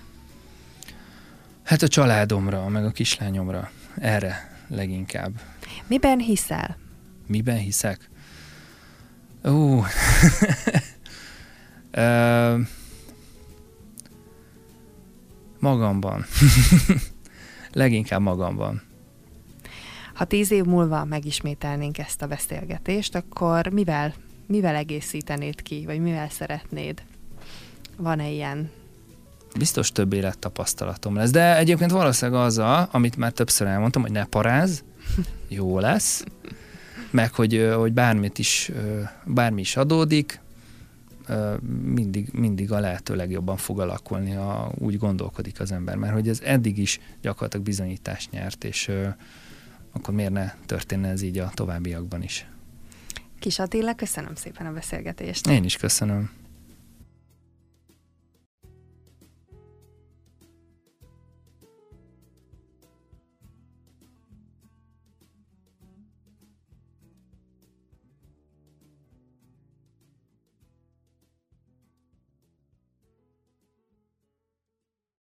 Hát 1.63 1.83
a 1.83 1.89
családomra, 1.89 2.69
meg 2.69 2.85
a 2.85 2.91
kislányomra. 2.91 3.71
Erre 3.99 4.57
leginkább. 4.69 5.33
Miben 5.87 6.19
hiszel? 6.19 6.77
Miben 7.27 7.57
hiszek? 7.57 8.11
Ú, 9.45 9.85
Magamban. 15.59 16.25
Leginkább 17.73 18.21
magamban. 18.21 18.83
Ha 20.15 20.25
tíz 20.25 20.51
év 20.51 20.65
múlva 20.65 21.05
megismételnénk 21.05 21.99
ezt 21.99 22.23
a 22.23 22.27
beszélgetést, 22.27 23.15
akkor 23.15 23.67
mivel, 23.67 24.15
mivel 24.47 24.75
egészítenéd 24.75 25.63
ki, 25.63 25.83
vagy 25.87 26.01
mivel 26.01 26.29
szeretnéd? 26.29 27.03
Van-e 27.97 28.29
ilyen? 28.31 28.71
Biztos 29.59 29.93
több 29.93 30.13
élettapasztalatom 30.13 31.15
lesz, 31.15 31.31
de 31.31 31.57
egyébként 31.57 31.91
valószínűleg 31.91 32.41
az 32.41 32.59
a, 32.59 32.89
amit 32.93 33.17
már 33.17 33.33
többször 33.33 33.67
elmondtam, 33.67 34.03
hogy 34.03 34.11
ne 34.11 34.25
paráz, 34.25 34.85
jó 35.49 35.79
lesz, 35.79 36.25
meg 37.11 37.35
hogy, 37.35 37.71
hogy 37.77 37.93
bármit 37.93 38.39
is, 38.39 38.73
bármi 39.25 39.61
is 39.61 39.77
adódik, 39.77 40.41
mindig, 41.83 42.29
mindig 42.33 42.73
a 42.73 42.79
lehető 42.79 43.15
legjobban 43.15 43.57
fog 43.57 43.81
alakulni, 43.81 44.31
ha 44.31 44.73
úgy 44.79 44.99
gondolkodik 44.99 45.61
az 45.61 45.73
ember, 45.73 45.97
mert 45.97 46.13
hogy 46.13 46.29
ez 46.29 46.41
eddig 46.41 46.79
is 46.79 47.01
gyakorlatilag 47.23 47.65
bizonyítást 47.65 48.31
nyert, 48.31 48.65
és 48.65 48.91
akkor 49.93 50.15
miért 50.15 50.33
ne 50.33 50.55
történne 50.67 51.09
ez 51.09 51.23
így 51.23 51.39
a 51.39 51.51
továbbiakban 51.55 52.23
is. 52.23 52.47
Kis 53.39 53.59
Attila, 53.59 53.95
köszönöm 53.95 54.35
szépen 54.35 54.67
a 54.67 54.73
beszélgetést. 54.73 55.47
Én 55.47 55.65
is 55.65 55.77
köszönöm. 55.77 56.31